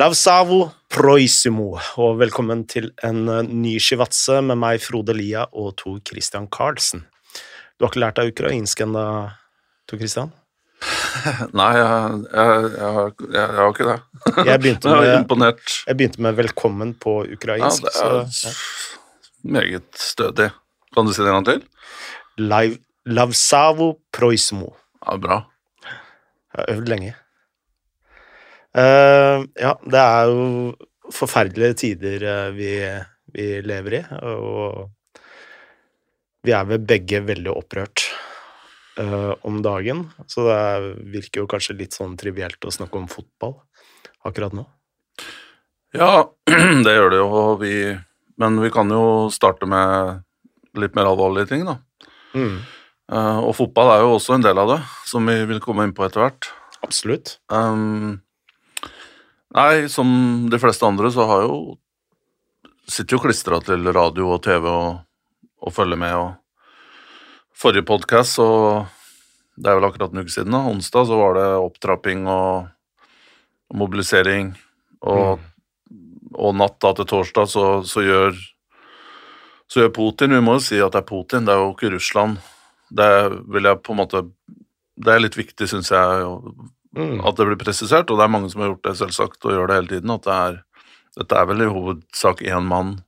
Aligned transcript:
Lavsavo 0.00 0.70
proisimo, 0.88 1.74
og 2.00 2.14
velkommen 2.22 2.62
til 2.70 2.86
en 3.04 3.26
eh, 3.28 3.42
ny 3.44 3.74
Shivatse 3.82 4.38
med 4.44 4.56
meg, 4.56 4.78
Frode 4.80 5.12
Lia, 5.16 5.42
og 5.52 5.74
Tor 5.82 5.98
Christian 6.08 6.46
Karlsen. 6.52 7.02
Du 7.76 7.84
har 7.84 7.92
ikke 7.92 8.00
lært 8.00 8.16
deg 8.20 8.30
ukrainsk 8.32 8.80
ennå, 8.86 9.02
Tor 9.90 10.00
Christian? 10.00 10.30
Nei, 11.60 11.68
jeg, 11.76 12.22
jeg, 12.24 12.70
jeg, 12.72 12.94
har- 12.96 13.28
jeg, 13.36 13.44
har 13.58 13.68
ikke 13.74 13.88
det. 13.90 13.98
Jeg 14.48 14.62
begynte 14.64 14.88
er 14.94 15.02
med, 15.04 15.12
imponert. 15.20 15.76
jeg 15.90 15.98
begynte 16.00 16.24
med 16.24 16.40
'velkommen' 16.40 16.94
på 17.04 17.14
ukrainsk. 17.36 17.84
Ja, 17.84 18.08
det 18.08 18.32
det 18.32 18.34
så, 18.40 18.48
er 18.48 19.52
meget 19.58 19.84
stødig. 20.08 20.48
Kan 20.96 21.06
du 21.06 21.12
si 21.12 21.20
det 21.22 21.28
en 21.28 21.36
gang 21.42 21.50
til? 21.52 21.62
Live, 22.40 22.78
Lavsavo 23.06 23.92
proisimo. 24.12 24.72
Ja, 25.04 25.16
bra. 25.20 25.42
Jeg 25.84 26.64
har 26.64 26.74
øvd 26.78 26.88
lenge. 26.88 27.14
Eh, 28.72 29.44
ja, 29.60 29.72
det 29.84 30.00
er 30.00 30.30
jo 30.30 30.42
forferdelige 31.12 31.76
tider 31.82 32.22
uh, 32.24 32.50
vi, 32.56 32.70
vi 33.34 33.46
lever 33.66 33.98
i, 33.98 34.02
og 34.24 34.86
vi 36.46 36.54
er 36.56 36.68
vel 36.70 36.86
begge 36.88 37.20
veldig 37.26 37.52
opprørt 37.52 38.06
uh, 38.96 39.34
om 39.44 39.60
dagen. 39.64 40.06
Så 40.30 40.46
det 40.48 40.56
er, 40.56 40.86
virker 41.18 41.42
jo 41.42 41.50
kanskje 41.50 41.76
litt 41.82 41.98
sånn 41.98 42.16
trivielt 42.20 42.64
å 42.64 42.72
snakke 42.72 43.02
om 43.02 43.10
fotball 43.12 43.58
akkurat 44.24 44.56
nå. 44.56 44.64
Ja, 45.92 46.30
det 46.86 46.96
gjør 46.96 47.12
det 47.12 47.20
jo, 47.20 47.28
og 47.28 47.60
vi, 47.60 47.76
men 48.40 48.60
vi 48.62 48.72
kan 48.72 48.88
jo 48.88 49.28
starte 49.34 49.68
med 49.68 50.22
litt 50.80 50.96
mer 50.96 51.10
alvorlige 51.10 51.50
ting, 51.52 51.68
da. 51.68 51.76
Mm, 52.32 52.62
og 53.12 53.50
fotball 53.58 53.90
er 53.92 54.06
jo 54.06 54.14
også 54.14 54.38
en 54.38 54.44
del 54.46 54.56
av 54.56 54.70
det, 54.70 54.78
som 55.04 55.26
vi 55.28 55.34
vil 55.50 55.60
komme 55.60 55.84
inn 55.84 55.92
på 55.92 56.06
etter 56.06 56.22
hvert. 56.24 56.48
absolutt. 56.80 57.34
Um, 57.52 58.22
nei, 59.56 59.88
som 59.88 60.10
de 60.50 60.60
fleste 60.60 60.86
andre 60.86 61.12
så 61.14 61.28
har 61.30 61.46
jo 61.48 61.56
Sitter 62.92 63.14
jo 63.14 63.22
klistra 63.22 63.60
til 63.62 63.86
radio 63.94 64.32
og 64.34 64.40
TV 64.42 64.64
og, 64.66 64.96
og 65.62 65.72
følger 65.72 65.96
med. 65.96 66.16
og 66.18 67.54
Forrige 67.54 67.86
podkast, 67.86 68.34
så 68.40 68.86
Det 69.54 69.70
er 69.70 69.78
vel 69.78 69.86
akkurat 69.86 70.12
en 70.12 70.18
uke 70.24 70.32
siden, 70.34 70.50
da, 70.50 70.64
onsdag, 70.66 71.06
så 71.06 71.16
var 71.16 71.36
det 71.38 71.46
opptrapping 71.62 72.26
og, 72.26 72.66
og 73.70 73.78
mobilisering. 73.84 74.50
Og, 75.06 75.38
og 76.34 76.56
natta 76.58 76.90
til 76.98 77.06
torsdag 77.06 77.48
så, 77.54 77.66
så 77.86 78.02
gjør 78.02 78.34
så 79.72 79.80
gjør 79.80 79.94
Putin 79.96 80.34
Vi 80.36 80.42
må 80.44 80.58
jo 80.58 80.64
si 80.66 80.80
at 80.82 80.92
det 80.92 81.00
er 81.00 81.08
Putin, 81.08 81.46
det 81.46 81.54
er 81.54 81.62
jo 81.62 81.72
ikke 81.72 81.94
Russland. 81.94 82.42
Det 82.92 83.08
vil 83.54 83.70
jeg 83.70 83.80
på 83.80 83.94
en 83.94 84.02
måte 84.02 84.26
Det 85.00 85.14
er 85.14 85.22
litt 85.22 85.38
viktig, 85.38 85.70
syns 85.70 85.94
jeg, 85.94 86.32
Mm, 86.96 87.22
at 87.24 87.38
det 87.38 87.46
blir 87.48 87.60
presisert, 87.60 88.10
og 88.10 88.18
det 88.18 88.26
er 88.26 88.32
mange 88.32 88.50
som 88.52 88.60
har 88.60 88.72
gjort 88.72 88.84
det 88.84 88.98
selvsagt 89.00 89.46
og 89.48 89.54
gjør 89.54 89.70
det 89.70 89.78
hele 89.78 89.90
tiden, 89.94 90.12
at 90.12 90.26
det 90.26 90.34
er, 90.34 90.58
dette 91.20 91.38
er 91.38 91.48
vel 91.48 91.64
i 91.64 91.70
hovedsak 91.72 92.42
én 92.44 92.68
mann 92.68 92.98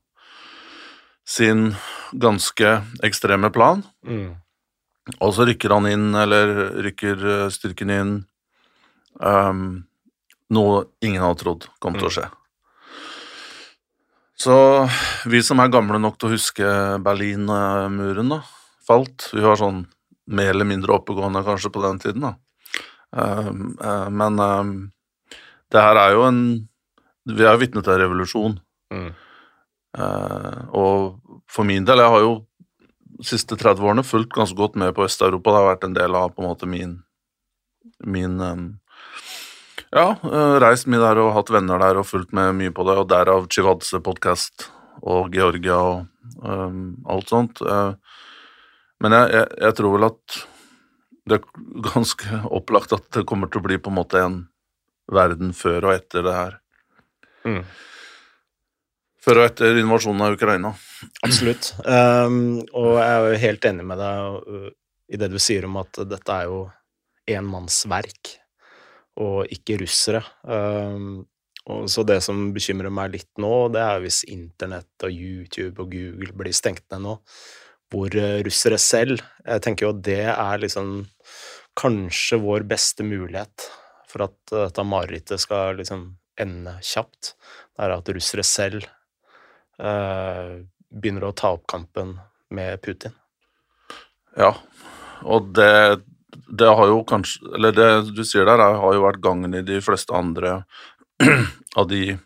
sin 1.29 1.75
ganske 2.21 2.71
ekstreme 3.05 3.51
plan, 3.53 3.83
mm, 4.07 4.31
og 5.19 5.35
så 5.37 5.45
rykker 5.49 5.75
han 5.77 5.89
inn, 5.91 6.07
eller 6.17 6.55
rykker 6.85 7.27
eh, 7.35 7.51
styrken 7.53 7.93
inn, 7.93 8.15
um, 9.21 9.85
noe 10.55 10.85
ingen 11.05 11.25
hadde 11.25 11.43
trodd 11.43 11.69
kom 11.83 11.97
til 11.99 12.09
å 12.09 12.15
skje. 12.15 12.27
Så 14.45 14.57
vi 15.31 15.41
som 15.47 15.61
er 15.63 15.73
gamle 15.73 16.01
nok 16.01 16.17
til 16.19 16.29
å 16.29 16.35
huske 16.35 16.71
Berlinmuren 17.05 18.33
da, 18.33 18.41
falt, 18.85 19.31
vi 19.33 19.45
var 19.45 19.61
sånn 19.61 19.85
mer 20.35 20.51
eller 20.53 20.69
mindre 20.69 20.97
oppegående 20.97 21.45
kanskje 21.47 21.73
på 21.73 21.85
den 21.85 22.01
tiden 22.03 22.27
da, 22.27 22.35
eh, 22.35 22.44
men 23.15 24.41
um, 24.43 24.71
det 25.71 25.83
her 25.83 26.01
er 26.01 26.17
jo 26.17 26.25
en 26.27 26.41
Vi 27.31 27.45
er 27.45 27.55
jo 27.55 27.61
vitne 27.63 27.83
til 27.85 27.95
en 27.95 28.01
revolusjon. 28.03 28.57
mm, 28.93 29.13
Eh, 29.95 30.61
og 30.75 31.21
for 31.51 31.67
min 31.67 31.87
del, 31.87 32.03
jeg 32.03 32.13
har 32.15 32.25
jo 32.25 32.35
de 33.15 33.27
siste 33.29 33.57
30 33.59 33.85
årene 33.87 34.07
fulgt 34.07 34.35
ganske 34.35 34.59
godt 34.59 34.79
med 34.81 34.95
på 34.95 35.07
Øst-Europa. 35.07 35.53
Det 35.53 35.61
har 35.61 35.69
vært 35.71 35.85
en 35.87 35.99
del 35.99 36.17
av 36.19 36.33
på 36.35 36.43
en 36.43 36.49
måte 36.51 36.71
min, 36.71 36.97
min 38.05 38.41
um, 38.41 38.65
Ja, 39.95 40.17
eh, 40.27 40.57
reist 40.59 40.89
mye 40.91 40.99
der 40.99 41.21
og 41.23 41.35
hatt 41.37 41.53
venner 41.55 41.79
der 41.79 42.01
og 42.01 42.09
fulgt 42.09 42.33
med 42.35 42.57
mye 42.59 42.73
på 42.75 42.87
det, 42.89 42.97
og 42.99 43.07
derav 43.13 43.47
Chivadze 43.47 44.01
podkast 44.03 44.67
og 45.07 45.31
Georgia 45.35 45.77
og 45.79 46.43
um, 46.43 46.97
alt 47.11 47.31
sånt. 47.31 47.63
Uh, 47.63 47.95
men 49.05 49.15
jeg, 49.15 49.31
jeg, 49.37 49.47
jeg 49.63 49.77
tror 49.79 49.95
vel 49.95 50.09
at 50.09 50.41
det 51.29 51.39
er 51.39 51.65
ganske 51.95 52.43
opplagt 52.53 52.93
at 52.97 53.09
det 53.17 53.25
kommer 53.29 53.51
til 53.51 53.63
å 53.63 53.67
bli 53.67 53.79
på 53.81 53.93
en 53.93 53.99
måte 53.99 54.21
en 54.21 54.39
verden 55.13 55.53
før 55.57 55.89
og 55.89 55.97
etter 55.97 56.25
det 56.27 56.37
her. 56.37 56.61
mm. 57.49 57.65
Før 59.25 59.41
og 59.41 59.47
etter 59.49 59.79
invasjonen 59.81 60.21
av 60.21 60.35
Ukraina. 60.37 60.75
Absolutt. 61.25 61.71
Um, 61.89 62.59
og 62.77 62.99
jeg 63.01 63.09
er 63.09 63.23
jo 63.25 63.43
helt 63.47 63.69
enig 63.71 63.87
med 63.89 63.97
deg 63.97 64.49
uh, 64.53 64.67
i 65.09 65.21
det 65.21 65.31
du 65.33 65.39
sier 65.41 65.65
om 65.65 65.79
at 65.81 66.01
dette 66.11 66.35
er 66.35 66.51
jo 66.51 66.59
enmannsverk, 67.33 68.35
og 69.25 69.49
ikke 69.55 69.79
russere. 69.81 70.21
Um, 70.45 71.25
og 71.73 71.87
så 71.89 72.05
det 72.05 72.19
som 72.25 72.51
bekymrer 72.53 72.93
meg 72.93 73.15
litt 73.15 73.31
nå, 73.41 73.53
det 73.73 73.81
er 73.81 74.03
hvis 74.05 74.27
internett 74.29 75.07
og 75.07 75.15
YouTube 75.15 75.81
og 75.81 75.95
Google 75.95 76.37
blir 76.37 76.53
stengt 76.57 76.85
ned 76.93 77.07
nå, 77.07 77.15
hvor 77.95 78.11
uh, 78.19 78.41
russere 78.47 78.79
selv 78.83 79.23
Jeg 79.47 79.63
tenker 79.65 79.87
jo 79.87 79.93
at 79.95 80.03
det 80.07 80.21
er 80.35 80.61
liksom 80.63 81.05
kanskje 81.79 82.39
vår 82.43 82.67
beste 82.71 83.07
mulighet 83.07 83.69
for 84.11 84.27
at 84.29 84.37
uh, 84.53 84.65
dette 84.67 84.85
marerittet 84.87 85.43
skal 85.43 85.79
liksom 85.79 86.13
ende 86.41 86.77
kjapt. 86.83 87.35
Det 87.75 87.85
er 87.87 87.93
at 87.95 88.09
russere 88.11 88.43
selv 88.47 88.83
eh, 89.79 90.55
begynner 90.91 91.29
å 91.29 91.35
ta 91.37 91.53
opp 91.55 91.67
kampen 91.71 92.17
med 92.55 92.81
Putin. 92.83 93.15
Ja, 94.39 94.53
og 95.23 95.53
det, 95.55 96.03
det 96.51 96.71
har 96.75 96.91
jo 96.91 97.05
kanskje 97.07 97.53
Eller 97.55 97.75
det 97.77 97.87
du 98.17 98.25
sier 98.27 98.49
der, 98.49 98.59
er- 98.59 98.81
har 98.83 98.97
jo 98.97 99.05
vært 99.05 99.23
gangen 99.23 99.55
i 99.55 99.63
de 99.63 99.79
fleste 99.85 100.15
andre 100.15 100.65
av 101.79 101.87
de 101.91 102.17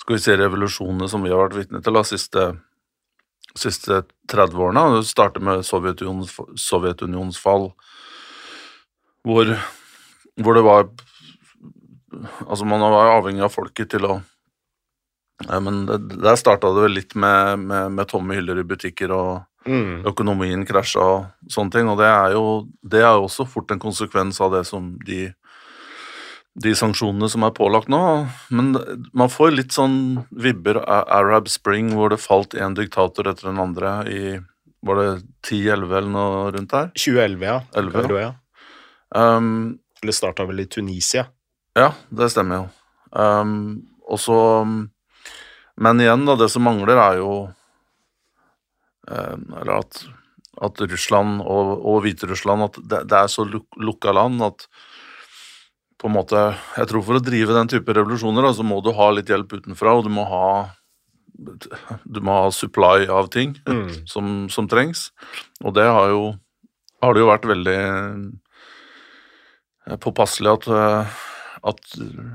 skal 0.00 0.16
vi 0.16 0.22
si, 0.24 0.34
revolusjonene 0.34 1.06
som 1.12 1.22
vi 1.22 1.30
har 1.30 1.44
vært 1.44 1.58
vitne 1.60 1.82
til 1.84 1.94
de 1.94 2.02
siste, 2.08 2.46
siste 3.58 4.02
30 4.30 4.56
årene. 4.56 4.84
Det 4.96 5.08
starter 5.10 5.42
med 5.44 5.64
Sovjetunionens, 5.66 6.34
Sovjetunions 6.60 7.38
fall, 7.40 7.70
hvor, 9.26 9.54
hvor 10.40 10.58
det 10.58 10.66
var 10.66 10.90
Altså, 12.50 12.64
man 12.66 12.82
var 12.82 13.12
avhengig 13.20 13.44
av 13.46 13.52
folket 13.54 13.92
til 13.92 14.02
å 14.02 14.16
ja, 15.46 15.60
men 15.62 15.84
det, 15.86 16.00
Der 16.18 16.34
starta 16.36 16.72
det 16.74 16.82
vel 16.82 16.96
litt 16.98 17.14
med, 17.14 17.60
med, 17.62 17.92
med 17.94 18.08
tomme 18.10 18.34
hyller 18.34 18.58
i 18.58 18.66
butikker 18.66 19.14
og 19.14 19.30
Mm. 19.68 20.06
økonomien 20.08 20.62
krasja 20.64 21.02
og 21.04 21.50
sånne 21.52 21.74
ting. 21.74 21.88
Og 21.92 21.98
det 22.00 22.06
er 22.08 22.32
jo 22.32 22.44
det 22.80 23.02
er 23.02 23.12
jo 23.12 23.26
også 23.26 23.44
fort 23.44 23.70
en 23.70 23.82
konsekvens 23.82 24.40
av 24.40 24.54
det 24.54 24.64
som 24.64 24.94
de 25.04 25.26
de 26.58 26.72
sanksjonene 26.74 27.28
som 27.30 27.44
er 27.46 27.54
pålagt 27.54 27.90
nå. 27.92 28.00
Men 28.50 28.72
man 29.16 29.30
får 29.30 29.54
litt 29.54 29.74
sånn 29.76 30.26
vibber 30.30 30.80
av 30.82 31.06
Arab 31.20 31.50
Spring, 31.50 31.92
hvor 31.94 32.10
det 32.10 32.20
falt 32.22 32.56
én 32.58 32.74
diktator 32.78 33.30
etter 33.30 33.50
den 33.50 33.62
andre 33.62 34.00
i 34.10 34.22
Var 34.80 34.96
det 34.96 35.08
10-11 35.44 35.90
eller 35.92 36.08
noe 36.08 36.50
rundt 36.54 36.70
der? 36.72 36.86
2011, 36.96 37.42
ja. 37.44 37.56
11, 37.76 37.90
ja. 37.92 38.00
Kairo, 38.00 38.20
ja. 38.20 38.30
Um, 39.10 39.78
Eller 40.00 40.16
starta 40.16 40.46
vel 40.48 40.62
i 40.62 40.66
Tunisia. 40.70 41.26
Ja, 41.76 41.90
det 42.08 42.30
stemmer 42.32 42.62
jo. 42.62 42.68
Um, 43.12 43.82
og 44.08 44.20
så 44.22 44.38
Men 44.64 46.00
igjen, 46.00 46.24
da, 46.24 46.36
det 46.38 46.48
som 46.50 46.64
mangler, 46.64 46.96
er 46.96 47.18
jo 47.20 47.32
um, 49.10 49.44
Eller 49.60 49.74
at, 49.82 50.00
at 50.62 50.80
Russland 50.80 51.42
og, 51.42 51.72
og 51.84 52.00
Hviterussland 52.04 52.68
At 52.70 52.80
det, 52.80 53.02
det 53.10 53.18
er 53.18 53.28
så 53.28 53.44
lukka 53.44 54.14
land 54.16 54.42
at 54.46 54.68
på 56.00 56.08
en 56.08 56.14
måte 56.16 56.40
Jeg 56.78 56.88
tror 56.88 57.02
for 57.04 57.18
å 57.18 57.22
drive 57.22 57.52
den 57.52 57.68
type 57.68 57.92
revolusjoner, 57.92 58.42
da, 58.46 58.52
så 58.56 58.64
må 58.64 58.78
du 58.84 58.88
ha 58.96 59.10
litt 59.12 59.28
hjelp 59.28 59.52
utenfra, 59.58 59.92
og 59.98 60.06
du 60.06 60.12
må 60.12 60.24
ha 60.28 60.46
Du 62.08 62.20
må 62.24 62.32
ha 62.42 62.50
supply 62.52 63.06
av 63.08 63.28
ting 63.32 63.54
Mm. 63.68 64.06
som, 64.08 64.48
som 64.52 64.68
trengs. 64.68 65.10
Og 65.64 65.74
det 65.76 65.84
har 65.88 66.08
jo 66.12 66.22
har 67.00 67.14
det 67.16 67.22
jo 67.22 67.28
vært 67.30 67.46
veldig 67.48 67.76
eh, 69.88 69.96
påpasselig 70.04 70.50
at, 70.52 70.66
eh, 70.68 71.14
at 71.70 71.94
eh, 71.96 72.26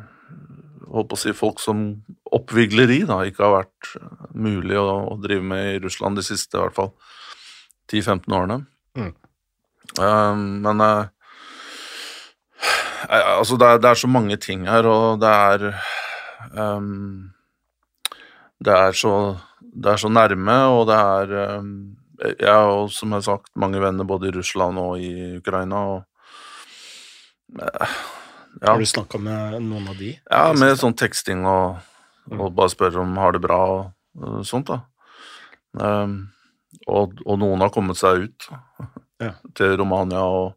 holdt 0.89 1.11
på 1.11 1.17
å 1.17 1.21
si 1.21 1.33
folk 1.37 1.61
som 1.61 1.83
oppvigleri 2.33 3.03
da, 3.05 3.19
ikke 3.29 3.43
har 3.45 3.53
vært 3.59 3.91
mulig 4.33 4.77
å, 4.81 4.87
å 5.13 5.19
drive 5.21 5.45
med 5.45 5.75
i 5.75 5.81
Russland 5.83 6.17
de 6.17 6.25
siste 6.25 6.57
i 6.57 6.63
hvert 6.63 6.77
fall 6.77 6.91
10-15 7.93 8.33
årene. 8.33 8.57
Mm. 8.97 9.11
Eh, 10.01 10.33
men 10.65 10.81
eh, 10.87 11.05
altså 13.09 13.57
det 13.57 13.67
er, 13.67 13.77
det 13.81 13.89
er 13.89 13.99
så 13.99 14.07
mange 14.07 14.37
ting 14.37 14.67
her, 14.69 14.87
og 14.87 15.21
det 15.21 15.29
er 15.29 15.65
um, 16.77 17.31
Det 18.63 18.73
er 18.73 18.91
så 18.91 19.37
det 19.75 19.91
er 19.91 19.99
så 19.99 20.09
nærme, 20.09 20.55
og 20.71 20.87
det 20.87 20.95
er 20.95 21.59
um, 21.59 21.97
Jeg 22.39 22.51
har 22.51 22.87
som 22.87 23.11
jeg 23.11 23.15
har 23.17 23.21
sagt, 23.21 23.49
mange 23.55 23.81
venner 23.81 24.07
både 24.07 24.29
i 24.29 24.35
Russland 24.37 24.79
og 24.79 24.99
i 24.99 25.37
Ukraina, 25.37 25.75
og 25.75 26.03
eh, 27.59 27.97
ja. 28.61 28.71
Har 28.71 28.79
du 28.79 28.85
snakka 28.87 29.19
med 29.19 29.59
noen 29.65 29.89
av 29.91 29.97
de? 29.99 30.13
Ja, 30.31 30.53
med 30.55 30.77
sånn 30.79 30.95
teksting 30.95 31.43
og, 31.45 31.81
og 32.31 32.53
bare 32.55 32.71
spørre 32.71 33.03
om 33.03 33.17
har 33.19 33.35
det 33.35 33.43
bra 33.43 33.59
og, 33.73 33.91
og 34.15 34.45
sånt, 34.47 34.71
da. 34.71 34.79
Um, 35.75 36.29
og, 36.87 37.19
og, 37.25 37.35
noen 37.41 37.61
har 37.65 37.73
kommet 37.73 37.99
seg 37.99 38.29
ut 38.29 38.49
Ja. 39.19 39.31
til 39.55 39.77
Romania 39.79 40.23
og, 40.23 40.55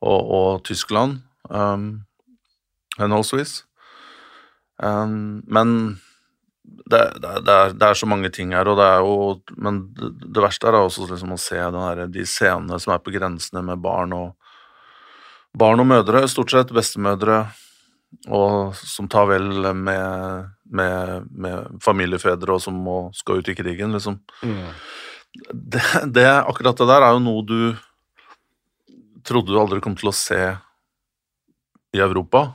og 0.00 0.64
Tyskland, 0.66 1.20
um, 1.50 1.90
henholdsvis. 2.98 3.64
Um, 4.82 5.42
men 5.46 6.00
det, 6.64 7.00
det, 7.20 7.40
det, 7.44 7.52
er, 7.52 7.72
det 7.74 7.86
er 7.86 7.98
så 7.98 8.08
mange 8.08 8.30
ting 8.32 8.54
her, 8.54 8.68
og 8.70 8.78
det 8.78 8.86
er 8.86 9.02
jo 9.04 9.16
Men 9.60 9.80
det, 9.96 10.40
verste 10.40 10.70
er 10.70 10.78
også 10.78 11.08
liksom 11.10 11.34
å 11.34 11.40
se 11.40 11.58
den 11.58 11.82
her, 11.82 12.04
de 12.10 12.26
scenene 12.26 12.78
som 12.80 12.94
er 12.94 13.02
på 13.02 13.12
grensene 13.14 13.62
med 13.66 13.82
barn 13.82 14.14
og 14.16 14.36
barn 15.58 15.82
og 15.82 15.88
mødre, 15.90 16.22
stort 16.30 16.52
sett 16.54 16.70
bestemødre, 16.70 17.40
og 18.30 18.76
som 18.78 19.08
tar 19.10 19.26
vel 19.32 19.48
med, 19.74 20.50
med, 20.70 21.26
med 21.30 21.80
familiefedre 21.82 22.54
og 22.54 22.62
som 22.62 22.76
må, 22.78 22.98
skal 23.18 23.40
ut 23.40 23.50
i 23.50 23.56
krigen, 23.58 23.90
liksom. 23.96 24.20
Mm. 24.46 24.68
Det, 25.50 25.82
det, 26.14 26.28
akkurat 26.38 26.78
det 26.78 26.86
der 26.90 27.06
er 27.06 27.16
jo 27.16 27.24
noe 27.24 27.42
du 27.46 27.60
trodde 29.26 29.52
du 29.52 29.58
aldri 29.58 29.82
kom 29.82 29.98
til 29.98 30.10
å 30.10 30.16
se 30.16 30.38
i 31.92 32.00
Europa 32.00 32.52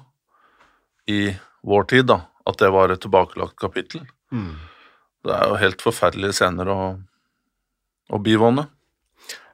i 1.05 1.35
vår 1.61 1.83
tid, 1.83 2.05
da. 2.05 2.21
At 2.45 2.61
det 2.61 2.69
var 2.69 2.93
et 2.93 3.01
tilbakelagt 3.01 3.57
kapittel. 3.59 4.05
Mm. 4.31 4.53
Det 5.25 5.33
er 5.33 5.49
jo 5.49 5.59
helt 5.61 5.81
forferdelige 5.81 6.37
scener 6.37 6.69
å, 6.69 6.79
å 8.13 8.21
bivåne. 8.21 8.67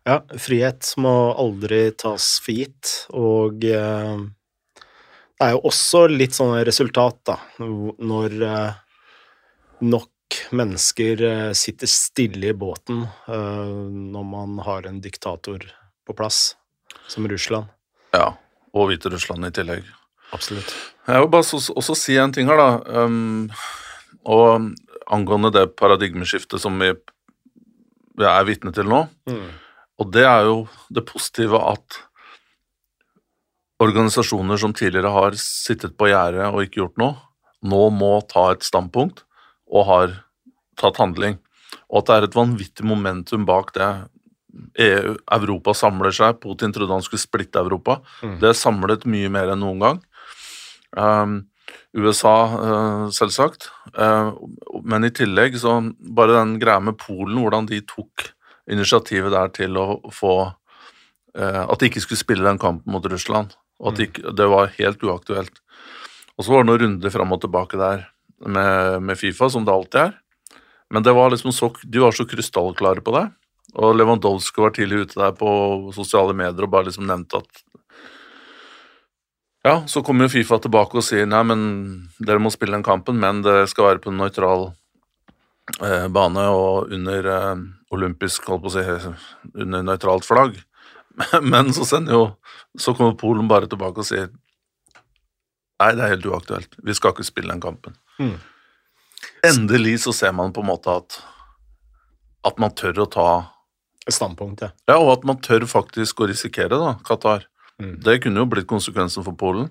Ja, 0.08 0.20
frihet 0.42 0.94
må 1.00 1.14
aldri 1.40 1.92
tas 1.94 2.34
for 2.42 2.58
gitt, 2.58 2.94
og 3.14 3.64
eh, 3.70 4.24
det 5.38 5.46
er 5.46 5.54
jo 5.54 5.62
også 5.70 6.08
litt 6.10 6.36
sånn 6.36 6.56
resultat, 6.66 7.20
da, 7.30 7.38
når 7.62 8.36
eh, 8.48 8.80
nok 9.86 10.40
mennesker 10.58 11.24
eh, 11.28 11.52
sitter 11.58 11.90
stille 11.92 12.50
i 12.50 12.58
båten 12.58 13.04
eh, 13.06 13.76
når 14.16 14.26
man 14.34 14.58
har 14.66 14.90
en 14.90 15.00
diktator 15.04 15.64
på 16.08 16.18
plass, 16.18 16.56
som 17.08 17.30
Russland. 17.30 17.70
Ja, 18.16 18.34
og 18.74 18.92
Hviterussland 18.92 19.48
i 19.48 19.54
tillegg. 19.56 19.88
Absolutt. 20.32 20.72
Jeg 21.08 21.24
vil 21.24 21.32
bare 21.32 21.44
også, 21.44 21.74
også 21.76 21.96
si 21.98 22.16
en 22.20 22.34
ting 22.34 22.48
her, 22.48 22.60
da. 22.60 23.04
Um, 23.04 23.50
og 24.24 24.72
angående 25.12 25.52
det 25.54 25.66
paradigmeskiftet 25.80 26.62
som 26.62 26.78
vi, 26.80 26.94
vi 28.20 28.28
er 28.28 28.48
vitne 28.48 28.72
til 28.76 28.88
nå. 28.88 29.04
Mm. 29.28 29.50
Og 30.02 30.14
det 30.14 30.24
er 30.26 30.48
jo 30.48 30.64
det 30.94 31.04
positive 31.10 31.60
at 31.72 32.00
organisasjoner 33.82 34.60
som 34.62 34.74
tidligere 34.78 35.12
har 35.14 35.38
sittet 35.42 35.98
på 35.98 36.12
gjerdet 36.12 36.48
og 36.48 36.64
ikke 36.64 36.84
gjort 36.84 37.00
noe, 37.02 37.16
nå 37.66 37.88
må 37.94 38.14
ta 38.30 38.52
et 38.54 38.66
standpunkt 38.66 39.24
og 39.72 39.88
har 39.90 40.14
tatt 40.80 41.00
handling. 41.02 41.40
Og 41.90 42.02
at 42.02 42.10
det 42.10 42.16
er 42.16 42.28
et 42.28 42.38
vanvittig 42.38 42.86
momentum 42.88 43.46
bak 43.48 43.74
det. 43.76 43.90
EU, 44.80 45.16
Europa 45.32 45.74
samler 45.78 46.12
seg. 46.16 46.40
Putin 46.44 46.74
trodde 46.76 46.94
han 46.94 47.06
skulle 47.06 47.24
splitte 47.24 47.60
Europa. 47.62 48.00
Mm. 48.24 48.38
Det 48.42 48.50
er 48.52 48.58
samlet 48.58 49.06
mye 49.10 49.30
mer 49.32 49.54
enn 49.54 49.62
noen 49.64 49.80
gang. 49.84 50.02
Um, 50.98 51.38
USA, 51.96 52.36
uh, 52.56 53.06
selvsagt. 53.16 53.70
Uh, 53.96 54.32
men 54.84 55.08
i 55.08 55.12
tillegg 55.16 55.58
så 55.60 55.78
bare 56.16 56.36
den 56.40 56.58
greia 56.62 56.80
med 56.84 56.98
Polen, 57.00 57.40
hvordan 57.44 57.68
de 57.70 57.82
tok 57.88 58.30
initiativet 58.72 59.32
der 59.34 59.52
til 59.56 59.76
å 59.80 59.88
få 60.14 60.34
uh, 60.48 61.64
At 61.68 61.80
de 61.80 61.90
ikke 61.90 62.04
skulle 62.04 62.20
spille 62.22 62.48
den 62.48 62.60
kampen 62.62 62.92
mot 62.92 63.06
Russland. 63.12 63.56
Og 63.82 63.92
at 63.94 64.00
de, 64.00 64.08
ikke- 64.10 64.34
det 64.38 64.48
var 64.52 64.72
helt 64.78 65.04
uaktuelt. 65.04 65.62
Og 66.38 66.46
så 66.46 66.52
var 66.54 66.64
det 66.64 66.70
noen 66.72 66.82
runder 66.86 67.14
fram 67.14 67.32
og 67.36 67.42
tilbake 67.44 67.78
der 67.80 68.08
med, 68.46 69.02
med 69.04 69.18
Fifa, 69.20 69.50
som 69.50 69.66
det 69.66 69.74
alltid 69.74 70.00
er. 70.08 70.18
Men 70.92 71.04
det 71.04 71.14
var 71.16 71.32
liksom 71.32 71.54
så, 71.56 71.70
de 71.88 72.00
var 72.04 72.12
så 72.12 72.26
krystallklare 72.28 73.04
på 73.06 73.14
det. 73.16 73.26
Og 73.80 73.96
Lewandowski 73.96 74.64
var 74.64 74.74
tidlig 74.76 75.06
ute 75.06 75.20
der 75.20 75.36
på 75.38 75.52
sosiale 75.96 76.36
medier 76.36 76.68
og 76.68 76.74
bare 76.74 76.90
liksom 76.90 77.08
nevnte 77.08 77.44
at 77.44 77.68
Ja, 79.64 79.76
så 79.88 80.02
kommer 80.02 80.26
jo 80.26 80.34
Fifa 80.34 80.58
tilbake 80.58 80.98
og 80.98 81.06
sier 81.06 81.28
nei, 81.30 81.44
men 81.46 81.60
dere 82.18 82.42
må 82.42 82.50
spille 82.50 82.74
den 82.74 82.86
kampen, 82.86 83.20
men 83.22 83.44
det 83.46 83.70
skal 83.70 83.92
være 83.92 84.02
på 84.02 84.10
en 84.10 84.18
nøytral 84.18 84.72
eh, 85.86 86.08
bane 86.10 86.48
og 86.50 86.90
under 86.98 87.30
eh, 87.30 87.62
olympisk, 87.94 88.48
holdt 88.50 88.66
på 88.66 88.72
å 88.72 88.74
si, 88.74 89.14
under 89.54 89.86
nøytralt 89.86 90.26
flagg. 90.26 90.58
Men 91.44 91.74
så 91.76 91.84
sender 91.84 92.16
jo 92.16 92.22
Så 92.80 92.94
kommer 92.96 93.18
Polen 93.20 93.50
bare 93.52 93.68
tilbake 93.68 94.00
og 94.00 94.08
sier 94.08 94.30
nei, 94.32 95.90
det 95.98 96.06
er 96.06 96.14
helt 96.14 96.26
uaktuelt. 96.30 96.78
Vi 96.88 96.96
skal 96.96 97.12
ikke 97.12 97.26
spille 97.28 97.52
den 97.52 97.60
kampen. 97.62 97.98
Mm. 98.16 98.38
Endelig 99.50 99.98
så 100.06 100.14
ser 100.16 100.32
man 100.38 100.54
på 100.56 100.64
en 100.64 100.70
måte 100.70 100.94
at 100.94 101.18
at 102.48 102.58
man 102.62 102.74
tør 102.74 103.04
å 103.04 103.10
ta 103.10 103.28
standpunkt, 104.10 104.64
ja. 104.66 104.72
Ja, 104.90 104.98
og 104.98 105.12
at 105.18 105.28
man 105.28 105.42
tør 105.44 105.68
faktisk 105.70 106.24
å 106.24 106.30
risikere, 106.32 106.80
da, 106.80 106.96
Qatar. 107.06 107.46
Mm. 107.82 108.00
Det 108.02 108.20
kunne 108.24 108.42
jo 108.44 108.50
blitt 108.50 108.70
konsekvensen 108.70 109.26
for 109.26 109.38
Polen. 109.38 109.70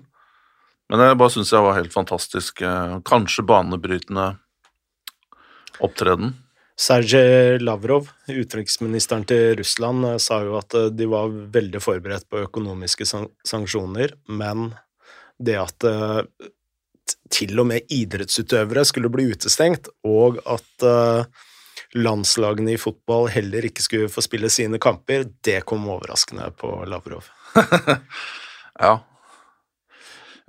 Men 0.91 1.03
jeg 1.05 1.19
bare 1.19 1.31
syns 1.31 1.51
jeg 1.53 1.63
var 1.63 1.77
helt 1.77 1.93
fantastisk. 1.93 2.61
eh, 2.61 2.97
Kanskje 3.07 3.45
banebrytende 3.47 4.33
opptreden. 5.79 6.33
Sergej 6.81 7.61
Lavrov, 7.61 8.09
utenriksministeren 8.27 9.23
til 9.27 9.55
Russland, 9.59 10.05
eh, 10.05 10.17
sa 10.17 10.41
jo 10.43 10.57
at 10.59 10.75
eh, 10.75 10.89
de 10.91 11.07
var 11.07 11.31
veldig 11.31 11.79
forberedt 11.83 12.27
på 12.27 12.43
økonomiske 12.43 13.07
sanksjoner, 13.47 14.17
men 14.27 14.73
det 15.41 15.55
at 15.57 15.87
til 17.31 17.57
og 17.57 17.65
med 17.65 17.87
idrettsutøvere 17.89 18.83
skulle 18.85 19.09
bli 19.09 19.31
utestengt, 19.31 19.87
og 20.05 20.37
at 20.45 20.85
landslagene 21.95 22.73
i 22.75 22.79
fotball 22.79 23.27
heller 23.33 23.65
ikke 23.67 23.83
skulle 23.83 24.09
få 24.11 24.23
spille 24.23 24.49
sine 24.53 24.79
kamper, 24.81 25.25
det 25.43 25.61
kom 25.67 25.87
overraskende 25.91 26.51
på 26.57 26.73
Lavrov. 26.89 27.27
Ja. 28.81 28.95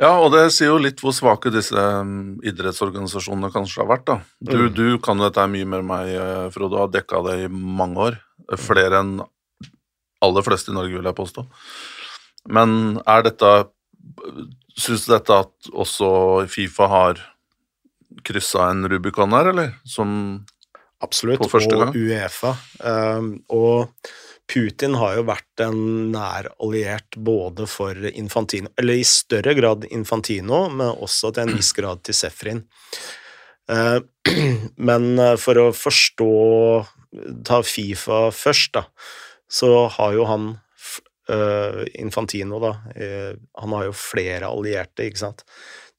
Ja, 0.00 0.12
og 0.24 0.30
det 0.32 0.46
sier 0.54 0.70
jo 0.70 0.78
litt 0.80 1.02
hvor 1.02 1.12
svake 1.12 1.50
disse 1.52 1.76
um, 1.76 2.38
idrettsorganisasjonene 2.48 3.50
kanskje 3.52 3.82
har 3.82 3.90
vært, 3.90 4.04
da. 4.08 4.14
Du, 4.40 4.56
Mm. 4.56 4.72
du 4.74 4.86
kan 5.04 5.18
jo 5.20 5.26
dette 5.28 5.44
mye 5.52 5.66
mer 5.68 5.82
enn 5.82 5.90
meg, 5.90 6.08
eh, 6.16 6.46
Frode, 6.54 6.78
og 6.78 6.86
har 6.86 6.92
dekka 6.94 7.20
det 7.26 7.34
i 7.44 7.50
mange 7.52 7.98
år. 8.06 8.16
Flere 8.56 9.02
enn 9.02 9.12
aller 10.22 10.42
fleste 10.46 10.72
i 10.72 10.74
Norge, 10.78 10.96
vil 10.96 11.10
jeg 11.10 11.18
påstå. 11.18 11.44
Men 12.48 13.00
er 13.06 13.22
dette 13.28 13.52
Syns 14.78 15.04
du 15.06 15.12
dette 15.12 15.36
at 15.44 15.68
også 15.76 16.08
Fifa 16.48 16.86
har 16.88 17.18
kryssa 18.24 18.70
en 18.72 18.86
Rubicon 18.88 19.31
her, 19.36 19.50
eller? 19.52 19.74
Som 19.84 20.46
Absolutt. 21.02 21.42
Og. 21.42 21.96
Uefa. 21.96 22.52
Um, 22.78 23.32
og 23.52 24.12
Putin 24.52 24.96
har 25.00 25.16
jo 25.16 25.26
vært 25.26 25.62
en 25.64 25.78
nær 26.12 26.50
alliert 26.62 27.16
både 27.16 27.66
for 27.70 27.96
Infantino, 28.12 28.72
eller 28.78 29.00
i 29.00 29.06
større 29.06 29.54
grad 29.58 29.86
Infantino, 29.90 30.66
men 30.70 30.92
også 30.92 31.32
til 31.32 31.46
en 31.46 31.56
viss 31.58 31.72
grad 31.78 32.02
til 32.06 32.18
Sefrin. 32.18 32.64
Uh, 33.70 34.00
men 34.88 35.12
uh, 35.18 35.36
for 35.40 35.60
å 35.60 35.70
forstå 35.76 36.32
Ta 37.46 37.60
Fifa 37.66 38.26
først, 38.32 38.78
da, 38.78 38.86
så 39.52 39.86
har 39.98 40.14
jo 40.16 40.26
han 40.28 40.52
uh, 41.28 41.82
Infantino, 42.00 42.60
da 42.62 42.72
eh, 42.96 43.34
Han 43.60 43.74
har 43.76 43.84
jo 43.90 43.96
flere 43.96 44.48
allierte, 44.48 45.06
ikke 45.06 45.20
sant. 45.20 45.44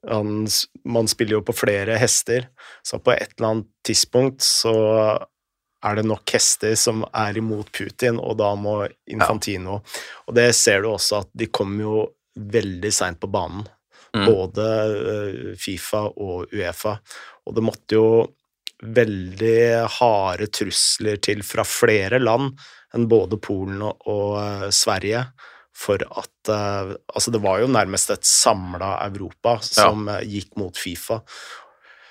Han, 0.09 0.47
man 0.85 1.07
spiller 1.07 1.37
jo 1.37 1.45
på 1.47 1.55
flere 1.55 1.95
hester, 2.01 2.49
så 2.83 2.99
på 2.99 3.13
et 3.15 3.37
eller 3.37 3.49
annet 3.49 3.69
tidspunkt 3.87 4.43
så 4.43 4.73
er 5.83 5.95
det 5.99 6.05
nok 6.07 6.33
hester 6.35 6.75
som 6.79 7.05
er 7.11 7.37
imot 7.39 7.71
Putin, 7.75 8.19
og 8.19 8.37
da 8.39 8.53
må 8.55 8.81
Infantino. 9.11 9.81
Og 10.27 10.35
det 10.35 10.49
ser 10.55 10.83
du 10.83 10.89
også 10.93 11.23
at 11.23 11.31
de 11.35 11.47
kom 11.51 11.75
jo 11.79 12.05
veldig 12.35 12.91
seint 12.95 13.19
på 13.21 13.31
banen, 13.31 13.65
Mm. 14.13 14.27
både 14.29 14.65
eh, 15.09 15.55
Fifa 15.57 16.03
og 16.05 16.51
Uefa, 16.53 16.91
og 17.49 17.55
det 17.57 17.63
måtte 17.65 17.95
jo 17.97 18.09
veldig 18.85 19.87
harde 19.89 20.47
trusler 20.53 21.17
til 21.17 21.41
fra 21.41 21.65
flere 21.65 22.19
land 22.21 22.51
enn 22.93 23.07
både 23.09 23.39
Polen 23.41 23.81
og, 23.81 24.05
og 24.05 24.35
eh, 24.37 24.67
Sverige 24.69 25.23
for 25.73 26.01
at 26.05 26.53
eh, 26.53 26.93
Altså, 27.15 27.33
det 27.33 27.41
var 27.43 27.63
jo 27.63 27.71
nærmest 27.71 28.13
et 28.13 28.25
samla 28.27 28.95
Europa 29.07 29.57
som 29.65 30.07
ja. 30.11 30.21
gikk 30.21 30.55
mot 30.59 30.77
Fifa. 30.77 31.21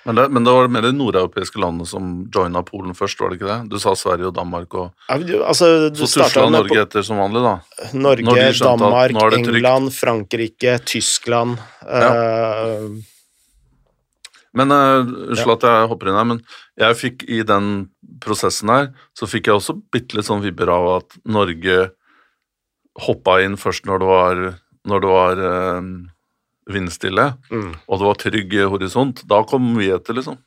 Men 0.03 0.15
det, 0.15 0.25
men 0.35 0.43
det 0.43 0.51
var 0.51 0.67
mer 0.67 0.83
de 0.83 0.91
nordeuropeiske 0.91 1.59
landene 1.63 1.87
som 1.87 2.07
joina 2.33 2.59
Polen 2.67 2.95
først, 2.95 3.21
var 3.23 3.31
det 3.31 3.37
ikke 3.39 3.47
det? 3.47 3.69
Du 3.71 3.77
sa 3.79 3.93
Sverige 3.95 4.27
og 4.27 4.35
Danmark 4.35 4.75
og 4.75 4.91
Ja, 5.07 5.17
du- 5.17 5.43
Altså, 5.43 5.89
du 5.89 6.03
Så 6.03 6.19
tusla 6.25 6.49
Norge 6.51 6.81
etter 6.81 7.05
som 7.07 7.17
vanlig, 7.17 7.39
da. 7.43 7.55
Norge, 7.93 8.51
Danmark. 8.59 9.15
England, 9.33 9.93
Frankrike, 9.95 10.77
Tyskland 10.83 11.57
eh, 11.87 12.89
Men 14.53 14.71
uh, 14.71 15.07
Unnskyld 15.31 15.55
at 15.55 15.63
jeg 15.63 15.87
hopper 15.89 16.09
inn 16.11 16.19
her, 16.19 16.27
men 16.29 16.41
jeg 16.77 16.99
fikk 16.99 17.23
i 17.29 17.41
den 17.41 17.89
prosessen 18.21 18.69
her, 18.69 18.91
så 19.17 19.25
fikk 19.25 19.47
jeg 19.47 19.55
også 19.55 19.79
bitte 19.91 20.17
litt 20.19 20.27
sånn 20.27 20.43
vibber 20.43 20.69
av 20.69 20.89
at 20.99 21.15
Norge 21.25 21.93
hoppa 22.99 23.39
inn 23.41 23.57
først 23.57 23.85
når 23.89 23.99
det 23.99 24.07
var, 24.07 24.35
når 24.85 24.99
det 25.01 25.09
var 25.09 25.37
øh, 25.49 25.81
vindstille, 26.73 27.33
Mm. 27.51 27.73
og 27.87 27.99
det 27.99 28.05
var 28.07 28.15
trygg 28.21 28.53
horisont, 28.69 29.23
da 29.27 29.43
kom 29.43 29.75
vi 29.77 29.89
etter, 29.91 30.13
liksom. 30.13 30.37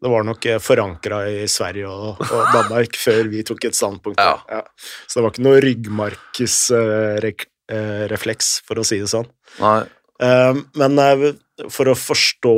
Det 0.00 0.08
var 0.08 0.22
nok 0.24 0.46
forankra 0.64 1.26
i 1.28 1.44
Sverige 1.48 1.86
og, 1.88 2.16
og 2.24 2.46
Danmark 2.54 2.96
før 3.04 3.28
vi 3.28 3.42
tok 3.44 3.64
et 3.68 3.74
standpunkt. 3.76 4.20
Ja. 4.20 4.62
Så 5.06 5.18
det 5.20 5.24
var 5.26 5.30
ikke 5.34 5.44
noe 5.44 5.60
ryggmargsrefleks, 5.60 8.48
for 8.66 8.80
å 8.80 8.84
si 8.86 8.98
det 9.02 9.08
sånn. 9.12 9.28
Eh, 9.60 10.54
Men 10.80 10.98
eh, 10.98 11.32
for 11.68 11.88
å 11.92 11.96
forstå 11.96 12.56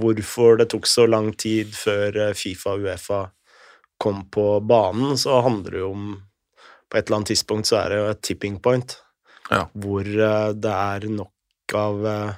hvorfor 0.00 0.56
det 0.60 0.68
tok 0.72 0.86
så 0.86 1.06
lang 1.10 1.32
tid 1.36 1.74
før 1.76 2.16
eh, 2.28 2.34
Fifa 2.38 2.70
og 2.76 2.80
Uefa 2.88 3.20
kom 4.00 4.22
på 4.32 4.46
banen, 4.64 5.16
så 5.20 5.40
handler 5.44 5.70
det 5.76 5.80
jo 5.82 5.90
om 5.92 6.04
På 6.90 6.98
et 6.98 7.06
eller 7.06 7.20
annet 7.20 7.30
tidspunkt 7.32 7.68
så 7.70 7.76
er 7.84 7.88
det 7.92 7.98
jo 8.00 8.08
et 8.10 8.22
tipping 8.26 8.58
point, 8.62 8.96
Ja. 9.50 9.64
hvor 9.74 10.02
eh, 10.06 10.52
det 10.54 10.70
er 10.74 11.06
nok 11.10 11.74
av 11.74 12.06
eh, 12.06 12.32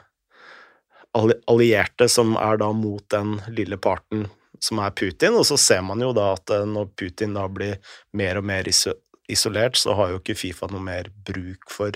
allierte 1.48 2.08
som 2.08 2.36
er 2.40 2.56
da 2.60 2.70
mot 2.72 3.04
den 3.12 3.38
lille 3.52 3.76
parten 3.80 4.26
som 4.62 4.78
er 4.78 4.90
Putin, 4.94 5.34
og 5.34 5.44
så 5.48 5.56
ser 5.58 5.82
man 5.82 6.00
jo 6.00 6.12
da 6.16 6.32
at 6.36 6.50
eh, 6.54 6.64
når 6.68 6.92
Putin 6.96 7.34
da 7.34 7.48
blir 7.50 7.78
mer 8.16 8.38
og 8.40 8.44
mer 8.48 8.68
iso 8.70 8.94
isolert, 9.32 9.76
så 9.78 9.94
har 9.96 10.10
jo 10.12 10.18
ikke 10.18 10.34
Fifa 10.36 10.66
noe 10.68 10.82
mer 10.82 11.06
bruk 11.24 11.70
for 11.70 11.94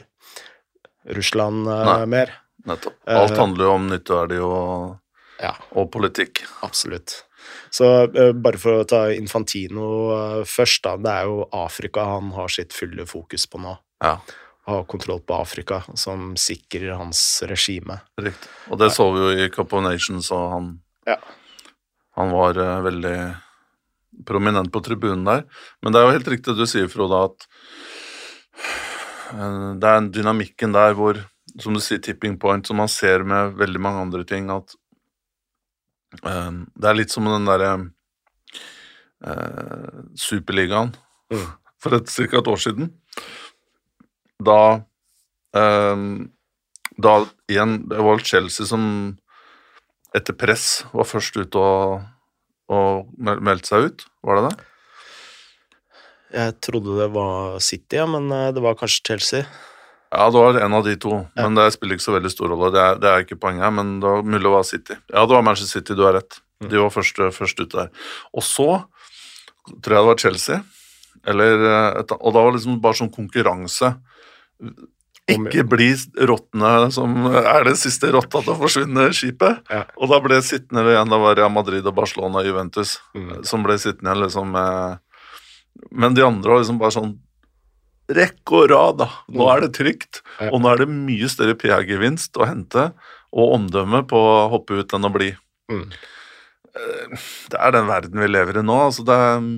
Russland 1.13 1.67
Nei. 1.69 2.07
mer. 2.09 2.31
nettopp. 2.67 2.95
Alt 3.07 3.37
handler 3.37 3.67
jo 3.67 3.73
om 3.77 3.89
nytteverdi 3.91 4.39
og, 4.43 4.97
Ja, 5.43 5.53
og 5.77 5.91
politikk. 5.93 6.45
absolutt. 6.65 7.26
Så 7.71 7.85
uh, 8.09 8.33
bare 8.33 8.59
for 8.59 8.81
å 8.81 8.89
ta 8.89 9.05
Infantino 9.15 9.87
uh, 10.13 10.43
først, 10.49 10.83
da. 10.87 10.97
Det 10.97 11.13
er 11.13 11.31
jo 11.31 11.47
Afrika 11.53 12.05
han 12.17 12.31
har 12.37 12.49
sitt 12.53 12.73
fulle 12.77 13.07
fokus 13.07 13.47
på 13.51 13.61
nå. 13.63 13.77
Ja, 14.05 14.19
Ha 14.67 14.81
kontroll 14.91 15.21
på 15.23 15.35
Afrika, 15.39 15.85
som 15.95 16.33
sikrer 16.35 16.97
hans 16.99 17.21
regime. 17.47 18.01
riktig. 18.19 18.49
Og 18.71 18.81
det 18.81 18.89
så 18.97 19.05
vi 19.15 19.21
jo 19.23 19.45
i 19.45 19.51
Cup 19.55 19.73
of 19.73 19.85
Nations, 19.85 20.31
og 20.35 20.49
han, 20.53 20.81
Ja. 21.07 21.17
han 22.19 22.33
var 22.35 22.59
uh, 22.59 22.83
veldig 22.83 23.17
prominent 24.27 24.73
på 24.73 24.81
tribunen 24.83 25.25
der. 25.25 25.45
Men 25.83 25.93
det 25.93 26.01
er 26.01 26.07
jo 26.09 26.17
helt 26.17 26.29
riktig 26.35 26.57
du 26.57 26.65
sier, 26.67 26.89
Frode, 26.89 27.23
at 27.31 27.47
det 29.77 29.89
er 29.91 30.11
dynamikken 30.15 30.73
der 30.75 30.95
hvor, 30.97 31.19
som 31.61 31.75
du 31.75 31.81
sier, 31.83 31.99
tipping 32.03 32.39
point, 32.41 32.67
som 32.67 32.79
man 32.81 32.89
ser 32.89 33.25
med 33.27 33.57
veldig 33.59 33.81
mange 33.83 34.03
andre 34.07 34.25
ting, 34.25 34.51
at 34.51 34.75
det 36.23 36.89
er 36.91 36.97
litt 36.99 37.13
som 37.13 37.25
den 37.29 37.47
derre 37.49 37.73
eh, 39.25 40.01
Superligaen 40.17 40.95
Mm. 41.27 41.43
for 41.83 41.97
et, 41.97 42.07
cirka 42.07 42.39
et 42.39 42.47
år 42.47 42.61
siden. 42.63 42.93
Da 44.39 44.85
ehm, 45.59 46.31
Da 47.03 47.27
igjen 47.51 47.89
Det 47.89 47.99
var 47.99 48.23
Chelsea 48.23 48.65
som 48.67 49.17
etter 50.15 50.33
press 50.39 50.85
var 50.95 51.05
først 51.05 51.37
ute 51.37 51.59
og, 51.59 52.05
og 52.73 53.11
meldte 53.19 53.69
seg 53.69 53.89
ut, 53.91 54.05
var 54.23 54.39
det 54.39 54.45
det? 54.47 54.65
Jeg 56.37 56.55
trodde 56.65 56.95
det 57.01 57.11
var 57.13 57.59
City, 57.61 57.97
ja, 57.99 58.07
men 58.07 58.31
eh, 58.33 58.53
det 58.55 58.63
var 58.65 58.79
kanskje 58.79 59.03
Chelsea. 59.11 59.43
Ja, 60.13 60.31
det 60.31 60.39
var 60.39 60.59
en 60.63 60.75
av 60.79 60.85
de 60.87 60.95
to, 61.03 61.27
men 61.37 61.55
det 61.59 61.73
spiller 61.75 61.97
ikke 61.97 62.07
så 62.07 62.15
veldig 62.15 62.31
stor 62.31 62.49
rolle. 62.53 62.71
Det 62.73 62.81
er, 62.83 62.99
det 63.03 63.09
er 63.11 63.25
ikke 63.25 63.39
poenget 63.43 63.67
her, 63.67 63.73
men 63.75 63.97
det 64.01 64.09
var 64.09 64.23
mulig 64.23 64.47
å 64.49 64.55
være 64.55 64.69
City. 64.69 64.97
Ja, 65.13 65.25
det 65.27 65.35
var 65.35 65.43
Manchester 65.43 65.81
City, 65.81 65.97
du 65.99 66.05
har 66.07 66.15
rett. 66.15 66.39
De 66.63 66.79
var 66.79 66.91
først, 66.95 67.19
først 67.37 67.61
ute 67.61 67.77
der. 67.77 67.91
Og 68.33 68.43
så 68.47 68.69
tror 69.83 69.97
jeg 69.97 70.03
det 70.05 70.11
var 70.13 70.21
Chelsea, 70.23 70.61
eller, 71.27 71.65
eh, 71.69 72.15
og 72.21 72.31
da 72.33 72.39
var 72.45 72.53
det 72.53 72.61
liksom 72.61 72.79
bare 72.81 73.01
sånn 73.01 73.13
konkurranse. 73.13 73.91
Ikke 75.27 75.65
bli 75.67 75.89
råtne 76.23 76.71
som 76.95 77.17
er 77.35 77.67
det 77.67 77.75
siste 77.81 78.13
rotta 78.15 78.45
til 78.45 78.53
å 78.55 78.59
forsvinne 78.61 79.09
skipet. 79.11 79.59
Ja. 79.75 79.83
Og 79.99 80.13
da 80.13 80.21
ble 80.23 80.39
sittende 80.47 80.85
igjen, 80.87 81.11
da 81.11 81.19
var 81.19 81.35
Real 81.35 81.51
Madrid 81.51 81.87
og 81.91 81.97
Barcelona 81.99 82.45
og 82.45 82.47
Juventus 82.47 83.01
Mm. 83.13 83.43
som 83.45 83.65
ble 83.67 83.75
sittende 83.75 84.15
igjen 84.15 84.23
liksom 84.23 84.55
Men 85.91 86.15
de 86.15 86.23
andre 86.23 86.49
var 86.51 86.63
liksom 86.63 86.79
bare 86.79 86.95
sånn 86.95 87.19
Rekke 88.07 88.61
og 88.61 88.69
rad, 88.71 88.99
da. 89.03 89.09
Nå 89.35 89.47
er 89.51 89.65
det 89.65 89.73
trygt. 89.79 90.21
Og 90.53 90.61
nå 90.63 90.71
er 90.71 90.85
det 90.85 90.91
mye 90.93 91.31
større 91.31 91.57
PR-gevinst 91.59 92.39
å 92.39 92.47
hente, 92.47 92.91
og 93.35 93.57
omdømme 93.59 94.05
på 94.09 94.21
å 94.21 94.45
hoppe 94.53 94.79
ut 94.79 94.95
enn 94.95 95.09
å 95.09 95.13
bli. 95.13 95.33
Mm. 95.73 95.89
Det 97.51 97.59
er 97.59 97.75
den 97.75 97.89
verden 97.89 98.23
vi 98.23 98.29
lever 98.31 98.61
i 98.61 98.65
nå. 98.67 98.77
Altså, 98.89 99.03
det 99.07 99.17
er, 99.17 99.49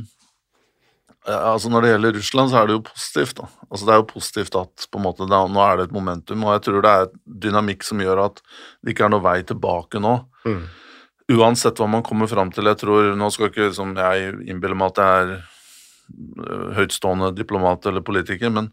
altså 1.35 1.69
Når 1.69 1.85
det 1.85 1.93
gjelder 1.93 2.17
Russland, 2.17 2.51
så 2.51 2.61
er 2.61 2.69
det 2.71 2.77
jo 2.79 2.87
positivt. 2.89 3.37
da. 3.37 3.51
Altså 3.69 3.85
Det 3.85 3.95
er 3.95 4.01
jo 4.01 4.09
positivt 4.15 4.59
at 4.63 4.89
på 4.89 5.01
en 5.01 5.07
måte, 5.11 5.29
er, 5.29 5.53
nå 5.53 5.65
er 5.67 5.77
det 5.77 5.89
et 5.89 5.97
momentum, 5.99 6.47
og 6.47 6.57
jeg 6.57 6.65
tror 6.69 6.85
det 6.87 6.95
er 6.95 7.15
dynamikk 7.45 7.85
som 7.85 8.01
gjør 8.01 8.25
at 8.31 8.43
det 8.81 8.95
ikke 8.95 9.09
er 9.09 9.13
noe 9.13 9.27
vei 9.27 9.39
tilbake 9.45 10.01
nå. 10.01 10.15
Mm. 10.49 10.63
Uansett 11.37 11.77
hva 11.77 11.91
man 11.91 12.07
kommer 12.07 12.31
fram 12.31 12.49
til. 12.55 12.71
Jeg 12.71 12.81
tror, 12.81 13.13
Nå 13.19 13.29
skal 13.35 13.51
ikke 13.51 13.69
liksom, 13.69 13.93
jeg 13.99 14.33
innbille 14.49 14.79
meg 14.79 14.95
at 14.95 15.01
det 15.01 15.09
er 15.19 15.35
høytstående 16.79 17.33
diplomat 17.37 17.87
eller 17.87 18.05
politiker, 18.05 18.53
men 18.55 18.71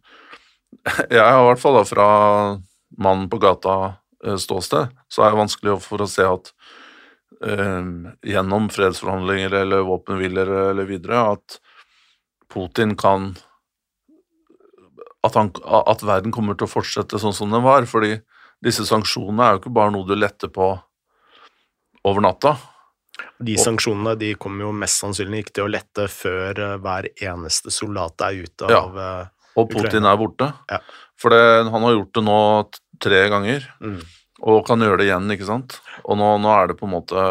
jeg 1.14 1.22
har 1.22 1.42
i 1.42 1.48
hvert 1.50 1.62
fall 1.62 1.80
da 1.80 1.86
fra 1.88 2.08
mannen 3.02 3.30
på 3.32 3.40
gata-ståsted, 3.44 4.94
så 5.12 5.24
er 5.24 5.34
det 5.34 5.42
vanskelig 5.42 5.80
for 5.84 6.04
å 6.04 6.10
se 6.10 6.26
at 6.28 6.52
eh, 7.44 7.92
gjennom 8.36 8.70
fredsforhandlinger 8.74 9.58
eller 9.64 9.88
våpenhviler 9.88 10.54
eller 10.70 10.90
videre, 10.90 11.26
at 11.36 11.60
Putin 12.52 12.96
kan 13.00 13.34
at, 15.26 15.36
han, 15.36 15.50
at 15.66 16.04
verden 16.06 16.34
kommer 16.34 16.58
til 16.58 16.68
å 16.68 16.72
fortsette 16.72 17.20
sånn 17.22 17.34
som 17.36 17.54
den 17.54 17.66
var. 17.66 17.88
fordi 17.90 18.20
disse 18.64 18.86
sanksjonene 18.88 19.46
er 19.46 19.56
jo 19.56 19.64
ikke 19.64 19.74
bare 19.76 19.94
noe 19.94 20.08
du 20.08 20.16
letter 20.16 20.52
på 20.54 20.70
over 22.06 22.24
natta. 22.24 22.56
De 23.40 23.56
sanksjonene 23.60 24.16
de 24.20 24.34
kommer 24.40 24.66
jo 24.68 24.74
mest 24.76 25.00
sannsynlig 25.04 25.46
ikke 25.46 25.56
til 25.60 25.68
å 25.68 25.72
lette 25.72 26.08
før 26.12 26.60
eh, 26.66 26.76
hver 26.84 27.08
eneste 27.16 27.72
soldat 27.72 28.22
er 28.28 28.42
ute 28.44 28.68
av 28.68 29.00
ja. 29.00 29.14
Og 29.56 29.70
Putin 29.72 29.88
Ukraina. 29.88 30.12
er 30.12 30.20
borte. 30.20 30.50
Ja. 30.72 30.80
For 31.16 31.32
det, 31.32 31.44
han 31.72 31.86
har 31.88 31.94
gjort 31.96 32.14
det 32.18 32.24
nå 32.28 32.40
tre 33.00 33.22
ganger, 33.32 33.64
mm. 33.80 34.02
og 34.52 34.66
kan 34.68 34.84
gjøre 34.84 34.98
det 35.00 35.06
igjen, 35.08 35.30
ikke 35.32 35.48
sant. 35.48 35.78
Og 36.04 36.18
nå, 36.20 36.28
nå 36.44 36.52
er 36.52 36.68
det 36.68 36.76
på 36.82 36.90
en 36.90 36.92
måte 36.92 37.24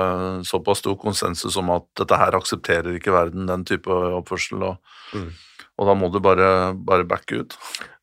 såpass 0.48 0.80
stor 0.80 0.96
konsensus 1.00 1.58
om 1.60 1.68
at 1.76 1.84
dette 2.00 2.16
her 2.16 2.36
aksepterer 2.38 2.96
ikke 2.96 3.12
verden, 3.12 3.44
den 3.50 3.66
type 3.68 3.92
oppførsel, 3.92 4.64
og, 4.72 4.80
Mm. 5.14 5.28
og 5.78 5.86
da 5.86 5.94
må 5.94 6.08
du 6.10 6.16
bare, 6.24 6.72
bare 6.74 7.04
backe 7.06 7.42
ut. 7.44 7.52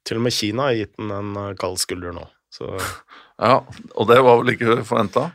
Til 0.07 0.21
og 0.21 0.23
med 0.27 0.31
Kina 0.37 0.69
har 0.69 0.77
gitt 0.77 0.93
den 1.01 1.09
en 1.11 1.33
eh, 1.41 1.55
kald 1.59 1.81
skulder 1.81 2.13
nå. 2.15 2.27
Så, 2.53 2.69
Ja, 3.41 3.57
og 3.97 4.05
det 4.07 4.19
var 4.21 4.37
vel 4.43 4.53
ikke 4.53 4.77
forventa. 4.85 5.31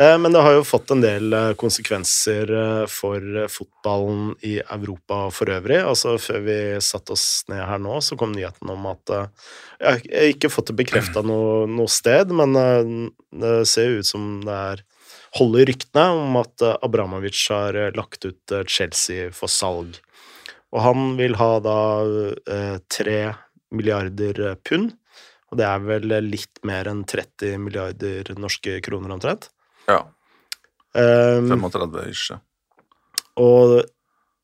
Eh, 0.00 0.18
Men 0.18 0.32
det 0.32 0.40
har 0.40 0.54
jo 0.56 0.64
fått 0.64 0.90
en 0.94 1.02
del 1.02 1.32
eh, 1.36 1.50
konsekvenser 1.60 2.50
eh, 2.56 2.84
for 2.88 3.24
fotballen 3.52 4.30
i 4.46 4.54
Europa 4.62 5.26
for 5.34 5.52
øvrig. 5.52 5.76
Altså 5.84 6.14
Før 6.18 6.40
vi 6.46 6.58
satte 6.84 7.12
oss 7.12 7.26
ned 7.52 7.60
her 7.68 7.82
nå, 7.82 7.98
så 8.00 8.16
kom 8.16 8.32
nyheten 8.32 8.72
om 8.72 8.88
at 8.88 9.12
Jeg 9.12 10.00
har 10.14 10.30
ikke 10.30 10.52
fått 10.52 10.72
det 10.72 10.78
bekrefta 10.80 11.24
noe, 11.26 11.66
noe 11.68 11.88
sted, 11.88 12.32
men 12.32 12.56
det 13.32 13.52
ser 13.68 13.90
jo 13.90 14.00
ut 14.00 14.08
som 14.08 14.40
det 14.44 14.56
er 14.72 14.84
holder 15.38 15.68
ryktene 15.70 16.04
om 16.16 16.40
at 16.40 16.64
Abramovic 16.82 17.44
har 17.52 17.76
lagt 17.94 18.24
ut 18.26 18.54
Chelsea 18.66 19.30
for 19.32 19.52
salg. 19.52 20.00
Og 20.74 20.82
han 20.84 21.14
vil 21.20 21.36
ha 21.38 21.52
da 21.64 21.78
tre 22.92 23.20
milliarder 23.70 24.58
pund, 24.66 24.92
og 25.50 25.60
det 25.60 25.68
er 25.70 25.86
vel 25.86 26.12
litt 26.26 26.60
mer 26.66 26.90
enn 26.90 27.06
30 27.08 27.56
milliarder 27.62 28.34
norske 28.36 28.80
kroner 28.84 29.16
omtrent. 29.16 29.48
Ja, 29.90 30.00
Um, 30.90 31.46
35 31.46 32.10
ish. 32.10 32.32
ja. 32.32 32.40
og 33.38 33.84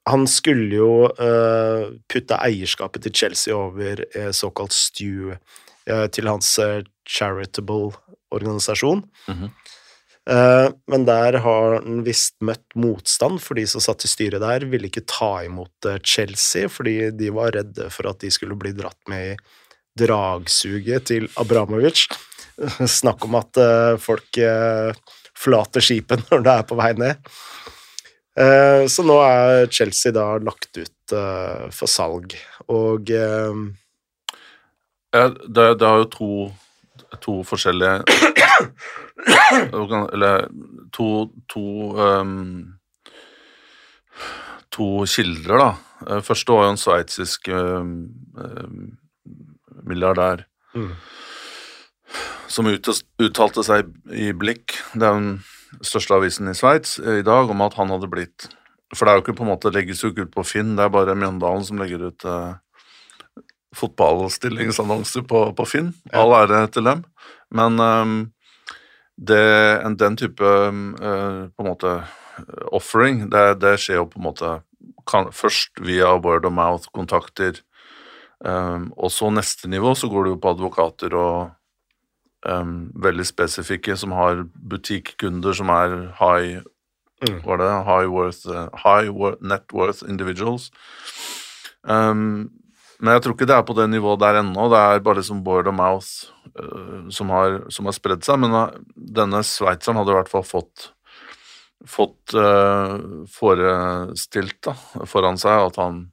han 0.06 0.28
skulle 0.30 0.78
jo 0.78 0.90
uh, 1.10 1.88
putte 2.06 2.38
eierskapet 2.38 3.02
til 3.02 3.14
Chelsea 3.18 3.54
over 3.56 4.04
uh, 4.14 4.30
såkalt 4.30 4.76
Stew 4.76 5.32
uh, 5.34 6.06
til 6.06 6.30
hans 6.30 6.52
charitable 7.02 7.96
organisasjon. 8.30 9.02
Mm 9.26 9.34
-hmm. 9.34 9.50
men 10.86 11.04
der 11.06 11.38
har 11.38 11.74
han 11.74 12.04
visst 12.04 12.34
møtt 12.40 12.74
motstand, 12.74 13.40
for 13.40 13.54
de 13.54 13.66
som 13.66 13.80
satt 13.80 14.04
i 14.04 14.08
styret 14.08 14.40
der, 14.40 14.66
ville 14.66 14.86
ikke 14.86 15.06
ta 15.06 15.44
imot 15.44 15.86
Chelsea, 16.04 16.68
fordi 16.68 17.10
de 17.10 17.30
var 17.30 17.50
redde 17.50 17.90
for 17.90 18.08
at 18.10 18.20
de 18.20 18.30
skulle 18.30 18.56
bli 18.56 18.72
dratt 18.72 19.08
med 19.08 19.32
i 19.32 19.36
dragsuget 20.04 21.04
til 21.06 21.28
Abramovic. 21.36 22.08
Snakk 23.00 23.24
om 23.24 23.34
at 23.34 23.54
folk 24.00 24.38
forlater 25.36 25.84
skipet 25.84 26.24
når 26.30 26.44
det 26.46 26.54
er 26.54 26.68
på 26.68 26.78
vei 26.78 26.92
ned. 26.98 27.32
Eh, 28.36 28.84
så 28.92 29.04
nå 29.06 29.16
er 29.24 29.70
Chelsea 29.72 30.12
da 30.12 30.34
lagt 30.44 30.76
ut 30.76 31.16
eh, 31.16 31.66
for 31.72 31.88
salg, 31.88 32.36
og 32.68 33.08
eh, 33.08 33.62
det, 35.16 35.66
det 35.80 35.88
har 35.88 36.02
jo 36.02 36.08
to, 36.12 36.30
to 37.22 37.38
forskjellige 37.48 38.02
Eller 40.12 40.48
to, 40.92 41.06
to 41.48 41.62
um 41.96 42.32
To 44.76 45.06
kilder, 45.08 45.56
da. 45.56 46.20
Første 46.20 46.52
var 46.52 46.66
jo 46.66 46.72
en 46.74 46.80
sveitsisk 46.80 47.48
um, 47.48 47.92
milliardær 49.88 50.42
mm, 50.76 50.90
som 52.50 52.68
uttalte 52.68 53.64
seg 53.66 53.90
i 54.12 54.30
Blikk, 54.36 54.76
den 54.94 55.40
største 55.84 56.16
avisen 56.16 56.48
i 56.50 56.54
Sveits, 56.56 56.98
i 57.00 57.24
dag, 57.26 57.50
om 57.50 57.64
at 57.66 57.74
han 57.78 57.90
hadde 57.92 58.10
blitt 58.10 58.48
For 58.94 59.02
det 59.02 59.12
er 59.12 59.18
jo 59.18 59.24
ikke 59.24 59.38
på 59.40 59.44
en 59.46 59.50
måte 59.50 59.72
legges 59.74 60.04
jo 60.04 60.12
ikke 60.12 60.28
ut 60.28 60.36
på 60.36 60.44
Finn, 60.46 60.76
det 60.78 60.84
er 60.86 60.94
bare 60.94 61.16
Mjøndalen 61.18 61.64
som 61.66 61.80
legger 61.80 62.06
ut 62.06 62.24
eh, 62.24 62.54
fotballstillingsannonser 63.76 65.26
på, 65.26 65.40
på 65.58 65.66
Finn. 65.68 65.90
Ja. 66.12 66.22
All 66.22 66.36
ære 66.38 66.60
til 66.72 66.86
dem. 66.86 67.02
Men 67.50 67.80
um, 67.82 68.14
det, 69.16 69.42
den 69.98 70.16
type 70.16 70.44
um, 70.44 70.94
på 70.96 71.64
en 71.64 71.68
måte 71.68 71.96
offering, 72.70 73.26
det, 73.32 73.60
det, 73.62 73.76
skjer 73.80 74.02
jo 74.02 74.08
på 74.12 74.20
en 74.20 74.28
måte 74.28 74.54
kan, 75.08 75.30
først 75.32 75.80
via 75.84 76.14
word 76.20 76.46
of 76.46 76.54
mouth, 76.54 76.90
kontakter, 76.94 77.60
um, 78.44 78.90
og 78.96 79.12
så 79.12 79.30
neste 79.34 79.70
nivå 79.72 79.94
så 79.96 80.10
går 80.12 80.26
det 80.26 80.34
jo 80.34 80.40
på 80.42 80.54
advokater 80.56 81.16
og 81.16 81.36
um, 82.48 82.76
veldig 83.02 83.26
spesifikke 83.26 83.96
som 83.98 84.14
har 84.16 84.44
butikkunder 84.56 85.56
som 85.56 85.72
er 85.74 85.96
high 86.20 86.60
mm. 87.24 87.40
Hva 87.44 87.56
er 87.56 87.62
det? 87.62 87.72
High, 87.88 88.12
worth, 88.12 88.46
high 88.84 89.10
worth, 89.10 89.42
net 89.42 89.72
worth 89.72 90.04
individuals. 90.08 90.70
Um, 91.82 92.50
men 93.00 93.12
jeg 93.12 93.24
tror 93.24 93.36
ikke 93.36 93.48
det 93.48 93.56
er 93.56 93.64
på 93.68 93.76
det 93.76 93.86
nivået 93.92 94.20
der 94.20 94.40
ennå. 94.40 94.68
Det 94.72 94.80
er 94.80 95.04
bare 95.04 95.20
liksom 95.20 95.42
board 95.44 95.68
of 95.68 95.76
mouth 95.76 96.32
uh, 96.60 97.08
som, 97.12 97.32
har, 97.32 97.62
som 97.72 97.88
har 97.88 97.96
spredd 97.96 98.24
seg. 98.24 98.40
Men 98.40 98.56
uh, 98.56 98.76
denne 98.96 99.42
sveitseren 99.44 100.00
hadde 100.00 100.14
i 100.14 100.20
hvert 100.20 100.32
fall 100.32 100.46
fått 100.46 100.92
fått 101.86 102.32
uh, 102.34 102.96
forestilt 103.30 104.58
da, 104.64 104.72
foran 105.06 105.36
seg 105.38 105.68
at 105.68 105.76
han 105.78 106.06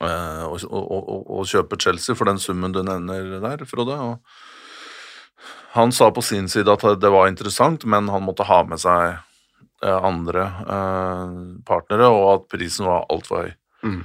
å, 0.00 1.42
kjøpe 1.48 1.78
Chelsea 1.80 2.16
for 2.16 2.28
den 2.28 2.40
summen 2.40 2.72
du 2.72 2.80
nevner 2.84 3.36
der, 3.40 3.64
Frode. 3.68 3.96
Og 4.00 4.49
han 5.74 5.92
sa 5.94 6.10
på 6.10 6.22
sin 6.24 6.48
side 6.50 6.72
at 6.72 6.86
det 7.00 7.12
var 7.12 7.28
interessant, 7.30 7.84
men 7.84 8.08
han 8.10 8.24
måtte 8.26 8.46
ha 8.48 8.62
med 8.66 8.80
seg 8.82 9.14
eh, 9.84 10.00
andre 10.06 10.48
eh, 10.66 11.36
partnere, 11.66 12.10
og 12.10 12.26
at 12.34 12.48
prisen 12.50 12.88
var 12.90 13.06
altfor 13.12 13.44
høy. 13.44 13.54
Mm. 13.86 14.00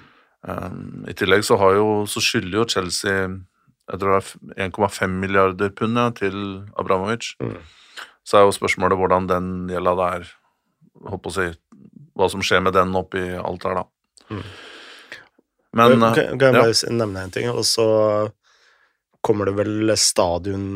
Um, 0.45 1.05
I 1.09 1.15
tillegg 1.17 1.41
så, 1.47 1.57
har 1.57 1.73
jo, 1.73 1.87
så 2.05 2.21
skylder 2.21 2.59
jo 2.59 2.67
Chelsea 2.69 3.25
jeg 3.85 4.01
tror 4.01 4.15
det 4.15 4.21
er 4.57 4.69
1,5 4.69 5.17
milliarder 5.21 5.69
pund 5.69 5.99
til 6.17 6.37
Abramovic. 6.77 7.35
Mm. 7.39 7.57
Så 8.25 8.37
er 8.37 8.45
jo 8.47 8.55
spørsmålet 8.55 8.97
hvordan 8.97 9.29
den 9.29 9.49
gjelda 9.69 9.93
der 9.99 10.31
Holdt 11.05 11.21
på 11.21 11.29
å 11.29 11.35
si 11.35 11.45
Hva 12.15 12.29
som 12.31 12.41
skjer 12.41 12.63
med 12.65 12.73
den 12.73 12.95
oppi 12.97 13.21
alt 13.35 13.65
her, 13.67 13.81
da. 13.81 13.83
Mm. 14.31 14.45
Men 15.75 15.99
Kan, 16.15 16.39
kan 16.39 16.55
jeg 16.55 16.63
bare 16.63 16.71
ja. 16.71 16.93
nevne 16.95 17.25
en 17.27 17.33
ting? 17.35 17.49
Og 17.51 17.65
så 17.67 17.85
kommer 19.25 19.49
det 19.49 19.55
vel 19.57 19.93
stadion 19.97 20.67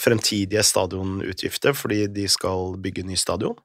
Fremtidige 0.00 0.64
stadionutgifter 0.64 1.76
fordi 1.76 2.06
de 2.12 2.26
skal 2.32 2.78
bygge 2.80 3.04
ny 3.06 3.18
stadion? 3.20 3.56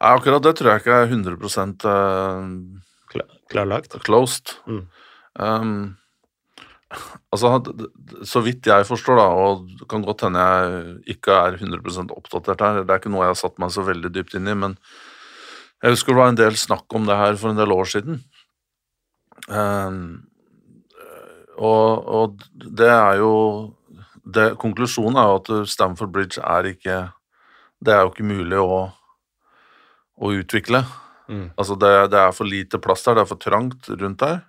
Ja, 0.00 0.14
akkurat 0.14 0.44
det 0.44 0.54
tror 0.56 0.72
jeg 0.72 0.82
ikke 0.82 0.98
er 1.02 1.10
100 1.12 1.36
uh, 1.84 3.24
Klarlagt? 3.50 3.96
Closed. 4.06 4.54
Mm. 4.64 4.86
Um, 5.40 5.96
altså, 7.34 7.58
så 8.24 8.40
vidt 8.44 8.66
jeg 8.66 8.86
forstår, 8.88 9.20
da, 9.20 9.26
og 9.28 9.66
det 9.76 9.88
kan 9.90 10.04
godt 10.06 10.24
hende 10.24 10.40
jeg 10.40 10.94
ikke 11.16 11.36
er 11.36 11.58
100 11.60 12.14
oppdatert 12.16 12.64
her, 12.64 12.80
det 12.80 12.94
er 12.94 13.02
ikke 13.02 13.12
noe 13.12 13.26
jeg 13.26 13.34
har 13.34 13.42
satt 13.42 13.60
meg 13.60 13.74
så 13.74 13.84
veldig 13.86 14.12
dypt 14.14 14.38
inn 14.38 14.48
i, 14.48 14.56
men 14.56 14.78
jeg 15.82 15.94
husker 15.96 16.14
det 16.14 16.20
var 16.20 16.32
en 16.32 16.40
del 16.40 16.56
snakk 16.60 16.96
om 16.96 17.06
det 17.08 17.18
her 17.20 17.36
for 17.40 17.52
en 17.52 17.60
del 17.60 17.72
år 17.72 17.88
siden. 17.88 18.22
Um, 19.48 20.29
og, 21.60 22.08
og, 22.08 22.44
det 22.80 22.88
er 22.88 23.20
jo 23.20 23.34
det, 24.24 24.54
Konklusjonen 24.60 25.18
er 25.20 25.28
jo 25.28 25.38
at 25.40 25.50
Stamford 25.68 26.12
Bridge 26.14 26.40
er 26.40 26.68
ikke 26.70 26.98
Det 27.80 27.94
er 27.94 28.04
jo 28.04 28.12
ikke 28.12 28.28
mulig 28.28 28.58
å, 28.60 28.80
å 30.20 30.32
utvikle. 30.36 30.82
Mm. 31.30 31.46
Altså, 31.56 31.76
det, 31.80 31.92
det, 32.12 32.20
er 32.20 32.34
for 32.36 32.48
lite 32.48 32.80
plass 32.82 33.06
der, 33.06 33.16
det 33.16 33.24
er 33.24 33.30
for 33.30 33.40
trangt 33.40 33.88
rundt 33.88 34.20
der. 34.20 34.42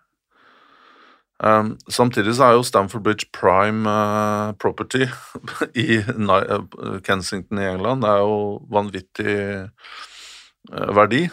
Um, 1.41 1.71
samtidig 1.89 2.35
så 2.37 2.49
er 2.49 2.57
jo 2.57 2.65
Stamford 2.67 3.05
Bridge 3.05 3.29
prime 3.33 3.89
uh, 3.89 4.51
property 4.61 5.07
i 5.85 6.01
uh, 6.03 6.99
Kensington 7.07 7.61
i 7.63 7.69
England. 7.71 8.03
Det 8.03 8.11
er 8.11 8.19
jo 8.21 8.59
vanvittig 8.69 9.37
uh, 9.63 10.91
verdi 10.93 11.23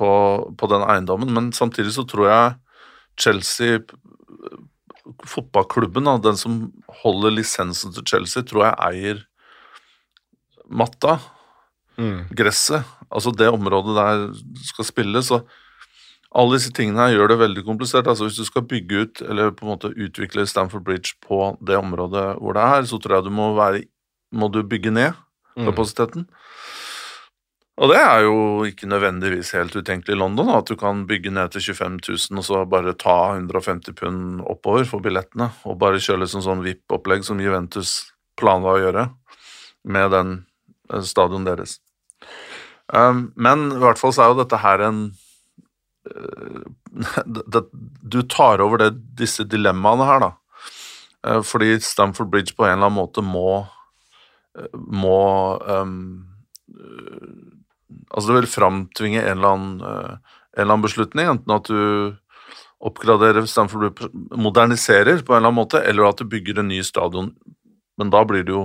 på, 0.00 0.10
på 0.58 0.70
den 0.72 0.82
eiendommen, 0.88 1.30
men 1.36 1.52
samtidig 1.52 1.94
så 1.94 2.06
tror 2.08 2.26
jeg 2.30 2.56
Chelsea 3.20 3.78
fotballklubben, 5.26 6.06
da, 6.06 6.16
den 6.22 6.38
som 6.38 6.58
holder 7.02 7.34
lisensen 7.34 7.94
til 7.94 8.06
Chelsea, 8.06 8.44
tror 8.46 8.68
jeg 8.68 8.78
eier 8.88 9.22
matta, 10.72 11.18
mm. 11.98 12.30
gresset, 12.38 12.86
altså 13.12 13.32
det 13.34 13.50
området 13.52 13.96
der 13.98 14.22
skal 14.68 14.88
spilles. 14.88 15.28
Så 15.28 15.42
alle 16.32 16.56
disse 16.56 16.72
tingene 16.72 17.02
her 17.02 17.16
gjør 17.16 17.34
det 17.34 17.40
veldig 17.42 17.64
komplisert. 17.66 18.08
altså 18.08 18.28
Hvis 18.28 18.40
du 18.40 18.46
skal 18.48 18.64
bygge 18.68 19.02
ut 19.04 19.22
eller 19.26 19.52
på 19.52 19.66
en 19.66 19.74
måte 19.74 19.92
utvikle 19.92 20.46
Stamford 20.48 20.84
Bridge 20.86 21.18
på 21.26 21.56
det 21.60 21.76
området 21.76 22.38
hvor 22.38 22.56
det 22.56 22.62
er, 22.62 22.88
så 22.88 22.98
tror 22.98 23.18
jeg 23.18 23.26
du 23.26 23.34
må, 23.34 23.52
være, 23.58 23.84
må 24.32 24.48
du 24.48 24.62
bygge 24.62 24.94
ned 24.94 25.12
mm. 25.56 25.66
kapasiteten. 25.68 26.24
Mm. 26.24 26.71
Og 27.82 27.90
det 27.90 27.98
er 27.98 28.20
jo 28.22 28.34
ikke 28.62 28.86
nødvendigvis 28.86 29.48
helt 29.56 29.74
utenkelig 29.74 30.14
i 30.14 30.18
London, 30.20 30.52
at 30.54 30.68
du 30.70 30.76
kan 30.78 31.00
bygge 31.08 31.32
ned 31.34 31.50
til 31.50 31.64
25 31.74 31.98
000 32.30 32.38
og 32.38 32.44
så 32.46 32.60
bare 32.70 32.94
ta 32.94 33.34
150 33.34 33.96
pund 33.98 34.44
oppover 34.46 34.86
for 34.86 35.02
billettene, 35.02 35.48
og 35.66 35.80
bare 35.80 35.98
kjøre 35.98 36.22
litt 36.22 36.30
sånn, 36.30 36.44
sånn 36.46 36.62
VIP-opplegg 36.62 37.26
som 37.26 37.42
Juventus 37.42 37.96
planla 38.38 38.76
å 38.76 38.82
gjøre 38.84 39.04
med 39.82 40.14
den 40.14 40.30
eh, 40.92 41.02
stadion 41.02 41.48
deres. 41.48 41.80
Um, 42.86 43.32
men 43.34 43.72
i 43.72 43.82
hvert 43.82 43.98
fall 43.98 44.14
så 44.14 44.22
er 44.22 44.30
jo 44.30 44.40
dette 44.44 44.62
her 44.62 44.86
en 44.86 45.04
uh, 46.12 47.62
Du 48.02 48.20
tar 48.30 48.62
over 48.62 48.78
det, 48.78 48.92
disse 49.18 49.42
dilemmaene 49.48 50.06
her, 50.06 50.22
da. 50.22 50.32
Uh, 51.26 51.42
fordi 51.42 51.80
Stamford 51.82 52.30
Bridge 52.30 52.54
på 52.54 52.68
en 52.68 52.76
eller 52.76 52.92
annen 52.92 53.00
måte 53.00 53.26
må, 53.26 53.64
må 55.02 55.22
um, 55.66 56.28
Altså 58.10 58.30
det 58.30 58.40
vil 58.40 58.50
framtvinge 58.50 59.22
en 59.22 59.38
eller 59.38 59.54
annen, 59.56 59.80
eh, 59.80 60.36
en 60.56 60.62
eller 60.62 60.74
annen 60.74 60.84
beslutning, 60.84 61.30
enten 61.32 61.54
at 61.54 61.70
du 61.70 62.16
oppgraderer 62.82 63.46
Stamford 63.46 64.00
moderniserer 64.34 65.22
på 65.22 65.32
en 65.32 65.38
eller 65.38 65.52
annen 65.52 65.60
måte, 65.60 65.80
eller 65.80 66.08
at 66.08 66.18
du 66.18 66.26
bygger 66.28 66.58
en 66.58 66.68
ny 66.68 66.80
stadion. 66.82 67.30
Men 67.98 68.10
da 68.10 68.24
blir 68.26 68.42
det 68.46 68.54
jo 68.54 68.64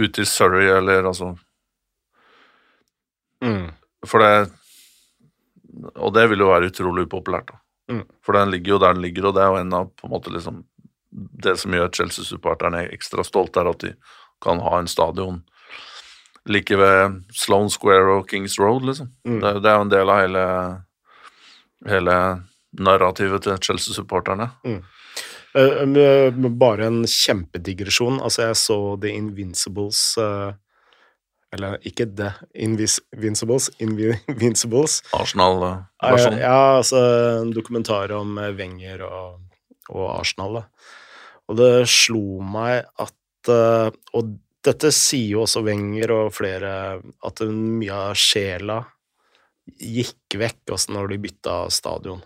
ute 0.00 0.22
i 0.22 0.28
Surrey 0.28 0.68
eller 0.70 1.04
altså 1.04 1.34
mm. 3.44 3.66
For 4.06 4.22
det 4.22 4.50
Og 5.96 6.14
det 6.14 6.26
vil 6.30 6.44
jo 6.44 6.50
være 6.50 6.70
utrolig 6.70 7.06
upopulært, 7.08 7.50
da. 7.50 7.60
Mm. 7.90 8.04
For 8.24 8.36
den 8.36 8.52
ligger 8.54 8.76
jo 8.76 8.78
der 8.78 8.94
den 8.94 9.02
ligger, 9.02 9.28
og 9.28 9.34
det 9.34 9.42
er 9.42 9.50
jo 9.50 9.60
en 9.60 9.76
av 9.76 9.90
på 9.98 10.06
en 10.06 10.14
måte 10.14 10.32
liksom 10.32 10.64
Det 11.10 11.56
som 11.58 11.74
gjør 11.74 11.90
Chelsea-supporterne 11.96 12.86
ekstra 12.94 13.24
stolte, 13.26 13.60
er 13.60 13.72
at 13.72 13.82
de 13.82 13.94
kan 14.40 14.62
ha 14.62 14.78
en 14.78 14.88
stadion 14.88 15.42
like 16.50 16.76
ved 16.76 17.20
Sloane 17.36 17.70
Square 17.70 18.16
og 18.18 18.30
Kings 18.30 18.58
Road, 18.58 18.86
liksom. 18.88 19.10
Mm. 19.26 19.40
Det, 19.40 19.52
det, 19.62 19.70
er 19.70 19.76
jo 19.76 19.86
en 19.86 19.92
del 19.92 20.12
av 20.12 20.22
hele, 20.22 20.46
hele 21.90 22.16
narrativet 22.78 23.46
til 23.46 23.60
Chelsea-supporterne. 23.66 24.50
Mm. 24.66 24.80
Uh, 25.50 26.50
bare 26.54 26.86
en 26.86 27.04
kjempedigresjon. 27.10 28.20
Altså, 28.22 28.48
jeg 28.48 28.58
så 28.60 28.80
The 29.02 29.14
Invincibles 29.18 30.02
uh, 30.22 30.52
Eller 31.50 31.80
ikke 31.82 32.06
The 32.06 32.30
Invincibles, 32.54 33.70
Invincibles. 33.82 35.00
Arsenal-versjonen? 35.18 36.38
Uh, 36.38 36.44
ja, 36.44 36.60
altså 36.78 37.00
en 37.40 37.50
dokumentar 37.54 38.14
om 38.14 38.38
Wenger 38.58 39.02
og, 39.08 39.40
og 39.90 40.06
Arsenal. 40.20 40.60
Da. 40.60 40.92
Og 41.50 41.58
det 41.58 41.72
slo 41.90 42.38
meg 42.46 42.84
at 43.02 43.16
Og 43.50 44.36
dette 44.66 44.90
sier 44.92 45.36
jo 45.36 45.44
også 45.44 45.62
Wenger 45.64 46.12
og 46.14 46.34
flere 46.36 46.72
at 47.00 47.44
mye 47.48 48.00
av 48.10 48.18
sjela 48.18 48.82
gikk 49.80 50.36
vekk 50.40 50.74
også 50.74 50.96
når 50.96 51.12
de 51.12 51.20
bytta 51.22 51.56
stadion. 51.72 52.20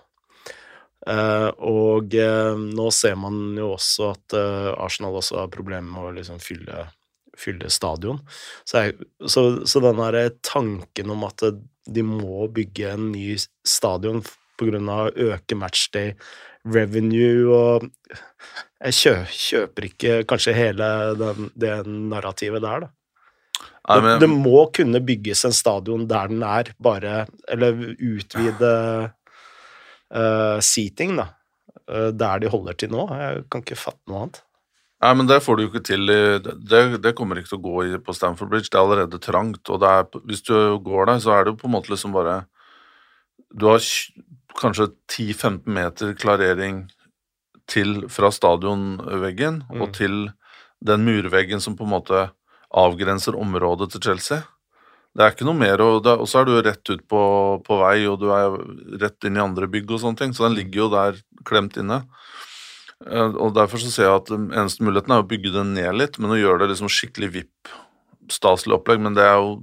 Uh, 1.04 1.50
og 1.60 2.14
uh, 2.16 2.56
nå 2.56 2.86
ser 2.96 3.16
man 3.20 3.58
jo 3.58 3.74
også 3.74 4.06
at 4.14 4.36
uh, 4.38 4.70
Arsenal 4.80 5.18
også 5.20 5.42
har 5.42 5.50
problemer 5.52 5.90
med 5.90 6.08
å 6.08 6.14
liksom 6.16 6.40
fylle, 6.40 6.86
fylle 7.36 7.68
stadion. 7.72 8.22
Så, 8.64 8.86
jeg, 8.86 9.10
så, 9.28 9.44
så 9.68 9.82
den 9.84 10.00
der 10.00 10.32
tanken 10.40 11.12
om 11.12 11.26
at 11.28 11.44
de 11.84 12.06
må 12.08 12.48
bygge 12.48 12.94
en 12.94 13.10
ny 13.12 13.36
stadion 13.68 14.24
pga. 14.56 14.80
å 14.80 15.12
øke 15.34 15.58
matchday 15.60 16.14
revenue 16.64 17.48
og 17.52 17.88
Jeg 18.84 18.96
kjø, 18.98 19.14
kjøper 19.32 19.86
ikke 19.88 20.16
kanskje 20.28 20.52
hele 20.56 20.86
den, 21.16 21.50
det 21.56 21.76
narrativet 21.88 22.62
der, 22.64 22.84
da. 22.84 22.92
Nei, 23.84 23.98
men... 24.00 24.08
det, 24.08 24.16
det, 24.24 24.30
må 24.32 24.64
kunne 24.72 25.00
bygges 25.04 25.44
en 25.48 25.56
stadion 25.56 26.06
der 26.08 26.30
den 26.32 26.42
er, 26.44 26.70
bare 26.80 27.26
Eller 27.52 27.76
utvide 27.96 28.72
uh, 30.08 30.58
seating, 30.64 31.18
da. 31.20 31.30
Uh, 31.84 32.10
der 32.16 32.40
de 32.44 32.52
holder 32.52 32.76
til 32.80 32.92
nå. 32.92 33.06
Jeg 33.12 33.46
kan 33.52 33.64
ikke 33.64 33.80
fatte 33.80 34.04
noe 34.08 34.24
annet. 34.24 34.42
Nei, 35.04 35.12
men 35.18 35.28
det 35.28 35.42
får 35.44 35.56
du 35.56 35.64
jo 35.64 35.68
ikke 35.68 35.84
til 35.84 36.08
det, 36.08 36.84
det 37.04 37.12
kommer 37.18 37.36
ikke 37.36 37.50
til 37.50 37.58
å 37.58 37.64
gå 37.66 37.80
i 37.84 37.98
på 38.00 38.14
Stamford 38.16 38.48
Bridge. 38.52 38.70
Det 38.70 38.78
er 38.78 38.86
allerede 38.86 39.20
trangt. 39.20 39.68
Og 39.68 39.82
det 39.82 39.90
er, 39.90 40.06
hvis 40.30 40.44
du 40.46 40.54
går 40.84 41.10
der, 41.10 41.20
så 41.20 41.34
er 41.34 41.44
det 41.44 41.52
jo 41.52 41.60
på 41.60 41.68
en 41.68 41.74
måte 41.76 41.92
liksom 41.92 42.14
bare 42.14 42.44
Du 43.52 43.68
har 43.68 43.82
kanskje 44.60 44.90
10-15 45.10 45.66
meter 45.66 46.14
klarering 46.18 46.84
til 47.70 48.04
fra 48.12 48.30
stadionveggen 48.30 49.62
Mm. 49.70 49.82
og 49.82 49.92
til 49.96 50.32
den 50.84 51.04
murveggen 51.06 51.60
som 51.60 51.76
på 51.76 51.84
en 51.86 51.94
måte 51.94 52.30
avgrenser 52.74 53.36
området 53.38 53.90
til 53.92 54.00
Chelsea. 54.02 54.42
Det 55.14 55.22
er 55.22 55.30
ikke 55.30 55.46
noe 55.46 55.54
mer, 55.54 55.80
og, 55.80 56.02
så 56.28 56.40
er 56.40 56.44
du 56.44 56.56
rett 56.60 56.90
ut 56.90 57.04
på, 57.08 57.20
på 57.64 57.76
vei, 57.78 58.04
og 58.10 58.18
du 58.20 58.30
er 58.34 58.56
rett 59.00 59.24
inn 59.24 59.36
i 59.38 59.40
andre 59.44 59.68
bygg 59.70 59.92
og 59.94 60.00
sånne 60.02 60.18
ting, 60.18 60.32
så 60.34 60.48
den 60.48 60.56
ligger 60.58 60.80
jo 60.84 60.88
der 60.90 61.20
klemt 61.46 61.76
inne. 61.78 62.00
Eh, 63.06 63.30
Og 63.38 63.54
derfor 63.54 63.78
så 63.78 63.90
ser 63.94 64.08
jeg 64.08 64.16
at 64.18 64.32
eneste 64.34 64.82
muligheten 64.82 65.14
er 65.14 65.22
å 65.22 65.28
bygge 65.30 65.52
den 65.54 65.72
ned 65.74 65.94
litt, 65.94 66.18
men 66.18 66.34
å 66.34 66.40
gjøre 66.40 66.64
det 66.64 66.72
liksom 66.74 66.90
skikkelig 66.90 67.30
VIP-staselig 67.36 68.74
opplegg, 68.74 69.00
men 69.06 69.14
det 69.14 69.22
er 69.22 69.38
jo 69.38 69.62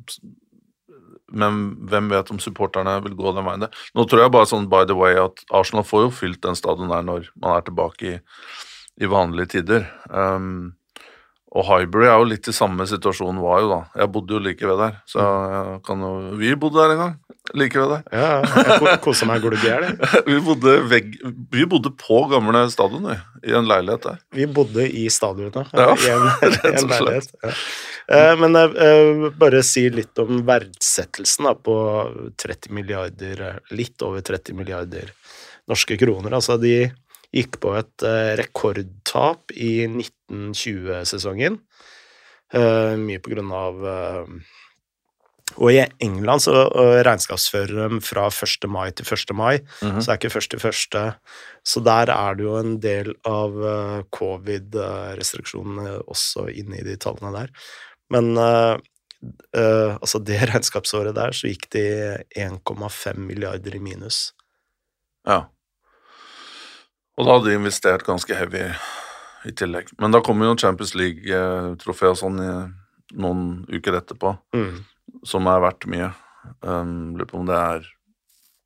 Men 1.31 1.61
hvem 1.89 2.09
vet 2.11 2.31
om 2.33 2.39
supporterne 2.43 2.97
vil 3.05 3.15
gå 3.19 3.31
den 3.35 3.45
veien 3.47 3.63
der. 3.65 3.71
Nå 3.95 4.05
tror 4.09 4.25
jeg 4.25 4.33
bare 4.35 4.49
sånn 4.49 4.67
by 4.71 4.83
the 4.89 4.97
way 4.97 5.15
at 5.21 5.43
Arsenal 5.55 5.85
får 5.87 6.05
jo 6.07 6.11
fylt 6.21 6.41
den 6.43 6.55
stadion 6.59 6.91
der 6.91 7.01
når 7.07 7.29
man 7.39 7.57
er 7.57 7.65
tilbake 7.69 8.13
i, 8.15 8.19
i 9.01 9.09
vanlige 9.11 9.53
tider. 9.57 9.87
Um, 10.09 10.73
og 11.51 11.65
Highbury 11.67 12.05
er 12.07 12.15
jo 12.15 12.29
litt 12.29 12.47
i 12.47 12.53
samme 12.55 12.85
situasjon 12.87 13.39
var 13.43 13.59
jo 13.59 13.67
da. 13.73 13.79
Jeg 13.99 14.11
bodde 14.15 14.37
jo 14.37 14.39
like 14.39 14.63
ved 14.69 14.77
der, 14.79 14.93
så 15.09 15.19
jeg 15.51 15.81
kan 15.83 15.99
jo 16.05 16.11
Vi 16.39 16.53
bodde 16.55 16.79
der 16.79 16.93
en 16.93 17.01
gang. 17.01 17.17
Like 17.57 17.75
ved 17.81 17.89
der. 17.91 18.03
Ja, 18.15 18.27
jeg 18.63 18.77
ko- 18.79 18.93
koser 19.09 19.27
meg 19.27 19.41
glugg 19.43 19.59
i. 19.67 19.73
Vi 20.29 20.37
bodde, 20.45 20.77
vegg, 20.87 21.17
vi 21.51 21.65
bodde 21.67 21.91
på 21.99 22.21
gamle 22.31 22.61
stadion, 22.71 23.03
vi, 23.09 23.17
i 23.51 23.55
en 23.57 23.67
leilighet 23.67 24.05
der. 24.07 24.21
Vi 24.37 24.45
bodde 24.47 24.85
i 24.87 25.07
stadionet 25.11 25.73
Ja, 25.75 25.89
i 25.91 26.13
en, 26.13 26.29
rett 26.55 26.85
og 26.85 26.95
slett. 27.01 27.35
Ja. 27.43 27.51
Eh, 28.11 28.33
Men 28.39 28.57
jeg 28.57 28.73
eh, 28.75 29.29
bare 29.39 29.61
si 29.65 29.85
litt 29.93 30.19
om 30.21 30.41
verdsettelsen 30.47 31.47
da, 31.47 31.55
på 31.55 31.75
30 32.41 32.73
milliarder, 32.75 33.43
eh, 33.47 33.75
litt 33.77 34.03
over 34.05 34.23
30 34.25 34.57
milliarder 34.57 35.13
norske 35.71 35.95
kroner. 36.01 36.35
Altså 36.35 36.57
de 36.59 36.91
gikk 37.31 37.61
på 37.63 37.75
et 37.79 38.03
rekordtap 38.41 39.53
i 39.55 39.85
1920-sesongen. 39.87 41.61
Eh, 42.51 42.95
Mye 42.99 43.21
på 43.23 43.31
grunn 43.31 43.53
av 43.55 43.85
Og 45.59 45.67
i 45.67 45.81
England 45.99 46.39
så 46.45 46.53
regnskapsfører 47.03 47.89
de 47.91 47.97
fra 48.03 48.29
1. 48.31 48.67
mai 48.71 48.91
til 48.95 49.03
1. 49.03 49.33
mai. 49.35 49.59
Mhm. 49.83 49.99
Så 49.99 50.05
det 50.07 50.13
er 50.13 50.19
ikke 50.19 50.35
første 50.37 50.59
første. 50.63 51.01
Så 51.67 51.83
der 51.83 52.07
er 52.11 52.35
det 52.35 52.45
jo 52.45 52.55
en 52.55 52.79
del 52.79 53.11
av 53.27 53.51
covid-restriksjonene 54.15 55.97
også 56.07 56.47
inne 56.55 56.79
i 56.79 56.85
de 56.87 56.95
tallene 56.95 57.33
der. 57.35 57.51
Men 58.11 58.33
Uh, 59.53 59.97
altså 60.01 60.17
det 60.25 60.39
regnskapsåret 60.49 61.13
der, 61.13 61.29
så 61.37 61.45
gikk 61.51 61.67
de 61.75 61.81
1,5 62.41 63.19
milliarder 63.21 63.75
i 63.77 63.81
minus. 63.83 64.31
Ja. 65.29 65.43
Og 67.13 67.27
da 67.27 67.35
hadde 67.35 67.51
de 67.51 67.59
investert 67.59 68.01
ganske 68.07 68.33
heavy 68.33 68.63
i 69.45 69.53
tillegg. 69.53 69.91
Men 70.01 70.15
da 70.15 70.23
kommer 70.25 70.49
jo 70.49 70.55
Champions 70.57 70.95
League-trofé 70.97 72.09
og 72.09 72.17
sånn 72.17 72.41
noen 73.13 73.43
uker 73.69 73.99
etterpå, 73.99 74.33
Mm. 74.57 74.81
som 75.27 75.45
er 75.53 75.61
verdt 75.67 75.85
mye. 75.85 76.09
Um, 76.65 77.13
Lurer 77.19 77.29
på 77.29 77.37
om 77.43 77.45
det 77.45 77.61
er 77.61 77.85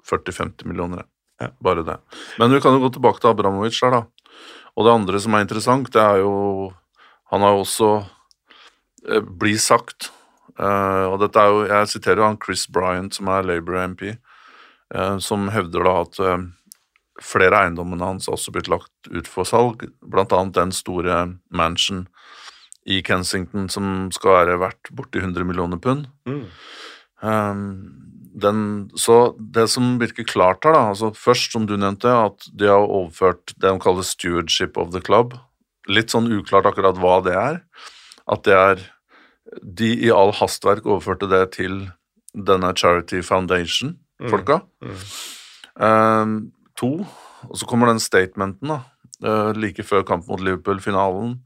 40-50 0.08 0.70
millioner. 0.72 1.04
Ja. 1.42 1.50
Bare 1.60 1.84
det. 1.84 1.98
Men 2.40 2.54
vi 2.56 2.62
kan 2.64 2.78
jo 2.80 2.86
gå 2.88 2.94
tilbake 2.96 3.20
til 3.20 3.34
Abramovic 3.34 3.82
der, 3.82 3.92
da. 3.92 4.32
Og 4.78 4.86
det 4.88 4.94
andre 4.96 5.20
som 5.20 5.36
er 5.36 5.44
interessant, 5.44 5.92
det 5.92 6.02
er 6.02 6.24
jo 6.24 6.72
Han 7.32 7.42
har 7.42 7.56
jo 7.58 7.64
også 7.66 7.88
blir 9.06 9.58
sagt 9.62 10.10
eh, 10.60 11.06
Og 11.10 11.20
dette 11.22 11.42
er 11.42 11.52
jo 11.52 11.66
Jeg 11.70 11.92
siterer 11.92 12.24
han 12.26 12.40
Chris 12.42 12.66
Bryant, 12.72 13.14
som 13.14 13.30
er 13.30 13.46
Labour 13.46 13.78
MP, 13.84 14.08
eh, 14.16 15.18
som 15.22 15.50
hevder 15.54 15.86
da 15.86 15.96
at 16.04 16.22
eh, 16.24 16.48
flere 17.24 17.56
av 17.56 17.68
eiendommene 17.68 18.10
hans 18.10 18.28
har 18.28 18.36
også 18.36 18.52
blitt 18.56 18.72
lagt 18.72 19.10
ut 19.12 19.30
for 19.30 19.48
salg, 19.48 19.86
blant 20.04 20.34
annet 20.36 20.58
den 20.58 20.74
store 20.76 21.20
mansion 21.48 22.06
i 22.86 23.00
Kensington 23.06 23.70
som 23.72 24.10
skal 24.14 24.42
være 24.42 24.60
verdt 24.62 24.92
borti 24.94 25.22
100 25.22 25.48
millioner 25.48 25.80
pund. 25.82 26.10
Mm. 26.30 26.44
Um, 27.24 27.62
den, 28.36 28.60
så 29.00 29.34
det 29.40 29.70
som 29.72 29.96
virker 30.02 30.28
klart 30.28 30.68
her, 30.68 30.76
da 30.76 30.90
altså 30.92 31.14
Først, 31.16 31.54
som 31.56 31.66
du 31.66 31.78
nevnte, 31.80 32.12
at 32.12 32.46
de 32.52 32.68
har 32.68 32.84
overført 32.84 33.56
det 33.56 33.70
de 33.70 33.80
kaller 33.82 34.06
stewardship 34.06 34.78
of 34.78 34.92
the 34.94 35.02
club. 35.02 35.38
Litt 35.88 36.12
sånn 36.12 36.28
uklart 36.36 36.68
akkurat 36.68 37.00
hva 37.00 37.22
det 37.26 37.36
er. 37.40 37.62
At 38.28 38.44
det 38.46 38.58
er 38.58 38.84
De 39.62 39.92
i 40.08 40.12
all 40.14 40.34
hastverk 40.36 40.88
overførte 40.88 41.30
det 41.30 41.44
til 41.60 41.86
denne 42.36 42.72
Charity 42.76 43.22
Foundation-folka. 43.24 44.60
Mm. 44.84 45.06
Um, 45.76 46.36
to, 46.80 46.92
og 47.48 47.56
så 47.60 47.68
kommer 47.70 47.92
den 47.92 48.02
statementen 48.04 48.74
da, 48.74 48.80
uh, 49.26 49.52
like 49.56 49.86
før 49.86 50.06
kamp 50.08 50.28
mot 50.28 50.42
Liverpool-finalen, 50.44 51.38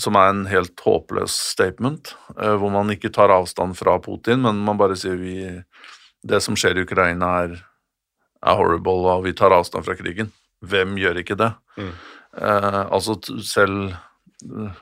som 0.00 0.16
er 0.16 0.30
en 0.30 0.44
helt 0.48 0.80
håpløs 0.84 1.34
statement, 1.50 2.14
uh, 2.38 2.54
hvor 2.60 2.72
man 2.72 2.92
ikke 2.94 3.12
tar 3.12 3.32
avstand 3.34 3.76
fra 3.80 3.98
Putin, 4.00 4.44
men 4.46 4.62
man 4.64 4.80
bare 4.80 4.96
sier 4.96 5.18
vi, 5.20 5.42
det 6.22 6.40
som 6.44 6.56
skjer 6.56 6.78
i 6.78 6.86
Ukraina 6.86 7.32
er, 7.44 7.58
er 8.40 8.60
horrible, 8.60 9.02
og 9.10 9.26
vi 9.26 9.34
tar 9.36 9.56
avstand 9.56 9.84
fra 9.88 9.98
krigen. 9.98 10.32
Hvem 10.60 10.96
gjør 11.00 11.20
ikke 11.22 11.38
det? 11.40 11.52
Mm. 11.80 11.92
Eh, 12.36 12.82
altså 12.92 13.16
selv 13.42 13.96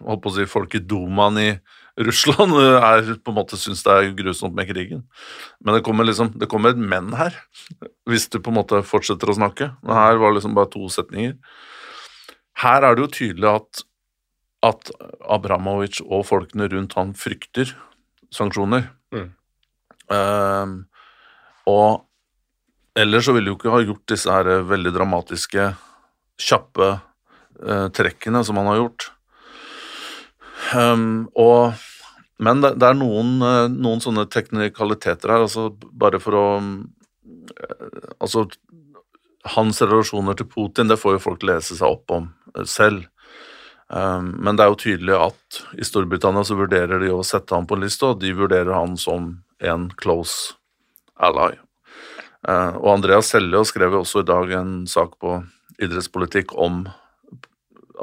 holdt 0.05 0.23
på 0.23 0.31
å 0.31 0.35
si 0.37 0.47
folk 0.49 0.75
i 0.77 0.83
Dumaen 0.85 1.39
i 1.41 1.49
Russland 1.99 2.55
eh, 2.55 2.79
er 2.79 3.09
på 3.19 3.33
en 3.33 3.39
måte 3.41 3.59
syns 3.59 3.83
det 3.87 3.95
er 3.95 4.13
grusomt 4.19 4.55
med 4.55 4.69
krigen. 4.71 5.03
Men 5.65 5.77
det 5.77 5.85
kommer 5.87 6.07
liksom, 6.07 6.31
det 6.39 6.49
kommer 6.51 6.75
et 6.75 6.81
men 6.81 7.11
her, 7.19 7.35
hvis 8.09 8.29
du 8.31 8.39
på 8.39 8.53
en 8.53 8.61
måte 8.61 8.83
fortsetter 8.87 9.33
å 9.33 9.39
snakke. 9.39 9.73
Men 9.83 9.99
her 9.99 10.21
var 10.21 10.31
det 10.31 10.39
liksom 10.39 10.55
bare 10.59 10.71
to 10.75 10.87
setninger. 10.93 11.35
Her 12.63 12.87
er 12.87 12.95
det 12.95 13.05
jo 13.05 13.11
tydelig 13.19 13.51
at, 13.51 13.83
at 14.67 14.93
Abramovic 15.27 16.01
og 16.05 16.27
folkene 16.31 16.71
rundt 16.71 16.97
han 16.99 17.15
frykter 17.19 17.75
sanksjoner. 18.35 18.89
Mm. 19.15 19.29
Um, 20.09 20.79
og 21.69 22.05
ellers 22.99 23.29
så 23.29 23.35
ville 23.37 23.53
jo 23.53 23.59
ikke 23.59 23.75
ha 23.75 23.83
gjort 23.85 24.07
disse 24.11 24.33
her 24.33 24.65
veldig 24.67 24.95
dramatiske, 24.95 25.71
kjappe 26.39 26.91
uh, 26.95 27.87
trekkene 27.95 28.43
som 28.47 28.59
han 28.61 28.71
har 28.71 28.83
gjort. 28.83 29.11
Ehm, 30.75 31.29
og, 31.39 31.79
men 32.43 32.63
det, 32.63 32.75
det 32.81 32.91
er 32.91 32.99
noen, 32.99 33.37
eh, 33.45 33.67
noen 33.73 34.03
sånne 34.03 34.27
teknikaliteter 34.33 35.35
her, 35.35 35.47
altså 35.47 35.71
bare 35.73 36.23
for 36.23 36.39
å 36.39 36.47
eh, 36.59 37.85
Altså, 38.19 38.49
hans 39.55 39.79
relasjoner 39.81 40.37
til 40.37 40.49
Putin, 40.51 40.91
det 40.91 40.99
får 41.01 41.17
jo 41.17 41.25
folk 41.31 41.45
lese 41.47 41.79
seg 41.79 41.89
opp 41.89 42.13
om 42.13 42.27
eh, 42.57 42.67
selv. 42.69 43.07
Um, 43.89 44.35
men 44.45 44.59
det 44.59 44.67
er 44.67 44.69
jo 44.69 44.81
tydelig 44.83 45.15
at 45.17 45.59
i 45.81 45.87
Storbritannia 45.87 46.43
så 46.45 46.59
vurderer 46.59 47.01
de 47.01 47.09
å 47.09 47.23
sette 47.25 47.55
ham 47.57 47.65
på 47.65 47.79
en 47.79 47.87
liste, 47.87 48.05
og 48.05 48.21
de 48.21 48.35
vurderer 48.37 48.75
han 48.77 48.99
som 49.01 49.31
en 49.65 49.87
close 49.97 50.59
ally. 51.17 51.55
Uh, 52.45 52.77
og 52.83 52.91
Andreas 52.99 53.31
Selje 53.33 53.63
skrev 53.71 53.97
jo 53.97 54.03
også 54.05 54.21
i 54.23 54.29
dag 54.29 54.53
en 54.59 54.75
sak 54.91 55.17
på 55.23 55.39
idrettspolitikk 55.81 56.53
om 56.59 56.83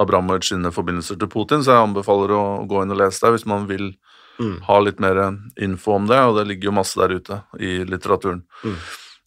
Abramovic 0.00 0.48
sine 0.50 0.70
forbindelser 0.74 1.18
til 1.20 1.28
Putin, 1.32 1.62
så 1.64 1.72
jeg 1.74 1.86
anbefaler 1.88 2.34
å 2.36 2.42
gå 2.68 2.82
inn 2.82 2.92
og 2.94 3.00
lese 3.00 3.24
det 3.24 3.36
hvis 3.38 3.48
man 3.48 3.68
vil 3.70 3.94
Mm. 4.36 4.58
ha 4.66 4.74
litt 4.84 4.98
mer 5.00 5.16
info 5.64 5.94
om 5.96 6.04
det, 6.10 6.18
og 6.20 6.34
det 6.36 6.42
ligger 6.46 6.68
jo 6.68 6.72
masse 6.76 6.98
der 7.00 7.14
ute 7.16 7.38
i 7.56 7.78
litteraturen. 7.88 8.42
Mm. 8.60 8.74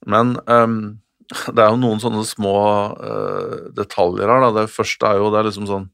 Men 0.05 0.35
um, 0.45 0.75
det 1.55 1.63
er 1.63 1.71
jo 1.71 1.79
noen 1.81 1.97
sånne 2.03 2.21
små 2.29 2.53
uh, 2.93 3.71
detaljer 3.73 4.29
her. 4.29 4.43
Da. 4.45 4.51
Det 4.59 4.69
første 4.69 5.09
er 5.09 5.17
jo 5.17 5.31
det 5.33 5.39
er 5.41 5.47
liksom 5.49 5.65
sånn 5.65 5.87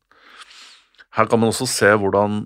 Her 1.16 1.30
kan 1.32 1.40
man 1.40 1.54
også 1.54 1.64
se 1.72 1.94
hvordan 1.96 2.42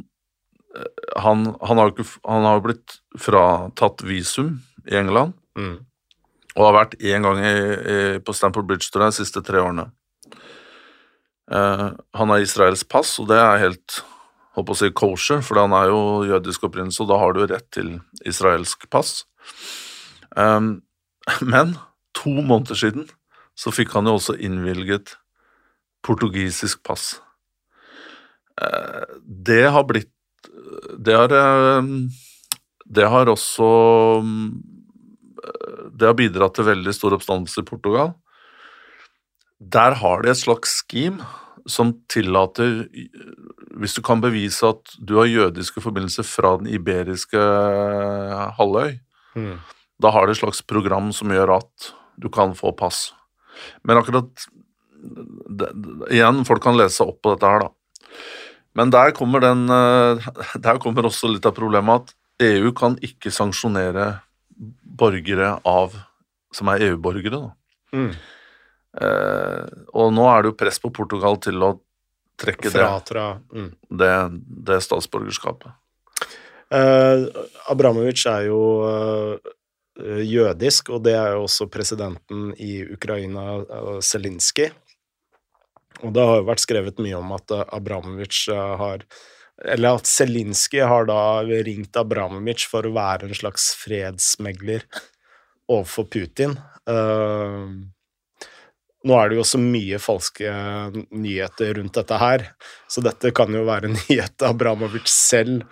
uh, 0.78 0.86
han, 1.26 1.42
han, 1.58 1.82
har 1.82 1.90
jo 1.90 1.96
ikke, 1.96 2.08
han 2.30 2.46
har 2.46 2.62
blitt 2.62 3.00
fratatt 3.18 4.06
visum 4.06 4.60
i 4.86 4.94
England, 5.02 5.34
Mm. 5.58 5.80
og 6.56 6.66
har 6.70 6.78
vært 6.86 6.94
én 7.02 7.26
gang 7.26 7.42
i, 7.42 7.50
i, 7.50 8.20
på 8.22 8.32
Stamford 8.38 8.70
Bridge 8.70 8.94
tror 8.94 9.08
jeg, 9.08 9.18
de 9.18 9.24
siste 9.26 9.42
tre 9.42 9.58
årene. 9.58 9.90
Eh, 11.50 11.88
han 12.20 12.34
har 12.34 12.46
Israels 12.46 12.84
pass, 12.84 13.18
og 13.22 13.30
det 13.32 13.40
er 13.42 13.64
helt 13.66 14.02
håper 14.58 14.76
å 14.76 14.80
si 14.80 14.92
kosher, 14.96 15.42
for 15.46 15.62
han 15.62 15.74
er 15.78 15.90
jo 15.92 16.02
jødisk 16.28 16.68
opprinnelse, 16.68 17.02
og 17.04 17.12
da 17.12 17.20
har 17.22 17.36
du 17.36 17.46
rett 17.48 17.68
til 17.76 17.96
israelsk 18.28 18.90
pass. 18.92 19.24
Um, 20.36 20.82
men 21.54 21.78
to 22.18 22.34
måneder 22.42 22.78
siden 22.78 23.10
så 23.60 23.74
fikk 23.76 23.96
han 23.96 24.08
jo 24.08 24.18
også 24.20 24.38
innvilget 24.40 25.18
portugisisk 26.06 26.84
pass. 26.88 27.18
Eh, 28.60 29.18
det 29.26 29.66
har 29.72 29.86
blitt 29.88 30.14
Det 31.00 31.16
har 31.16 31.32
eh, 31.32 31.84
Det 32.86 33.08
har 33.08 33.32
også 33.32 33.68
eh, 34.20 35.86
Det 35.92 36.08
har 36.08 36.18
bidratt 36.18 36.56
til 36.56 36.68
veldig 36.68 36.94
stor 36.96 37.16
oppstandelse 37.16 37.64
i 37.64 37.68
Portugal. 37.68 38.14
Der 39.60 39.96
har 40.00 40.24
de 40.24 40.32
et 40.32 40.40
slags 40.40 40.80
scheme 40.84 41.24
som 41.70 41.94
tillater 42.12 42.88
hvis 43.80 43.94
du 43.96 44.02
kan 44.04 44.20
bevise 44.24 44.68
at 44.68 44.96
du 45.00 45.16
har 45.20 45.30
jødiske 45.30 45.82
forbindelser 45.84 46.26
fra 46.28 46.56
den 46.60 46.68
iberiske 46.74 47.40
halvøy, 48.58 49.00
Mm. 49.36 49.60
da 50.02 50.10
har 50.12 50.26
det 50.26 50.36
et 50.36 50.42
slags 50.42 50.62
program 50.66 51.12
som 51.14 51.30
gjør 51.30 51.58
at 51.60 51.92
du 52.20 52.30
kan 52.30 52.54
få 52.58 52.72
pass. 52.76 53.14
Men 53.86 53.98
akkurat 54.02 54.48
det, 55.00 55.70
det- 55.74 56.12
Igjen, 56.12 56.44
folk 56.46 56.62
kan 56.64 56.76
lese 56.78 57.06
opp 57.06 57.22
på 57.22 57.36
dette 57.36 57.48
her, 57.48 57.60
da. 57.60 57.70
Men 58.76 58.90
der 58.90 59.12
kommer, 59.12 59.40
den, 59.40 59.70
eh, 59.70 60.26
der 60.60 60.78
kommer 60.80 61.04
også 61.04 61.32
litt 61.32 61.46
av 61.46 61.54
problemet 61.56 62.02
at 62.10 62.16
EU 62.42 62.72
kan 62.72 62.96
ikke 62.98 63.32
sanksjonere 63.32 64.22
borgere 64.84 65.62
av 65.66 65.94
som 66.52 66.68
er 66.70 66.80
EU-borgere. 66.90 67.32
da. 67.32 67.52
Mm. 67.94 68.14
Eh, 68.98 69.66
og 69.94 70.10
nå 70.16 70.26
er 70.32 70.42
det 70.42 70.52
jo 70.52 70.58
press 70.58 70.82
på 70.82 70.92
Portugal 70.94 71.38
til 71.44 71.62
å 71.62 71.76
trekke 72.40 72.72
det, 72.72 72.74
Fratra 72.74 73.28
mm. 73.52 73.70
det, 74.00 74.14
det 74.70 74.80
statsborgerskapet. 74.86 75.76
Eh, 76.74 77.26
Abramovic 77.70 78.24
er 78.30 78.48
jo 78.48 78.62
eh, 78.90 80.22
jødisk, 80.26 80.94
og 80.96 81.04
det 81.06 81.16
er 81.20 81.36
jo 81.36 81.46
også 81.48 81.68
presidenten 81.72 82.54
i 82.62 82.80
Ukraina, 82.96 83.60
uh, 83.68 83.98
Zelinskyj. 84.00 84.70
Og 86.08 86.14
det 86.16 86.24
har 86.24 86.40
jo 86.40 86.48
vært 86.48 86.64
skrevet 86.64 87.02
mye 87.04 87.18
om 87.20 87.34
at 87.36 87.52
uh, 87.52 87.66
Abramovic 87.76 88.46
har 88.48 89.04
Eller 89.60 89.98
at 89.98 90.08
Zelinskyj 90.08 90.86
har 90.88 91.10
da 91.10 91.42
ringt 91.44 91.98
Abramovic 92.00 92.64
for 92.72 92.88
å 92.88 92.94
være 92.96 93.28
en 93.28 93.36
slags 93.36 93.74
fredsmegler 93.76 94.86
overfor 95.70 96.08
Putin. 96.08 96.56
Eh, 96.88 97.66
nå 99.08 99.16
er 99.16 99.30
det 99.32 99.38
jo 99.40 99.46
så 99.48 99.60
mye 99.62 100.00
falske 100.02 100.50
nyheter 101.16 101.78
rundt 101.80 101.96
dette 101.96 102.18
her, 102.20 102.44
så 102.92 103.04
dette 103.06 103.32
kan 103.36 103.54
jo 103.56 103.64
være 103.68 103.92
nyheter 103.96 104.50
Abramovic 104.52 105.08
selv 105.12 105.64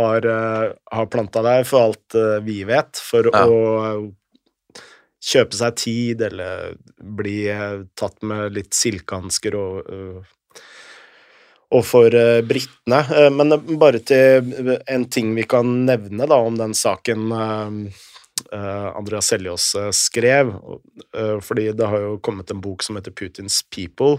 har, 0.00 0.24
uh, 0.24 0.70
har 0.94 1.10
planta 1.12 1.42
der, 1.44 1.66
for 1.68 1.90
alt 1.90 2.14
eh, 2.16 2.38
vi 2.46 2.62
vet, 2.64 2.96
for 3.04 3.26
Ja. 3.34 3.44
å 3.44 4.12
kjøpe 5.20 5.52
seg 5.58 5.74
tid 5.76 6.22
eller 6.24 6.70
bli 7.04 7.42
eh, 7.52 7.82
tatt 8.00 8.22
med 8.24 8.54
litt 8.56 8.72
silkehansker 8.72 9.56
og 9.60 10.22
og 11.70 11.84
for 11.86 12.10
uh, 12.10 12.40
britene. 12.42 12.98
Eh, 13.14 13.28
men 13.30 13.54
eh, 13.54 13.74
bare 13.78 14.00
til 14.02 14.72
en 14.90 15.04
ting 15.12 15.28
vi 15.36 15.44
kan 15.46 15.68
nevne 15.86 16.26
da, 16.26 16.38
om 16.42 16.56
den 16.58 16.74
saken 16.74 17.28
uh, 17.30 17.68
Andreas 18.52 19.30
Seljås 19.30 19.74
uh, 19.78 19.90
skrev. 19.94 20.54
Uh, 21.16 21.38
fordi 21.44 21.68
det 21.76 21.86
har 21.86 22.00
jo 22.02 22.18
kommet 22.24 22.50
en 22.50 22.62
bok 22.62 22.82
som 22.82 22.98
heter 22.98 23.14
Putins 23.14 23.62
People, 23.70 24.18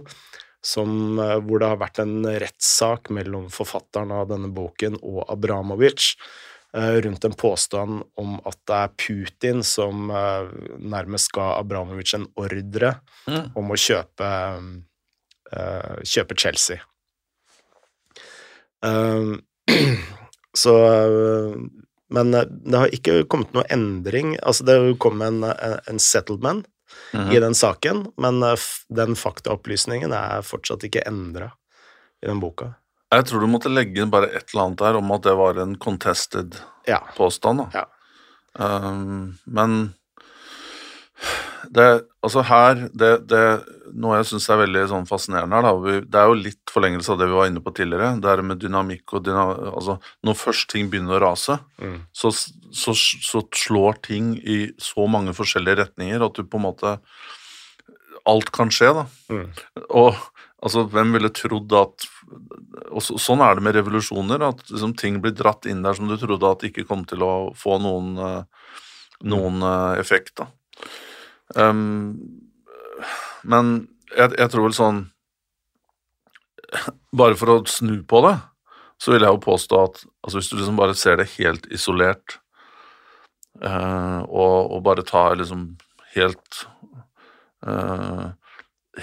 som, 0.63 1.17
hvor 1.17 1.57
det 1.57 1.71
har 1.71 1.79
vært 1.81 1.99
en 2.03 2.21
rettssak 2.21 3.09
mellom 3.09 3.47
forfatteren 3.49 4.11
av 4.13 4.27
denne 4.29 4.51
boken 4.53 4.99
og 5.01 5.23
Abramovic 5.33 6.11
rundt 6.71 7.25
en 7.25 7.33
påstand 7.33 8.03
om 8.21 8.35
at 8.45 8.59
det 8.69 8.75
er 8.77 8.93
Putin 9.01 9.63
som 9.65 10.05
nærmest 10.05 11.33
ga 11.33 11.47
Abramovic 11.57 12.13
en 12.13 12.29
ordre 12.37 12.93
Mm. 13.25 13.49
om 13.57 13.73
å 13.73 13.79
kjøpe, 13.81 14.29
kjøpe 16.13 16.37
Chelsea. 16.37 16.77
Så 20.61 20.75
Men 22.11 22.35
uh, 22.35 22.45
det 22.45 22.83
har 22.83 22.93
ikke 22.93 23.23
kommet 23.31 23.53
noe 23.55 23.65
endring. 23.73 24.35
Altså, 24.43 24.67
det 24.67 24.77
kom 25.03 25.23
en, 25.25 25.43
en 25.43 25.79
en 25.87 25.99
settlement 25.99 26.65
-hmm. 27.11 27.33
i 27.33 27.39
den 27.39 27.55
saken, 27.55 28.05
men 28.17 28.43
uh, 28.43 28.55
den 28.89 29.15
faktaopplysningen 29.15 30.13
er 30.13 30.41
fortsatt 30.41 30.83
ikke 30.83 31.03
endra 31.07 31.51
i 32.21 32.27
den 32.27 32.39
boka. 32.39 32.73
Jeg 33.11 33.25
tror 33.27 33.43
du 33.43 33.47
måtte 33.51 33.71
legge 33.71 34.01
inn 34.01 34.11
bare 34.11 34.29
et 34.31 34.53
eller 34.53 34.69
annet 34.69 34.79
der 34.79 34.99
om 34.99 35.11
at 35.11 35.23
det 35.23 35.33
var 35.35 35.59
en 35.59 35.77
contested 35.77 36.55
Ja. 36.87 37.01
påstand. 37.17 37.59
da. 37.59 37.67
Ja. 37.73 37.87
Um, 38.53 39.37
men 39.45 39.93
det, 41.71 41.87
altså 42.23 42.43
her 42.43 42.81
det, 42.91 43.11
det, 43.31 43.41
Noe 43.95 44.17
jeg 44.19 44.27
syns 44.29 44.47
er 44.51 44.59
veldig 44.61 44.81
sånn 44.91 45.07
fascinerende 45.07 45.57
her, 45.57 45.65
da, 45.67 45.93
det 46.13 46.19
er 46.19 46.29
jo 46.29 46.37
litt 46.39 46.71
forlengelse 46.71 47.11
av 47.13 47.19
det 47.19 47.27
vi 47.27 47.35
var 47.35 47.49
inne 47.49 47.63
på 47.63 47.73
tidligere. 47.75 48.13
Det 48.23 48.29
her 48.31 48.43
med 48.47 48.61
dynamikk 48.63 49.15
og 49.17 49.25
dyna, 49.25 49.45
altså 49.71 49.97
Når 50.27 50.37
først 50.39 50.69
ting 50.71 50.91
begynner 50.91 51.19
å 51.19 51.23
rase, 51.29 51.59
Mm. 51.81 51.97
så, 52.13 52.29
så, 52.31 52.93
så 52.93 53.41
slår 53.57 53.97
ting 54.05 54.35
i 54.37 54.59
så 54.79 55.07
mange 55.09 55.33
forskjellige 55.33 55.79
retninger 55.79 56.21
at 56.21 56.37
du 56.37 56.43
på 56.45 56.59
en 56.59 56.67
måte 56.67 56.97
Alt 58.29 58.51
kan 58.53 58.69
skje, 58.69 58.91
da. 58.93 59.05
Mm. 59.33 59.47
Og 59.97 60.13
altså, 60.61 60.83
hvem 60.93 61.15
ville 61.17 61.31
trodd 61.33 61.73
at 61.73 62.05
og 62.91 63.01
så, 63.03 63.17
Sånn 63.19 63.41
er 63.43 63.57
det 63.57 63.65
med 63.65 63.75
revolusjoner, 63.75 64.43
at 64.45 64.61
liksom, 64.69 64.93
ting 64.99 65.17
blir 65.23 65.33
dratt 65.35 65.65
inn 65.69 65.81
der 65.83 65.97
som 65.97 66.07
du 66.07 66.15
trodde 66.21 66.47
at 66.47 66.63
ikke 66.67 66.85
kom 66.87 67.03
til 67.09 67.25
å 67.25 67.33
få 67.57 67.79
noen, 67.81 68.13
eh, 68.21 68.69
noen 69.27 69.63
eh, 69.67 69.99
effekt. 69.99 70.35
da. 70.39 70.47
Um, 71.55 72.19
men 73.43 73.71
jeg, 74.15 74.31
jeg 74.37 74.49
tror 74.53 74.67
vel 74.67 74.75
sånn 74.77 74.99
Bare 77.17 77.35
for 77.35 77.51
å 77.51 77.55
snu 77.67 77.97
på 78.07 78.21
det, 78.23 78.35
så 79.01 79.11
vil 79.11 79.25
jeg 79.25 79.33
jo 79.33 79.41
påstå 79.43 79.79
at 79.83 79.97
altså, 80.23 80.37
hvis 80.37 80.51
du 80.51 80.55
liksom 80.55 80.77
bare 80.79 80.95
ser 80.95 81.17
det 81.19 81.25
helt 81.33 81.65
isolert, 81.73 82.37
uh, 83.59 84.21
og, 84.29 84.71
og 84.77 84.83
bare 84.85 85.03
tar 85.03 85.35
liksom 85.39 85.65
helt 86.15 86.61
uh, 87.67 88.31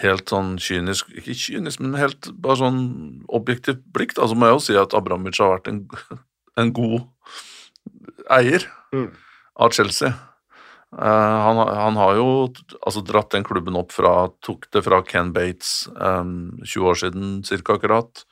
helt 0.00 0.28
sånn 0.32 0.54
kynisk 0.60 1.12
Ikke 1.16 1.36
kynisk, 1.36 1.80
men 1.84 1.98
helt 2.00 2.30
bare 2.40 2.60
sånn 2.62 2.80
objektivt 3.28 3.84
blikk, 3.92 4.16
da, 4.16 4.28
så 4.28 4.36
må 4.38 4.48
jeg 4.48 4.56
jo 4.56 4.64
si 4.70 4.78
at 4.80 4.96
Abramovic 4.96 5.40
har 5.42 5.58
vært 5.58 5.68
en, 5.72 5.84
en 6.60 6.72
god 6.76 7.02
eier 8.32 8.64
Mm. 8.88 9.10
av 9.60 9.74
Chelsea. 9.76 10.08
Eh, 10.96 11.38
han, 11.44 11.58
han 11.58 11.96
har 12.00 12.16
jo 12.16 12.28
altså, 12.80 13.02
dratt 13.04 13.34
den 13.34 13.44
klubben 13.44 13.76
opp 13.76 13.92
fra 13.92 14.30
Tok 14.44 14.70
det 14.72 14.82
fra 14.86 15.02
Ken 15.04 15.34
Bates 15.36 15.88
um, 16.00 16.56
20 16.64 16.88
år 16.88 17.00
siden 17.02 17.34
cirka 17.44 17.76
akkurat. 17.76 18.24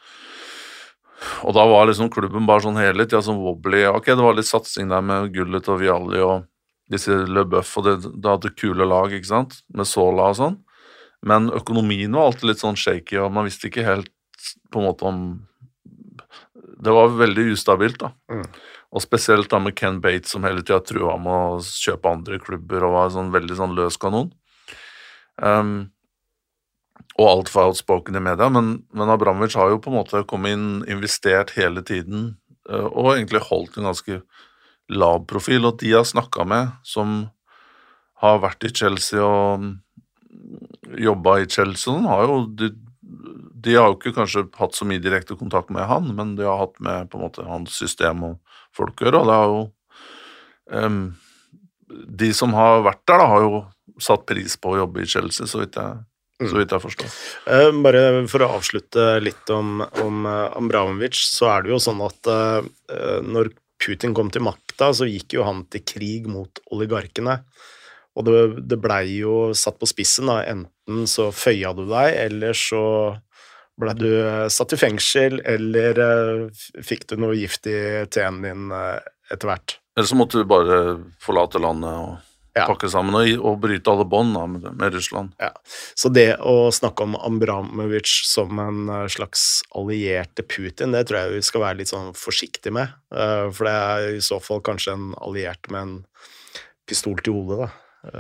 Og 1.45 1.57
da 1.57 1.65
var 1.69 1.89
liksom 1.89 2.11
klubben 2.13 2.49
bare 2.49 2.65
sånn 2.65 2.81
hele 2.81 3.07
tida 3.07 3.23
sånn 3.25 3.43
wobbly. 3.43 3.87
Ok, 3.91 4.13
det 4.13 4.25
var 4.25 4.37
litt 4.37 4.49
satsing 4.49 4.89
der 4.93 5.05
med 5.05 5.33
Gullet 5.35 5.69
og 5.73 5.81
Vialli 5.83 6.23
og 6.25 6.47
disse 6.93 7.17
Le 7.27 7.43
Buff, 7.51 7.73
og 7.81 7.87
det, 7.87 7.97
det 8.15 8.31
hadde 8.31 8.55
kule 8.55 8.87
lag, 8.87 9.11
ikke 9.11 9.33
sant, 9.33 9.57
med 9.75 9.89
Sola 9.91 10.31
og 10.31 10.39
sånn. 10.39 10.61
Men 11.27 11.49
økonomien 11.51 12.15
var 12.15 12.31
alltid 12.31 12.53
litt 12.53 12.63
sånn 12.63 12.79
shaky, 12.79 13.19
og 13.25 13.33
man 13.35 13.49
visste 13.49 13.67
ikke 13.71 13.87
helt 13.87 14.13
på 14.71 14.79
en 14.79 14.87
måte 14.87 15.07
om 15.09 15.21
Det 16.77 16.93
var 16.93 17.09
veldig 17.17 17.47
ustabilt, 17.57 17.99
da. 17.99 18.13
Mm. 18.31 18.45
Og 18.95 19.03
spesielt 19.03 19.51
da 19.51 19.59
med 19.63 19.77
Ken 19.79 20.01
Bates, 20.01 20.33
som 20.33 20.47
hele 20.47 20.63
tida 20.63 20.79
trua 20.85 21.17
med 21.21 21.59
å 21.59 21.61
kjøpe 21.65 22.13
andre 22.13 22.39
klubber 22.43 22.87
og 22.87 22.95
var 22.95 23.13
sånn 23.15 23.33
veldig 23.35 23.59
sånn 23.59 23.77
løs 23.77 23.99
kanon. 24.01 24.31
Um, 25.43 25.91
og 27.17 27.29
altfor 27.29 27.71
outspoken 27.71 28.17
i 28.19 28.23
media, 28.25 28.49
men, 28.53 28.75
men 28.97 29.13
Abramovic 29.13 29.57
har 29.57 29.73
jo 29.73 29.81
på 29.83 29.93
en 29.93 29.99
måte 29.99 30.23
kommet 30.29 30.57
inn, 30.57 30.69
investert 30.91 31.55
hele 31.57 31.83
tiden, 31.87 32.35
eh, 32.69 32.89
og 32.91 33.15
egentlig 33.15 33.45
holdt 33.49 33.79
en 33.79 33.89
ganske 33.89 34.21
lav 34.93 35.25
profil. 35.29 35.65
Og 35.69 35.81
de 35.81 35.93
jeg 35.93 36.01
har 36.03 36.09
snakka 36.09 36.45
med, 36.49 36.75
som 36.85 37.23
har 38.23 38.43
vært 38.45 38.69
i 38.69 38.73
Chelsea 38.73 39.25
og 39.25 40.99
jobba 41.01 41.41
i 41.41 41.49
Chelsea, 41.49 41.87
sånn, 41.89 42.09
har 42.09 42.29
jo 42.29 42.43
de, 42.61 42.71
de 43.67 43.75
har 43.77 43.91
jo 43.91 43.97
ikke 43.99 44.15
kanskje 44.17 44.47
hatt 44.61 44.77
så 44.77 44.87
mye 44.89 45.03
direkte 45.03 45.37
kontakt 45.41 45.73
med 45.75 45.89
han, 45.89 46.13
men 46.17 46.37
de 46.39 46.47
har 46.47 46.61
hatt 46.61 46.77
med 46.85 47.11
på 47.11 47.19
en 47.19 47.27
måte 47.27 47.49
hans 47.49 47.77
system 47.81 48.25
og 48.29 48.46
folk 48.77 49.01
gjør. 49.03 49.21
og 49.21 49.31
det 49.31 49.39
har 49.41 49.53
jo 49.53 49.63
um, 50.87 51.01
De 52.21 52.33
som 52.37 52.55
har 52.57 52.85
vært 52.87 53.03
der, 53.09 53.23
da, 53.23 53.31
har 53.33 53.47
jo 53.47 53.63
satt 54.03 54.27
pris 54.29 54.59
på 54.61 54.75
å 54.75 54.81
jobbe 54.83 55.03
i 55.03 55.09
Chelsea, 55.09 55.49
så 55.49 55.63
vidt 55.63 55.79
jeg, 55.81 56.01
så 56.43 56.57
vidt 56.59 56.75
jeg 56.75 56.83
forstår. 56.83 57.15
Eh, 57.53 57.71
Bare 57.85 58.03
for 58.29 58.45
å 58.45 58.51
avslutte 58.59 59.07
litt 59.23 59.53
om, 59.55 59.81
om 60.03 60.27
eh, 60.29 60.59
Abramovic, 60.59 61.17
så 61.17 61.49
er 61.55 61.65
det 61.65 61.73
jo 61.73 61.81
sånn 61.81 62.03
at 62.05 62.33
eh, 62.33 63.23
når 63.25 63.55
Putin 63.83 64.15
kom 64.17 64.29
til 64.33 64.45
makta, 64.45 64.91
så 64.97 65.09
gikk 65.09 65.37
jo 65.39 65.47
han 65.47 65.65
til 65.73 65.85
krig 65.87 66.29
mot 66.33 66.61
oligarkene. 66.73 67.41
Og 68.17 68.25
det, 68.25 68.37
det 68.73 68.79
blei 68.81 69.19
jo 69.19 69.53
satt 69.57 69.77
på 69.81 69.89
spissen, 69.89 70.31
da. 70.31 70.41
Enten 70.49 71.05
så 71.11 71.29
føya 71.35 71.75
du 71.77 71.85
deg, 71.89 72.15
eller 72.27 72.57
så 72.57 72.83
blei 73.81 73.95
du 73.99 74.09
eh, 74.11 74.47
satt 74.53 74.73
i 74.73 74.79
fengsel, 74.81 75.41
eller 75.45 75.99
eh, 76.03 76.63
fikk 76.85 77.07
du 77.11 77.17
noe 77.21 77.37
gift 77.37 77.69
i 77.71 77.79
teen 78.13 78.43
din 78.45 78.71
eh, 78.73 79.01
etter 79.33 79.51
hvert. 79.51 79.77
Eller 79.97 80.09
så 80.09 80.17
måtte 80.19 80.41
du 80.41 80.49
bare 80.49 80.79
forlate 81.25 81.61
landet 81.63 81.93
og 81.93 82.17
Ja. 82.57 82.65
pakke 82.65 82.89
sammen 82.89 83.13
og, 83.13 83.29
og 83.45 83.59
bryte 83.61 83.93
alle 83.93 84.07
bånd 84.09 84.33
med, 84.33 84.63
med 84.81 84.95
Russland. 84.95 85.35
Så 85.93 86.09
det 86.09 86.39
å 86.41 86.71
snakke 86.73 87.05
om 87.05 87.13
Ambramovic 87.21 88.09
som 88.25 88.57
en 88.63 88.87
slags 89.13 89.61
alliert 89.77 90.33
til 90.39 90.47
Putin, 90.49 90.97
det 90.97 91.03
tror 91.11 91.19
jeg 91.21 91.35
vi 91.35 91.43
skal 91.45 91.67
være 91.67 91.83
litt 91.83 91.93
sånn 91.93 92.15
forsiktig 92.17 92.73
med. 92.73 92.95
For 93.13 93.69
det 93.69 93.75
er 93.77 94.17
i 94.17 94.25
så 94.25 94.41
fall 94.41 94.65
kanskje 94.65 94.95
en 94.97 95.11
alliert 95.21 95.69
med 95.69 95.83
en 95.83 95.95
pistol 96.89 97.21
til 97.21 97.37
hodet, 97.37 97.67
da. 97.67 98.17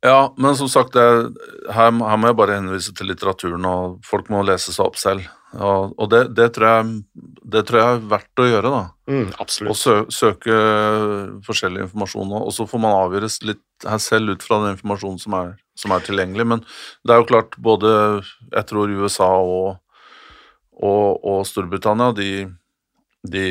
Ja, 0.00 0.34
men 0.40 0.56
som 0.56 0.68
sagt, 0.72 0.94
det, 0.96 1.02
her, 1.68 1.90
her 1.92 2.16
må 2.16 2.30
jeg 2.30 2.36
bare 2.38 2.56
henvise 2.56 2.94
til 2.96 3.10
litteraturen, 3.10 3.66
og 3.68 3.98
folk 4.06 4.30
må 4.32 4.40
lese 4.48 4.72
seg 4.72 4.86
opp 4.86 4.96
selv. 4.96 5.26
Ja, 5.52 5.74
og 5.90 6.08
det, 6.12 6.22
det, 6.38 6.46
tror 6.54 6.68
jeg, 6.70 6.94
det 7.52 7.64
tror 7.68 7.80
jeg 7.80 7.96
er 7.98 8.06
verdt 8.12 8.40
å 8.40 8.46
gjøre, 8.46 8.70
da. 8.72 8.80
Mm, 9.10 9.26
Å 9.34 9.74
sø 9.76 9.96
søke 10.14 10.56
forskjellig 11.44 11.84
informasjon, 11.84 12.32
og 12.38 12.52
så 12.54 12.64
får 12.70 12.82
man 12.84 12.96
avgjøres 13.02 13.40
litt 13.44 13.64
her 13.84 14.00
selv 14.00 14.36
ut 14.36 14.46
fra 14.46 14.62
den 14.62 14.76
informasjonen 14.76 15.20
som 15.20 15.36
er, 15.36 15.52
som 15.76 15.92
er 15.92 16.06
tilgjengelig. 16.06 16.48
Men 16.54 16.64
det 17.04 17.12
er 17.12 17.20
jo 17.20 17.28
klart, 17.34 17.60
både 17.60 17.92
jeg 18.22 18.66
tror 18.70 18.96
USA 19.02 19.30
og, 19.42 19.80
og, 20.80 21.20
og 21.20 21.42
Storbritannia, 21.50 22.14
de, 22.16 22.46
de, 23.26 23.46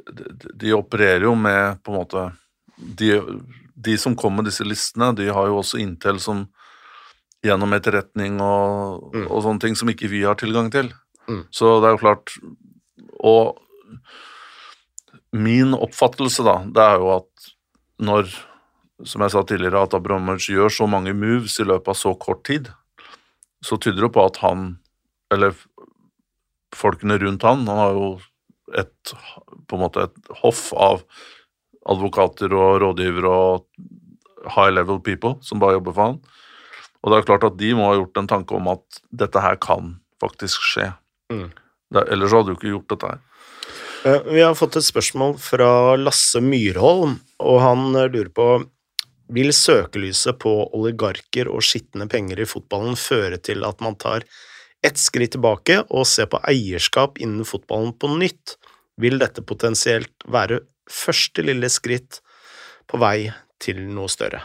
de, 0.00 0.32
de 0.64 0.76
opererer 0.78 1.26
jo 1.28 1.34
med 1.36 1.82
på 1.84 1.92
en 1.92 2.00
måte 2.00 2.30
de, 2.78 3.18
de 3.82 3.96
som 3.98 4.14
kommer 4.18 4.42
med 4.42 4.50
disse 4.50 4.64
listene, 4.66 5.10
de 5.18 5.28
har 5.32 5.48
jo 5.50 5.60
også 5.60 5.80
Intel 5.82 6.20
som 6.22 6.46
gjennom 7.42 7.74
etterretning 7.74 8.40
og, 8.40 9.08
Mm. 9.14 9.26
og 9.26 9.42
sånne 9.42 9.60
ting 9.60 9.74
som 9.78 9.90
ikke 9.90 10.08
vi 10.10 10.22
har 10.22 10.36
tilgang 10.38 10.70
til. 10.70 10.92
Mm. 11.28 11.44
Så 11.50 11.80
det 11.80 11.88
er 11.88 11.96
jo 11.96 12.02
klart 12.02 12.32
Og 13.22 13.58
min 15.32 15.72
oppfattelse, 15.74 16.42
da, 16.44 16.56
det 16.66 16.82
er 16.82 16.96
jo 17.00 17.10
at 17.16 17.52
når, 18.02 18.28
som 19.06 19.22
jeg 19.24 19.32
sa 19.34 19.42
tidligere, 19.46 19.84
at 19.86 19.94
Abramovic 19.94 20.48
gjør 20.50 20.72
så 20.74 20.88
mange 20.90 21.14
moves 21.16 21.58
i 21.62 21.66
løpet 21.68 21.92
av 21.92 21.98
så 21.98 22.12
kort 22.18 22.42
tid, 22.48 22.68
så 23.64 23.78
tyder 23.78 24.08
det 24.08 24.12
på 24.16 24.24
at 24.26 24.40
han, 24.42 24.76
eller 25.32 25.54
folkene 26.74 27.16
rundt 27.22 27.46
han, 27.46 27.64
han 27.68 27.80
har 27.80 27.94
jo 27.96 28.08
et, 28.76 29.14
på 29.68 29.78
en 29.78 29.84
måte 29.84 30.08
et 30.08 30.34
hoff 30.42 30.72
av 30.74 31.04
advokater 31.90 32.52
og 32.54 32.80
rådgivere 32.82 33.32
og 33.32 34.52
high 34.56 34.72
level 34.74 35.00
people 35.02 35.36
som 35.42 35.62
bare 35.62 35.78
jobber 35.78 35.96
for 35.96 36.10
han. 36.10 36.20
Og 37.02 37.10
det 37.10 37.18
er 37.18 37.26
klart 37.26 37.46
at 37.48 37.58
de 37.58 37.72
må 37.74 37.88
ha 37.90 37.98
gjort 37.98 38.20
en 38.20 38.30
tanke 38.30 38.54
om 38.54 38.70
at 38.70 39.02
dette 39.10 39.42
her 39.42 39.58
kan 39.62 39.96
faktisk 40.22 40.62
skje. 40.62 40.92
Mm. 41.32 41.48
Det, 41.92 42.04
ellers 42.14 42.34
hadde 42.34 42.52
du 42.52 42.56
ikke 42.56 42.74
gjort 42.74 42.92
dette 42.94 43.10
her. 43.10 43.22
Eh, 44.06 44.20
Vi 44.34 44.42
har 44.42 44.54
fått 44.58 44.78
et 44.78 44.86
spørsmål 44.86 45.36
fra 45.42 45.96
Lasse 45.98 46.42
Myrholm, 46.42 47.18
og 47.42 47.58
han 47.62 47.90
eh, 47.96 48.08
lurer 48.10 48.30
på 48.34 48.48
Vil 49.32 49.52
søkelyset 49.54 50.36
på 50.42 50.50
oligarker 50.76 51.48
og 51.48 51.62
skitne 51.64 52.04
penger 52.10 52.42
i 52.42 52.48
fotballen 52.48 52.98
føre 53.00 53.38
til 53.40 53.64
at 53.64 53.80
man 53.80 53.94
tar 53.96 54.26
ett 54.84 54.98
skritt 54.98 55.32
tilbake 55.36 55.78
og 55.88 56.04
ser 56.10 56.26
på 56.28 56.40
eierskap 56.50 57.16
innen 57.22 57.46
fotballen 57.48 57.94
på 57.96 58.10
nytt? 58.12 58.58
Vil 59.00 59.16
dette 59.22 59.40
potensielt 59.46 60.12
være 60.28 60.60
første 60.90 61.44
lille 61.44 61.70
skritt 61.72 62.20
på 62.90 63.00
vei 63.02 63.30
til 63.62 63.84
noe 63.94 64.10
større? 64.12 64.42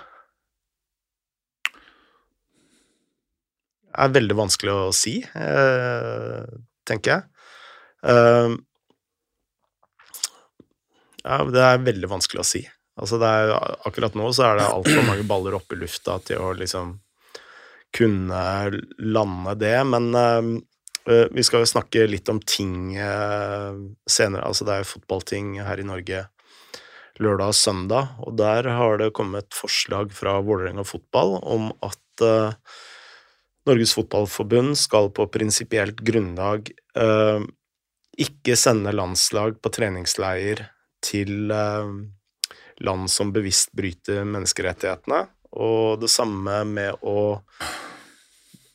Det 3.87 4.05
er 4.05 4.13
veldig 4.13 4.35
vanskelig 4.37 4.73
å 4.75 4.93
si, 4.93 5.15
eh, 5.25 6.43
tenker 6.85 7.13
jeg. 7.15 7.23
Eh, 8.05 8.57
ja, 11.23 11.37
det 11.49 11.63
er 11.65 11.85
veldig 11.87 12.11
vanskelig 12.11 12.43
å 12.43 12.47
si. 12.47 12.61
Altså 12.97 13.17
er, 13.25 13.51
akkurat 13.89 14.15
nå 14.17 14.29
så 14.33 14.51
er 14.51 14.59
det 14.59 14.69
altfor 14.69 15.03
mange 15.05 15.25
baller 15.29 15.57
oppe 15.57 15.75
i 15.75 15.81
lufta 15.81 16.19
til 16.25 16.41
å 16.41 16.53
liksom 16.57 16.95
kunne 17.97 18.41
lande 19.01 19.53
det, 19.57 19.77
men 19.89 20.09
eh, 20.13 20.53
vi 21.07 21.43
skal 21.45 21.63
jo 21.63 21.69
snakke 21.71 22.03
litt 22.09 22.27
om 22.27 22.41
ting 22.43 22.97
eh, 22.99 23.77
senere. 24.09 24.43
Altså 24.43 24.67
det 24.67 24.73
er 24.73 24.83
jo 24.83 24.91
fotballting 24.95 25.53
her 25.63 25.79
i 25.79 25.87
Norge 25.87 26.25
lørdag 27.23 27.53
og 27.53 27.57
søndag, 27.57 28.11
og 28.21 28.37
der 28.37 28.67
har 28.77 28.99
det 29.01 29.13
kommet 29.17 29.47
et 29.47 29.57
forslag 29.57 30.11
fra 30.15 30.37
Vålerenga 30.45 30.85
fotball 30.85 31.37
om 31.41 31.71
at 31.85 32.25
eh, 32.25 32.57
Norges 33.67 33.93
Fotballforbund 33.97 34.77
skal 34.79 35.09
på 35.11 35.27
prinsipielt 35.31 35.99
grunnlag 36.05 36.69
eh, 36.99 37.47
ikke 38.17 38.55
sende 38.57 38.93
landslag 38.95 39.57
på 39.61 39.71
treningsleir 39.73 40.63
til 41.05 41.51
eh, 41.53 41.91
land 42.85 43.09
som 43.11 43.33
bevisst 43.33 43.73
bryter 43.77 44.23
menneskerettighetene, 44.27 45.25
og 45.57 46.01
det 46.03 46.11
samme 46.13 46.61
med 46.69 47.01
å 47.01 47.41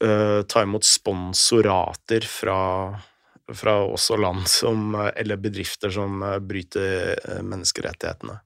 eh, 0.02 0.42
ta 0.42 0.62
imot 0.62 0.84
sponsorater 0.84 2.26
fra, 2.28 2.58
fra 3.54 3.76
også 3.84 4.16
land 4.16 4.46
som 4.50 4.94
eh, 4.94 5.10
Eller 5.22 5.40
bedrifter 5.40 5.90
som 5.90 6.22
eh, 6.22 6.38
bryter 6.38 7.42
menneskerettighetene. 7.42 8.40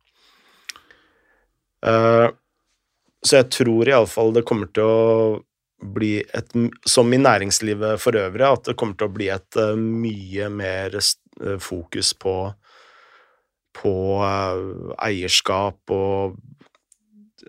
Så 1.87 3.37
jeg 3.37 3.47
tror 3.53 3.87
iallfall 3.87 4.33
det 4.35 4.43
kommer 4.49 4.67
til 4.75 4.89
å 4.89 5.91
bli 5.95 6.17
et 6.35 6.55
Som 6.89 7.13
i 7.15 7.21
næringslivet 7.21 8.01
for 8.03 8.17
øvrig, 8.19 8.47
at 8.49 8.65
det 8.67 8.75
kommer 8.81 8.97
til 8.99 9.07
å 9.07 9.15
bli 9.15 9.29
et 9.31 9.59
mye 9.79 10.49
mer 10.51 10.97
fokus 11.63 12.11
på 12.17 12.35
på 13.77 13.93
eierskap 15.05 15.93
og 15.93 16.39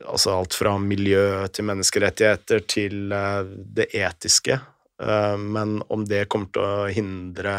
altså 0.06 0.34
alt 0.38 0.56
fra 0.58 0.76
miljø 0.82 1.48
til 1.54 1.68
menneskerettigheter 1.70 2.66
til 2.70 3.14
eh, 3.14 3.40
det 3.78 3.90
etiske. 3.96 4.60
Eh, 5.02 5.38
men 5.38 5.80
om 5.94 6.06
det 6.08 6.28
kommer 6.32 6.52
til 6.54 6.66
å 6.66 6.92
hindre 6.94 7.58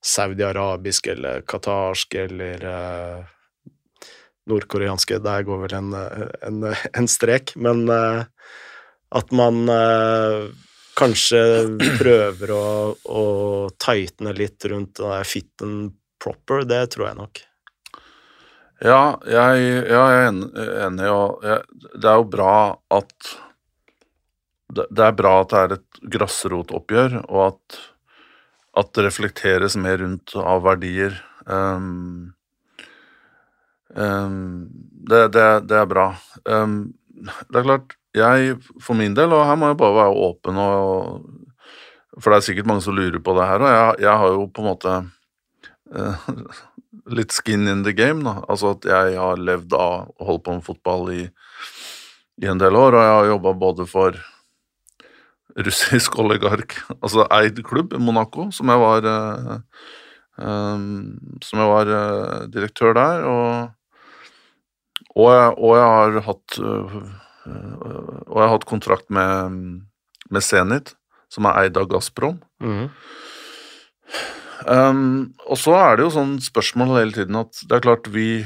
saudi-arabisk 0.00 1.10
eller 1.12 1.44
qatarsk 1.48 2.16
eller 2.22 2.64
eh, 2.70 3.20
nordkoreanske 4.50 5.20
Der 5.22 5.44
går 5.46 5.60
vel 5.66 5.76
en, 5.76 5.92
en, 5.94 6.64
en 6.98 7.10
strek, 7.10 7.54
men 7.60 7.84
at 7.90 9.32
man 9.34 9.60
kanskje 10.98 11.42
prøver 12.00 12.52
å, 12.54 12.64
å 12.96 13.24
tightne 13.78 14.32
litt 14.34 14.64
rundt 14.70 14.96
det 14.98 15.12
der 15.12 15.28
fit 15.28 15.66
and 15.66 15.94
proper, 16.22 16.64
det 16.66 16.82
tror 16.94 17.10
jeg 17.10 17.20
nok. 17.20 17.42
Ja, 18.80 19.18
jeg, 19.28 19.64
jeg 19.90 19.92
er 19.92 20.26
enig, 20.30 21.08
og 21.12 21.42
det 21.44 22.08
er 22.08 22.16
jo 22.16 22.28
bra 22.32 22.52
at 22.96 23.32
det, 24.72 24.86
det 24.88 25.04
er 25.04 25.16
bra 25.18 25.32
at 25.42 25.50
det 25.52 25.60
er 25.60 25.74
et 25.76 26.00
grasrotoppgjør, 26.14 27.18
og 27.26 27.42
at, 27.50 27.80
at 28.80 28.92
det 28.96 29.04
reflekteres 29.04 29.76
mer 29.76 30.00
rundt 30.00 30.32
av 30.38 30.62
verdier. 30.64 31.18
Um, 31.44 32.32
um, 33.92 34.70
det, 35.10 35.26
det, 35.34 35.46
det 35.68 35.80
er 35.82 35.90
bra. 35.90 36.06
Um, 36.48 36.94
det 37.20 37.60
er 37.60 37.66
klart, 37.68 37.96
jeg 38.16 38.56
for 38.80 38.96
min 38.96 39.12
del, 39.18 39.34
og 39.36 39.44
her 39.44 39.60
må 39.60 39.74
jeg 39.74 39.80
bare 39.82 39.98
være 39.98 40.26
åpen, 40.30 40.62
og, 40.64 41.68
for 42.16 42.32
det 42.32 42.40
er 42.40 42.48
sikkert 42.48 42.70
mange 42.70 42.86
som 42.86 42.96
lurer 42.96 43.20
på 43.20 43.36
det 43.36 43.50
her, 43.50 43.60
og 43.60 43.74
jeg, 43.74 44.04
jeg 44.06 44.20
har 44.24 44.38
jo 44.38 44.48
på 44.48 44.64
en 44.64 44.70
måte 44.72 44.96
eh, 45.94 46.30
litt 47.10 47.32
skin 47.32 47.68
in 47.68 47.84
the 47.86 47.94
game, 47.94 48.24
da. 48.26 48.40
Altså 48.50 48.74
at 48.74 48.88
jeg 48.88 49.16
har 49.18 49.40
levd 49.40 49.74
av 49.76 50.10
å 50.10 50.28
holde 50.28 50.44
på 50.46 50.56
med 50.56 50.66
fotball 50.66 51.10
i, 51.14 51.22
i 52.42 52.50
en 52.50 52.60
del 52.60 52.76
år, 52.76 52.96
og 52.96 53.04
jeg 53.04 53.16
har 53.16 53.32
jobba 53.34 53.54
både 53.64 53.86
for 53.90 54.20
russisk 55.66 56.18
oligark, 56.22 56.76
altså 57.02 57.26
eid 57.34 57.60
klubb, 57.66 57.96
Monaco, 57.98 58.48
som 58.54 58.70
jeg 58.70 58.82
var 58.82 59.08
eh, 59.10 59.56
um, 60.38 61.18
Som 61.44 61.62
jeg 61.62 61.72
var 61.72 61.90
eh, 61.96 62.46
direktør 62.54 62.94
der, 62.96 63.24
og, 63.26 63.50
og, 65.16 65.26
jeg, 65.34 65.50
og 65.56 65.74
jeg 65.76 65.88
har 65.96 66.20
hatt 66.28 66.60
eh, 66.60 66.96
Og 67.50 68.36
jeg 68.36 68.44
har 68.44 68.54
hatt 68.54 68.68
kontrakt 68.68 69.08
med, 69.10 69.58
med 70.30 70.44
Zenit, 70.44 70.94
som 71.32 71.48
er 71.48 71.64
eid 71.64 71.78
av 71.80 71.88
Gazprom. 71.90 72.38
Um, 74.68 75.32
og 75.48 75.56
så 75.56 75.72
er 75.78 75.96
det 75.96 76.04
jo 76.04 76.12
sånn 76.12 76.34
spørsmål 76.44 76.98
hele 76.98 77.14
tiden 77.16 77.38
at 77.40 77.62
det 77.64 77.78
er 77.78 77.84
klart 77.84 78.10
vi 78.12 78.42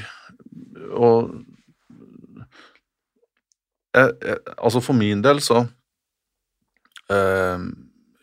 Og 0.95 1.33
jeg, 3.95 4.13
jeg, 4.23 4.37
Altså 4.55 4.83
for 4.85 4.95
min 4.95 5.25
del 5.25 5.43
så 5.43 5.65
um, 7.11 7.65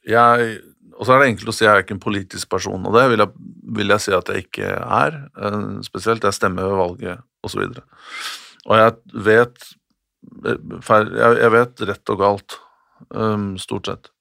Jeg 0.08 0.54
Og 0.96 1.04
så 1.04 1.16
er 1.16 1.20
det 1.20 1.32
enkelt 1.34 1.52
å 1.52 1.56
si 1.58 1.66
jeg 1.66 1.74
er 1.74 1.84
ikke 1.84 1.98
en 1.98 2.04
politisk 2.04 2.52
person, 2.52 2.86
og 2.86 2.96
det 2.96 3.04
vil 3.12 3.24
jeg, 3.26 3.46
vil 3.80 3.94
jeg 3.96 4.06
si 4.06 4.16
at 4.16 4.28
jeg 4.30 4.46
ikke 4.46 4.68
er. 4.70 5.16
eh, 5.42 5.64
spesielt 5.82 6.28
jeg 6.28 6.38
stemmer 6.38 6.68
ved 6.70 6.78
valget, 6.78 7.24
osv. 7.42 7.64
Og, 7.66 7.80
og 8.68 8.78
jeg 8.78 9.24
vet 9.26 9.66
eh, 10.46 10.92
jeg 11.42 11.52
vet 11.56 11.84
rett 11.90 12.14
og 12.14 12.22
galt, 12.22 12.60
um, 13.18 13.56
stort 13.58 13.90
sett. 13.90 14.12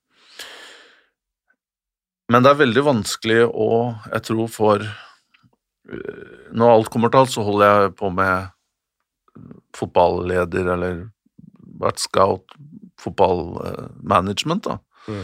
Men 2.31 2.45
det 2.45 2.53
er 2.53 2.61
veldig 2.63 2.83
vanskelig 2.87 3.41
å 3.49 3.69
Jeg 4.13 4.25
tror 4.29 4.51
for 4.53 4.85
øh, 4.85 6.35
Når 6.55 6.75
alt 6.75 6.91
kommer 6.93 7.13
til 7.13 7.25
alt, 7.25 7.33
så 7.35 7.45
holder 7.47 7.71
jeg 7.71 7.95
på 7.99 8.11
med 8.15 8.57
fotballeder 9.77 10.67
eller 10.75 10.97
vært 11.81 12.03
scout, 12.03 12.57
fotballmanagement, 13.01 14.67
da. 14.67 14.75
Mm. 15.07 15.23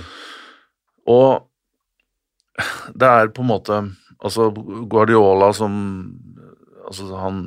Og 1.12 2.94
det 2.94 3.10
er 3.10 3.32
på 3.34 3.42
en 3.44 3.50
måte 3.50 3.80
Altså 4.16 4.48
Guardiola 4.88 5.50
som 5.52 5.74
altså 6.86 7.18
han, 7.20 7.38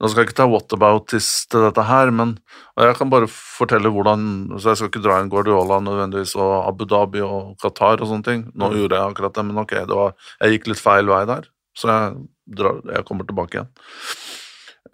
Nå 0.00 0.08
skal 0.10 0.22
jeg 0.22 0.28
ikke 0.30 0.36
ta 0.42 0.46
whataboutis 0.50 1.28
til 1.52 1.64
dette 1.66 1.84
her, 1.88 2.10
men 2.14 2.36
jeg 2.80 2.96
kan 2.98 3.10
bare 3.12 3.28
fortelle 3.30 3.90
hvordan 3.92 4.26
så 4.58 4.72
Jeg 4.72 4.80
skal 4.80 4.90
ikke 4.92 5.02
dra 5.04 5.18
inn 5.22 5.30
Guardiola 5.32 5.80
nødvendigvis 5.84 6.34
og 6.36 6.52
Abu 6.68 6.84
Dhabi 6.90 7.22
og 7.24 7.54
Qatar 7.62 8.02
og 8.04 8.10
sånne 8.10 8.26
ting. 8.28 8.44
Nå 8.54 8.68
Mm. 8.70 8.76
gjorde 8.82 9.00
jeg 9.00 9.10
akkurat 9.14 9.34
det, 9.38 9.44
men 9.48 9.62
ok, 9.64 9.74
det 9.88 9.96
var, 9.98 10.14
jeg 10.40 10.56
gikk 10.58 10.68
litt 10.72 10.82
feil 10.84 11.06
vei 11.10 11.24
der, 11.30 11.48
så 11.76 11.88
jeg, 11.90 12.20
drar, 12.60 12.80
jeg 12.92 13.04
kommer 13.08 13.26
tilbake 13.28 13.58
igjen. 13.58 13.72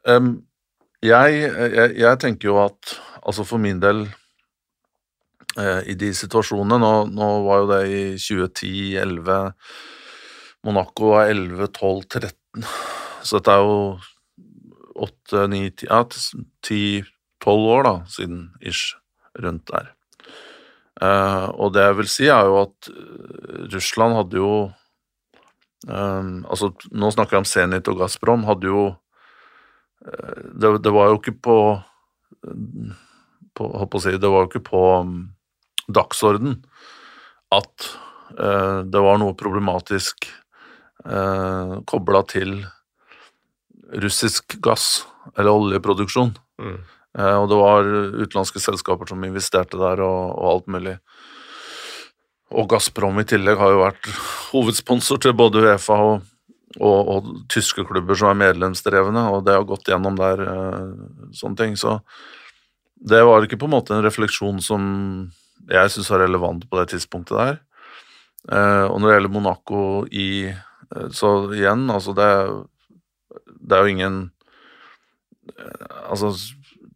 Um, 0.08 0.30
jeg, 1.02 1.42
jeg, 1.74 1.94
jeg 2.00 2.18
tenker 2.20 2.48
jo 2.50 2.58
at 2.64 2.94
altså 3.24 3.44
for 3.48 3.58
min 3.60 3.80
del 3.80 4.02
eh, 5.58 5.80
i 5.92 5.94
de 5.98 6.10
situasjonene 6.16 6.78
nå, 6.80 6.92
nå 7.16 7.28
var 7.46 7.62
jo 7.62 7.70
det 7.72 7.80
i 7.88 8.02
2010, 8.20 8.72
11 9.00 9.52
Monaco 10.68 11.14
var 11.14 11.30
11, 11.32 11.68
12, 11.72 12.04
13 12.20 12.64
Så 13.22 13.38
dette 13.38 13.54
er 13.54 13.64
jo 13.64 13.78
8, 15.00 15.46
9, 15.52 15.62
10 15.82 15.88
Ja, 15.88 16.02
10-12 16.04 17.70
år 17.74 17.86
da, 17.86 17.94
siden 18.10 18.42
ish, 18.60 18.96
rundt 19.40 19.70
der. 19.70 19.94
Uh, 21.00 21.48
og 21.56 21.72
det 21.72 21.86
jeg 21.86 21.96
vil 21.96 22.10
si, 22.12 22.26
er 22.28 22.44
jo 22.44 22.58
at 22.60 22.90
eh, 22.92 23.60
Russland 23.72 24.18
hadde 24.18 24.36
jo 24.36 24.50
um, 25.88 26.42
Altså, 26.44 26.74
nå 26.92 27.08
snakker 27.14 27.38
jeg 27.38 27.40
om 27.40 27.48
Zenit 27.48 27.88
og 27.88 28.02
Gazprom, 28.02 28.44
hadde 28.44 28.68
jo 28.68 28.82
uh, 28.90 30.42
det, 30.52 30.74
det 30.84 30.92
var 30.92 31.08
jo 31.08 31.20
ikke 31.22 31.38
på 31.40 31.56
på, 33.56 33.64
holdt 33.64 33.92
på 33.92 34.00
å 34.00 34.04
si, 34.04 34.12
det 34.20 34.28
var 34.32 34.44
jo 34.44 34.50
ikke 34.50 34.66
på 34.68 34.82
um, 35.00 35.14
dagsorden 35.88 36.58
at 37.54 37.88
uh, 38.38 38.82
det 38.86 39.02
var 39.02 39.18
noe 39.22 39.36
problematisk 39.38 40.28
uh, 41.06 41.80
kobla 41.88 42.22
til 42.30 42.60
russisk 43.92 44.56
gass 44.62 45.04
eller 45.36 45.50
oljeproduksjon. 45.50 46.32
Mm. 46.62 46.80
Eh, 47.18 47.36
og 47.36 47.48
det 47.50 47.58
var 47.58 47.88
utenlandske 48.22 48.62
selskaper 48.62 49.10
som 49.10 49.24
investerte 49.26 49.80
der 49.80 50.02
og, 50.04 50.34
og 50.36 50.50
alt 50.54 50.70
mulig. 50.70 50.96
Og 52.50 52.66
Gazprom 52.70 53.20
i 53.22 53.26
tillegg 53.28 53.60
har 53.60 53.72
jo 53.72 53.84
vært 53.84 54.10
hovedsponsor 54.50 55.20
til 55.22 55.36
både 55.38 55.62
Uefa 55.62 55.98
og, 56.02 56.24
og, 56.80 57.10
og 57.14 57.28
tyske 57.50 57.84
klubber 57.86 58.18
som 58.18 58.32
er 58.32 58.40
medlemsdrevne, 58.40 59.22
og 59.30 59.44
det 59.46 59.54
har 59.54 59.66
gått 59.68 59.90
gjennom 59.90 60.18
der 60.18 60.42
eh, 60.46 60.88
sånne 61.38 61.60
ting. 61.60 61.76
Så 61.78 62.00
det 63.00 63.22
var 63.26 63.46
ikke 63.46 63.60
på 63.60 63.70
en 63.70 63.76
måte 63.76 63.94
en 63.94 64.04
refleksjon 64.04 64.58
som 64.64 64.82
jeg 65.70 65.92
syns 65.92 66.10
var 66.10 66.24
relevant 66.24 66.66
på 66.66 66.80
det 66.80 66.90
tidspunktet 66.94 67.38
der. 67.38 67.60
Eh, 68.50 68.86
og 68.88 68.98
når 68.98 69.06
det 69.06 69.16
gjelder 69.16 69.34
Monaco 69.34 69.80
i 70.10 70.48
eh, 70.48 71.08
Så 71.12 71.52
igjen, 71.52 71.84
altså 71.92 72.14
det, 72.16 72.30
det 73.60 73.76
er 73.76 73.84
jo 73.84 73.94
ingen 73.94 74.20
eh, 75.56 75.86
Altså, 76.10 76.32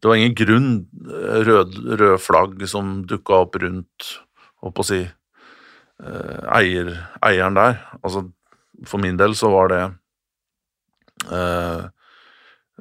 det 0.01 0.09
var 0.09 0.19
ingen 0.19 0.37
grunn 0.37 0.71
rød, 1.49 1.77
rød, 2.01 2.19
flagg 2.21 2.65
som 2.69 2.97
dukka 3.09 3.45
opp 3.45 3.59
rundt, 3.63 4.09
holdt 4.61 4.77
på 4.77 4.85
å 4.85 4.89
si, 4.89 5.01
eh, 6.03 6.41
eier, 6.59 6.91
eieren 7.25 7.57
der. 7.57 7.79
Altså, 8.03 8.27
for 8.85 9.01
min 9.01 9.17
del 9.21 9.37
så 9.39 9.53
var 9.55 9.71
det 9.73 9.83
eh, 11.31 11.87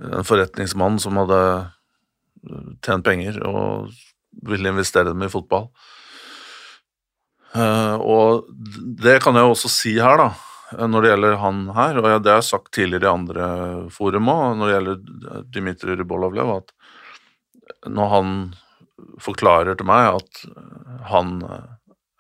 en 0.09 0.27
forretningsmann 0.27 0.97
som 0.99 1.21
hadde 1.21 1.39
tjent 2.83 3.05
penger 3.05 3.39
og 3.47 3.93
ville 4.43 4.73
investere 4.73 5.13
dem 5.13 5.23
i 5.23 5.31
fotball. 5.31 5.69
Eh, 7.53 7.95
og 8.01 8.49
det 8.99 9.19
kan 9.23 9.37
jeg 9.37 9.49
også 9.49 9.69
si 9.69 9.93
her, 10.01 10.17
da, 10.17 10.31
når 10.77 11.03
det 11.03 11.11
gjelder 11.11 11.37
han 11.41 11.61
her, 11.75 11.99
og 11.99 12.05
det 12.05 12.31
har 12.31 12.41
jeg 12.41 12.49
sagt 12.49 12.73
tidligere 12.75 13.09
i 13.09 13.13
andre 13.13 13.47
forum 13.93 14.31
òg, 14.33 14.57
når 14.57 14.69
det 14.69 14.75
gjelder 14.75 15.45
Dmitrij 15.53 15.99
Rybolovlev, 15.99 16.51
at 16.57 17.89
når 17.89 18.11
han 18.13 18.35
forklarer 19.21 19.77
til 19.77 19.87
meg 19.89 20.19
at 20.19 20.43
han 21.09 21.39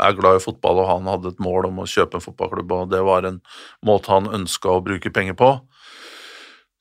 er 0.03 0.17
glad 0.17 0.39
i 0.39 0.43
fotball, 0.43 0.81
og 0.83 0.89
han 0.89 1.09
hadde 1.09 1.33
et 1.33 1.43
mål 1.43 1.69
om 1.69 1.81
å 1.83 1.89
kjøpe 1.89 2.19
en 2.19 2.25
fotballklubb, 2.25 2.75
og 2.75 2.91
det 2.91 3.01
var 3.05 3.27
en 3.27 3.39
måte 3.85 4.11
han 4.11 4.31
ønska 4.41 4.71
å 4.71 4.83
bruke 4.83 5.13
penger 5.13 5.37
på, 5.39 5.53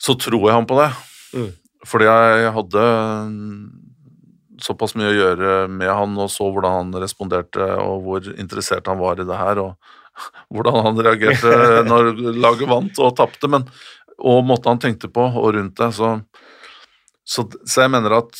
så 0.02 0.16
tror 0.18 0.48
jeg 0.48 0.56
han 0.56 0.68
på 0.68 0.78
det. 0.80 0.90
Mm. 1.36 1.50
Fordi 1.86 2.08
jeg 2.08 2.54
hadde 2.56 2.84
såpass 4.62 4.94
mye 4.98 5.10
å 5.10 5.16
gjøre 5.16 5.52
med 5.72 5.90
han 5.90 6.14
og 6.22 6.30
så 6.30 6.46
hvordan 6.50 6.78
han 6.78 7.02
responderte, 7.02 7.66
og 7.82 8.06
hvor 8.06 8.32
interessert 8.34 8.90
han 8.90 9.00
var 9.02 9.20
i 9.20 9.26
det 9.28 9.38
her, 9.38 9.62
og 9.62 10.01
hvordan 10.52 10.78
han 10.86 11.02
reagerte 11.06 11.56
når 11.90 12.12
laget 12.36 12.68
vant 12.70 13.02
og 13.02 13.16
tapte, 13.18 13.50
men 13.50 13.66
og 14.22 14.44
måten 14.46 14.74
han 14.74 14.82
tenkte 14.82 15.10
på 15.10 15.24
og 15.24 15.54
rundt 15.56 15.78
det. 15.78 15.90
Så, 15.96 16.12
så, 17.24 17.46
så 17.66 17.84
jeg 17.84 17.92
mener 17.94 18.18
at 18.20 18.38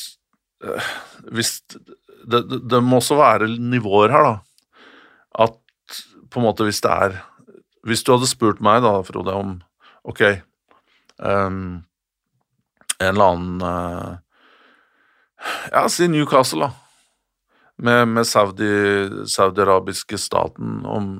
øh, 0.63 0.89
hvis 1.35 1.57
det, 1.69 2.43
det, 2.49 2.61
det 2.71 2.81
må 2.83 3.01
også 3.01 3.17
være 3.19 3.49
nivåer 3.59 4.13
her, 4.13 4.29
da. 4.29 4.35
At 5.43 5.59
på 6.31 6.39
en 6.39 6.47
måte 6.47 6.65
hvis 6.65 6.81
det 6.81 6.91
er 6.91 7.21
Hvis 7.83 8.03
du 8.03 8.13
hadde 8.13 8.29
spurt 8.29 8.61
meg, 8.63 8.81
da, 8.85 8.93
Frode, 9.03 9.33
om 9.33 9.57
ok 10.07 10.21
um, 11.19 11.83
En 13.01 13.09
eller 13.09 13.33
annen 13.33 13.65
uh, 13.65 14.13
Ja, 15.73 15.87
si 15.91 16.07
Newcastle, 16.07 16.69
da. 16.69 16.71
Med, 17.83 18.05
med 18.07 18.27
Saudi, 18.29 18.69
saudi-arabiske 19.27 20.17
staten 20.21 20.85
om 20.85 21.17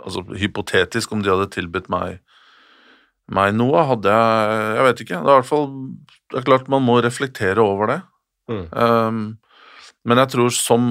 Altså 0.00 0.24
hypotetisk, 0.40 1.12
om 1.12 1.22
de 1.24 1.32
hadde 1.32 1.50
tilbudt 1.54 1.90
meg 1.92 2.20
meg 3.30 3.54
noe, 3.54 3.84
hadde 3.86 4.10
jeg 4.10 4.70
Jeg 4.76 4.86
vet 4.86 5.02
ikke. 5.04 5.20
Det 5.26 5.34
er 5.34 5.46
fall 5.46 5.68
Det 6.30 6.40
er 6.40 6.46
klart 6.46 6.70
man 6.72 6.86
må 6.86 6.98
reflektere 7.02 7.62
over 7.62 7.92
det. 7.92 8.00
Mm. 8.50 8.64
Um, 8.74 9.20
men 10.04 10.18
jeg 10.22 10.32
tror 10.32 10.54
som 10.54 10.86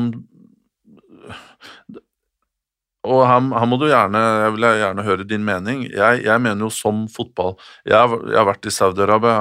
Og 3.10 3.24
her, 3.26 3.42
her 3.42 3.68
må 3.68 3.80
du 3.82 3.90
gjerne 3.90 4.22
Jeg 4.46 4.54
vil 4.56 4.68
gjerne 4.84 5.08
høre 5.08 5.28
din 5.28 5.44
mening. 5.48 5.84
Jeg, 5.90 6.24
jeg 6.24 6.46
mener 6.46 6.68
jo 6.68 6.72
som 6.74 7.08
fotball 7.12 7.58
Jeg, 7.88 8.22
jeg 8.30 8.40
har 8.40 8.48
vært 8.48 8.70
i 8.70 8.76
Saudi-Arabia 8.76 9.36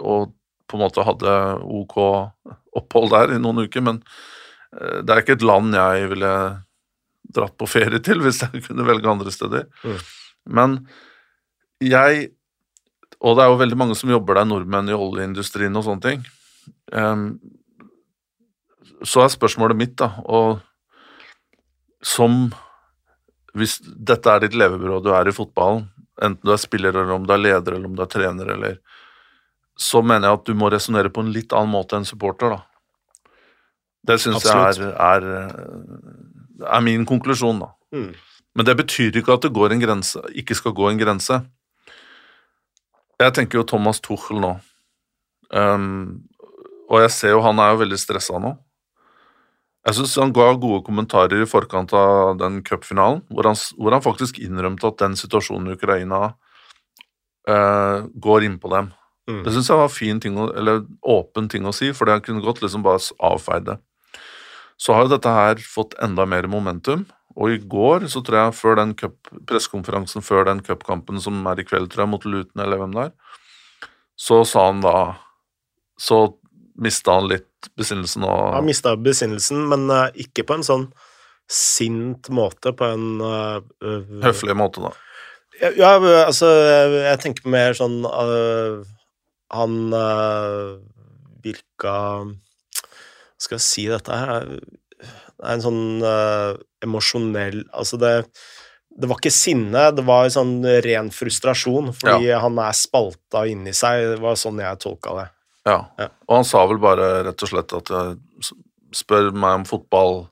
og 0.00 0.30
på 0.70 0.78
en 0.78 0.84
måte 0.84 1.04
hadde 1.04 1.32
ok 1.60 1.96
opphold 2.78 3.10
der 3.12 3.34
i 3.34 3.40
noen 3.42 3.66
uker, 3.66 3.82
men 3.84 3.98
eh, 4.78 5.00
det 5.02 5.12
er 5.12 5.22
ikke 5.22 5.34
et 5.36 5.44
land 5.44 5.74
jeg 5.74 6.06
ville 6.12 6.30
dratt 7.34 7.56
på 7.58 7.68
ferie 7.70 8.00
til 8.04 8.22
hvis 8.24 8.42
jeg 8.44 8.62
kunne 8.66 8.86
velge 8.88 9.10
andre 9.10 9.32
steder. 9.34 9.68
Mm. 9.84 10.04
Men 10.58 10.76
jeg 11.80 12.30
Og 13.20 13.36
det 13.36 13.42
er 13.44 13.50
jo 13.50 13.60
veldig 13.60 13.76
mange 13.76 13.94
som 13.98 14.08
jobber 14.08 14.38
der, 14.38 14.46
nordmenn 14.48 14.88
i 14.88 14.96
oljeindustrien 14.96 15.74
og 15.76 15.84
sånne 15.84 16.00
ting. 16.00 16.22
Um, 16.92 17.36
så 19.04 19.24
er 19.24 19.32
spørsmålet 19.32 19.76
mitt, 19.76 19.96
da, 20.00 20.12
og 20.24 20.60
som 22.00 22.50
Hvis 23.52 23.80
dette 23.82 24.30
er 24.30 24.44
ditt 24.44 24.54
levebrød, 24.54 25.02
du 25.04 25.10
er 25.12 25.28
i 25.28 25.34
fotballen, 25.34 25.88
enten 26.22 26.46
du 26.46 26.52
er 26.54 26.60
spiller, 26.62 26.94
eller 26.94 27.16
om 27.16 27.24
du 27.26 27.32
er 27.34 27.40
leder, 27.42 27.74
eller 27.74 27.90
om 27.90 27.96
du 27.98 28.02
er 28.04 28.08
trener, 28.08 28.52
eller 28.54 28.78
Så 29.76 30.02
mener 30.02 30.28
jeg 30.28 30.38
at 30.38 30.46
du 30.46 30.54
må 30.54 30.70
resonnere 30.70 31.10
på 31.10 31.24
en 31.24 31.32
litt 31.34 31.52
annen 31.52 31.72
måte 31.72 31.96
enn 31.98 32.06
supporter, 32.06 32.54
da. 32.54 32.60
Det 34.06 34.16
syns 34.20 34.44
jeg 34.44 34.54
er, 34.56 34.94
er, 34.96 35.24
er 36.66 36.82
min 36.84 37.06
konklusjon, 37.08 37.62
da. 37.62 37.70
Mm. 37.94 38.10
Men 38.56 38.66
det 38.66 38.76
betyr 38.80 39.20
ikke 39.20 39.36
at 39.36 39.46
det 39.46 39.54
går 39.54 39.74
en 39.74 39.82
grense, 39.82 40.22
ikke 40.36 40.56
skal 40.58 40.74
gå 40.76 40.88
en 40.90 41.00
grense. 41.00 41.40
Jeg 43.20 43.36
tenker 43.36 43.60
jo 43.60 43.68
Thomas 43.68 44.00
Tuchel 44.02 44.40
nå, 44.42 44.54
um, 45.52 46.20
og 46.90 47.02
jeg 47.04 47.12
ser 47.14 47.34
jo 47.36 47.44
han 47.44 47.60
er 47.62 47.74
jo 47.74 47.82
veldig 47.84 47.98
stressa 48.00 48.40
nå. 48.42 48.54
Jeg 49.86 49.96
syns 49.96 50.18
han 50.20 50.32
ga 50.36 50.50
gode 50.60 50.82
kommentarer 50.84 51.40
i 51.40 51.48
forkant 51.48 51.92
av 51.96 52.34
den 52.40 52.60
cupfinalen, 52.66 53.22
hvor, 53.32 53.48
hvor 53.78 53.96
han 53.96 54.04
faktisk 54.04 54.40
innrømte 54.42 54.90
at 54.90 54.98
den 55.00 55.16
situasjonen 55.16 55.70
i 55.70 55.76
Ukraina 55.78 56.32
uh, 57.48 58.08
går 58.12 58.48
innpå 58.48 58.72
dem. 58.72 58.90
Mm. 59.30 59.44
Det 59.46 59.54
syns 59.54 59.70
jeg 59.70 59.80
var 59.80 59.92
fin 59.94 60.20
ting 60.20 60.36
eller 60.36 60.82
åpen 61.00 61.48
ting 61.48 61.68
å 61.68 61.72
si, 61.76 61.94
for 61.96 62.08
det 62.10 62.22
kunne 62.26 62.44
godt 62.44 62.60
liksom 62.64 62.84
bare 62.84 63.00
avfeid 63.30 63.70
det. 63.70 63.78
Så 64.80 64.96
har 64.96 65.04
jo 65.04 65.12
dette 65.12 65.32
her 65.32 65.60
fått 65.60 65.96
enda 66.00 66.24
mer 66.28 66.48
momentum, 66.48 67.04
og 67.36 67.52
i 67.52 67.60
går, 67.72 68.08
så 68.10 68.22
tror 68.24 68.38
jeg 68.38 68.56
før 68.58 68.78
den 68.80 68.94
pressekonferansen 68.96 70.24
før 70.24 70.48
den 70.48 70.62
cupkampen 70.66 71.20
som 71.22 71.44
er 71.50 71.60
i 71.60 71.66
kveld, 71.66 71.90
tror 71.92 72.06
jeg, 72.06 72.12
mot 72.14 72.24
Luton 72.26 72.64
eller 72.64 72.80
hvem 72.80 72.96
det 72.96 73.04
er, 73.10 73.12
så 74.20 74.42
sa 74.44 74.66
han 74.68 74.82
da 74.84 74.96
Så 76.00 76.16
mista 76.80 77.12
han 77.18 77.28
litt 77.28 77.68
besinnelsen 77.76 78.24
og 78.24 78.54
Han 78.56 78.66
mista 78.68 78.94
besinnelsen, 78.96 79.62
men 79.68 79.84
uh, 79.92 80.08
ikke 80.16 80.46
på 80.48 80.56
en 80.56 80.64
sånn 80.64 80.86
sint 81.50 82.30
måte, 82.32 82.72
på 82.76 82.86
en 82.86 83.20
uh, 83.20 83.58
eh, 83.84 84.12
høflig 84.24 84.54
måte, 84.56 84.84
da. 84.84 84.92
Ja, 85.60 85.72
ja, 85.76 85.96
altså, 86.24 86.48
jeg 86.94 87.20
tenker 87.20 87.50
mer 87.52 87.74
sånn 87.76 87.98
øh, 88.08 88.78
Han 89.52 89.74
virka 91.44 91.96
skal 93.40 93.58
jeg 93.58 93.66
si 93.66 93.86
dette 93.90 94.16
her? 94.22 94.48
Det 95.00 95.46
er 95.46 95.54
en 95.56 95.64
sånn 95.64 95.84
uh, 96.04 96.52
emosjonell 96.84 97.62
Altså, 97.72 97.96
det 98.00 98.12
Det 98.90 99.08
var 99.08 99.20
ikke 99.20 99.32
sinne, 99.32 99.86
det 99.96 100.04
var 100.04 100.28
sånn 100.34 100.58
ren 100.84 101.08
frustrasjon, 101.14 101.92
fordi 101.96 102.32
han 102.36 102.58
er 102.60 102.76
spalta 102.76 103.46
inni 103.48 103.72
seg. 103.72 104.16
Det 104.16 104.18
var 104.20 104.36
sånn 104.36 104.60
jeg 104.60 104.80
tolka 104.82 105.14
det. 105.16 105.28
Ja. 105.68 105.78
Ja. 106.00 106.08
Og 106.26 106.40
han 106.40 106.48
sa 106.48 106.64
vel 106.68 106.80
bare 106.82 107.08
rett 107.28 107.44
og 107.46 107.52
slett 107.52 107.72
at 107.76 107.92
jeg 107.94 108.50
spør 108.96 109.30
meg 109.32 109.60
om 109.60 109.66
fotball. 109.68 110.24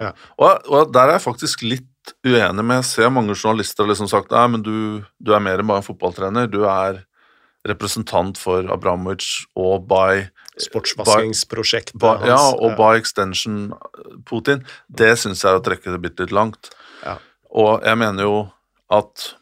Ja. 0.00 0.12
Og, 0.38 0.68
og 0.68 0.92
der 0.94 1.08
er 1.08 1.18
jeg 1.18 1.26
faktisk 1.26 1.64
litt 1.66 2.14
uenig 2.24 2.64
med. 2.64 2.80
Jeg 2.80 2.90
ser 2.90 3.14
mange 3.14 3.36
journalister 3.36 3.84
har 3.84 3.92
liksom 3.92 4.10
sagt 4.10 4.32
nei, 4.34 4.46
men 4.54 4.64
du, 4.64 5.00
du 5.20 5.32
er 5.34 5.42
mer 5.44 5.60
enn 5.60 5.70
bare 5.70 5.82
en 5.82 5.88
fotballtrener. 5.88 6.50
Du 6.52 6.62
er 6.68 7.02
representant 7.68 8.38
for 8.40 8.68
Abramovic 8.72 9.26
og 9.58 9.84
by, 9.90 10.28
Sportsvaskingsprosjektet 10.58 11.98
by 12.00 12.26
Ja, 12.26 12.36
hans. 12.36 12.56
og 12.60 12.76
by 12.76 12.98
extension 12.98 13.72
Putin. 14.26 14.64
Det 14.88 15.12
syns 15.18 15.44
jeg 15.44 15.52
er 15.52 15.60
å 15.60 15.64
trekke 15.64 15.92
det 15.94 16.00
bitte 16.02 16.26
litt 16.26 16.34
langt. 16.34 16.70
Ja. 17.04 17.18
Og 17.50 17.84
jeg 17.86 17.98
mener 17.98 18.26
jo 18.26 18.38
at 18.90 19.34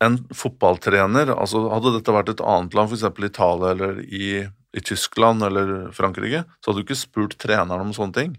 en 0.00 0.16
fotballtrener 0.32 1.28
altså 1.34 1.66
Hadde 1.68 1.92
dette 1.98 2.14
vært 2.14 2.30
et 2.32 2.40
annet 2.40 2.74
land, 2.74 2.88
f.eks. 2.92 3.04
Italia 3.26 3.72
eller 3.74 3.98
i, 4.00 4.46
i 4.46 4.80
Tyskland 4.80 5.42
eller 5.44 5.90
Frankrike, 5.92 6.44
så 6.60 6.70
hadde 6.70 6.80
du 6.80 6.86
ikke 6.86 6.96
spurt 7.02 7.36
treneren 7.42 7.90
om 7.90 7.92
sånne 7.96 8.16
ting. 8.16 8.38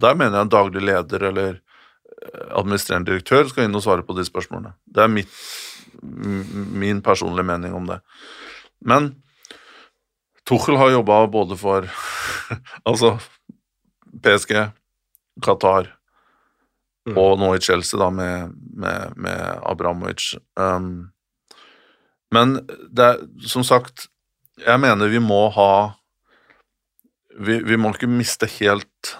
Der 0.00 0.16
mener 0.16 0.38
jeg 0.38 0.46
en 0.48 0.54
daglig 0.54 0.82
leder 0.82 1.26
eller 1.28 1.58
eh, 1.58 2.46
administrerende 2.56 3.10
direktør 3.12 3.50
skal 3.50 3.68
inn 3.68 3.76
og 3.76 3.84
svare 3.84 4.06
på 4.06 4.16
de 4.16 4.24
spørsmålene. 4.26 4.72
Det 4.86 5.04
er 5.04 5.12
mitt, 5.12 5.36
min 6.02 7.02
personlige 7.04 7.46
mening 7.52 7.76
om 7.76 7.86
det. 7.90 8.00
Men 8.80 9.12
Tuchel 10.48 10.76
har 10.76 10.92
jobba 10.92 11.26
både 11.32 11.56
for 11.56 11.88
altså 12.88 13.16
PSG, 14.22 14.58
Qatar 15.44 15.92
Mm. 17.04 17.18
og 17.20 17.34
nå 17.36 17.50
i 17.52 17.60
Chelsea 17.60 17.98
da 18.00 18.06
med, 18.08 18.54
med, 18.80 19.16
med 19.20 19.58
Abramovic. 19.68 20.30
Um, 20.56 21.10
men 22.32 22.54
det 22.64 23.04
er 23.04 23.18
som 23.46 23.60
sagt 23.66 24.06
Jeg 24.56 24.80
mener 24.80 25.10
vi 25.12 25.20
må 25.20 25.42
ha 25.52 25.92
Vi, 27.36 27.58
vi 27.66 27.76
må 27.76 27.90
ikke 27.92 28.08
miste 28.08 28.48
helt 28.56 29.12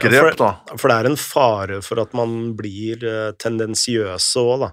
grep, 0.00 0.38
da. 0.40 0.48
For 0.78 0.88
det 0.88 0.96
er 0.96 1.10
en 1.10 1.20
fare 1.20 1.82
for 1.84 2.00
at 2.00 2.16
man 2.16 2.54
blir 2.56 3.04
uh, 3.04 3.34
tendensiøse 3.36 4.40
òg, 4.40 4.64
da. 4.64 4.70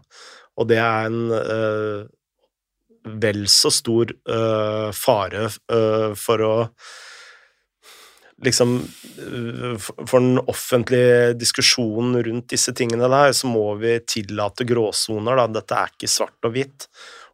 Og 0.56 0.70
det 0.70 0.78
er 0.80 1.10
en 1.10 1.34
eh, 1.34 2.04
vel 3.04 3.48
så 3.52 3.72
stor 3.74 4.12
uh, 4.30 4.92
fare 4.96 5.48
uh, 5.48 6.14
for 6.18 6.46
å 6.48 6.54
Liksom 8.44 8.72
eh, 8.76 9.76
for 9.80 10.18
den 10.20 10.40
offentlige 10.52 11.30
diskusjonen 11.40 12.18
rundt 12.26 12.50
disse 12.52 12.74
tingene 12.76 13.08
der, 13.08 13.32
så 13.32 13.48
må 13.48 13.70
vi 13.80 13.94
tillate 14.10 14.66
gråsoner, 14.68 15.38
da. 15.40 15.46
Dette 15.62 15.78
er 15.78 15.94
ikke 15.94 16.10
svart 16.12 16.50
og 16.50 16.52
hvitt. 16.58 16.90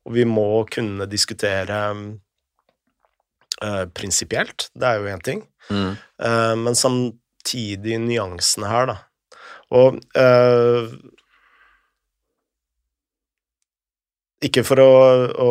Og 0.05 0.13
vi 0.20 0.28
må 0.30 0.67
kunne 0.70 1.07
diskutere 1.09 1.80
uh, 1.95 3.86
prinsipielt, 3.95 4.67
det 4.76 4.86
er 4.91 4.99
jo 4.99 5.09
én 5.15 5.26
ting. 5.26 5.41
Mm. 5.72 5.97
Men 6.67 6.78
samtidig 6.78 7.97
nyansene 8.03 8.70
her, 8.70 8.91
da. 8.91 8.99
Og 9.76 9.99
eh, 10.17 10.93
Ikke 14.46 14.64
for 14.64 14.80
å, 14.80 14.92
å 15.36 15.50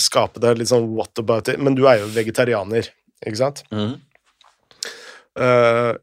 skape 0.00 0.42
deg 0.42 0.58
litt 0.58 0.70
sånn 0.72 0.88
what 0.96 1.20
about 1.22 1.50
it, 1.52 1.60
men 1.62 1.76
du 1.78 1.84
er 1.86 2.00
jo 2.02 2.10
vegetarianer, 2.10 2.90
ikke 3.22 3.38
sant? 3.38 3.62
Mm. 3.70 3.94
Uh, 5.38 5.94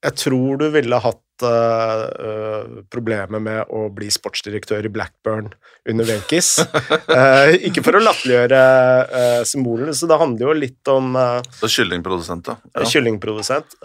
jeg 0.00 0.16
tror 0.16 0.60
du 0.60 0.68
ville 0.72 1.00
hatt 1.02 1.44
uh, 1.44 2.04
eh, 2.08 2.78
problemer 2.92 3.42
med 3.42 3.72
å 3.72 3.88
bli 3.92 4.08
sportsdirektør 4.12 4.86
i 4.88 4.92
Blackburn 4.92 5.50
under 5.88 6.08
Wenchis. 6.08 6.54
uh, 6.62 7.52
ikke 7.68 7.84
for 7.84 7.98
å 7.98 8.02
latterliggjøre 8.04 8.62
uh, 9.10 9.42
symbolene, 9.48 9.92
så 9.96 10.08
det 10.08 10.20
handler 10.22 10.46
jo 10.46 10.56
litt 10.56 10.92
om 10.92 11.12
uh, 11.18 11.66
kyllingprodusent, 11.66 12.48
da. 12.48 12.56
Ja. 12.72 12.88
kyllingprodusent. 12.88 13.76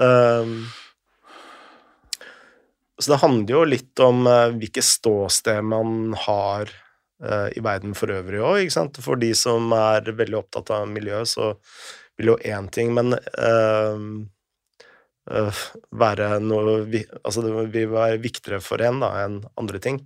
Så 2.95 3.11
det 3.11 3.19
handler 3.19 3.57
jo 3.57 3.61
litt 3.67 3.99
om 3.99 4.23
hvilket 4.55 4.85
ståsted 4.87 5.65
man 5.67 6.13
har 6.15 6.71
i 7.23 7.61
verden 7.63 7.93
for 7.95 8.11
øvrig 8.11 8.41
òg. 8.43 8.73
For 8.99 9.15
de 9.15 9.29
som 9.37 9.71
er 9.71 10.09
veldig 10.17 10.39
opptatt 10.41 10.73
av 10.75 10.89
miljø, 10.91 11.21
så 11.23 11.53
vil 12.17 12.33
jo 12.33 12.37
én 12.43 12.67
ting, 12.71 12.93
men 12.95 13.15
øh, 13.15 14.03
øh, 15.31 15.63
være 15.91 16.39
noe 16.43 16.81
vi, 16.89 17.03
Altså, 17.23 17.43
det 17.43 17.53
vil 17.73 17.91
være 17.91 18.21
viktigere 18.23 18.61
for 18.63 18.83
en 18.83 19.01
da, 19.03 19.11
enn 19.25 19.41
andre 19.59 19.81
ting. 19.83 20.01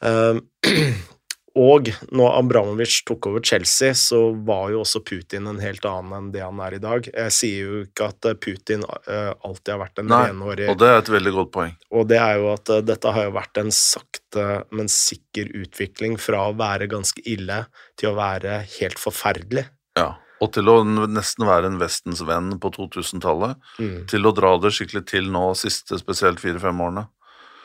Um, 0.00 0.44
og 1.56 1.88
når 2.12 2.34
Abramovic 2.42 3.00
tok 3.08 3.30
over 3.30 3.42
Chelsea, 3.44 3.94
så 3.96 4.18
var 4.46 4.72
jo 4.72 4.82
også 4.82 5.00
Putin 5.06 5.48
en 5.48 5.60
helt 5.62 5.86
annen 5.88 6.14
enn 6.18 6.28
det 6.34 6.42
han 6.44 6.60
er 6.64 6.76
i 6.76 6.82
dag. 6.82 7.08
Jeg 7.08 7.34
sier 7.34 7.70
jo 7.70 7.80
ikke 7.86 8.10
at 8.12 8.28
eh, 8.28 8.36
Putin 8.38 8.84
eh, 8.84 9.32
alltid 9.32 9.72
har 9.74 9.80
vært 9.82 10.02
en 10.02 10.10
Nei, 10.12 10.20
renhårig 10.28 10.68
Og 10.68 10.78
det 10.82 10.92
er 10.92 11.00
et 11.00 11.10
veldig 11.16 11.34
godt 11.38 11.52
poeng. 11.56 11.74
og 11.94 12.06
det 12.10 12.20
er 12.20 12.38
jo 12.42 12.52
at 12.52 12.74
eh, 12.74 12.84
dette 12.84 13.16
har 13.16 13.28
jo 13.28 13.34
vært 13.38 13.62
en 13.62 13.74
sakte, 13.74 14.46
men 14.70 14.92
sikker 14.92 15.50
utvikling 15.64 16.18
fra 16.20 16.48
å 16.50 16.56
være 16.58 16.90
ganske 16.90 17.24
ille 17.26 17.64
til 17.98 18.12
å 18.12 18.16
være 18.18 18.62
helt 18.78 19.02
forferdelig. 19.02 19.68
Ja. 19.98 20.14
Og 20.38 20.52
til 20.54 20.70
å 20.70 20.84
nesten 20.86 21.48
være 21.48 21.66
en 21.66 21.80
Vestens 21.80 22.20
venn 22.22 22.52
på 22.62 22.70
2000-tallet. 22.76 23.58
Mm. 23.82 24.04
Til 24.10 24.28
å 24.28 24.34
dra 24.36 24.52
det 24.62 24.70
skikkelig 24.76 25.02
til 25.10 25.32
nå 25.34 25.48
siste 25.58 25.98
spesielt 25.98 26.38
fire-fem 26.38 26.84
årene. 26.84 27.08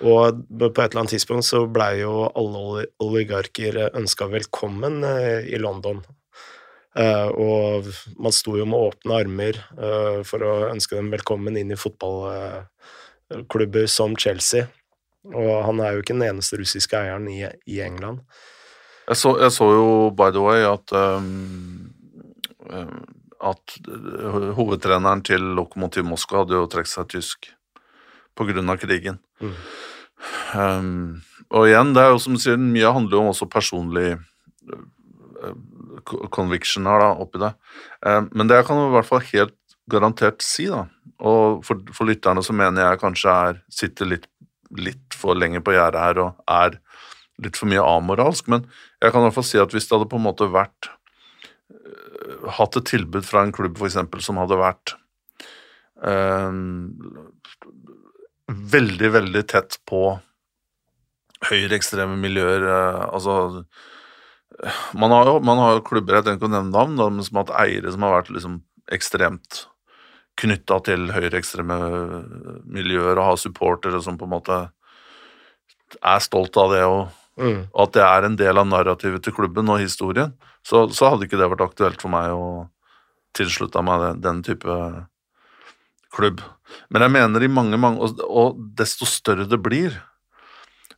Og 0.03 0.41
på 0.49 0.67
et 0.67 0.91
eller 0.91 1.01
annet 1.01 1.13
tidspunkt 1.15 1.45
så 1.47 1.61
blei 1.71 2.01
jo 2.01 2.25
alle 2.27 2.85
oligarker 3.03 3.95
ønska 3.95 4.27
velkommen 4.31 5.03
eh, 5.07 5.41
i 5.53 5.57
London. 5.61 6.03
Eh, 6.99 7.27
og 7.27 7.85
man 8.21 8.31
sto 8.35 8.57
jo 8.59 8.65
med 8.69 8.79
åpne 8.89 9.13
armer 9.23 9.55
eh, 9.57 10.19
for 10.27 10.39
å 10.43 10.69
ønske 10.73 10.95
dem 10.99 11.11
velkommen 11.13 11.57
inn 11.57 11.71
i 11.73 11.79
fotballklubber 11.79 13.87
som 13.91 14.15
Chelsea. 14.19 14.63
Og 15.31 15.63
han 15.69 15.77
er 15.79 15.89
jo 15.95 16.01
ikke 16.03 16.17
den 16.17 16.27
eneste 16.27 16.57
russiske 16.59 16.95
eieren 16.99 17.27
i, 17.31 17.47
England. 17.79 18.19
Jeg 19.07 19.17
så, 19.19 19.29
jeg 19.39 19.51
så 19.55 19.65
jo, 19.71 20.11
by 20.15 20.29
the 20.35 20.41
way, 20.43 20.59
at 20.67 20.91
um, 20.95 21.93
at 23.43 23.75
hovedtreneren 24.57 25.21
til 25.27 25.41
Lokomotiv 25.57 26.05
Moskva 26.07 26.37
hadde 26.43 26.55
jo 26.55 26.69
trukket 26.71 26.93
seg 26.93 27.09
tysk 27.11 27.49
av 28.39 28.77
krigen. 28.81 29.17
Mm. 29.43 29.55
Um, 30.53 31.21
og 31.53 31.67
igjen, 31.69 31.93
det 31.95 32.03
er 32.03 32.13
jo 32.13 32.21
som 32.21 32.37
du 32.37 32.41
sier, 32.41 32.59
mye 32.59 32.93
handler 32.95 33.17
jo 33.17 33.23
om 33.23 33.31
også 33.33 33.49
personlig 33.51 34.15
uh, 34.71 35.53
conviction 36.33 36.87
her 36.89 37.03
da, 37.03 37.11
oppi 37.23 37.41
det. 37.43 37.51
Um, 38.05 38.29
men 38.33 38.49
det 38.49 38.61
jeg 38.61 38.69
kan 38.69 38.81
i 38.81 38.93
hvert 38.95 39.09
fall 39.09 39.25
helt 39.31 39.57
garantert 39.91 40.45
si, 40.45 40.69
da, 40.71 40.85
og 41.23 41.61
for, 41.67 41.81
for 41.95 42.07
lytterne 42.07 42.43
så 42.45 42.55
mener 42.55 42.85
jeg 42.85 43.01
kanskje 43.01 43.35
er, 43.49 43.61
sitter 43.71 44.09
litt, 44.09 44.27
litt 44.79 45.17
for 45.17 45.37
lenge 45.37 45.61
på 45.63 45.75
gjerdet 45.75 46.01
her 46.01 46.21
og 46.23 46.49
er 46.49 46.79
litt 47.43 47.57
for 47.59 47.69
mye 47.69 47.83
amoralsk, 47.83 48.47
men 48.51 48.65
jeg 49.03 49.11
kan 49.11 49.21
i 49.21 49.27
hvert 49.27 49.37
fall 49.37 49.47
si 49.47 49.61
at 49.61 49.73
hvis 49.73 49.89
det 49.89 49.97
hadde 49.97 50.09
på 50.11 50.19
en 50.21 50.27
måte 50.27 50.49
vært 50.53 50.89
uh, 50.89 52.49
hatt 52.59 52.79
et 52.79 52.89
tilbud 52.93 53.27
fra 53.27 53.43
en 53.43 53.53
klubb 53.55 53.77
for 53.79 53.89
eksempel 53.89 54.23
som 54.23 54.39
hadde 54.39 54.59
vært 54.59 54.95
øh, 56.07 56.51
veldig, 58.51 59.09
veldig 59.13 59.43
tett 59.49 59.79
på 59.89 60.19
høyreekstreme 61.49 62.15
miljøer, 62.19 62.63
øh, 62.67 63.01
altså 63.15 63.65
man 64.93 65.11
har, 65.11 65.27
jo, 65.27 65.39
man 65.43 65.59
har 65.59 65.77
jo 65.77 65.85
klubber, 65.87 66.19
jeg 66.19 66.27
trenger 66.27 66.39
ikke 66.39 66.49
å 66.51 66.53
nevne 66.53 66.75
navn, 66.75 66.99
men 67.17 67.25
som 67.25 67.39
har 67.39 67.47
hatt 67.47 67.63
eiere 67.65 67.91
som 67.91 68.05
har 68.05 68.19
vært 68.19 68.29
liksom 68.35 68.59
ekstremt 68.93 69.63
knytta 70.39 70.77
til 70.85 71.09
høyreekstreme 71.13 71.77
miljøer 72.63 73.17
og 73.17 73.27
har 73.31 73.41
supportere 73.41 73.99
som 74.03 74.17
på 74.17 74.27
en 74.27 74.33
måte 74.35 74.59
er 75.99 76.23
stolt 76.25 76.57
av 76.57 76.73
det 76.73 76.85
og 76.89 77.03
Mm. 77.33 77.63
og 77.73 77.87
at 77.87 77.93
det 77.95 78.03
er 78.05 78.25
en 78.27 78.35
del 78.37 78.59
av 78.61 78.67
narrativet 78.69 79.23
til 79.25 79.33
klubben 79.33 79.69
og 79.73 79.79
historien, 79.81 80.35
så, 80.61 80.85
så 80.93 81.09
hadde 81.09 81.25
ikke 81.25 81.39
det 81.41 81.49
vært 81.49 81.65
aktuelt 81.65 82.03
for 82.03 82.13
meg 82.13 82.29
å 82.29 82.67
tilslutte 83.33 83.81
meg 83.81 84.03
den, 84.03 84.19
den 84.21 84.43
type 84.45 84.75
klubb. 86.13 86.43
Men 86.93 87.05
jeg 87.05 87.13
mener 87.15 87.43
i 87.45 87.51
mange, 87.51 87.79
mange 87.81 88.05
og, 88.05 88.21
og 88.27 88.61
desto 88.77 89.07
større 89.09 89.47
det 89.49 89.59
blir, 89.63 89.97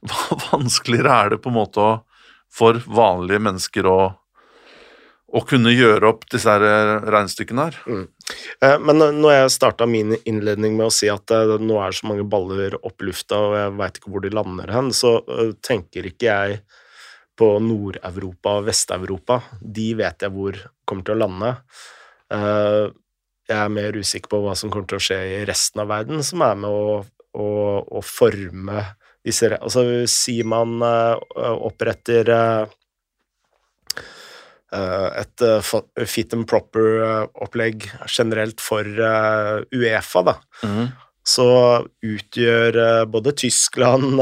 vanskeligere 0.51 1.15
er 1.15 1.33
det 1.33 1.41
på 1.43 1.51
en 1.51 1.59
måte 1.59 1.81
å, 1.81 1.95
for 2.55 2.79
vanlige 2.87 3.41
mennesker 3.43 3.87
å, 3.89 3.99
å 5.35 5.41
kunne 5.47 5.73
gjøre 5.73 6.07
opp 6.11 6.27
disse 6.31 6.51
her 6.51 6.63
eh, 6.63 7.07
regnestykkene 7.11 7.65
her. 7.67 7.79
Eh, 8.63 8.77
Men 8.79 9.01
når 9.19 9.33
jeg 9.33 9.55
starta 9.57 9.87
min 9.89 10.15
innledning 10.23 10.77
med 10.77 10.87
å 10.87 10.93
si 10.93 11.09
at 11.11 11.33
eh, 11.35 11.55
nå 11.59 11.79
er 11.81 11.91
det 11.91 11.99
så 11.99 12.09
mange 12.11 12.27
baller 12.31 12.77
opp 12.81 13.03
lufta, 13.03 13.41
og 13.49 13.57
jeg 13.59 13.75
veit 13.81 13.99
ikke 13.99 14.13
hvor 14.13 14.25
de 14.25 14.33
lander 14.35 14.75
hen, 14.77 14.93
så 14.95 15.17
eh, 15.25 15.51
tenker 15.65 16.07
ikke 16.11 16.29
jeg 16.29 16.61
på 17.35 17.49
Nord-Europa 17.59 18.59
og 18.61 18.69
Vest-Europa. 18.69 19.41
De 19.59 19.89
vet 19.99 20.23
jeg 20.23 20.31
hvor 20.31 20.61
kommer 20.87 21.03
til 21.03 21.17
å 21.17 21.23
lande. 21.25 21.49
Eh, 23.47 23.53
Jeg 23.53 23.65
er 23.65 23.69
mer 23.69 23.93
usikker 23.97 24.29
på 24.31 24.41
hva 24.43 24.55
som 24.57 24.71
kommer 24.73 24.87
til 24.89 24.97
å 24.97 25.05
skje 25.05 25.19
i 25.39 25.45
resten 25.45 25.81
av 25.83 25.87
verden, 25.91 26.23
som 26.23 26.41
er 26.41 26.55
med 26.55 26.69
å, 26.69 27.03
å, 27.37 27.49
å 27.85 28.01
forme 28.01 28.85
disse 29.25 29.49
Altså, 29.57 30.05
sier 30.05 30.45
man 30.45 30.81
uh, 30.85 31.17
oppretter 31.65 32.29
uh, 32.29 32.65
et 34.75 35.41
fit 36.05 36.33
and 36.35 36.45
proper-opplegg 36.49 37.87
generelt 38.11 38.61
for 38.61 38.83
Uefa, 38.83 40.21
da, 40.27 40.33
Mm. 40.65 40.89
så 41.25 41.47
utgjør 42.03 43.05
både 43.07 43.31
Tyskland, 43.39 44.19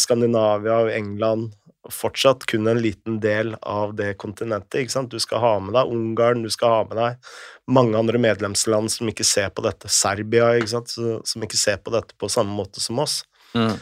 Skandinavia 0.00 0.80
og 0.82 0.90
England 0.90 1.54
fortsatt 1.88 2.44
kun 2.50 2.68
en 2.68 2.80
liten 2.82 3.16
del 3.22 3.54
av 3.62 3.94
det 3.96 4.12
kontinentet. 4.20 4.82
ikke 4.82 4.92
sant? 4.92 5.10
Du 5.10 5.22
skal 5.22 5.40
ha 5.40 5.52
med 5.64 5.72
deg 5.76 5.94
Ungarn, 5.94 6.42
du 6.44 6.52
skal 6.52 6.74
ha 6.74 6.82
med 6.90 7.00
deg 7.00 7.32
mange 7.70 7.96
andre 7.98 8.20
medlemsland 8.20 8.92
som 8.92 9.08
ikke 9.08 9.24
ser 9.24 9.48
på 9.54 9.64
dette. 9.64 9.88
Serbia, 9.88 10.52
ikke 10.58 10.74
sant? 10.74 10.92
som 10.92 11.46
ikke 11.46 11.60
ser 11.60 11.80
på 11.80 11.94
dette 11.94 12.16
på 12.20 12.28
samme 12.28 12.52
måte 12.52 12.82
som 12.84 13.00
oss. 13.00 13.22
Mm. 13.54 13.78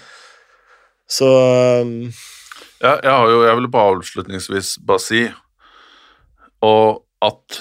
Så 1.09 1.29
um, 1.83 1.93
Ja, 2.79 2.95
jeg, 3.03 3.11
har 3.11 3.31
jo, 3.33 3.43
jeg 3.49 3.59
vil 3.59 3.71
bare 3.73 3.97
avslutningsvis 3.97 4.77
bare 4.87 5.03
si 5.03 5.27
og 6.63 7.05
at 7.23 7.61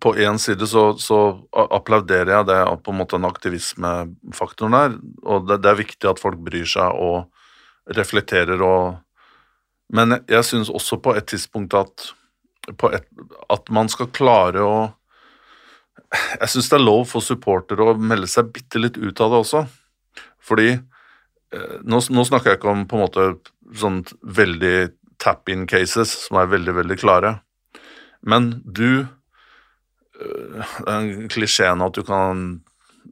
på 0.00 0.12
én 0.20 0.38
side 0.38 0.66
så, 0.68 0.90
så, 1.00 1.18
applauderer 1.52 2.32
jeg 2.34 2.48
det 2.50 2.58
på 2.84 2.92
en 2.92 2.98
måte 3.00 3.16
den 3.16 3.28
aktivismefaktoren 3.28 4.76
der, 4.76 4.96
og 5.24 5.46
det, 5.48 5.60
det, 5.64 5.70
er 5.70 5.80
viktig 5.80 6.10
at 6.10 6.20
folk 6.20 6.40
bryr 6.44 6.68
seg 6.68 7.00
og 7.00 7.30
reflekterer 7.94 8.62
og 8.62 9.02
Men 9.86 10.16
jeg 10.26 10.42
syns 10.42 10.66
også 10.66 10.96
på 10.98 11.12
et 11.14 11.28
tidspunkt 11.30 11.74
at, 11.78 12.08
et, 12.66 13.04
at 13.54 13.68
man 13.70 13.86
skal 13.88 14.10
klare 14.10 14.64
å 14.66 14.78
Jeg 16.40 16.50
syns 16.50 16.70
det 16.72 16.78
er 16.80 16.82
lov 16.82 17.04
for 17.06 17.22
supportere 17.22 17.86
å 17.86 17.94
melde 17.94 18.26
seg 18.26 18.50
bitte 18.54 18.82
litt 18.82 18.98
ut 18.98 19.20
av 19.22 19.30
det 19.30 19.38
også, 19.44 19.62
fordi 20.42 20.68
eh, 20.74 21.76
nå, 21.82 21.98
nå, 21.98 22.24
snakker 22.26 22.52
jeg 22.52 22.60
ikke 22.60 22.70
om 22.70 22.84
på 22.86 22.98
en 22.98 23.02
måte 23.02 23.24
sånn 23.74 24.02
veldig 24.22 24.76
tap-in 25.22 25.66
cases 25.66 26.12
som 26.26 26.38
er 26.38 26.50
veldig, 26.52 26.76
veldig 26.78 26.98
klare, 27.00 27.32
men 28.22 28.52
du 28.62 29.02
eh, 29.02 30.76
Den 30.86 31.26
klisjeen 31.32 31.82
at 31.82 31.98
du 31.98 32.06
kan 32.06 32.46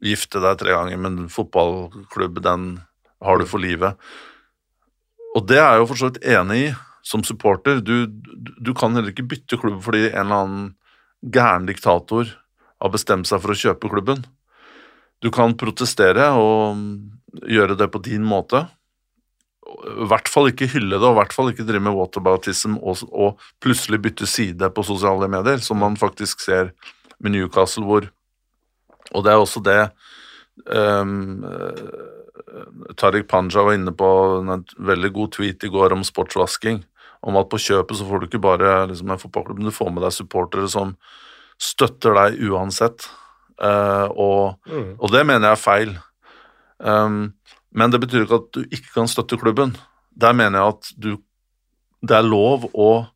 gifte 0.02 0.42
deg 0.42 0.60
tre 0.62 0.74
ganger 0.74 1.02
men 1.02 1.26
fotballklubb, 1.32 2.40
den 2.42 2.68
har 3.24 3.38
du 3.40 3.46
for 3.48 3.62
livet. 3.62 3.98
Og 5.34 5.46
det 5.50 5.58
er 5.58 5.74
jeg 5.74 5.82
jo 5.82 5.88
for 5.90 6.00
så 6.00 6.10
vidt 6.10 6.26
enig 6.30 6.60
i 6.62 6.74
som 7.04 7.24
supporter. 7.26 7.82
Du, 7.84 8.06
du, 8.08 8.72
kan 8.76 8.94
heller 8.94 9.12
ikke 9.12 9.26
bytte 9.28 9.58
klubb 9.60 9.82
fordi 9.84 10.06
en 10.08 10.22
eller 10.24 10.44
annen 10.44 10.70
gæren 11.34 11.66
diktator 11.68 12.30
har 12.80 12.92
bestemt 12.92 13.28
seg 13.28 13.42
for 13.42 13.52
å 13.52 13.58
kjøpe 13.58 13.90
klubben. 13.92 14.24
Du 15.24 15.30
kan 15.34 15.56
protestere 15.58 16.30
og 16.36 16.80
gjøre 17.50 17.76
det 17.80 17.90
på 17.92 18.00
din 18.04 18.24
måte. 18.26 18.64
I 19.64 20.08
hvert 20.08 20.28
fall 20.30 20.50
ikke 20.50 20.68
hylle 20.74 20.98
det, 20.98 21.04
og 21.04 21.16
i 21.16 21.20
hvert 21.22 21.34
fall 21.34 21.50
ikke 21.50 21.64
drive 21.66 21.82
med 21.86 21.96
waterbautism 21.96 22.76
og, 22.78 23.00
og 23.10 23.40
plutselig 23.64 24.02
bytte 24.04 24.28
side 24.28 24.68
på 24.76 24.84
sosiale 24.86 25.28
medier, 25.32 25.62
som 25.64 25.80
man 25.80 25.96
faktisk 26.00 26.44
ser 26.44 26.74
med 27.18 27.34
Newcastle, 27.34 27.84
hvor 27.88 28.10
Og 29.12 29.24
det 29.24 29.32
er 29.32 29.36
også 29.38 29.60
det 29.60 29.80
um, 30.66 31.42
Tariq 33.00 33.28
Panja 33.30 33.64
var 33.64 33.76
inne 33.76 33.92
på 33.96 34.08
en 34.40 34.64
veldig 34.78 35.10
god 35.14 35.32
tweet 35.36 35.64
i 35.64 35.70
går 35.72 35.94
om 35.96 36.04
sportsvasking. 36.06 36.82
Om 37.24 37.38
at 37.40 37.48
på 37.52 37.60
kjøpet 37.60 37.98
så 37.98 38.06
får 38.08 38.20
du 38.20 38.26
ikke 38.28 38.42
bare 38.44 38.72
liksom, 38.90 39.10
en 39.10 39.20
fotballklubb, 39.20 39.62
men 39.62 39.70
du 39.70 39.74
får 39.74 39.92
med 39.92 40.04
deg 40.04 40.12
supportere 40.12 40.68
som 40.70 40.92
støtter 41.60 42.16
deg 42.18 42.42
uansett. 42.50 43.06
Uh, 43.54 44.10
og, 44.10 44.68
mm. 44.68 44.96
og, 44.98 45.08
det 45.14 45.22
mener 45.24 45.48
jeg 45.48 45.56
er 45.56 45.62
feil. 45.62 45.94
Um, 46.78 47.20
men 47.74 47.92
det 47.94 48.02
betyr 48.02 48.26
ikke 48.26 48.40
at 48.42 48.50
du 48.54 48.64
ikke 48.66 48.92
kan 48.98 49.10
støtte 49.10 49.38
klubben. 49.40 49.76
Der 50.14 50.36
mener 50.36 50.60
jeg 50.60 50.74
at 50.74 50.90
du 50.98 51.12
Det 52.04 52.12
er 52.18 52.26
lov 52.26 52.66
å 52.76 53.06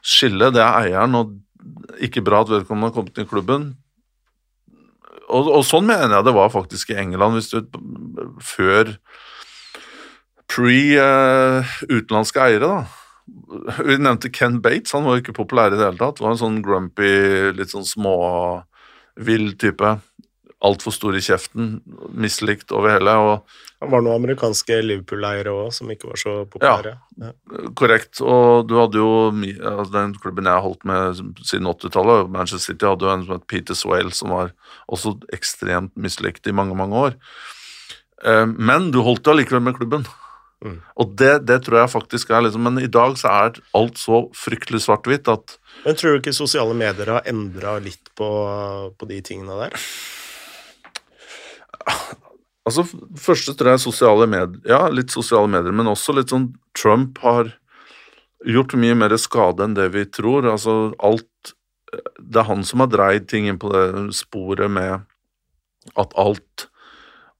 skille. 0.00 0.48
Det 0.48 0.62
er 0.64 0.86
eieren, 0.86 1.14
og 1.18 1.34
ikke 2.00 2.22
bra 2.24 2.40
at 2.40 2.48
vedkommende 2.48 2.88
har 2.88 2.94
kommet 2.96 3.18
inn 3.18 3.26
i 3.26 3.28
klubben. 3.28 3.66
Og, 5.34 5.48
og, 5.50 5.62
sånn 5.66 5.86
mener 5.88 6.18
jeg 6.18 6.26
det 6.28 6.36
var 6.36 6.52
faktisk 6.54 6.92
i 6.94 6.98
England, 7.02 7.38
hvis 7.38 7.50
du 7.50 7.58
før 8.44 8.94
pre 10.50 10.78
uh, 11.00 11.74
utenlandske 11.88 12.42
eiere, 12.44 12.68
da. 12.70 12.84
Vi 13.80 13.96
nevnte 13.98 14.30
Ken 14.34 14.60
Bates, 14.62 14.92
han 14.94 15.06
var 15.06 15.16
jo 15.16 15.24
ikke 15.24 15.38
populær 15.40 15.72
i 15.72 15.78
det 15.78 15.86
hele 15.86 15.98
tatt. 16.00 16.18
Det 16.18 16.26
Var 16.26 16.34
en 16.34 16.42
sånn 16.42 16.60
grumpy, 16.64 17.12
litt 17.56 17.72
sånn 17.72 17.86
småvill 17.88 19.54
type. 19.60 19.94
Altfor 20.64 20.94
stor 20.96 21.16
i 21.16 21.20
kjeften, 21.20 21.76
mislikt 22.16 22.72
over 22.72 22.94
hele. 22.94 23.14
det 23.82 23.90
var 23.92 24.00
noen 24.00 24.16
amerikanske 24.16 24.78
Liverpool-eiere 24.80 25.52
òg 25.52 25.74
som 25.76 25.90
ikke 25.92 26.08
var 26.08 26.20
så 26.20 26.34
populære. 26.48 26.94
Ja, 27.20 27.28
ja, 27.28 27.64
korrekt. 27.76 28.22
Og 28.24 28.64
du 28.70 28.78
hadde 28.78 29.02
jo 29.02 29.10
altså 29.28 29.92
den 29.92 30.14
klubben 30.22 30.48
jeg 30.48 30.56
har 30.56 30.64
holdt 30.64 30.86
med 30.88 31.20
siden 31.44 31.68
80-tallet, 31.68 32.32
Manchester 32.32 32.72
City, 32.72 32.88
hadde 32.88 33.04
jo 33.04 33.12
en 33.12 33.26
som 33.26 33.36
het 33.36 33.48
Peter 33.50 33.76
Swale, 33.76 34.14
som 34.16 34.32
var 34.32 34.54
også 34.88 35.18
ekstremt 35.36 35.92
mislikt 36.00 36.48
i 36.48 36.56
mange, 36.56 36.76
mange 36.78 36.96
år. 37.10 37.18
Eh, 38.24 38.46
men 38.46 38.88
du 38.94 39.02
holdt 39.04 39.24
deg 39.26 39.36
allikevel 39.36 39.64
med 39.68 39.76
klubben. 39.76 40.08
Mm. 40.64 40.80
Og 40.96 41.12
det, 41.20 41.32
det, 41.44 41.60
tror 41.66 41.82
jeg 41.82 41.92
faktisk 41.92 42.30
er 42.32 42.46
liksom 42.46 42.62
Men 42.64 42.78
i 42.80 42.88
dag 42.88 43.18
så 43.20 43.28
er 43.28 43.58
alt 43.76 43.98
så 44.00 44.22
fryktelig 44.32 44.80
svart-hvitt 44.86 45.28
at 45.28 45.58
Men 45.82 45.98
tror 45.98 46.14
du 46.14 46.22
ikke 46.22 46.32
sosiale 46.32 46.72
medier 46.78 47.10
har 47.12 47.26
endra 47.28 47.74
litt 47.84 48.08
på, 48.16 48.28
på 48.96 49.08
de 49.10 49.18
tingene 49.26 49.58
der? 49.66 49.76
Altså, 52.64 52.86
første 53.20 53.52
tror 53.52 53.74
jeg 53.74 53.82
sosiale 53.82 54.26
medier 54.30 54.70
Ja, 54.70 54.86
litt 54.88 55.12
sosiale 55.12 55.50
medier, 55.52 55.74
men 55.76 55.90
også 55.90 56.14
litt 56.16 56.32
sånn 56.32 56.48
Trump 56.76 57.20
har 57.24 57.52
gjort 58.44 58.76
mye 58.80 58.96
mer 58.96 59.14
skade 59.20 59.64
enn 59.64 59.76
det 59.76 59.90
vi 59.94 60.04
tror. 60.08 60.48
Altså, 60.48 60.94
alt 61.04 61.54
Det 62.18 62.40
er 62.40 62.48
han 62.48 62.64
som 62.66 62.82
har 62.82 62.92
dreid 62.92 63.28
ting 63.28 63.48
inn 63.48 63.60
på 63.60 63.72
det 63.72 64.14
sporet 64.16 64.72
med 64.72 65.04
at 66.00 66.16
alt 66.16 66.68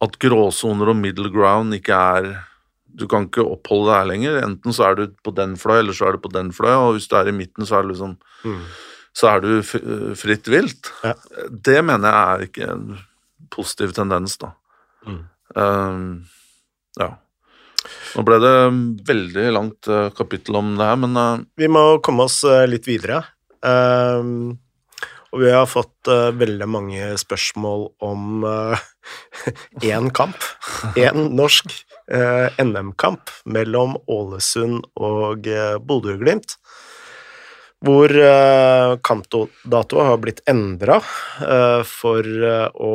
At 0.04 0.18
gråsoner 0.20 0.92
og 0.92 1.00
middle 1.00 1.32
ground 1.32 1.74
ikke 1.76 1.96
er 2.18 2.28
Du 2.86 3.06
kan 3.08 3.26
ikke 3.26 3.46
oppholde 3.48 3.88
deg 3.90 3.96
her 3.96 4.10
lenger. 4.12 4.36
Enten 4.44 4.76
så 4.76 4.90
er 4.90 5.00
du 5.00 5.06
på 5.24 5.32
den 5.34 5.56
fløy, 5.58 5.80
eller 5.80 5.96
så 5.96 6.06
er 6.08 6.14
du 6.14 6.22
på 6.22 6.30
den 6.30 6.52
fløy, 6.54 6.74
og 6.76 6.92
hvis 6.94 7.08
du 7.10 7.16
er 7.18 7.26
i 7.26 7.34
midten, 7.34 7.66
så 7.66 7.80
er 7.80 7.82
du 7.82 7.90
liksom 7.90 8.12
mm. 8.44 8.60
Så 9.14 9.30
er 9.30 9.40
du 9.42 10.14
fritt 10.18 10.46
vilt. 10.50 10.92
Ja. 11.02 11.14
Det 11.48 11.80
mener 11.86 12.12
jeg 12.12 12.22
er 12.22 12.46
ikke 12.48 12.68
positiv 13.54 13.94
tendens, 13.96 14.36
da. 14.42 14.52
Mm. 15.06 15.20
Uh, 15.54 16.00
ja. 17.00 17.12
Nå 18.14 18.24
ble 18.26 18.38
det 18.42 18.56
veldig 19.08 19.46
langt 19.54 19.88
uh, 19.90 20.08
kapittel 20.16 20.58
om 20.60 20.74
det 20.78 20.88
her, 20.88 21.00
men 21.00 21.16
uh, 21.18 21.46
Vi 21.60 21.70
må 21.70 21.84
komme 22.04 22.28
oss 22.28 22.42
uh, 22.46 22.64
litt 22.70 22.86
videre. 22.88 23.22
Ehm, 23.64 24.54
og 25.32 25.40
vi 25.42 25.48
har 25.50 25.64
fått 25.66 26.06
veldig 26.38 26.66
mange 26.68 27.06
spørsmål 27.18 27.88
om 28.06 28.44
én 29.88 30.10
kamp. 30.14 30.44
Én 31.00 31.32
norsk 31.34 31.72
NM-kamp 32.60 33.32
mellom 33.56 33.96
Ålesund 34.04 34.84
og 34.94 35.48
Bodø-Glimt 35.88 36.54
hvor 37.84 38.12
uh, 38.16 38.96
kampdatoa 39.04 40.06
har 40.08 40.20
blitt 40.22 40.42
endra 40.48 40.98
uh, 41.00 41.82
for 41.86 42.24
uh, 42.24 42.68
å 42.72 42.92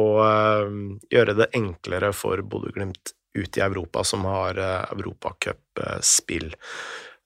gjøre 1.12 1.36
det 1.38 1.50
enklere 1.58 2.12
for 2.16 2.42
Bodø-Glimt 2.42 3.14
ute 3.38 3.62
i 3.62 3.64
Europa, 3.64 4.04
som 4.04 4.26
har 4.26 4.58
uh, 4.58 4.90
europacupspill. 4.96 6.54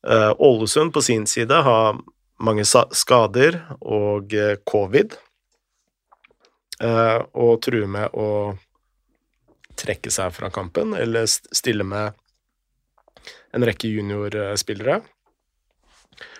Ålesund 0.03 0.91
på 0.91 0.99
sin 1.01 1.24
side 1.32 1.55
har 1.64 2.01
mange 2.43 2.66
skader 2.68 3.55
og 3.80 4.34
covid, 4.68 5.14
og 6.84 7.53
truer 7.64 7.88
med 7.88 8.11
å 8.20 8.28
trekke 9.80 10.11
seg 10.11 10.34
fra 10.36 10.49
kampen 10.51 10.91
eller 10.99 11.24
stille 11.32 11.88
med 11.88 12.20
en 13.55 13.64
rekke 13.64 13.88
juniorspillere. 13.88 14.99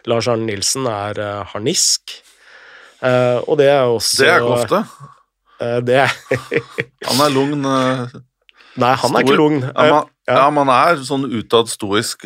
Lars 0.10 0.28
Arne 0.32 0.48
Nilsen 0.48 0.88
er 0.90 1.20
uh, 1.22 1.42
harnisk, 1.54 2.16
uh, 3.02 3.40
og 3.48 3.58
det 3.62 3.70
er 3.72 3.88
også 3.88 4.24
Det 4.24 4.30
er 4.30 4.40
ikke 4.42 4.56
ofte. 4.58 4.84
Uh, 5.60 5.80
det 5.86 6.00
er 6.04 6.16
Han 7.10 7.26
er 7.26 7.34
lugn. 7.34 7.68
Nei, 8.74 8.96
han 8.98 9.16
er 9.16 9.26
ikke 9.26 9.38
lugn. 9.38 9.62
Ja, 9.70 10.02
ja, 10.28 10.48
man 10.56 10.72
er 10.74 11.04
sånn 11.06 11.28
utad 11.30 11.70
stoisk. 11.70 12.26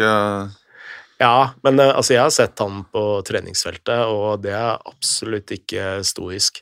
Ja, 1.18 1.38
men 1.66 1.82
altså, 1.82 2.14
jeg 2.14 2.22
har 2.22 2.32
sett 2.32 2.62
han 2.62 2.86
på 2.94 3.02
treningsfeltet, 3.28 4.06
og 4.06 4.46
det 4.46 4.54
er 4.56 4.78
absolutt 4.88 5.52
ikke 5.52 5.98
stoisk. 6.08 6.62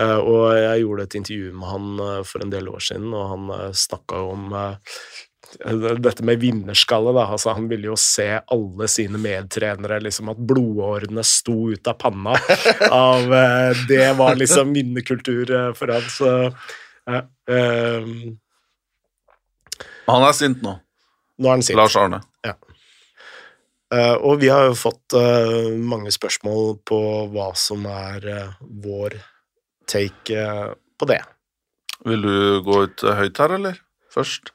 og 0.00 0.56
jeg 0.56 0.82
gjorde 0.82 1.04
et 1.04 1.16
intervju 1.20 1.52
med 1.52 1.68
han 1.68 2.24
for 2.26 2.42
en 2.42 2.50
del 2.50 2.72
år 2.72 2.82
siden, 2.88 3.12
og 3.14 3.28
han 3.36 3.74
snakka 3.76 4.24
om 4.32 4.56
dette 6.00 6.24
med 6.26 6.40
vinnerskalle, 6.42 7.12
da. 7.16 7.26
Altså, 7.34 7.54
han 7.56 7.68
ville 7.70 7.90
jo 7.90 7.96
se 7.98 8.28
alle 8.40 8.88
sine 8.90 9.20
medtrenere, 9.20 10.00
liksom 10.04 10.30
at 10.32 10.38
blodårene 10.38 11.24
sto 11.26 11.70
ut 11.72 11.90
av 11.90 11.98
panna. 12.00 12.36
av, 12.90 13.34
eh, 13.34 13.82
det 13.88 14.12
var 14.18 14.38
liksom 14.38 14.74
vinnerkultur 14.76 15.50
eh, 15.50 15.72
for 15.78 15.94
han, 15.96 16.06
så 16.12 16.34
ja, 17.10 17.24
um... 17.50 18.38
Han 20.10 20.26
er 20.26 20.34
sint 20.34 20.62
nå. 20.62 20.74
Nå 21.40 21.48
er 21.48 21.56
han 21.58 21.62
sint. 21.64 21.78
Lars 21.78 21.96
Arne. 21.98 22.22
Eh, 23.90 24.16
og 24.22 24.38
vi 24.38 24.50
har 24.52 24.68
jo 24.68 24.76
fått 24.78 25.16
eh, 25.18 25.72
mange 25.82 26.12
spørsmål 26.14 26.76
på 26.86 27.00
hva 27.32 27.48
som 27.58 27.86
er 27.90 28.26
eh, 28.30 28.52
vår 28.84 29.16
take 29.90 30.36
eh, 30.38 30.68
på 30.94 31.08
det. 31.10 31.18
Vil 32.06 32.22
du 32.22 32.36
gå 32.66 32.84
ut 32.86 33.02
eh, 33.02 33.18
høyt 33.18 33.42
her, 33.42 33.56
eller? 33.58 33.80
Først? 34.14 34.52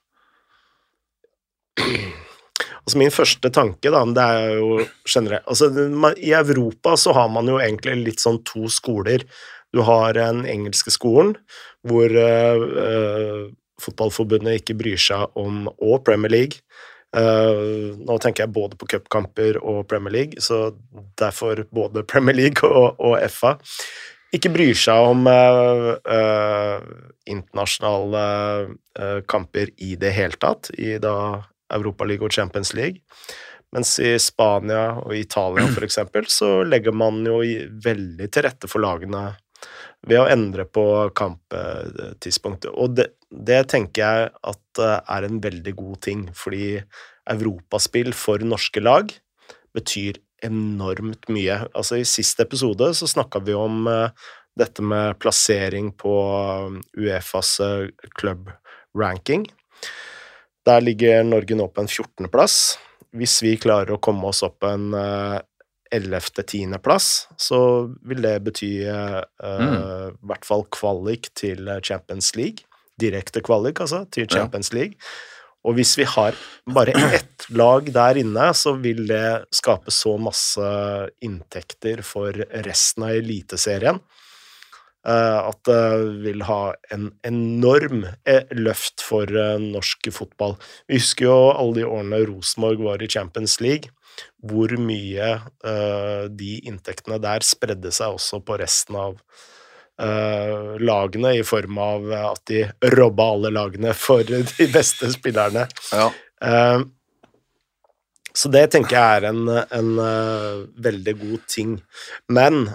Altså 2.86 3.00
Min 3.02 3.14
første 3.14 3.50
tanke, 3.50 3.90
da, 3.90 4.04
det 4.14 4.24
er 4.24 4.52
jo 4.60 4.84
generelt 5.10 5.48
altså, 5.50 5.72
I 6.22 6.34
Europa 6.38 6.94
så 7.02 7.16
har 7.18 7.32
man 7.34 7.50
jo 7.50 7.58
egentlig 7.58 7.96
litt 8.04 8.22
sånn 8.22 8.44
to 8.46 8.70
skoler. 8.70 9.26
Du 9.74 9.82
har 9.88 10.14
den 10.14 10.44
engelske 10.48 10.94
skolen, 10.94 11.34
hvor 11.84 12.14
uh, 12.14 13.48
fotballforbundet 13.82 14.62
ikke 14.62 14.78
bryr 14.78 15.02
seg 15.02 15.34
om 15.42 15.66
Og 15.74 16.04
Premier 16.06 16.32
League. 16.32 16.62
Uh, 17.16 17.98
nå 17.98 18.20
tenker 18.22 18.46
jeg 18.46 18.54
både 18.54 18.78
på 18.78 18.88
cupkamper 18.92 19.58
og 19.64 19.88
Premier 19.90 20.14
League, 20.14 20.44
så 20.44 20.76
derfor 21.18 21.66
både 21.74 22.06
Premier 22.06 22.38
League 22.38 22.70
og, 22.70 23.02
og 23.02 23.18
FA 23.34 23.56
ikke 24.36 24.52
bryr 24.52 24.78
seg 24.78 25.10
om 25.10 25.26
uh, 25.32 25.92
uh, 26.06 26.86
internasjonale 27.26 28.24
kamper 29.32 29.72
i 29.84 29.96
det 30.00 30.12
hele 30.16 30.38
tatt, 30.40 30.70
i 30.78 30.96
da 31.02 31.16
Europaliga 31.74 32.28
og 32.28 32.34
Champions 32.36 32.74
League. 32.78 33.02
Mens 33.76 33.98
i 34.00 34.14
Spania 34.22 35.02
og 35.02 35.16
Italia 35.18 35.66
eksempel, 35.84 36.30
så 36.32 36.62
legger 36.64 36.96
man 36.96 37.26
jo 37.26 37.42
veldig 37.84 38.30
til 38.32 38.46
rette 38.48 38.70
for 38.72 38.84
lagene 38.84 39.34
ved 40.06 40.22
å 40.22 40.30
endre 40.30 40.68
på 40.70 40.86
kamptidspunktet. 41.18 42.70
Og 42.72 42.96
det, 43.00 43.10
det 43.30 43.66
tenker 43.74 44.04
jeg 44.04 44.32
at 44.52 44.82
eh, 44.82 45.00
er 45.18 45.28
en 45.28 45.42
veldig 45.42 45.74
god 45.80 46.02
ting, 46.06 46.28
fordi 46.38 46.78
europaspill 47.32 48.14
for 48.14 48.44
norske 48.46 48.84
lag 48.84 49.10
betyr 49.76 50.22
enormt 50.46 51.30
mye. 51.34 51.64
Altså 51.74 52.00
I 52.00 52.08
siste 52.08 52.46
episode 52.46 52.92
så 52.98 53.10
snakka 53.10 53.42
vi 53.48 53.56
om 53.58 53.88
eh, 53.90 54.28
dette 54.60 54.84
med 54.86 55.18
plassering 55.20 55.92
på 56.00 56.14
um, 56.70 56.80
Uefas 56.98 57.58
eh, 57.64 57.90
club 58.16 58.52
ranking. 58.96 59.48
Der 60.66 60.82
ligger 60.82 61.24
Norge 61.28 61.58
nå 61.58 61.68
på 61.70 61.84
en 61.84 61.90
14.-plass. 61.92 62.78
Hvis 63.16 63.38
vi 63.46 63.56
klarer 63.62 63.96
å 63.96 64.02
komme 64.02 64.32
oss 64.32 64.42
opp 64.46 64.66
en 64.68 64.90
eh, 64.98 65.38
11.-10.-plass, 65.96 67.10
så 67.38 67.60
vil 68.08 68.24
det 68.26 68.40
bety 68.48 68.72
eh, 68.90 69.22
eh, 69.22 70.10
i 70.10 70.28
hvert 70.32 70.48
fall 70.48 70.66
kvalik 70.74 71.30
til 71.38 71.70
eh, 71.70 71.82
Champions 71.86 72.34
League. 72.36 72.66
Direkte 73.00 73.44
kvalik, 73.46 73.82
altså, 73.84 74.06
til 74.10 74.26
Ja. 74.26 74.40
Champions 74.40 74.74
League. 74.74 74.98
Og 75.66 75.78
hvis 75.80 75.96
vi 75.98 76.06
har 76.06 76.36
bare 76.70 76.94
ett 77.18 77.48
lag 77.50 77.88
der 77.94 78.20
inne, 78.22 78.52
så 78.54 78.76
vil 78.78 79.06
det 79.10 79.46
skape 79.56 79.94
så 79.94 80.14
masse 80.22 80.68
inntekter 81.26 82.04
for 82.06 82.36
resten 82.68 83.08
av 83.08 83.16
Eliteserien 83.18 83.98
eh, 83.98 84.25
at 85.06 85.60
det 85.68 85.82
vil 86.26 86.44
ha 86.48 86.74
en 86.94 87.12
enorm 87.28 88.08
eh, 88.26 88.48
løft 88.58 89.04
for 89.06 89.30
eh, 89.30 89.58
norsk 89.62 90.10
fotball. 90.14 90.56
Vi 90.90 90.98
husker 90.98 91.28
jo 91.28 91.36
alle 91.52 91.82
de 91.82 91.86
årene 91.86 92.24
Rosenborg 92.26 92.82
var 92.88 93.04
i 93.04 93.10
Champions 93.12 93.60
League, 93.62 93.94
hvor 94.42 94.72
mye 94.82 95.30
eh, 95.38 96.24
de 96.32 96.56
inntektene 96.66 97.20
der 97.22 97.46
spredde 97.46 97.94
seg 97.94 98.18
også 98.18 98.42
på 98.46 98.58
resten 98.62 98.98
av 98.98 99.20
eh, 100.02 100.76
lagene, 100.82 101.36
i 101.38 101.46
form 101.46 101.80
av 101.82 102.12
at 102.24 102.44
de 102.50 102.66
robba 102.96 103.32
alle 103.36 103.54
lagene 103.54 103.94
for 103.98 104.26
de 104.58 104.70
beste 104.74 105.12
spillerne. 105.14 105.68
Ja. 105.94 106.10
Eh, 106.42 106.80
så 108.36 108.52
det 108.52 108.66
tenker 108.74 108.98
jeg 108.98 109.20
er 109.22 109.30
en, 109.30 109.46
en 109.48 109.94
eh, 110.04 110.66
veldig 110.84 111.16
god 111.22 111.46
ting. 111.52 111.78
Men 112.28 112.66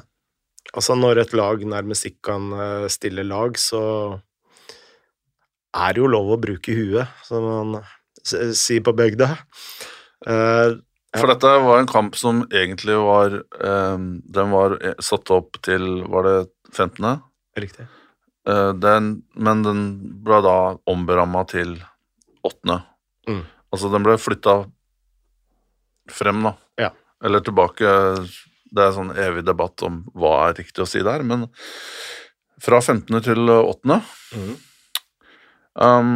altså 0.76 0.96
når 0.98 1.22
et 1.22 1.32
lag 1.36 1.62
nærmest 1.66 2.06
ikke 2.08 2.22
kan 2.32 2.50
eh, 2.54 2.86
stille 2.92 3.24
lag, 3.26 3.58
så 3.58 3.82
er 5.76 5.94
det 5.94 6.02
jo 6.02 6.10
lov 6.10 6.32
å 6.34 6.40
bruke 6.42 6.74
huet, 6.74 7.10
som 7.26 7.46
man 7.46 7.80
sier 8.26 8.82
på 8.84 8.94
bygda. 8.98 9.28
Eh, 10.26 10.74
For 11.16 11.30
dette 11.30 11.52
var 11.64 11.80
en 11.80 11.90
kamp 11.90 12.18
som 12.18 12.42
egentlig 12.52 12.94
var 13.00 13.32
um, 13.64 14.20
Den 14.30 14.50
var 14.52 14.76
satt 15.02 15.30
opp 15.34 15.56
til 15.64 16.04
Var 16.06 16.26
det 16.28 16.34
15.? 16.76 17.22
riktig. 17.58 17.86
Uh, 18.46 18.70
den, 18.78 19.08
men 19.34 19.64
den 19.64 19.80
ble 20.22 20.38
da 20.44 20.54
omberamma 20.90 21.42
til 21.50 21.72
8. 22.46 22.76
Mm. 23.28 23.40
Altså, 23.72 23.90
den 23.90 24.06
ble 24.06 24.14
flytta 24.20 24.54
frem, 26.10 26.44
da. 26.46 26.54
Ja. 26.80 26.92
Eller 27.24 27.42
tilbake. 27.44 27.90
Det 28.70 28.84
er 28.84 28.94
sånn 28.94 29.14
evig 29.18 29.44
debatt 29.46 29.82
om 29.86 30.02
hva 30.14 30.34
er 30.48 30.58
riktig 30.60 30.84
å 30.84 30.88
si 30.88 31.02
der, 31.06 31.24
men 31.26 31.48
fra 32.60 32.78
15. 32.80 33.16
til 33.24 33.50
8. 33.50 33.98
Mm. 34.36 34.54
Um, 35.80 36.14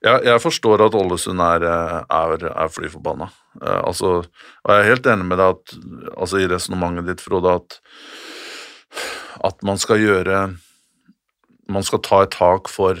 jeg, 0.00 0.22
jeg 0.24 0.40
forstår 0.40 0.86
at 0.86 0.96
Ålesund 0.96 1.42
er, 1.44 1.66
er, 1.66 2.44
er 2.48 2.72
fly 2.72 2.88
forbanna. 2.92 3.28
Eh, 3.60 3.80
altså, 3.84 4.12
og 4.24 4.72
jeg 4.72 4.80
er 4.80 4.88
helt 4.88 5.08
enig 5.12 5.26
med 5.28 5.40
deg 5.40 5.58
at, 5.58 5.74
altså, 6.14 6.40
i 6.40 6.48
resonnementet 6.48 7.10
ditt, 7.10 7.24
Frode, 7.24 7.58
at, 7.60 7.76
at 9.50 9.62
man 9.66 9.80
skal 9.80 10.00
gjøre 10.02 10.40
Man 11.70 11.84
skal 11.86 12.00
ta 12.02 12.24
et 12.24 12.32
tak 12.34 12.66
for, 12.66 12.98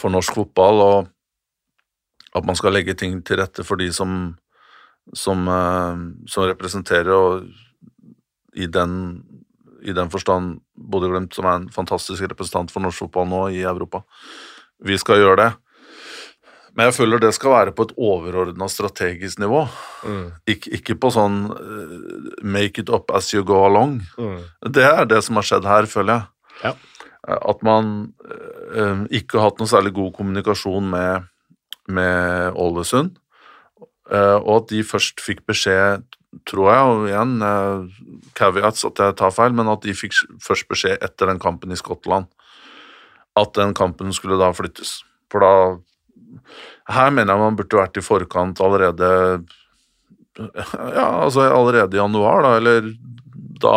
for 0.00 0.08
norsk 0.08 0.38
fotball, 0.38 0.78
og 0.80 2.38
at 2.38 2.46
man 2.48 2.56
skal 2.56 2.72
legge 2.72 2.94
ting 2.96 3.18
til 3.20 3.36
rette 3.42 3.60
for 3.60 3.76
de 3.76 3.90
som, 3.92 4.38
som, 5.12 5.48
eh, 5.48 5.96
som 6.30 6.48
representerer, 6.48 7.12
og 7.12 7.44
i 8.54 8.66
den, 8.66 9.24
i 9.82 9.92
den 9.92 10.10
forstand 10.10 10.60
Bodø-Glimt, 10.78 11.34
som 11.34 11.44
er 11.44 11.58
en 11.58 11.68
fantastisk 11.74 12.22
representant 12.22 12.70
for 12.72 12.84
norsk 12.84 13.04
fotball 13.04 13.28
nå 13.28 13.42
i 13.52 13.62
Europa. 13.66 14.04
Vi 14.84 14.96
skal 14.98 15.20
gjøre 15.20 15.40
det. 15.42 15.52
Men 16.74 16.88
jeg 16.88 16.96
føler 16.96 17.22
det 17.22 17.34
skal 17.36 17.52
være 17.52 17.74
på 17.74 17.86
et 17.86 17.92
overordna 18.02 18.66
strategisk 18.70 19.38
nivå. 19.38 19.60
Mm. 20.02 20.24
Ik 20.50 20.66
ikke 20.80 20.96
på 20.98 21.10
sånn 21.14 21.44
uh, 21.54 22.40
make 22.42 22.82
it 22.82 22.90
up 22.90 23.12
as 23.14 23.30
you 23.34 23.44
go 23.46 23.60
along. 23.66 24.00
Mm. 24.18 24.40
Det 24.74 24.86
er 24.88 25.06
det 25.06 25.20
som 25.22 25.38
har 25.38 25.46
skjedd 25.46 25.68
her, 25.70 25.86
føler 25.90 26.16
jeg. 26.16 26.24
Ja. 26.64 26.72
At 27.38 27.62
man 27.66 27.92
uh, 28.26 29.06
ikke 29.06 29.38
har 29.38 29.52
hatt 29.52 29.62
noe 29.62 29.70
særlig 29.70 29.94
god 29.94 30.16
kommunikasjon 30.18 30.90
med, 30.90 31.30
med 31.94 32.58
Ålesund, 32.58 33.14
og 34.42 34.52
at 34.58 34.70
de 34.72 34.82
først 34.84 35.22
fikk 35.24 35.44
beskjed, 35.48 36.04
tror 36.48 36.70
jeg, 36.70 36.92
og 36.92 37.04
igjen 37.08 37.34
eh, 37.46 38.00
caveats 38.36 38.84
at 38.84 39.00
jeg 39.00 39.16
tar 39.20 39.34
feil, 39.34 39.54
men 39.56 39.70
at 39.70 39.84
de 39.86 39.94
fikk 39.96 40.16
først 40.42 40.68
beskjed 40.70 41.04
etter 41.04 41.30
den 41.30 41.40
kampen 41.42 41.72
i 41.72 41.78
Skottland 41.78 42.28
at 43.38 43.54
den 43.56 43.74
kampen 43.74 44.12
skulle 44.14 44.38
da 44.38 44.52
flyttes. 44.54 45.00
For 45.32 45.42
da 45.42 45.54
Her 46.90 47.10
mener 47.14 47.32
jeg 47.32 47.40
man 47.40 47.56
burde 47.56 47.78
vært 47.78 47.96
i 47.96 48.02
forkant 48.04 48.60
allerede 48.60 49.08
ja, 50.98 51.06
altså 51.22 51.46
allerede 51.46 51.94
i 51.94 52.00
januar, 52.00 52.42
da, 52.42 52.56
eller 52.58 52.88
da 53.62 53.76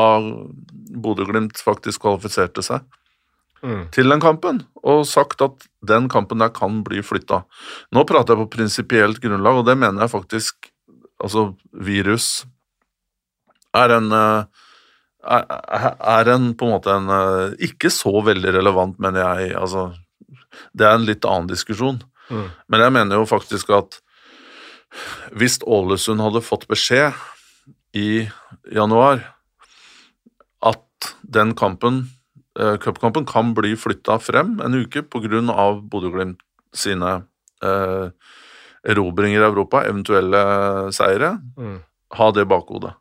Bodø-Glimt 0.98 1.62
faktisk 1.62 2.02
kvalifiserte 2.02 2.66
seg 2.66 2.82
Mm. 3.64 3.88
til 3.92 4.12
den 4.12 4.22
kampen, 4.22 4.60
og 4.86 5.06
sagt 5.10 5.42
at 5.42 5.66
den 5.82 6.06
kampen 6.10 6.44
der 6.44 6.52
kan 6.54 6.84
bli 6.86 7.02
flytta. 7.02 7.42
Nå 7.96 8.04
prater 8.06 8.36
jeg 8.36 8.44
på 8.44 8.52
prinsipielt 8.58 9.22
grunnlag, 9.24 9.62
og 9.62 9.66
det 9.70 9.78
mener 9.78 10.06
jeg 10.06 10.14
faktisk 10.14 10.74
Altså, 11.18 11.56
virus 11.74 12.46
er 13.74 13.90
en 13.96 14.12
eh, 14.14 14.44
er, 15.26 15.88
er 15.98 16.30
en 16.30 16.52
på 16.54 16.68
en 16.68 16.76
måte 16.76 16.94
en 16.94 17.10
eh, 17.10 17.56
Ikke 17.70 17.90
så 17.90 18.14
veldig 18.22 18.54
relevant, 18.54 19.00
mener 19.02 19.24
jeg. 19.24 19.56
Altså, 19.58 19.90
det 20.78 20.86
er 20.88 20.94
en 20.94 21.08
litt 21.08 21.26
annen 21.26 21.50
diskusjon. 21.50 21.98
Mm. 22.30 22.46
Men 22.70 22.84
jeg 22.86 22.96
mener 23.00 23.22
jo 23.22 23.30
faktisk 23.30 23.72
at 23.76 24.00
hvis 25.36 25.60
Ålesund 25.68 26.24
hadde 26.24 26.46
fått 26.46 26.68
beskjed 26.70 27.18
i 27.98 28.28
januar 28.74 29.20
at 30.66 31.12
den 31.22 31.54
kampen, 31.58 32.06
cupkampen, 32.82 33.26
kan 33.30 33.54
bli 33.58 33.76
flytta 33.78 34.20
frem 34.24 34.58
en 34.66 34.74
uke 34.82 35.04
pga. 35.06 35.42
Bodø-Glimt 35.92 36.40
sine 36.74 37.24
eh, 37.64 38.10
erobringer 38.88 39.42
i 39.42 39.48
Europa, 39.50 39.84
eventuelle 39.88 40.92
seire, 40.96 41.38
Mm. 41.58 41.80
ha 42.18 42.32
det 42.32 42.42
i 42.46 42.50
bakhodet. 42.50 42.94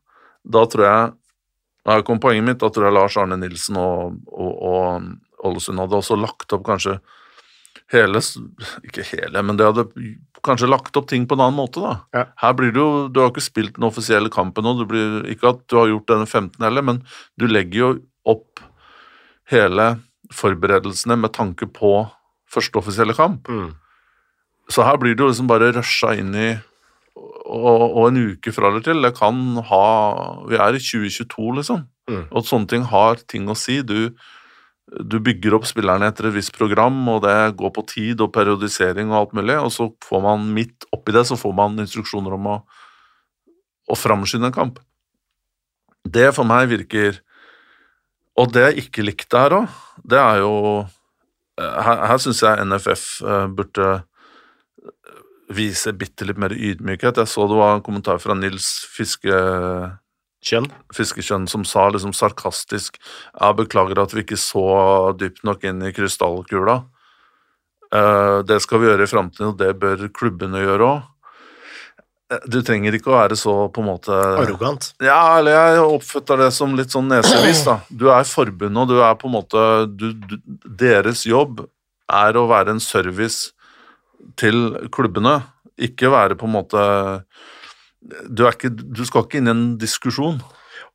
Da 0.45 0.67
tror 0.67 0.85
jeg 0.85 1.13
Her 1.87 2.03
kom 2.03 2.19
poenget 2.19 2.43
mitt. 2.45 2.59
Da 2.59 2.67
tror 2.69 2.85
jeg 2.89 2.95
Lars 2.97 3.17
Arne 3.17 3.37
Nilsen 3.39 3.77
og, 3.79 4.17
og, 4.27 4.57
og 4.59 5.47
Ålesund 5.47 5.79
hadde 5.79 5.95
også 5.95 6.17
lagt 6.19 6.51
opp 6.53 6.65
kanskje 6.67 6.97
hele 7.93 8.19
Ikke 8.83 9.05
hele, 9.07 9.43
men 9.47 9.57
de 9.57 9.63
hadde 9.69 9.85
kanskje 10.43 10.67
lagt 10.67 10.97
opp 10.99 11.07
ting 11.07 11.29
på 11.31 11.37
en 11.37 11.45
annen 11.45 11.55
måte, 11.61 11.79
da. 11.79 11.93
Ja. 12.17 12.25
Her 12.43 12.57
blir 12.59 12.73
det 12.75 12.81
jo 12.83 13.07
Du 13.07 13.21
har 13.23 13.31
ikke 13.31 13.45
spilt 13.45 13.77
den 13.79 13.87
offisielle 13.87 14.31
kampen 14.35 14.67
nå. 14.67 14.75
Du 14.81 14.85
blir 14.91 15.23
ikke 15.31 15.53
at 15.55 15.63
du 15.71 15.77
har 15.79 15.87
gjort 15.93 16.11
denne 16.11 16.27
15 16.27 16.59
heller, 16.67 16.83
men 16.83 17.03
du 17.39 17.47
legger 17.47 17.79
jo 17.79 17.93
opp 18.27 18.59
hele 19.51 19.97
forberedelsene 20.35 21.17
med 21.21 21.35
tanke 21.37 21.69
på 21.71 22.07
første 22.51 22.81
offisielle 22.81 23.15
kamp. 23.17 23.49
Mm. 23.49 23.75
Så 24.71 24.83
her 24.87 24.99
blir 24.99 25.15
det 25.15 25.23
jo 25.23 25.31
liksom 25.31 25.51
bare 25.51 25.73
rusha 25.75 26.15
inn 26.19 26.35
i 26.35 26.49
og, 27.17 27.85
og 27.97 28.09
en 28.09 28.19
uke 28.33 28.53
fra 28.53 28.71
eller 28.71 28.83
til. 28.85 29.03
Det 29.03 29.15
kan 29.17 29.37
ha 29.69 29.85
Vi 30.51 30.59
er 30.59 30.77
i 30.77 30.83
2022, 30.83 31.53
liksom. 31.61 31.85
Mm. 32.11 32.25
Og 32.31 32.47
sånne 32.47 32.71
ting 32.71 32.89
har 32.91 33.23
ting 33.31 33.47
å 33.49 33.57
si. 33.59 33.79
Du, 33.87 34.11
du 34.87 35.19
bygger 35.23 35.57
opp 35.57 35.69
spillerne 35.69 36.11
etter 36.11 36.29
et 36.29 36.37
visst 36.37 36.55
program, 36.57 36.99
og 37.13 37.23
det 37.25 37.57
går 37.59 37.73
på 37.75 37.87
tid 37.91 38.25
og 38.25 38.33
periodisering 38.35 39.13
og 39.13 39.21
alt 39.21 39.39
mulig, 39.39 39.59
og 39.59 39.71
så 39.75 39.89
får 40.05 40.27
man 40.27 40.51
midt 40.57 40.89
oppi 40.95 41.15
det 41.15 41.27
så 41.31 41.39
får 41.39 41.55
man 41.57 41.79
instruksjoner 41.83 42.37
om 42.37 42.51
å, 42.53 42.59
å 43.91 43.99
framskynde 43.99 44.51
en 44.51 44.59
kamp. 44.59 44.83
Det 46.07 46.29
for 46.35 46.47
meg 46.47 46.71
virker 46.71 47.23
Og 48.37 48.53
det 48.53 48.67
jeg 48.67 48.87
ikke 48.87 49.07
likte 49.07 49.41
her 49.41 49.55
òg, 49.63 49.81
det 50.05 50.21
er 50.21 50.43
jo 50.45 50.53
Her, 51.57 52.03
her 52.11 52.19
syns 52.21 52.43
jeg 52.45 52.65
NFF 52.69 53.05
eh, 53.25 53.47
burde 53.49 53.87
vise 55.57 55.93
bitte 55.97 56.27
litt 56.29 56.37
mer 56.37 56.53
ydmykhet. 56.53 57.17
Jeg 57.17 57.31
så 57.33 57.47
det 57.49 57.57
var 57.57 57.79
en 57.79 57.85
kommentar 57.87 58.19
fra 58.21 58.37
Nils 58.37 58.67
Fiske 58.93 59.39
Kjønn. 60.47 60.69
Fiskekjønn 60.95 61.47
som 61.51 61.65
sa 61.67 61.89
liksom 61.91 62.13
sarkastisk 62.15 62.99
Jeg 63.01 63.57
beklager 63.59 64.03
at 64.03 64.13
vi 64.15 64.23
ikke 64.23 64.39
så 64.39 64.67
dypt 65.19 65.43
nok 65.49 65.65
inn 65.67 65.81
i 65.83 65.95
krystallkula. 65.97 66.83
Eh, 67.95 68.39
det 68.47 68.61
skal 68.63 68.83
vi 68.83 68.91
gjøre 68.91 69.07
i 69.07 69.11
framtiden, 69.11 69.55
og 69.55 69.59
det 69.61 69.73
bør 69.81 70.09
klubbene 70.15 70.63
gjøre 70.63 70.91
òg. 70.93 71.05
Du 72.51 72.59
trenger 72.67 72.97
ikke 72.97 73.13
å 73.13 73.19
være 73.21 73.37
så 73.39 73.53
på 73.71 73.83
en 73.85 73.89
måte 73.93 74.15
Arrogant. 74.15 74.89
Ja, 75.05 75.39
eller 75.39 75.55
jeg 75.55 75.83
oppfatter 75.85 76.41
det 76.43 76.49
som 76.57 76.75
litt 76.75 76.91
sånn 76.95 77.07
nesevis, 77.13 77.63
da. 77.69 77.79
Du 77.87 78.09
er 78.11 78.27
forbundet, 78.27 78.81
og 78.83 78.91
du 78.91 78.99
er 78.99 79.15
på 79.21 79.31
en 79.31 79.37
måte 79.37 79.63
du, 79.95 80.09
du, 80.27 80.35
Deres 80.67 81.23
jobb 81.29 81.63
er 82.11 82.39
å 82.39 82.49
være 82.51 82.75
en 82.75 82.83
service 82.83 83.53
til 84.41 84.75
klubbene, 84.95 85.39
ikke 85.79 86.11
være 86.11 86.39
på 86.39 86.49
en 86.49 86.57
måte 86.57 86.83
du, 88.03 88.43
er 88.45 88.55
ikke, 88.55 88.73
du 88.75 89.05
skal 89.07 89.27
ikke 89.27 89.41
inn 89.41 89.51
i 89.51 89.55
en 89.55 89.67
diskusjon. 89.79 90.41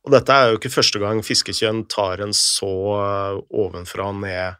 Og 0.02 0.12
dette 0.12 0.34
er 0.34 0.50
jo 0.50 0.58
ikke 0.58 0.72
første 0.72 1.00
gang 1.00 1.20
Fiskekjønn 1.24 1.84
tar 1.90 2.22
en 2.24 2.34
så 2.36 2.72
eh, 2.98 3.40
ovenfra 3.62 4.08
og 4.10 4.20
ned 4.24 4.58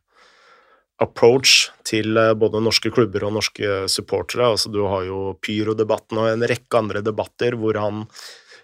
approach 1.02 1.70
til 1.88 2.16
eh, 2.18 2.34
både 2.38 2.62
norske 2.62 2.92
klubber 2.94 3.26
og 3.28 3.36
norske 3.38 3.82
supportere. 3.90 4.52
Altså, 4.54 4.72
du 4.72 4.82
har 4.86 5.06
jo 5.08 5.32
Pyro-debatten 5.42 6.20
og 6.22 6.30
en 6.30 6.46
rekke 6.48 6.78
andre 6.78 7.02
debatter 7.04 7.58
hvor 7.58 7.78
han 7.80 8.06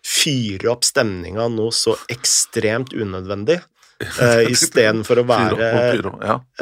fyrer 0.09 0.70
opp 0.72 0.86
stemninga 0.86 1.49
noe 1.53 1.74
så 1.74 1.97
ekstremt 2.12 2.95
unødvendig. 2.97 3.61
Uh, 3.99 4.45
Istedenfor 4.47 5.18
å 5.18 5.24
være 5.26 5.57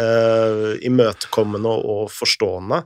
eh, 0.01 0.71
imøtekommende 0.89 1.69
og 1.85 2.07
forstående. 2.09 2.79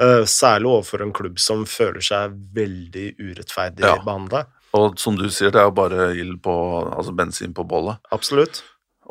Uh, 0.00 0.24
særlig 0.24 0.70
overfor 0.70 1.04
en 1.04 1.12
klubb 1.12 1.36
som 1.36 1.66
føler 1.68 2.00
seg 2.00 2.32
veldig 2.56 3.10
urettferdig 3.20 3.84
Ja. 3.84 3.98
behandla. 4.00 4.46
Og 4.74 4.96
som 4.98 5.20
du 5.20 5.28
sier, 5.28 5.52
det 5.52 5.60
er 5.60 5.68
jo 5.68 5.76
bare 5.76 6.08
ild 6.16 6.40
på 6.42 6.54
Altså 6.96 7.12
bensin 7.12 7.52
på 7.52 7.66
bollet. 7.68 8.00
Absolutt. 8.10 8.62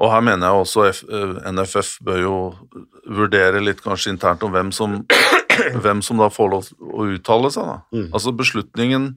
Og 0.02 0.10
her 0.10 0.24
mener 0.26 0.48
jeg 0.48 0.64
også 0.64 0.86
F, 0.89 1.04
eh, 1.06 1.36
NFF 1.54 1.98
bør 2.06 2.22
jo 2.22 2.36
vurdere 3.06 3.62
litt 3.62 3.84
kanskje 3.84 4.14
internt 4.14 4.44
om 4.46 4.54
hvem 4.54 4.72
som, 4.74 5.02
hvem 5.84 6.02
som 6.06 6.22
da 6.22 6.32
får 6.34 6.50
lov 6.54 6.72
å 6.82 7.08
uttale 7.14 7.52
seg. 7.54 7.68
da. 7.70 7.78
Mm. 7.94 8.08
Altså 8.12 8.34
beslutningen 8.36 9.14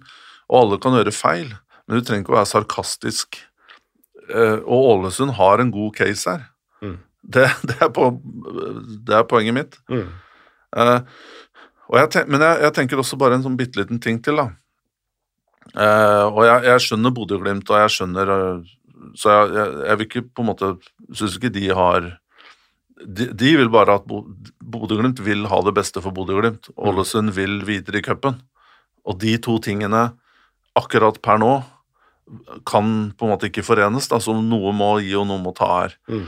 Og 0.46 0.60
alle 0.60 0.76
kan 0.78 0.94
gjøre 0.94 1.10
feil, 1.10 1.48
men 1.86 1.98
du 1.98 2.04
trenger 2.06 2.22
ikke 2.22 2.34
å 2.34 2.36
være 2.36 2.50
sarkastisk. 2.52 3.40
Eh, 4.30 4.60
Og 4.62 4.90
Ålesund 4.92 5.32
har 5.40 5.58
en 5.58 5.72
god 5.74 5.96
case 5.96 6.30
her. 6.30 6.44
Mm. 6.84 7.00
Det, 7.22 7.48
det, 7.68 7.80
er 7.82 7.90
på, 7.90 8.12
det 9.08 9.16
er 9.16 9.26
poenget 9.26 9.56
mitt. 9.56 9.80
Mm. 9.90 10.06
Uh, 10.76 11.00
og 11.88 11.98
jeg 12.00 12.10
ten, 12.12 12.30
men 12.30 12.42
jeg, 12.42 12.62
jeg 12.66 12.74
tenker 12.76 13.00
også 13.00 13.18
bare 13.18 13.38
en 13.38 13.44
sånn 13.44 13.56
bitte 13.58 13.80
liten 13.80 14.00
ting 14.02 14.18
til, 14.22 14.38
da. 14.38 14.50
Uh, 15.74 16.26
og 16.30 16.40
jeg, 16.46 16.64
jeg 16.68 16.84
skjønner 16.84 17.14
Bodø-Glimt, 17.14 17.70
og 17.70 17.82
jeg 17.82 17.94
skjønner 17.96 18.32
eh, 18.34 18.74
Så 19.18 19.32
jeg, 19.32 19.50
jeg, 19.56 19.72
jeg 19.86 19.98
vil 19.98 20.06
ikke 20.08 20.24
på 20.32 20.42
en 20.44 20.48
måte 20.48 20.68
Syns 21.12 21.36
ikke 21.36 21.52
de 21.52 21.66
har 21.76 22.06
de, 22.96 23.26
de 23.28 23.50
vil 23.58 23.68
bare 23.68 23.98
at 23.98 24.06
Bo- 24.08 24.24
Bodø-Glimt 24.64 25.20
vil 25.20 25.44
ha 25.50 25.58
det 25.66 25.74
beste 25.76 26.00
for 26.00 26.16
Bodø-Glimt. 26.16 26.70
Ålesund 26.80 27.34
vil 27.36 27.58
videre 27.68 28.00
i 28.00 28.04
cupen. 28.06 28.38
Og 29.04 29.18
de 29.20 29.34
to 29.42 29.58
tingene, 29.62 30.08
akkurat 30.78 31.20
per 31.22 31.36
nå, 31.42 31.50
kan 32.66 33.12
på 33.12 33.26
en 33.26 33.34
måte 33.34 33.50
ikke 33.50 33.66
forenes. 33.66 34.08
Altså 34.10 34.34
noe 34.40 34.72
må 34.74 34.94
gi, 35.04 35.12
og 35.18 35.28
noe 35.28 35.42
må 35.44 35.52
ta 35.54 35.68
her. 35.74 35.96
Mm. 36.08 36.24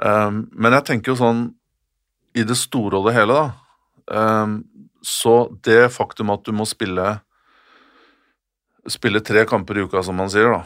Um, 0.00 0.38
men 0.56 0.72
jeg 0.78 0.86
tenker 0.88 1.12
jo 1.12 1.18
sånn 1.20 1.40
I 2.32 2.44
det 2.48 2.56
store 2.56 2.96
og 2.96 3.08
det 3.10 3.12
hele, 3.18 3.34
da 3.36 4.44
um, 4.46 4.52
Så 5.04 5.50
det 5.66 5.90
faktum 5.92 6.30
at 6.32 6.46
du 6.46 6.54
må 6.56 6.64
spille 6.64 7.18
Spille 8.88 9.20
tre 9.20 9.42
kamper 9.50 9.76
i 9.76 9.84
uka, 9.84 10.00
som 10.06 10.16
man 10.16 10.30
sier, 10.32 10.48
da. 10.54 10.62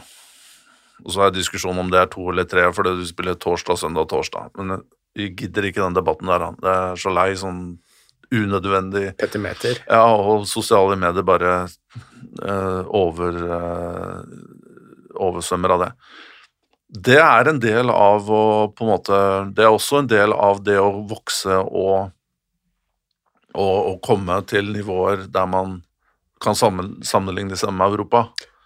Og 1.03 1.11
så 1.13 1.25
er 1.25 1.33
diskusjonen 1.35 1.83
om 1.83 1.89
det 1.91 1.99
er 2.01 2.11
to 2.11 2.29
eller 2.31 2.47
tre, 2.49 2.67
fordi 2.73 2.95
du 2.99 3.03
spiller 3.07 3.35
torsdag, 3.39 3.79
søndag, 3.81 4.07
torsdag. 4.11 4.53
Men 4.59 4.85
jeg 5.15 5.35
gidder 5.39 5.67
ikke 5.67 5.83
den 5.83 5.97
debatten 5.97 6.31
der. 6.31 6.47
han. 6.47 6.59
Det 6.61 6.71
er 6.71 7.01
så 7.01 7.13
lei 7.13 7.31
sånn 7.39 7.63
unødvendig 8.33 9.11
Petimeter. 9.19 9.83
Ja, 9.85 10.05
og 10.09 10.47
sosiale 10.49 10.97
medier 10.99 11.25
bare 11.27 11.67
uh, 11.67 12.81
over 12.89 13.37
uh, 13.45 14.23
oversvømmer 15.15 15.75
av 15.75 15.83
det. 15.83 15.91
Det 17.05 17.19
er 17.21 17.51
en 17.51 17.59
del 17.61 17.91
av 17.91 18.27
å 18.31 18.43
på 18.71 18.85
en 18.85 18.91
måte 18.91 19.17
Det 19.57 19.65
er 19.65 19.73
også 19.73 19.99
en 19.99 20.09
del 20.09 20.33
av 20.33 20.61
det 20.63 20.77
å 20.79 21.01
vokse 21.09 21.57
og 21.65 22.11
og, 23.55 23.75
og 23.89 24.01
komme 24.03 24.41
til 24.49 24.71
nivåer 24.73 25.27
der 25.31 25.47
man 25.49 25.79
kan 26.43 26.57
sammen, 26.57 26.97
sammenligne 27.07 27.57
seg 27.59 27.73
med 27.75 27.93
Europa. 27.93 28.25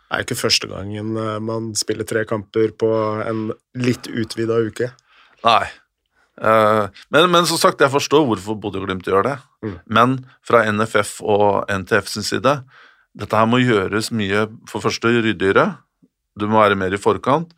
Det 0.10 0.18
er 0.18 0.26
ikke 0.26 0.40
første 0.40 0.66
gangen 0.72 1.14
eh, 1.22 1.36
man 1.46 1.70
spiller 1.78 2.08
tre 2.10 2.24
kamper 2.26 2.72
på 2.82 2.90
en 3.22 3.52
litt 3.78 4.10
utvida 4.10 4.58
uke. 4.66 4.90
Nei. 5.46 5.68
Eh, 6.42 6.86
men, 7.14 7.28
men 7.30 7.46
som 7.46 7.60
sagt, 7.62 7.84
jeg 7.84 7.94
forstår 7.94 8.26
hvorfor 8.26 8.58
Bodø-Glimt 8.58 9.06
gjør 9.06 9.28
det. 9.28 9.36
Mm. 9.62 9.76
Men 9.86 10.16
fra 10.46 10.64
NFF 10.66 11.20
og 11.22 11.70
NTF 11.70 12.10
sin 12.10 12.26
side, 12.26 12.56
dette 13.20 13.38
her 13.38 13.50
må 13.50 13.60
gjøres 13.62 14.12
mye 14.16 14.48
For 14.70 14.82
første 14.82 15.12
ryddigere. 15.14 15.68
Du 16.40 16.48
må 16.50 16.62
være 16.62 16.78
mer 16.80 16.94
i 16.96 17.02
forkant. 17.02 17.54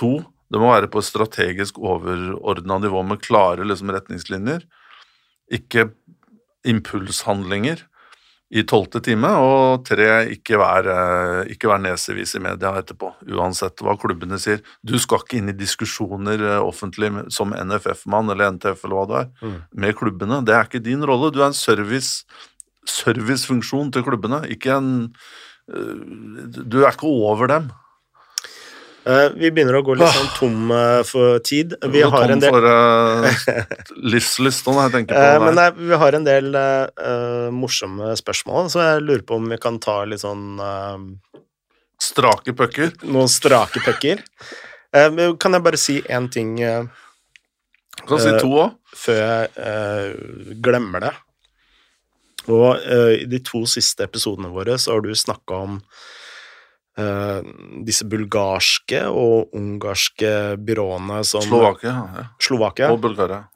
To, 0.00 0.24
det 0.50 0.58
må 0.58 0.72
være 0.72 0.90
på 0.90 1.02
et 1.02 1.06
strategisk 1.06 1.78
overordna 1.78 2.80
nivå 2.82 3.02
med 3.06 3.22
klare 3.22 3.66
liksom, 3.68 3.94
retningslinjer. 3.94 4.66
Ikke 5.54 5.90
impulshandlinger 6.66 7.86
i 8.52 8.62
tolvte 8.68 9.00
time. 9.00 9.30
Og 9.40 9.84
tre, 9.88 10.06
ikke 10.34 10.58
vær, 10.60 10.84
eh, 10.92 11.52
ikke 11.54 11.70
vær 11.70 11.80
nesevis 11.80 12.34
i 12.36 12.42
media 12.44 12.74
etterpå, 12.82 13.08
uansett 13.32 13.80
hva 13.80 13.94
klubbene 13.96 14.36
sier. 14.38 14.60
Du 14.84 14.98
skal 15.00 15.22
ikke 15.24 15.38
inn 15.40 15.48
i 15.48 15.56
diskusjoner 15.56 16.42
eh, 16.50 16.60
offentlig 16.60 17.08
som 17.32 17.54
NFF-mann 17.56 18.28
eller 18.34 18.52
NTF 18.58 18.84
eller 18.84 18.96
hva 18.98 19.06
du 19.08 19.14
er, 19.22 19.28
Mm. 19.42 19.56
med 19.74 19.96
klubbene. 19.96 20.44
Det 20.44 20.54
er 20.54 20.64
ikke 20.68 20.82
din 20.84 21.02
rolle. 21.02 21.32
Du 21.32 21.40
er 21.40 21.46
en 21.48 21.56
service, 21.56 22.24
servicefunksjon 22.86 23.92
til 23.94 24.04
klubbene, 24.06 24.42
ikke 24.52 24.76
en 24.76 24.90
eh, 25.72 26.62
Du 26.68 26.82
er 26.84 26.92
ikke 26.92 27.08
over 27.08 27.46
dem. 27.48 27.70
Eh, 29.02 29.28
vi 29.34 29.48
begynner 29.50 29.74
å 29.74 29.82
gå 29.82 29.96
litt 29.98 30.12
sånn 30.14 30.28
tom 30.36 30.70
eh, 30.70 31.00
for 31.08 31.40
tid. 31.42 31.72
Vi 31.90 32.02
har 32.04 32.12
tom 32.28 32.34
en 32.36 32.42
del 32.42 32.52
for 32.54 32.66
uh, 32.70 33.80
livslyst 34.12 34.68
når 34.68 34.78
jeg 34.84 34.92
tenker 34.96 35.16
på 35.16 35.22
Eh, 35.24 35.32
det. 35.34 35.40
men 35.42 35.58
nei, 35.58 35.66
vi 35.90 35.98
har 36.04 36.16
en 36.18 36.26
del 36.28 36.54
eh, 36.54 36.86
eh, 37.10 37.48
morsomme 37.56 38.12
spørsmål, 38.20 38.70
så 38.70 38.84
jeg 38.84 39.02
lurer 39.08 39.24
på 39.26 39.40
om 39.40 39.48
vi 39.50 39.58
kan 39.62 39.80
ta 39.82 39.96
litt 40.06 40.22
sånn 40.22 40.54
uh, 40.62 41.02
Strake 42.02 42.54
pucker. 42.58 42.94
Noen 43.06 43.28
strake 43.30 43.82
pucker. 43.84 44.22
Uh, 44.94 45.34
kan 45.40 45.54
jeg 45.58 45.62
bare 45.66 45.78
si 45.80 45.98
én 46.12 46.26
ting 46.34 46.56
eh, 46.62 46.86
Kan 48.06 48.18
si 48.22 48.30
Eh, 48.32 48.38
to 48.42 48.48
òg. 48.68 48.72
før 49.02 49.20
jeg 49.20 49.52
eh, 49.66 50.56
glemmer 50.62 51.00
det? 51.08 51.12
Og 52.50 52.74
eh, 52.82 53.22
i 53.22 53.26
de 53.30 53.38
to 53.46 53.62
siste 53.70 54.02
episodene 54.06 54.50
våre 54.54 54.74
så 54.82 54.96
har 54.96 55.04
du 55.06 55.10
snakka 55.14 55.60
om 55.66 55.76
eh, 55.78 56.10
disse 57.86 58.04
bulgarske 58.04 58.98
og 59.08 59.54
ungarske 59.56 60.32
byråene 60.60 61.22
som 61.24 61.40
Slovakia 61.46 61.94
ja. 62.18 62.24
Slovakia. 62.36 62.90
og 62.92 63.00
Bulgaria. 63.00 63.46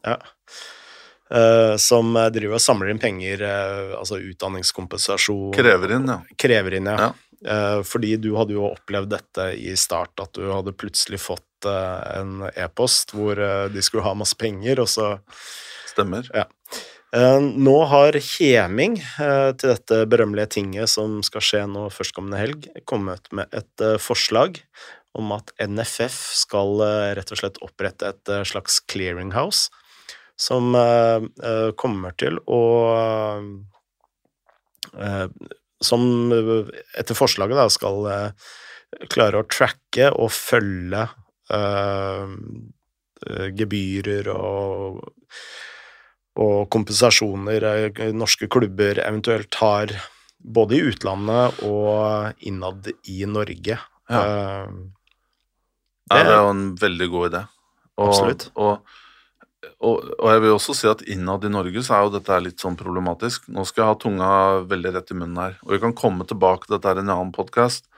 eh, 1.31 1.77
som 1.77 2.17
eh, 2.17 2.31
driver 2.35 2.59
og 2.59 2.65
samler 2.65 2.93
inn 2.93 3.03
penger, 3.03 3.43
eh, 3.45 3.93
altså 3.99 4.21
utdanningskompensasjon 4.23 5.55
Krever 5.57 5.97
inn, 5.99 6.09
ja. 6.09 6.21
Krever 6.39 6.79
inn, 6.79 6.91
ja. 6.91 7.11
Ja. 7.11 7.13
Eh, 7.47 7.81
fordi 7.85 8.17
du 8.17 8.31
hadde 8.39 8.57
jo 8.57 8.71
opplevd 8.71 9.13
dette 9.13 9.51
i 9.61 9.75
start, 9.77 10.15
at 10.23 10.33
du 10.39 10.49
hadde 10.51 10.73
plutselig 10.79 11.21
fått 11.23 11.69
eh, 11.69 12.21
en 12.21 12.47
e-post 12.55 13.13
hvor 13.17 13.39
eh, 13.39 13.67
de 13.73 13.85
skulle 13.85 14.07
ha 14.07 14.17
masse 14.17 14.39
penger, 14.41 14.81
og 14.85 14.91
så 14.91 15.15
Stemmer. 15.93 16.27
Eh, 16.37 16.45
Nå 17.15 17.77
har 17.87 18.17
Heming 18.19 18.97
eh, 18.99 19.53
til 19.55 19.71
dette 19.71 20.01
berømmelige 20.11 20.57
tinget 20.59 20.91
som 20.91 21.21
skal 21.23 21.45
skje 21.45 21.63
nå 21.71 21.87
førstkommende 21.95 22.41
helg, 22.41 22.67
kommet 22.85 23.31
med 23.31 23.47
et 23.55 23.85
eh, 23.85 23.95
forslag 24.03 24.59
om 25.17 25.31
at 25.37 25.53
NFF 25.63 26.17
skal 26.43 26.83
eh, 26.83 27.13
rett 27.17 27.31
og 27.31 27.39
slett 27.41 27.61
opprette 27.63 28.11
et 28.11 28.33
eh, 28.33 28.43
slags 28.45 28.81
clearinghouse 28.91 29.71
som 30.37 30.75
eh, 30.75 31.29
eh, 31.47 31.71
kommer 31.79 32.17
til 32.19 32.41
å 32.43 32.63
eh, 34.99 35.31
som 35.87 36.09
eh, 36.35 36.75
etter 36.99 37.17
forslaget 37.17 37.63
da 37.63 37.69
skal 37.71 38.11
eh, 38.11 38.51
klare 39.15 39.41
å 39.41 39.47
tracke 39.47 40.11
og 40.11 40.35
følge 40.35 41.07
eh, 41.55 42.35
eh, 43.31 43.49
gebyrer 43.57 44.35
og, 44.35 45.07
og 46.37 46.69
kompensasjoner 46.75 47.65
eh, 47.71 48.13
norske 48.13 48.49
klubber 48.53 49.01
eventuelt 49.05 49.55
har 49.63 49.95
både 50.47 50.77
i 50.77 50.85
utlandet 50.93 51.63
og 51.67 52.45
innad 52.47 52.91
i 53.11 53.25
Norge. 53.27 53.79
Ja. 54.11 54.21
Det, 54.23 54.93
Ja, 56.07 56.23
Det- 56.23 56.27
er 56.31 56.37
jo 56.39 56.51
en 56.51 56.77
veldig 56.77 57.11
god 57.11 57.31
idé. 57.33 57.49
Og, 57.99 58.09
Absolutt. 58.09 58.51
Og, 58.55 58.79
og, 59.81 60.05
og 60.21 60.29
jeg 60.31 60.41
vil 60.45 60.53
også 60.55 60.75
si 60.77 60.87
at 60.87 61.03
innad 61.03 61.45
i 61.45 61.49
Norge 61.51 61.83
så 61.83 61.97
er 61.97 62.05
jo 62.05 62.13
dette 62.19 62.37
litt 62.45 62.63
sånn 62.63 62.77
problematisk. 62.79 63.49
Nå 63.49 63.65
skal 63.67 63.83
jeg 63.83 63.89
ha 63.91 63.97
tunga 63.99 64.29
veldig 64.71 64.93
rett 64.95 65.11
i 65.11 65.17
munnen 65.19 65.41
her, 65.41 65.57
og 65.65 65.73
vi 65.75 65.81
kan 65.83 65.97
komme 65.99 66.27
tilbake 66.29 66.69
til 66.69 66.77
dette 66.77 66.95
i 66.95 67.03
en 67.03 67.11
annen 67.11 67.33
podkast. 67.35 67.89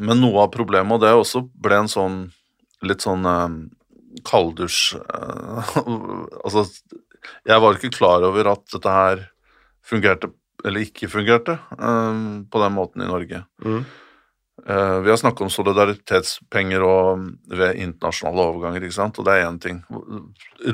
Men 0.00 0.18
noe 0.20 0.42
av 0.42 0.50
problemet, 0.50 0.92
og 0.96 1.00
det 1.04 1.12
også 1.14 1.44
ble 1.62 1.78
en 1.84 1.92
sånn 1.92 2.18
litt 2.82 3.04
sånn 3.06 3.24
eh, 3.24 3.54
kalddusj 4.26 4.96
eh, 5.00 5.74
Altså, 6.44 6.66
jeg 7.48 7.60
var 7.64 7.76
ikke 7.76 7.94
klar 7.96 8.24
over 8.26 8.52
at 8.52 8.64
dette 8.72 8.94
her 8.94 9.26
fungerte, 9.84 10.30
eller 10.64 10.86
ikke 10.86 11.10
fungerte, 11.12 11.58
eh, 11.76 12.24
på 12.50 12.64
den 12.64 12.74
måten 12.78 13.04
i 13.04 13.10
Norge. 13.10 13.44
mm. 13.64 13.84
Eh, 14.66 15.00
vi 15.00 15.10
har 15.10 15.16
snakket 15.16 15.40
om 15.44 15.50
solidaritetspenger 15.50 16.82
og 16.86 17.24
ved 17.50 17.80
internasjonale 17.82 18.44
overganger, 18.48 18.84
ikke 18.86 18.96
sant? 18.96 19.18
og 19.18 19.26
det 19.26 19.34
er 19.34 19.48
én 19.48 19.58
ting. 19.60 19.80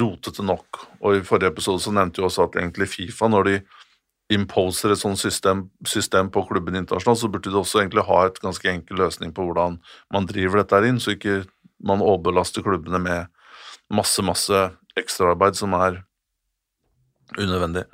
Rotete 0.02 0.44
nok. 0.46 0.82
Og 1.00 1.16
i 1.16 1.22
forrige 1.26 1.50
episode 1.50 1.82
så 1.82 1.92
nevnte 1.94 2.20
vi 2.20 2.28
også 2.28 2.46
at 2.46 2.58
egentlig 2.60 2.90
Fifa, 2.92 3.30
når 3.32 3.48
de 3.48 3.56
imposer 4.30 4.92
et 4.92 5.00
sånt 5.00 5.18
system, 5.18 5.64
system 5.86 6.28
på 6.30 6.44
klubben 6.46 6.76
internasjonalt, 6.78 7.18
så 7.18 7.30
burde 7.32 7.50
de 7.50 7.58
også 7.58 7.80
egentlig 7.80 8.04
ha 8.06 8.20
et 8.26 8.38
ganske 8.44 8.70
enkel 8.70 9.00
løsning 9.02 9.32
på 9.34 9.48
hvordan 9.48 9.80
man 10.12 10.28
driver 10.28 10.60
dette 10.60 10.76
her 10.76 10.86
inn, 10.86 11.00
så 11.02 11.16
ikke 11.16 11.40
man 11.84 12.02
overbelaster 12.04 12.64
klubbene 12.64 13.00
med 13.02 13.26
masse, 13.90 14.22
masse 14.22 14.60
ekstraarbeid 14.98 15.56
som 15.58 15.74
er 15.78 16.02
unødvendig. 17.38 17.84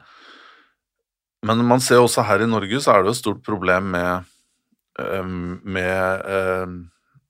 Men 1.46 1.62
man 1.68 1.82
ser 1.84 2.02
også 2.02 2.24
her 2.26 2.42
i 2.42 2.50
Norge 2.50 2.80
så 2.82 2.94
er 2.94 3.02
det 3.04 3.12
jo 3.12 3.16
et 3.16 3.22
stort 3.22 3.42
problem 3.46 3.90
med 3.94 4.26
eh, 4.98 5.24
med 5.26 6.26
eh, 6.26 6.76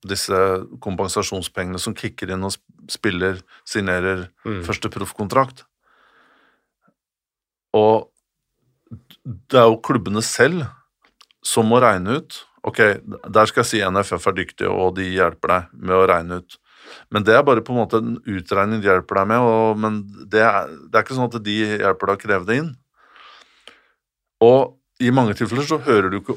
disse 0.07 0.37
kompensasjonspengene 0.83 1.79
som 1.81 1.95
kicker 1.97 2.31
inn 2.31 2.45
og 2.47 2.55
spiller 2.91 3.41
signerer 3.67 4.29
Mm. 4.45 4.61
første 4.63 4.89
proffkontrakt. 4.89 5.65
Og 7.75 8.07
det 9.25 9.59
er 9.59 9.67
jo 9.67 9.81
klubbene 9.83 10.21
selv 10.23 10.63
som 11.43 11.67
må 11.67 11.81
regne 11.83 12.21
ut 12.21 12.37
Ok, 12.67 12.79
der 13.31 13.49
skal 13.49 13.63
jeg 13.63 13.69
si 13.69 13.83
NFF 13.83 14.25
er 14.27 14.39
dyktige, 14.41 14.71
og 14.71 14.95
de 14.97 15.05
hjelper 15.07 15.53
deg 15.53 15.75
med 15.87 15.95
å 15.95 16.07
regne 16.09 16.41
ut. 16.41 16.57
Men 17.13 17.23
det 17.27 17.35
er 17.35 17.45
bare 17.47 17.63
på 17.63 17.73
en 17.73 17.81
måte 17.81 17.99
en 18.01 18.17
utregning 18.27 18.81
de 18.83 18.89
hjelper 18.89 19.21
deg 19.21 19.29
med, 19.31 19.43
og, 19.43 19.79
men 19.79 20.01
det 20.31 20.43
er, 20.43 20.73
det 20.87 20.99
er 20.99 21.05
ikke 21.05 21.17
sånn 21.17 21.29
at 21.29 21.39
de 21.43 21.55
hjelper 21.63 22.11
deg 22.11 22.19
å 22.19 22.23
kreve 22.23 22.49
det 22.49 22.59
inn. 22.63 22.73
Og 24.43 24.77
i 24.97 25.11
mange 25.13 25.35
tilfeller 25.37 25.65
så 25.67 25.77
hører 25.85 26.09
du 26.09 26.17
ikke 26.19 26.33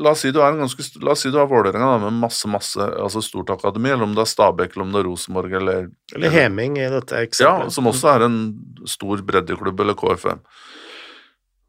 La 0.00 0.14
oss 0.14 0.22
si 0.24 0.30
du 0.32 0.38
er 0.40 0.54
en 0.54 0.62
ganske 0.62 0.84
La 1.04 1.12
oss 1.12 1.26
si 1.26 1.32
du 1.32 1.36
er 1.40 1.48
Vålerenga 1.48 1.98
med 2.06 2.16
masse, 2.22 2.48
masse 2.48 2.80
altså 2.80 3.20
stort 3.24 3.52
akademi, 3.52 3.90
eller 3.92 4.08
om 4.08 4.14
det 4.16 4.24
er 4.24 4.30
Stabæk, 4.30 4.72
eller 4.72 4.86
om 4.86 4.94
det 4.94 5.02
er 5.02 5.08
Rosenborg, 5.10 5.56
eller 5.60 5.90
Eller 6.16 6.32
Heming 6.32 6.78
i 6.80 6.88
dette 6.92 7.26
ja, 7.42 7.52
som 7.72 7.90
også 7.90 8.14
er 8.14 8.26
en 8.28 8.38
stor 8.88 9.20
breddeklubb, 9.28 9.84
eller 9.84 9.98
KFM. 9.98 10.40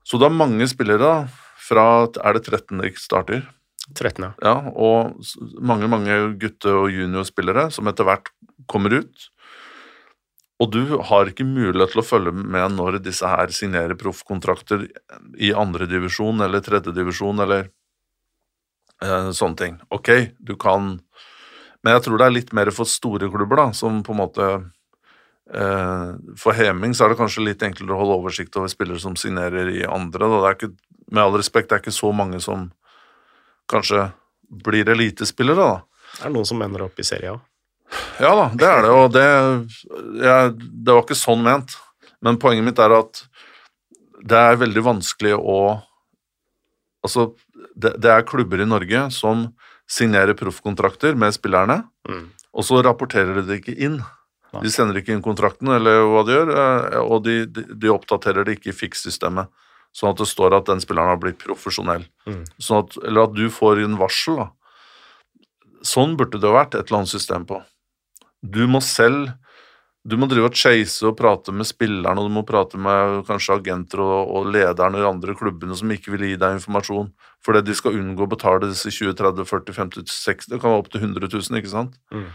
Så 0.07 0.17
du 0.17 0.25
er 0.25 0.33
mange 0.33 0.67
spillere 0.71 1.03
da, 1.03 1.15
fra 1.59 1.85
Er 2.23 2.39
det 2.39 2.47
13 2.47 2.79
de 2.81 2.93
starter? 2.97 3.43
13, 3.97 4.23
ja. 4.23 4.31
Ja, 4.45 4.55
og 4.75 5.17
mange, 5.61 5.89
mange 5.89 6.15
gutte- 6.41 6.75
og 6.83 6.91
juniorspillere 6.93 7.69
som 7.73 7.89
etter 7.89 8.07
hvert 8.07 8.31
kommer 8.69 8.93
ut. 9.01 9.29
Og 10.59 10.71
du 10.75 10.81
har 11.07 11.29
ikke 11.29 11.47
mulighet 11.47 11.93
til 11.93 12.01
å 12.01 12.05
følge 12.05 12.33
med 12.35 12.75
når 12.75 12.99
disse 13.03 13.27
her 13.27 13.51
signerer 13.55 13.95
proffkontrakter 13.99 14.89
i 15.39 15.53
andredivisjon 15.55 16.43
eller 16.43 16.63
tredjedivisjon 16.65 17.39
eller 17.45 17.69
eh, 19.01 19.29
sånne 19.35 19.59
ting. 19.61 19.77
Ok, 19.95 20.11
du 20.39 20.55
kan 20.59 20.97
Men 21.79 21.95
jeg 21.95 22.03
tror 22.03 22.19
det 22.19 22.25
er 22.25 22.35
litt 22.35 22.49
mer 22.51 22.67
for 22.75 22.83
store 22.83 23.29
klubber, 23.31 23.55
da, 23.55 23.71
som 23.71 24.01
på 24.03 24.11
en 24.11 24.19
måte 24.19 24.47
eh, 25.55 26.09
For 26.35 26.51
Heming 26.57 26.91
så 26.91 27.05
er 27.05 27.13
det 27.13 27.21
kanskje 27.21 27.45
litt 27.45 27.63
enklere 27.63 27.95
å 27.95 28.01
holde 28.01 28.17
oversikt 28.19 28.59
over 28.59 28.67
spillere 28.67 28.99
som 28.99 29.15
signerer 29.15 29.71
i 29.71 29.85
andre. 29.87 30.27
Da. 30.27 30.41
Det 30.43 30.49
er 30.49 30.57
ikke, 30.57 30.73
med 31.07 31.23
all 31.23 31.39
respekt, 31.39 31.69
det 31.69 31.77
er 31.77 31.85
ikke 31.85 31.95
så 31.95 32.11
mange 32.11 32.43
som 32.43 32.67
kanskje 33.69 34.07
blir 34.65 34.89
elitespillere, 34.89 35.61
da. 35.61 36.07
Det 36.19 36.25
er 36.27 36.33
noen 36.33 36.47
som 36.49 36.61
ender 36.65 36.87
opp 36.87 36.97
i 36.99 37.05
serien 37.05 37.37
òg. 37.37 37.45
Ja 38.21 38.31
da, 38.37 38.47
det 38.53 38.67
er 38.69 38.83
det, 38.85 38.89
og 38.93 39.11
det, 39.15 39.25
jeg, 40.21 40.49
det 40.85 40.93
var 40.93 41.03
ikke 41.05 41.17
sånn 41.17 41.41
ment. 41.45 41.73
Men 42.21 42.37
poenget 42.41 42.65
mitt 42.67 42.81
er 42.83 42.93
at 42.97 43.21
det 44.29 44.37
er 44.37 44.59
veldig 44.65 44.83
vanskelig 44.89 45.37
å 45.39 45.59
Altså, 46.99 47.29
det, 47.79 47.93
det 48.03 48.09
er 48.11 48.25
klubber 48.27 48.59
i 48.59 48.65
Norge 48.67 49.05
som 49.15 49.45
signerer 49.89 50.35
proffkontrakter 50.35 51.15
med 51.15 51.31
spillerne, 51.37 51.83
Mm. 52.09 52.25
og 52.51 52.63
så 52.67 52.79
rapporterer 52.83 53.35
de 53.37 53.43
det 53.47 53.59
ikke 53.61 53.75
inn. 53.85 53.99
De 54.63 54.69
sender 54.73 54.97
ikke 54.99 55.13
inn 55.13 55.21
kontrakten, 55.23 55.69
eller 55.71 56.01
hva 56.09 56.23
de 56.27 56.33
gjør, 56.33 56.49
eh, 56.59 56.97
og 56.99 57.23
de, 57.23 57.35
de, 57.45 57.63
de 57.77 57.91
oppdaterer 57.93 58.43
det 58.47 58.57
ikke 58.57 58.71
i 58.73 58.75
fikssystemet, 58.75 59.47
sånn 59.95 60.13
at 60.13 60.21
det 60.21 60.29
står 60.29 60.55
at 60.57 60.69
den 60.69 60.81
spilleren 60.83 61.13
har 61.13 61.19
blitt 61.21 61.41
profesjonell. 61.41 62.05
Mm. 62.29 62.43
Sånn 62.61 62.85
at, 62.85 62.97
eller 63.03 63.27
at 63.27 63.35
du 63.37 63.45
får 63.53 63.83
en 63.83 63.99
varsel, 63.99 64.43
da. 64.43 64.49
Sånn 65.85 66.17
burde 66.19 66.41
det 66.41 66.51
vært 66.51 66.75
et 66.75 66.89
eller 66.89 67.01
annet 67.01 67.13
system 67.13 67.45
på. 67.47 67.61
Du 68.43 68.65
må 68.67 68.81
selv 68.83 69.31
du 70.07 70.15
må 70.15 70.29
drive 70.31 70.47
og 70.47 70.55
chase 70.55 71.03
og 71.05 71.17
prate 71.19 71.51
med 71.51 71.67
spilleren, 71.67 72.17
og 72.21 72.29
du 72.29 72.33
må 72.33 72.45
prate 72.47 72.79
med 72.79 73.25
kanskje 73.27 73.57
agenter 73.59 73.99
og, 74.01 74.31
og 74.31 74.47
lederne 74.53 74.97
i 74.97 75.03
de 75.03 75.09
andre 75.09 75.35
klubbene 75.37 75.75
som 75.75 75.91
ikke 75.91 76.13
vil 76.13 76.23
gi 76.29 76.37
deg 76.39 76.55
informasjon, 76.55 77.11
fordi 77.45 77.61
de 77.67 77.75
skal 77.75 77.97
unngå 77.99 78.23
å 78.25 78.31
betale 78.31 78.69
disse 78.71 78.93
20 78.95 79.17
30 79.19 79.49
40 79.49 79.75
50 79.75 80.13
60 80.13 80.53
Det 80.53 80.61
kan 80.61 80.71
være 80.71 80.85
opptil 80.85 81.03
100 81.03 81.27
000, 81.35 81.59
ikke 81.59 81.73
sant? 81.73 81.99
Mm. 82.15 82.29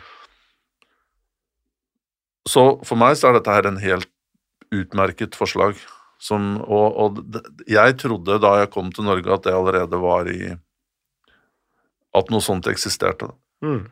Så 2.52 2.66
for 2.84 3.00
meg 3.00 3.16
så 3.16 3.30
er 3.30 3.38
dette 3.38 3.56
her 3.56 3.70
en 3.70 3.80
helt 3.80 4.10
utmerket 4.74 5.38
forslag. 5.38 5.80
Som, 6.24 6.54
og, 6.64 6.96
og 6.96 7.66
jeg 7.68 7.96
trodde 8.00 8.38
da 8.40 8.54
jeg 8.62 8.70
kom 8.72 8.88
til 8.94 9.04
Norge 9.04 9.34
at 9.34 9.44
det 9.44 9.52
allerede 9.52 9.98
var 10.00 10.30
i 10.32 10.54
At 12.14 12.30
noe 12.30 12.40
sånt 12.44 12.68
eksisterte. 12.70 13.26
Mm. 13.64 13.90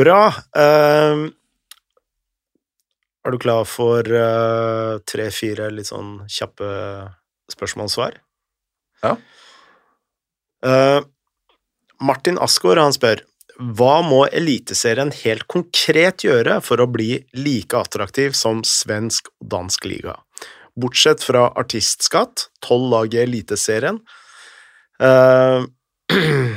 Bra. 0.00 0.30
Uh, 0.56 1.28
er 3.20 3.34
du 3.34 3.38
klar 3.42 3.66
for 3.68 4.00
uh, 4.00 4.96
tre-fire 5.04 5.68
litt 5.74 5.90
sånn 5.90 6.22
kjappe 6.32 6.70
spørsmål-svar? 7.52 8.16
Ja. 9.04 9.16
Uh, 10.64 11.04
Martin 12.00 12.40
Asgaard 12.40 12.80
han 12.80 12.96
spør 12.96 13.26
hva 13.60 13.98
må 14.00 14.22
Eliteserien 14.32 15.10
helt 15.20 15.44
konkret 15.52 16.24
gjøre 16.24 16.62
for 16.64 16.80
å 16.80 16.88
bli 16.88 17.18
like 17.36 17.76
attraktiv 17.76 18.32
som 18.36 18.62
svensk 18.64 19.28
og 19.42 19.50
dansk 19.52 19.84
liga? 19.90 20.14
Bortsett 20.80 21.22
fra 21.24 21.48
artistskatt, 21.60 22.48
tolv 22.64 22.90
lag 22.92 23.14
i 23.14 23.22
Eliteserien 23.24 24.00
Uh, 25.02 25.64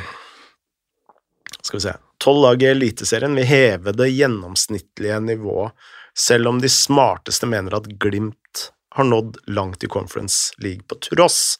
Skal 1.61 1.77
vi 1.77 1.81
se 1.81 1.93
Tolv 2.17 2.41
lag 2.41 2.63
i 2.63 2.65
Eliteserien 2.65 3.35
vil 3.35 3.47
heve 3.47 3.91
det 3.95 4.09
gjennomsnittlige 4.11 5.19
nivået, 5.19 5.71
selv 6.15 6.47
om 6.47 6.59
de 6.61 6.69
smarteste 6.71 7.47
mener 7.47 7.75
at 7.75 7.87
Glimt 7.99 8.69
har 8.95 9.07
nådd 9.07 9.37
langt 9.51 9.83
i 9.83 9.87
Conference 9.91 10.53
League 10.63 10.83
på 10.87 10.95
tross, 11.03 11.57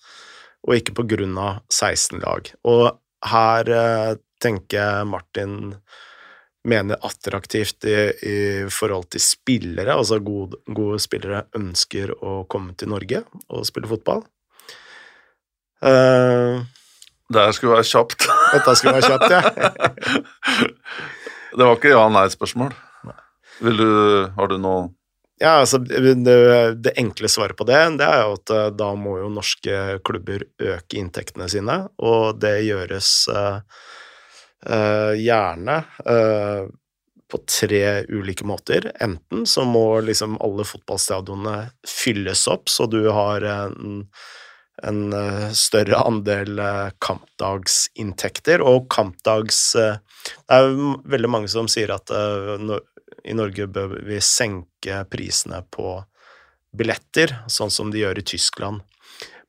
og 0.68 0.76
ikke 0.78 0.96
på 1.00 1.08
grunn 1.16 1.36
av 1.40 1.64
16 1.72 2.22
lag. 2.24 2.52
Og 2.64 2.94
her 3.28 3.72
uh, 3.72 4.16
tenker 4.44 5.04
Martin 5.08 5.76
mener 6.68 7.00
attraktivt 7.04 7.84
i, 7.90 7.96
i 8.24 8.38
forhold 8.72 9.10
til 9.12 9.24
spillere, 9.24 9.98
altså 9.98 10.20
gode, 10.24 10.62
gode 10.72 11.00
spillere 11.04 11.44
ønsker 11.58 12.14
å 12.24 12.44
komme 12.52 12.76
til 12.80 12.92
Norge 12.94 13.24
og 13.50 13.66
spille 13.68 13.90
fotball. 13.92 14.24
Uh, 15.84 16.64
Det 17.34 17.42
her 17.44 17.52
skulle 17.56 17.76
være 17.76 17.88
kjapt. 17.90 18.28
dette 18.54 18.76
skulle 18.80 18.96
være 18.96 19.12
kjapt, 19.12 19.30
ja. 19.32 19.42
det 21.58 21.68
var 21.68 21.76
ikke 21.76 21.92
ja-nei-spørsmål. 21.96 22.76
Vil 23.64 23.78
du 23.78 23.90
Har 24.36 24.50
du 24.50 24.56
noe 24.58 24.88
Ja, 25.42 25.60
altså 25.62 25.78
det, 25.84 26.16
det 26.24 26.94
enkle 26.98 27.30
svaret 27.30 27.58
på 27.60 27.68
det, 27.68 27.82
det 28.00 28.08
er 28.08 28.24
jo 28.24 28.38
at 28.38 28.54
eh, 28.56 28.70
da 28.80 28.94
må 28.96 29.18
jo 29.20 29.28
norske 29.34 30.00
klubber 30.08 30.46
øke 30.62 30.98
inntektene 31.02 31.50
sine, 31.52 31.76
og 32.00 32.40
det 32.40 32.54
gjøres 32.64 33.10
eh, 33.34 33.60
gjerne 34.64 35.78
eh, 36.10 36.62
på 37.32 37.40
tre 37.60 38.04
ulike 38.08 38.46
måter. 38.46 38.92
Enten 39.04 39.46
så 39.50 39.66
må 39.66 40.02
liksom 40.06 40.38
alle 40.44 40.66
fotballstadionene 40.68 41.58
fylles 41.88 42.46
opp, 42.52 42.70
så 42.70 42.88
du 42.88 43.04
har 43.10 43.42
en 43.42 44.08
en 44.84 45.14
uh, 45.14 45.52
større 45.54 46.00
andel 46.02 46.58
kampdagsinntekter, 47.06 48.64
og 48.66 48.88
kampdags 48.90 49.60
Det 49.78 50.56
er 50.58 50.74
veldig 51.14 51.30
mange 51.30 51.52
som 51.52 51.70
sier 51.70 51.94
at 51.94 52.10
i 52.10 53.36
Norge 53.38 53.68
bør 53.70 53.94
vi 54.08 54.18
senke 54.18 55.04
prisene 55.14 55.62
på 55.72 56.00
billetter, 56.76 57.36
sånn 57.48 57.72
som 57.72 57.92
de 57.94 58.02
gjør 58.02 58.20
i 58.20 58.26
Tyskland. 58.34 58.82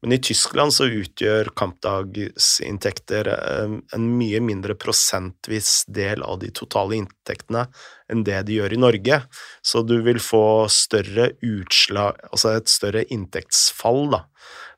Men 0.04 0.18
i 0.18 0.20
Tyskland 0.20 0.74
så 0.76 0.84
utgjør 0.92 1.48
kampdagsinntekter 1.56 3.30
en 3.32 4.08
mye 4.18 4.42
mindre 4.44 4.76
prosentvis 4.76 5.86
del 5.88 6.20
av 6.20 6.42
de 6.42 6.50
totale 6.52 6.98
inntektene 7.00 7.64
enn 8.12 8.26
det 8.28 8.42
de 8.44 8.58
gjør 8.58 8.76
i 8.76 8.82
Norge. 8.84 9.22
Så 9.64 9.80
du 9.88 9.96
vil 10.04 10.20
få 10.20 10.68
større 10.68 11.30
utslag, 11.40 12.20
altså 12.28 12.52
et 12.58 12.68
større 12.68 13.06
inntektsfall, 13.16 14.04
da, 14.12 14.26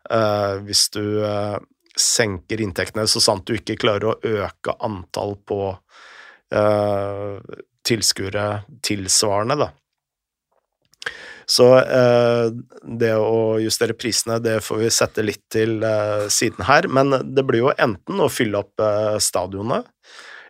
Uh, 0.07 0.63
hvis 0.67 0.87
du 0.95 1.03
uh, 1.25 1.57
senker 1.99 2.61
inntektene 2.63 3.09
så 3.11 3.23
sant 3.23 3.47
du 3.49 3.57
ikke 3.57 3.79
klarer 3.83 4.13
å 4.13 4.19
øke 4.45 4.77
antall 4.87 5.35
på 5.49 5.61
uh, 6.55 7.57
tilskuere 7.87 8.47
tilsvarende, 8.87 9.59
da. 9.65 9.73
Så 11.47 11.67
det 12.99 13.13
å 13.15 13.59
justere 13.63 13.95
prisene, 13.95 14.41
det 14.43 14.57
får 14.67 14.81
vi 14.81 14.89
sette 14.91 15.23
litt 15.23 15.45
til 15.55 15.79
siden 16.35 16.67
her. 16.67 16.89
Men 16.91 17.15
det 17.37 17.45
blir 17.47 17.63
jo 17.63 17.75
enten 17.79 18.19
å 18.19 18.27
fylle 18.27 18.65
opp 18.65 18.83
stadionet, 19.23 19.87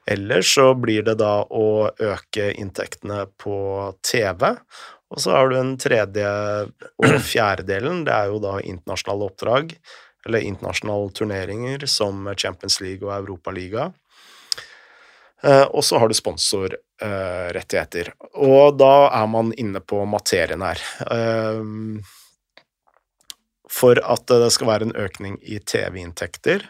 eller 0.09 0.41
så 0.47 0.71
blir 0.79 1.05
det 1.05 1.19
da 1.21 1.43
å 1.45 1.91
øke 1.91 2.49
inntektene 2.57 3.27
på 3.43 3.59
TV. 4.07 4.55
Og 5.13 5.23
så 5.23 5.35
har 5.35 5.49
du 5.49 5.57
den 5.57 5.77
tredje 5.79 6.27
og 7.03 7.17
fjerdedelen, 7.31 8.05
det 8.07 8.15
er 8.15 8.33
jo 8.33 8.41
da 8.43 8.57
internasjonale 8.63 9.31
oppdrag, 9.31 9.77
eller 10.27 10.47
internasjonale 10.47 11.13
turneringer 11.15 11.87
som 11.91 12.27
Champions 12.35 12.81
League 12.83 13.07
og 13.07 13.15
Europaliga. 13.15 13.91
Eh, 15.43 15.62
og 15.62 15.84
så 15.84 15.99
har 16.01 16.09
du 16.09 16.16
sponsorrettigheter. 16.16 18.12
Og 18.41 18.78
da 18.80 19.09
er 19.12 19.26
man 19.30 19.53
inne 19.59 19.82
på 19.84 20.05
materien 20.09 20.64
her. 20.64 20.80
Eh, 21.11 21.61
for 23.76 24.01
at 24.01 24.26
det 24.30 24.53
skal 24.55 24.70
være 24.70 24.89
en 24.89 24.97
økning 24.97 25.37
i 25.43 25.59
TV-inntekter, 25.59 26.64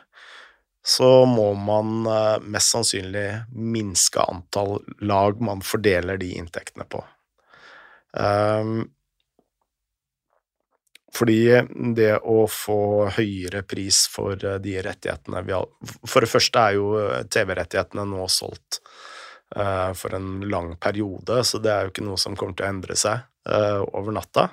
så 0.86 1.26
må 1.26 1.52
man 1.58 2.06
eh, 2.06 2.38
mest 2.46 2.74
sannsynlig 2.74 3.28
minske 3.50 4.22
antall 4.22 4.80
lag 5.02 5.40
man 5.42 5.62
fordeler 5.66 6.18
de 6.20 6.32
inntektene 6.38 6.86
på. 6.90 7.02
Um, 8.16 8.86
fordi 11.16 11.40
det 11.96 12.14
å 12.22 12.44
få 12.50 13.08
høyere 13.16 13.62
pris 13.68 14.04
for 14.12 14.36
eh, 14.36 14.58
de 14.62 14.76
rettighetene 14.84 15.42
vi 15.46 15.54
har 15.56 15.68
For 16.06 16.24
det 16.24 16.30
første 16.30 16.62
er 16.62 16.76
jo 16.78 16.90
eh, 17.00 17.22
TV-rettighetene 17.32 18.06
nå 18.10 18.26
solgt 18.32 18.80
uh, 19.56 19.92
for 19.96 20.16
en 20.16 20.40
lang 20.50 20.74
periode, 20.82 21.42
så 21.46 21.60
det 21.62 21.72
er 21.72 21.86
jo 21.86 21.94
ikke 21.94 22.06
noe 22.06 22.20
som 22.20 22.36
kommer 22.38 22.58
til 22.58 22.66
å 22.66 22.70
endre 22.74 22.98
seg 22.98 23.24
uh, 23.48 23.82
over 23.96 24.16
natta. 24.16 24.48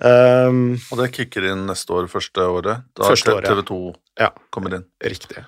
Um, 0.00 0.78
og 0.88 1.00
det 1.02 1.10
kicker 1.12 1.50
inn 1.50 1.66
neste 1.68 1.92
år, 1.92 2.06
første 2.08 2.44
året? 2.46 2.86
Da 2.96 3.08
første 3.10 3.34
året. 3.36 3.50
TV2 3.50 3.80
ja, 4.22 4.30
kommer 4.54 4.78
inn? 4.78 4.86
Riktig. 5.04 5.42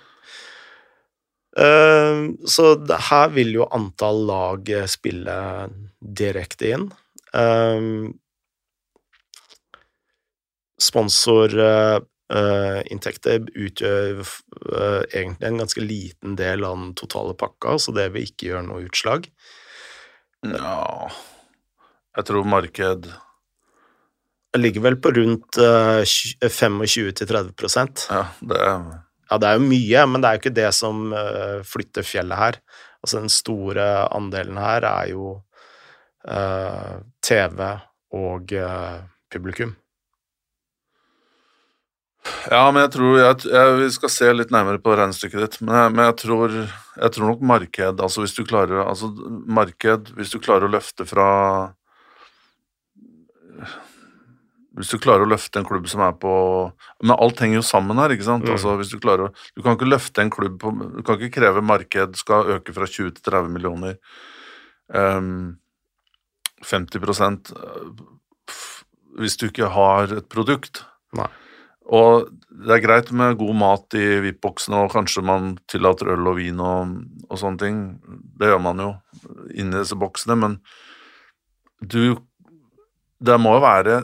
Uh, 1.57 2.33
så 2.49 2.75
det, 2.81 2.99
her 3.11 3.33
vil 3.33 3.55
jo 3.61 3.69
antall 3.73 4.25
lag 4.29 4.75
spille 4.91 5.39
direkte 6.01 6.75
inn. 6.75 6.91
Um, 7.33 8.13
Sponsorinntekter 10.83 13.43
uh, 13.43 13.47
utgjør 13.67 14.23
uh, 14.23 15.03
egentlig 15.13 15.49
en 15.49 15.61
ganske 15.63 15.83
liten 15.85 16.31
del 16.39 16.65
av 16.67 16.73
den 16.79 16.91
totale 16.99 17.35
pakka, 17.39 17.71
så 17.79 17.89
det 17.97 18.13
vil 18.15 18.27
ikke 18.29 18.49
gjøre 18.51 18.69
noe 18.71 18.87
utslag. 18.89 19.21
Ja 20.43 21.07
Jeg 22.17 22.25
tror 22.27 22.45
marked 22.51 23.03
Det 23.07 24.59
ligger 24.59 24.83
vel 24.89 24.97
på 24.99 25.15
rundt 25.15 25.55
uh, 25.63 26.03
25-30% 26.03 28.11
Ja, 28.11 28.27
det 28.43 28.59
er 28.59 28.83
Ja, 29.31 29.39
det 29.39 29.47
er 29.49 29.55
jo 29.55 29.71
mye, 29.71 30.01
men 30.11 30.19
det 30.19 30.27
er 30.27 30.35
jo 30.35 30.43
ikke 30.43 30.59
det 30.59 30.73
som 30.77 31.15
flytter 31.65 32.05
fjellet 32.05 32.37
her. 32.37 32.55
Altså, 33.01 33.17
den 33.23 33.33
store 33.33 34.05
andelen 34.13 34.59
her 34.61 34.85
er 34.85 35.09
jo 35.15 35.41
uh, 36.29 37.01
TV 37.25 37.81
og 38.13 38.53
uh, 38.53 39.01
publikum. 39.33 39.73
Ja, 42.51 42.63
men 42.73 42.83
jeg 42.83 42.93
tror 42.97 43.19
jeg, 43.21 43.37
jeg, 43.53 43.77
Vi 43.79 43.91
skal 43.95 44.13
se 44.13 44.33
litt 44.35 44.51
nærmere 44.55 44.81
på 44.83 44.97
regnestykket 44.99 45.45
ditt. 45.45 45.61
Men, 45.63 45.77
jeg, 45.79 45.93
men 45.95 46.09
jeg, 46.09 46.17
tror, 46.25 46.57
jeg, 46.57 47.13
tror, 47.15 47.29
nok 47.29 47.47
marked 47.53 48.03
altså 48.07 48.25
hvis 48.25 48.35
du 48.37 48.43
klarer 48.49 48.83
altså 48.87 49.13
marked, 49.61 50.13
hvis 50.19 50.35
du 50.35 50.41
klarer 50.43 50.67
å 50.67 50.73
løfte 50.73 51.07
fra 51.09 51.29
Hvis 54.79 54.91
du 54.91 54.99
klarer 55.03 55.27
å 55.27 55.31
løfte 55.31 55.61
en 55.61 55.69
klubb 55.69 55.87
som 55.93 56.03
er 56.03 56.15
på 56.19 56.35
Men 57.05 57.17
alt 57.17 57.43
henger 57.45 57.61
jo 57.61 57.65
sammen 57.67 58.01
her, 58.03 58.15
ikke 58.15 58.29
sant? 58.29 58.49
Mm. 58.49 58.57
Altså 58.57 58.77
hvis 58.81 58.93
Du 58.95 58.99
klarer 58.99 59.29
å, 59.29 59.33
du 59.55 59.65
kan 59.65 59.79
ikke 59.79 59.91
løfte 59.91 60.25
en 60.25 60.33
klubb 60.35 60.59
på 60.63 60.75
Du 60.99 61.03
kan 61.07 61.19
ikke 61.19 61.39
kreve 61.41 61.65
marked 61.65 62.19
skal 62.21 62.57
øke 62.59 62.75
fra 62.77 62.89
20 62.89 63.19
til 63.19 63.27
30 63.31 63.53
millioner. 63.53 63.99
Um, 64.93 65.59
50 66.63 66.99
eh, 66.99 68.03
hvis 69.19 69.37
du 69.37 69.47
ikke 69.49 69.71
har 69.75 70.13
et 70.15 70.29
produkt. 70.33 70.85
Nei. 71.17 71.29
Og 71.91 72.29
det 72.63 72.77
er 72.77 72.85
greit 72.85 73.11
med 73.17 73.39
god 73.41 73.57
mat 73.59 73.97
i 73.99 74.05
VIP-boksene, 74.23 74.85
og 74.85 74.93
kanskje 74.95 75.25
man 75.27 75.57
tillater 75.71 76.13
øl 76.15 76.31
og 76.31 76.39
vin 76.39 76.61
og, 76.63 76.93
og, 77.29 77.39
sånne 77.41 77.63
ting. 77.63 77.81
Det 78.39 78.53
gjør 78.53 78.63
man 78.63 78.83
jo 78.85 78.91
inni 79.57 79.81
disse 79.81 79.99
boksene, 79.99 80.39
men 80.39 80.61
du 81.83 82.19
Det 83.23 83.37
må 83.39 83.53
jo 83.55 83.63
være 83.63 83.97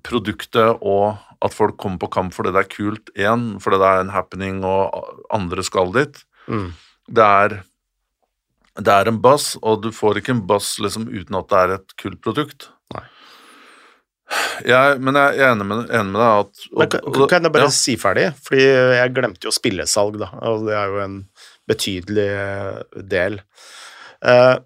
produktet 0.00 0.78
og 0.80 1.18
at 1.44 1.52
folk 1.52 1.76
kommer 1.76 2.00
på 2.00 2.08
kamp 2.08 2.32
fordi 2.32 2.52
det 2.54 2.62
er 2.62 2.70
kult, 2.72 3.10
én, 3.16 3.58
fordi 3.60 3.76
det 3.80 3.88
er 3.88 4.00
en 4.00 4.12
happening 4.14 4.62
og 4.64 5.26
andre 5.32 5.64
skal 5.64 5.92
dit. 5.92 6.22
Mm. 6.48 6.72
Det 7.08 7.24
er 7.24 7.60
det 8.80 8.92
er 8.92 9.10
en 9.10 9.20
bass, 9.20 9.56
og 9.60 9.82
du 9.84 9.90
får 9.92 10.20
ikke 10.20 10.32
en 10.36 10.44
bass 10.46 10.78
liksom, 10.80 11.08
uten 11.10 11.36
at 11.36 11.48
det 11.50 11.58
er 11.60 11.72
et 11.74 11.96
kult 12.00 12.20
produkt. 12.24 12.70
Jeg, 14.62 14.98
men 15.02 15.16
jeg 15.18 15.40
er 15.40 15.52
enig 15.54 15.66
med, 15.66 15.90
enig 15.90 16.12
med 16.12 16.20
deg 16.20 16.40
at 16.44 16.64
og, 16.70 16.82
kan, 16.92 17.28
kan, 17.32 17.46
jeg 17.46 17.54
bare 17.54 17.68
ja. 17.68 17.74
si 17.74 17.96
ferdig? 17.98 18.26
Fordi 18.46 18.66
jeg 18.66 19.14
glemte 19.16 19.48
jo 19.48 19.54
spillesalg, 19.54 20.20
da. 20.22 20.30
Og 20.50 20.66
det 20.68 20.76
er 20.78 20.92
jo 20.92 21.00
en 21.04 21.16
betydelig 21.70 22.26
eh, 22.28 23.00
del. 23.10 23.40
Eh, 24.26 24.56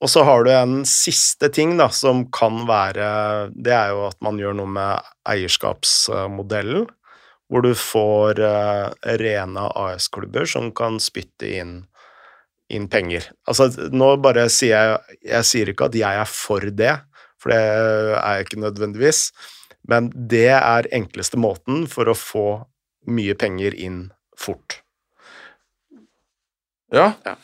og 0.00 0.08
så 0.08 0.24
har 0.24 0.46
du 0.46 0.52
en 0.54 0.78
siste 0.88 1.50
ting 1.52 1.74
da, 1.76 1.90
som 1.92 2.22
kan 2.32 2.62
være 2.68 3.50
Det 3.52 3.74
er 3.76 3.92
jo 3.92 4.06
at 4.08 4.16
man 4.24 4.40
gjør 4.40 4.56
noe 4.56 4.72
med 4.72 5.12
eierskapsmodellen. 5.28 6.88
Hvor 7.50 7.66
du 7.66 7.74
får 7.76 8.40
eh, 8.46 9.14
rene 9.20 9.68
AS-klubber 9.74 10.48
som 10.48 10.70
kan 10.72 11.00
spytte 11.02 11.54
inn 11.60 11.78
inn 12.70 12.86
penger. 12.86 13.24
Altså, 13.50 13.66
nå 13.90 14.12
bare 14.22 14.44
sier 14.52 14.76
jeg 14.78 15.18
Jeg 15.32 15.48
sier 15.48 15.72
ikke 15.72 15.88
at 15.90 15.96
jeg 15.98 16.20
er 16.22 16.28
for 16.30 16.62
det, 16.70 16.92
for 17.40 17.52
det 17.52 17.60
er 17.60 18.36
jeg 18.36 18.46
ikke 18.46 18.62
nødvendigvis, 18.66 19.22
men 19.88 20.10
det 20.12 20.50
er 20.52 20.90
enkleste 20.94 21.40
måten 21.40 21.86
for 21.90 22.10
å 22.10 22.16
få 22.18 22.48
mye 23.10 23.34
penger 23.38 23.74
inn 23.74 24.10
fort. 24.38 24.82
Ja. 26.92 27.12
ja. 27.24 27.36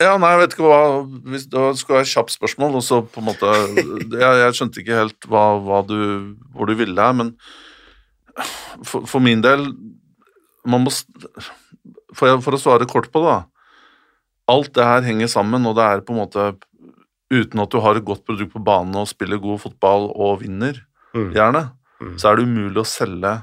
Ja, 0.00 0.14
nei, 0.16 0.30
jeg 0.32 0.40
vet 0.40 0.54
ikke 0.54 0.64
hva 0.64 0.82
hvis, 1.28 1.42
Det 1.50 1.62
skulle 1.76 1.98
være 1.98 2.06
et 2.06 2.12
kjapt 2.14 2.32
spørsmål, 2.32 2.78
og 2.78 2.84
så 2.84 3.02
på 3.04 3.20
en 3.20 3.26
måte 3.26 3.50
Jeg, 4.22 4.38
jeg 4.40 4.56
skjønte 4.56 4.80
ikke 4.80 5.00
helt 5.02 5.28
hva, 5.28 5.44
hva 5.60 5.80
du, 5.84 5.98
hvor 6.54 6.70
du 6.70 6.76
ville 6.78 6.96
her, 6.96 7.16
men 7.18 7.34
for, 8.86 9.04
for 9.10 9.20
min 9.20 9.42
del 9.44 9.66
Man 10.64 10.86
må 10.86 10.94
for, 10.94 12.30
jeg, 12.30 12.40
for, 12.44 12.56
å 12.56 12.60
svare 12.60 12.88
kort 12.88 13.10
på 13.12 13.22
det, 13.22 13.34
da. 13.34 13.74
Alt 14.50 14.72
det 14.74 14.86
her 14.86 15.04
henger 15.06 15.28
sammen, 15.30 15.66
og 15.68 15.76
det 15.78 15.84
er 15.84 16.00
på 16.02 16.14
en 16.14 16.18
måte 16.18 16.46
Uten 17.30 17.62
at 17.62 17.70
du 17.70 17.78
har 17.82 17.98
et 17.98 18.06
godt 18.06 18.24
produkt 18.26 18.52
på 18.54 18.62
banen 18.66 18.96
og 18.98 19.08
spiller 19.10 19.38
god 19.42 19.60
fotball 19.62 20.08
og 20.10 20.40
vinner, 20.42 20.80
mm. 21.14 21.30
gjerne, 21.36 21.68
mm. 22.02 22.16
så 22.18 22.30
er 22.30 22.38
det 22.38 22.46
umulig 22.48 22.82
å 22.82 22.88
selge, 22.88 23.34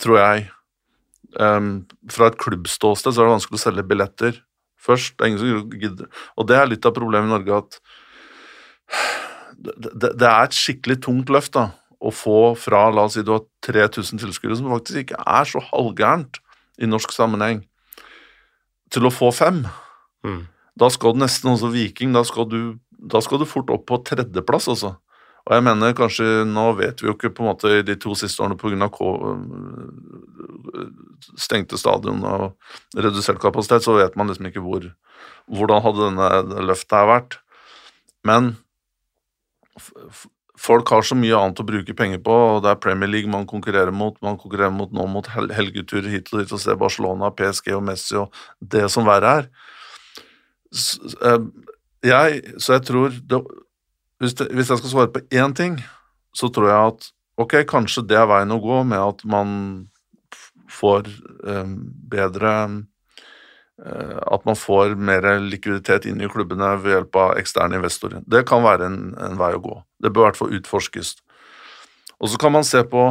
tror 0.00 0.18
jeg 0.20 0.42
um, 1.40 1.70
Fra 2.12 2.28
et 2.28 2.36
klubbståsted 2.40 3.14
så 3.14 3.22
er 3.22 3.28
det 3.28 3.36
vanskelig 3.38 3.56
å 3.56 3.62
selge 3.62 3.84
billetter 3.88 4.40
først. 4.78 5.14
Det 5.16 5.24
er 5.24 5.30
ingen 5.32 5.40
som 5.42 5.78
gidder. 5.80 6.10
Og 6.36 6.48
det 6.48 6.58
er 6.58 6.68
litt 6.70 6.86
av 6.88 6.94
problemet 6.96 7.28
i 7.28 7.34
Norge 7.34 7.60
at 7.62 7.78
det, 9.58 10.12
det, 10.14 10.28
er 10.28 10.44
et 10.46 10.56
skikkelig 10.56 11.00
tungt 11.04 11.32
løft 11.34 11.56
da, 11.56 11.70
å 11.98 12.12
få 12.14 12.54
fra 12.58 12.84
la 12.94 13.08
oss 13.08 13.16
si 13.18 13.24
du 13.26 13.32
har 13.34 13.42
3000 13.66 14.20
tilskuere, 14.22 14.56
som 14.58 14.70
faktisk 14.70 15.02
ikke 15.02 15.18
er 15.18 15.48
så 15.50 15.62
halvgærent 15.72 16.38
i 16.78 16.86
norsk 16.86 17.12
sammenheng, 17.14 17.64
til 18.94 19.08
å 19.08 19.12
få 19.12 19.32
fem. 19.34 19.64
Mm. 20.24 20.44
Da 20.78 20.88
skal 20.94 21.14
du 21.14 21.22
nesten 21.24 21.50
også 21.52 21.72
Viking, 21.72 22.14
da 22.14 22.22
skal 22.26 22.48
du, 22.50 22.60
da 22.90 23.22
skal 23.24 23.42
du 23.42 23.48
fort 23.48 23.70
opp 23.74 23.86
på 23.88 24.00
tredjeplass, 24.06 24.68
altså. 24.70 24.94
Og 25.48 25.54
jeg 25.56 25.64
mener 25.64 25.94
kanskje 25.96 26.44
Nå 26.44 26.66
vet 26.76 27.00
vi 27.00 27.08
jo 27.08 27.14
ikke 27.16 27.30
på 27.32 27.44
en 27.44 27.48
måte 27.48 27.80
de 27.86 27.96
to 27.96 28.12
siste 28.18 28.42
årene 28.44 28.58
pga. 28.60 28.90
stengte 31.40 31.78
stadion 31.80 32.20
og 32.28 32.52
redusert 32.96 33.40
kapasitet, 33.40 33.82
så 33.82 33.96
vet 33.96 34.16
man 34.16 34.28
liksom 34.28 34.50
ikke 34.50 34.62
hvor, 34.62 34.84
hvordan 35.48 35.82
hadde 35.82 36.10
denne 36.10 36.64
løftet 36.68 36.98
her 36.98 37.08
vært. 37.08 37.38
Men 38.26 38.56
folk 40.58 40.90
har 40.92 41.06
så 41.06 41.16
mye 41.16 41.38
annet 41.38 41.62
å 41.62 41.66
bruke 41.66 41.96
penger 41.96 42.20
på, 42.24 42.34
og 42.34 42.62
det 42.64 42.74
er 42.74 42.82
Premier 42.82 43.10
League 43.10 43.30
man 43.30 43.46
konkurrerer 43.48 43.94
mot. 43.94 44.18
Man 44.24 44.36
konkurrerer 44.36 44.74
mot, 44.74 44.92
nå 44.92 45.06
mot 45.10 45.26
hel 45.32 45.48
helgeturer 45.54 46.10
hit 46.12 46.32
og 46.32 46.42
dit 46.42 46.52
og 46.52 46.62
se 46.62 46.76
Barcelona, 46.76 47.32
PSG 47.32 47.72
og 47.78 47.84
Messi 47.88 48.18
og 48.20 48.34
det 48.60 48.88
som 48.92 49.08
verre 49.08 49.34
er. 49.40 49.50
Så, 50.72 51.00
eh, 51.24 51.38
jeg, 52.04 52.42
så 52.60 52.76
jeg 52.76 52.86
tror 52.88 53.14
det, 53.14 53.40
hvis, 54.20 54.34
det, 54.38 54.48
hvis 54.52 54.70
jeg 54.70 54.80
skal 54.80 54.92
svare 54.92 55.12
på 55.14 55.22
én 55.34 55.54
ting, 55.56 55.78
så 56.34 56.50
tror 56.52 56.68
jeg 56.68 56.92
at 56.92 57.08
ok, 57.38 57.54
kanskje 57.70 58.04
det 58.08 58.18
er 58.18 58.28
veien 58.30 58.54
å 58.54 58.60
gå 58.62 58.82
med 58.88 59.00
at 59.00 59.24
man 59.28 59.50
får 60.68 61.08
eh, 61.48 61.70
bedre 62.12 62.52
eh, 63.80 64.18
At 64.26 64.44
man 64.44 64.58
får 64.58 64.96
mer 64.98 65.24
likviditet 65.40 66.06
inn 66.10 66.20
i 66.20 66.28
klubbene 66.30 66.74
ved 66.82 66.96
hjelp 66.96 67.16
av 67.16 67.38
eksterne 67.40 67.78
investorer. 67.78 68.22
Det 68.26 68.44
kan 68.48 68.64
være 68.66 68.90
en, 68.90 69.00
en 69.16 69.38
vei 69.40 69.54
å 69.56 69.64
gå. 69.64 69.80
Det 70.02 70.12
bør 70.12 70.26
i 70.26 70.28
hvert 70.28 70.40
fall 70.42 70.54
utforskes. 70.58 71.16
Og 72.18 72.32
så 72.32 72.40
kan 72.40 72.52
man 72.52 72.66
se 72.66 72.82
på 72.84 73.10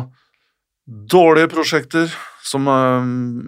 dårlige 0.88 1.52
prosjekter 1.52 2.12
som, 2.48 2.68
eh, 2.68 3.02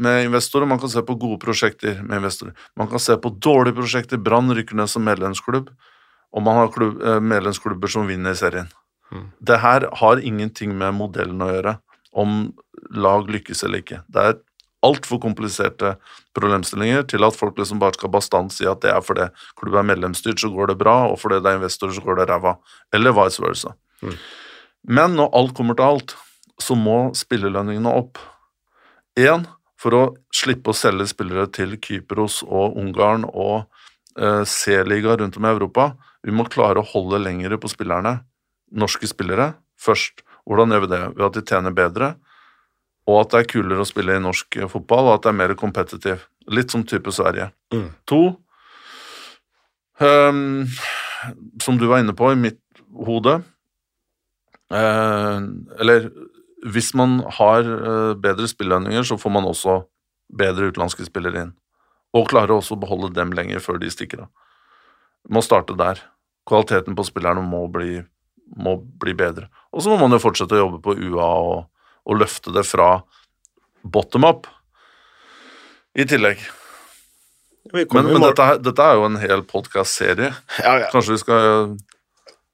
med 0.04 0.26
investorer, 0.26 0.68
man 0.68 0.80
kan 0.80 0.90
se 0.90 1.02
på 1.02 1.16
gode 1.20 1.40
prosjekter 1.40 2.02
med 2.04 2.20
investorer. 2.20 2.54
Man 2.76 2.88
kan 2.88 3.00
se 3.00 3.16
på 3.16 3.32
dårlige 3.40 3.78
prosjekter, 3.80 4.18
Brann 4.18 4.52
rykker 4.52 4.76
ned 4.76 4.90
som 4.90 5.04
medlemsklubb, 5.04 5.70
og 6.34 6.44
man 6.44 6.56
har 6.56 6.68
klubb, 6.68 7.02
eh, 7.02 7.20
medlemsklubber 7.20 7.88
som 7.88 8.08
vinner 8.08 8.36
serien. 8.36 8.68
Mm. 9.12 9.32
Det 9.44 9.60
her 9.60 9.88
har 9.96 10.18
ingenting 10.18 10.78
med 10.78 10.94
modellen 10.94 11.40
å 11.40 11.50
gjøre, 11.50 11.80
om 12.14 12.54
lag 12.92 13.28
lykkes 13.28 13.64
eller 13.64 13.82
ikke. 13.82 14.04
Det 14.12 14.22
er 14.22 14.40
altfor 14.84 15.20
kompliserte 15.22 15.98
problemstillinger 16.38 17.08
til 17.08 17.24
at 17.24 17.36
folk 17.36 17.58
liksom 17.60 17.80
bare 17.80 17.98
skal 17.98 18.12
bastant 18.14 18.54
si 18.54 18.66
at 18.66 18.82
det 18.82 18.92
er 18.94 19.02
fordi 19.04 19.28
klubben 19.60 19.80
er 19.82 19.96
medlemsstyrt, 19.96 20.40
så 20.40 20.52
går 20.54 20.72
det 20.72 20.78
bra, 20.80 21.10
og 21.12 21.20
fordi 21.20 21.42
det 21.44 21.52
er 21.52 21.60
investorer, 21.60 21.96
så 21.96 22.04
går 22.04 22.22
det 22.22 22.30
ræva. 22.30 22.58
Eller 22.94 23.12
vice 23.12 23.44
versa. 23.44 23.74
Mm. 24.02 24.18
Men 24.88 25.16
når 25.20 25.34
alt 25.36 25.56
kommer 25.58 25.76
til 25.76 25.86
alt, 25.86 26.16
så 26.60 26.76
må 26.76 27.12
spillelønningene 27.16 27.92
opp. 27.92 28.20
Én, 29.20 29.44
for 29.80 29.96
å 29.96 30.04
slippe 30.36 30.72
å 30.72 30.78
selge 30.78 31.10
spillere 31.12 31.48
til 31.52 31.76
Kypros 31.82 32.40
og 32.46 32.78
Ungarn 32.80 33.26
og 33.28 33.66
eh, 34.16 34.44
C-liga 34.48 35.18
rundt 35.20 35.40
om 35.40 35.48
i 35.48 35.52
Europa. 35.52 35.92
Vi 36.24 36.36
må 36.36 36.46
klare 36.52 36.80
å 36.80 36.88
holde 36.88 37.20
lengre 37.24 37.60
på 37.60 37.72
spillerne, 37.72 38.20
norske 38.72 39.10
spillere, 39.10 39.54
først. 39.80 40.24
Hvordan 40.48 40.74
gjør 40.74 40.86
vi 40.86 40.92
det? 40.94 41.02
Ved 41.18 41.26
at 41.28 41.38
de 41.38 41.46
tjener 41.52 41.76
bedre, 41.76 42.14
og 43.10 43.22
at 43.24 43.34
det 43.34 43.42
er 43.42 43.50
kulere 43.52 43.84
å 43.84 43.90
spille 43.90 44.16
i 44.16 44.24
norsk 44.24 44.60
fotball, 44.72 45.10
og 45.10 45.18
at 45.18 45.26
det 45.26 45.34
er 45.34 45.40
mer 45.42 45.56
kompetitiv. 45.60 46.26
Litt 46.50 46.74
som 46.74 46.86
type 46.88 47.12
Sverige. 47.14 47.50
Mm. 47.74 47.88
To, 48.10 48.22
um, 50.00 50.66
som 51.62 51.80
du 51.80 51.88
var 51.90 52.04
inne 52.04 52.16
på 52.18 52.32
i 52.32 52.40
mitt 52.40 52.62
hode 53.06 53.36
uh, 54.74 55.38
Eller 55.78 56.08
hvis 56.68 56.92
man 56.98 57.20
har 57.40 57.64
uh, 57.64 58.14
bedre 58.20 58.48
spillønninger, 58.50 59.06
så 59.08 59.18
får 59.20 59.34
man 59.34 59.48
også 59.48 59.82
bedre 60.40 60.70
utenlandske 60.70 61.08
spillere 61.08 61.46
inn. 61.46 61.56
Og 62.18 62.30
klarer 62.30 62.56
også 62.58 62.76
å 62.76 62.82
beholde 62.82 63.14
dem 63.16 63.34
lenger 63.38 63.62
før 63.64 63.80
de 63.82 63.92
stikker 63.94 64.26
av. 64.26 64.30
Må 65.30 65.44
starte 65.46 65.78
der. 65.78 66.02
Kvaliteten 66.50 66.98
på 66.98 67.06
spillerne 67.06 67.44
må 67.46 67.66
bli, 67.72 68.00
må 68.58 68.80
bli 69.02 69.14
bedre. 69.18 69.50
Og 69.72 69.86
så 69.86 69.92
må 69.92 70.00
man 70.02 70.16
jo 70.16 70.22
fortsette 70.24 70.58
å 70.58 70.64
jobbe 70.64 70.82
på 70.86 70.96
UA 70.98 71.30
og, 71.46 71.68
og 72.10 72.18
løfte 72.20 72.54
det 72.56 72.66
fra 72.68 72.96
bottom 73.84 74.26
up 74.28 74.50
i 75.96 76.06
tillegg. 76.10 76.42
Men, 77.74 78.10
men 78.10 78.24
dette, 78.24 78.48
dette, 78.66 78.82
er 78.82 78.98
jo 78.98 79.06
en 79.06 79.20
hel 79.22 79.44
podkast-serie. 79.46 80.32
Ja, 80.64 80.74
ja. 80.82 80.90
Kanskje 80.94 81.14
vi 81.14 81.22
skal 81.22 81.76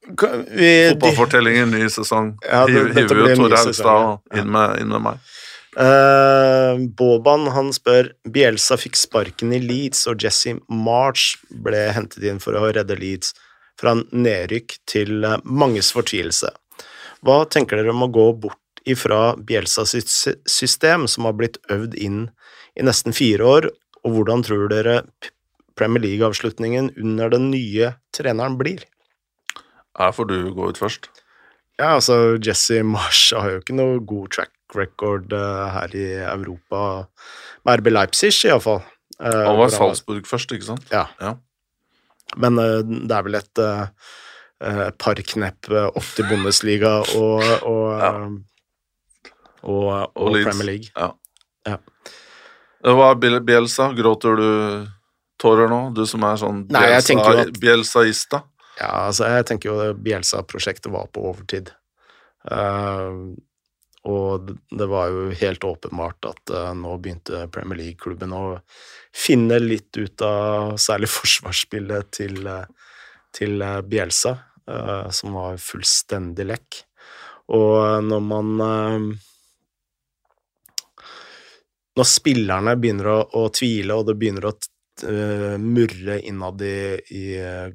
Fotballfortellinger, 0.06 1.66
ny 1.66 1.90
sesong. 1.90 2.36
Ja, 2.46 2.66
det, 2.70 2.84
Hiver 2.96 3.22
jo 3.24 3.36
Tore 3.42 3.62
Haugstad 3.62 4.38
inn, 4.38 4.54
inn, 4.82 4.94
med 4.94 5.04
meg. 5.10 5.32
Uh, 5.76 6.78
Boban 6.96 7.50
han 7.52 7.74
spør 7.76 8.14
Bielsa 8.32 8.78
fikk 8.80 8.96
sparken 9.00 9.52
i 9.56 9.60
Leeds, 9.60 10.06
og 10.08 10.24
Jesse 10.24 10.56
March 10.72 11.36
ble 11.66 11.90
hentet 11.96 12.24
inn 12.24 12.40
for 12.44 12.56
å 12.56 12.70
redde 12.70 12.96
Leeds 13.00 13.34
fra 13.80 13.96
nedrykk 13.98 14.78
til 14.88 15.26
uh, 15.26 15.40
manges 15.44 15.92
fortvilelse. 15.96 16.54
Hva 17.26 17.42
tenker 17.52 17.82
dere 17.82 17.92
om 17.92 18.06
å 18.06 18.14
gå 18.14 18.30
bort 18.46 18.62
ifra 18.86 19.34
Bielsas 19.36 19.96
system, 20.48 21.10
som 21.10 21.26
har 21.26 21.36
blitt 21.36 21.58
øvd 21.74 21.98
inn 21.98 22.28
i 22.78 22.86
nesten 22.86 23.16
fire 23.18 23.44
år, 23.50 23.70
og 24.06 24.16
hvordan 24.16 24.46
tror 24.46 24.70
dere 24.70 25.00
Premier 25.76 26.06
League-avslutningen 26.06 26.94
under 27.02 27.34
den 27.34 27.50
nye 27.52 27.96
treneren 28.16 28.60
blir? 28.62 28.86
Her 30.00 30.12
får 30.16 30.28
du 30.32 30.38
gå 30.56 30.70
ut 30.72 30.80
først. 30.80 31.10
Ja, 31.80 31.96
altså, 31.98 32.38
Jesse 32.40 32.82
Marsh 32.88 33.36
har 33.36 33.52
jo 33.52 33.62
ikke 33.62 33.76
noe 33.76 34.00
god 34.08 34.32
track 34.36 34.54
record 34.76 35.34
uh, 35.36 35.68
her 35.74 35.96
i 35.96 36.06
Europa. 36.24 37.08
Med 37.66 37.82
RB 37.82 37.92
Leipzig, 37.92 38.34
iallfall. 38.48 38.82
Uh, 39.20 39.28
eh, 39.28 39.42
han 39.48 39.60
var 39.60 39.72
i 39.72 39.76
Salzburg 39.76 40.28
først, 40.28 40.52
ikke 40.56 40.70
sant? 40.70 40.88
Ja. 40.92 41.06
ja. 41.22 41.36
Men 42.40 42.60
uh, 42.60 42.80
det 42.84 43.16
er 43.16 43.28
vel 43.28 43.40
et 43.40 43.64
uh, 43.64 44.90
par 45.00 45.20
knepp 45.34 45.70
opp 45.72 46.10
til 46.16 46.28
Bundesliga 46.32 46.98
og, 47.20 47.44
og, 47.68 47.86
ja. 48.04 48.12
og, 49.64 49.88
og 50.16 50.40
Premier 50.40 50.72
League. 50.72 50.92
Ja. 50.96 51.12
ja. 51.68 51.80
Hva 52.86 53.14
er 53.16 53.40
Bielsa? 53.44 53.92
Gråter 53.98 54.40
du 54.40 54.50
tårer 55.42 55.68
nå, 55.72 55.82
du 55.96 56.06
som 56.08 56.24
er 56.24 56.40
sånn 56.40 56.66
Bielsa, 56.72 57.48
Bielsaista? 57.60 58.46
Ja, 58.76 59.08
altså, 59.08 59.28
jeg 59.32 59.48
tenker 59.48 59.72
jo 59.72 59.92
Bielsa-prosjektet 60.04 60.92
var 60.92 61.08
på 61.14 61.24
overtid. 61.30 61.72
Uh, 62.46 63.36
og 64.06 64.52
det 64.70 64.88
var 64.92 65.10
jo 65.10 65.30
helt 65.40 65.64
åpenbart 65.66 66.28
at 66.30 66.52
uh, 66.54 66.74
nå 66.78 66.98
begynte 67.02 67.48
Premier 67.54 67.80
League-klubben 67.80 68.36
å 68.36 68.44
finne 69.16 69.58
litt 69.64 69.96
ut 69.98 70.26
av 70.28 70.76
særlig 70.82 71.10
forsvarsspillet 71.18 72.12
til, 72.20 72.42
til 73.36 73.56
Bjelsa, 73.64 73.88
Bielsa, 73.88 74.36
som 75.14 75.36
var 75.38 75.60
fullstendig 75.62 76.48
lekk. 76.50 76.82
Og 77.54 78.02
når 78.02 78.22
man 78.26 78.48
Når 81.96 82.08
spillerne 82.10 82.74
begynner 82.82 83.08
å, 83.08 83.20
å 83.40 83.44
tvile, 83.54 83.94
og 83.94 84.10
det 84.10 84.16
begynner 84.20 84.50
å 84.50 84.56
uh, 85.04 85.58
murre 85.60 86.22
innad 86.24 86.62
i, 86.64 86.78
i 87.12 87.26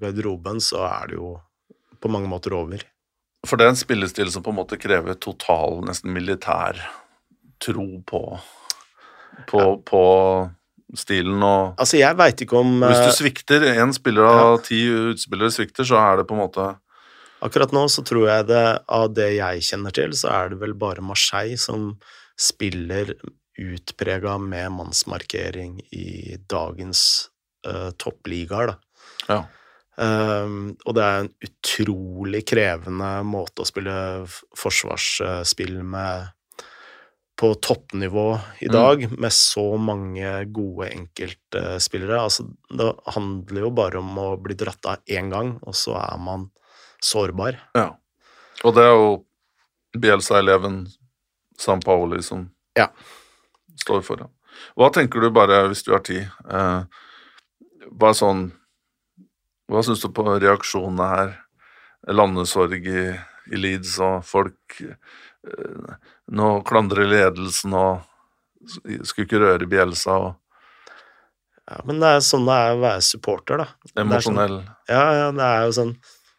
garderoben, 0.01 0.63
så 0.65 0.87
er 0.89 1.11
det 1.11 1.19
jo 1.19 1.35
på 2.01 2.09
mange 2.09 2.31
måter 2.31 2.55
over. 2.57 2.83
For 3.47 3.57
det 3.57 3.67
er 3.67 3.75
en 3.75 3.81
spillestil 3.81 4.31
som 4.33 4.45
på 4.45 4.53
en 4.53 4.61
måte 4.61 4.79
krever 4.81 5.17
total, 5.21 5.81
nesten 5.87 6.13
militær 6.13 6.81
tro 7.61 7.87
på, 8.09 8.23
på, 9.49 9.61
ja. 9.61 9.73
på 9.85 10.05
stilen 10.97 11.43
og 11.45 11.81
Altså, 11.81 11.99
jeg 12.01 12.17
veit 12.19 12.45
ikke 12.45 12.61
om 12.61 12.79
Hvis 12.83 13.01
du 13.01 13.09
eh, 13.09 13.17
svikter, 13.17 13.67
én 13.73 13.93
spiller 13.97 14.29
av 14.29 14.53
ja. 14.57 14.63
ti 14.65 14.81
utspillere 15.13 15.53
svikter, 15.55 15.87
så 15.89 16.01
er 16.01 16.21
det 16.21 16.29
på 16.29 16.37
en 16.37 16.45
måte 16.45 16.71
Akkurat 17.45 17.73
nå 17.73 17.87
så 17.89 18.05
tror 18.05 18.27
jeg 18.29 18.49
det, 18.51 18.65
av 18.85 19.07
det 19.17 19.31
jeg 19.39 19.63
kjenner 19.65 19.95
til, 19.97 20.13
så 20.13 20.29
er 20.29 20.51
det 20.53 20.59
vel 20.61 20.75
bare 20.77 21.05
Marseille 21.05 21.57
som 21.61 21.95
spiller 22.37 23.15
utprega 23.61 24.39
med 24.39 24.73
mannsmarkering 24.73 25.81
i 25.93 26.37
dagens 26.51 27.31
uh, 27.69 27.91
toppligaer, 28.01 28.73
da. 28.73 28.77
Ja. 29.29 29.41
Um, 30.01 30.79
og 30.89 30.95
det 30.97 31.05
er 31.05 31.19
en 31.21 31.33
utrolig 31.45 32.41
krevende 32.49 33.09
måte 33.29 33.61
å 33.61 33.69
spille 33.69 33.95
forsvarsspill 34.57 35.83
med 35.85 36.31
på 37.41 37.51
toppnivå 37.65 38.25
i 38.61 38.69
mm. 38.69 38.73
dag, 38.73 39.05
mm. 39.11 39.19
med 39.21 39.33
så 39.33 39.67
mange 39.81 40.33
gode 40.53 40.91
enkeltspillere. 40.93 42.21
Altså, 42.21 42.47
det 42.69 42.89
handler 43.17 43.65
jo 43.65 43.73
bare 43.77 44.01
om 44.01 44.19
å 44.21 44.31
bli 44.41 44.57
dratt 44.61 44.89
av 44.89 45.05
én 45.09 45.29
gang, 45.33 45.55
og 45.65 45.77
så 45.77 45.97
er 46.01 46.19
man 46.21 46.49
sårbar. 47.05 47.61
Ja. 47.77 47.91
Og 48.65 48.77
det 48.77 48.85
er 48.85 48.93
jo 48.93 49.15
Bielsa-eleven 50.01 50.83
San 51.61 51.81
Paoli 51.85 52.21
som 52.25 52.45
ja 52.79 52.91
står 53.83 54.03
foran. 54.07 54.33
Hva 54.79 54.91
tenker 54.95 55.23
du, 55.23 55.31
bare 55.35 55.63
hvis 55.71 55.85
du 55.87 55.93
har 55.95 56.03
tid, 56.07 56.27
eh, 56.51 56.83
bare 57.91 58.17
sånn 58.17 58.51
Hva 59.71 59.85
syns 59.87 60.03
du 60.03 60.09
på 60.11 60.25
reaksjonene 60.27 61.07
her? 61.07 61.33
Landesorg 62.11 62.87
i, 62.89 63.05
i 63.53 63.61
Leeds, 63.61 63.99
og 64.03 64.25
folk 64.27 64.81
eh, 64.83 65.91
Nå 66.35 66.53
klandrer 66.67 67.09
ledelsen 67.09 67.75
og 67.79 68.07
skulle 68.69 69.27
ikke 69.27 69.41
røre 69.41 69.69
Bjelsa 69.71 70.19
og 70.27 70.31
Ja, 71.71 71.79
men 71.87 72.01
det 72.03 72.09
er 72.17 72.25
sånn 72.27 72.49
det 72.49 72.55
er 72.59 72.73
å 72.75 72.81
være 72.83 73.03
supporter, 73.07 73.61
da. 73.63 73.93
Emosjonell. 74.03 74.57
Sånn, 74.65 74.79
ja, 74.91 75.05
ja, 75.21 75.29
det 75.37 75.45
er 75.47 75.69
jo 75.69 75.75
sånn 75.77 75.93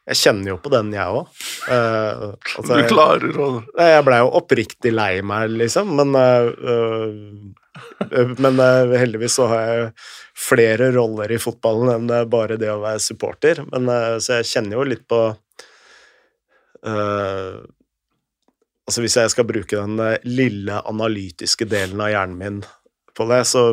jeg 0.09 0.17
kjenner 0.17 0.55
jo 0.55 0.57
på 0.61 0.71
den, 0.73 0.89
jeg 0.95 1.13
òg. 1.13 1.27
Uh, 1.69 2.31
altså, 2.57 2.73
du 2.73 2.87
klarer 2.89 3.37
å 3.37 3.49
Jeg 3.77 4.05
blei 4.07 4.17
jo 4.23 4.31
oppriktig 4.39 4.93
lei 4.95 5.21
meg, 5.25 5.51
liksom, 5.61 5.93
men 5.99 6.15
uh, 6.17 7.11
Men 8.41 8.59
heldigvis 8.97 9.37
så 9.37 9.45
har 9.51 9.61
jeg 9.69 9.85
flere 10.37 10.89
roller 10.95 11.31
i 11.31 11.39
fotballen 11.41 11.93
enn 11.93 12.29
bare 12.29 12.57
det 12.59 12.71
å 12.73 12.81
være 12.81 12.99
supporter. 13.01 13.61
Men, 13.71 13.87
så 14.21 14.39
jeg 14.39 14.49
kjenner 14.49 14.75
jo 14.75 14.83
litt 14.89 15.05
på 15.09 15.21
Altså 18.89 19.03
hvis 19.05 19.15
jeg 19.21 19.31
skal 19.31 19.47
bruke 19.47 19.79
den 19.79 19.95
lille 20.27 20.81
analytiske 20.89 21.67
delen 21.71 22.01
av 22.03 22.11
hjernen 22.11 22.37
min 22.41 22.59
på 23.15 23.27
det, 23.31 23.43
så, 23.47 23.63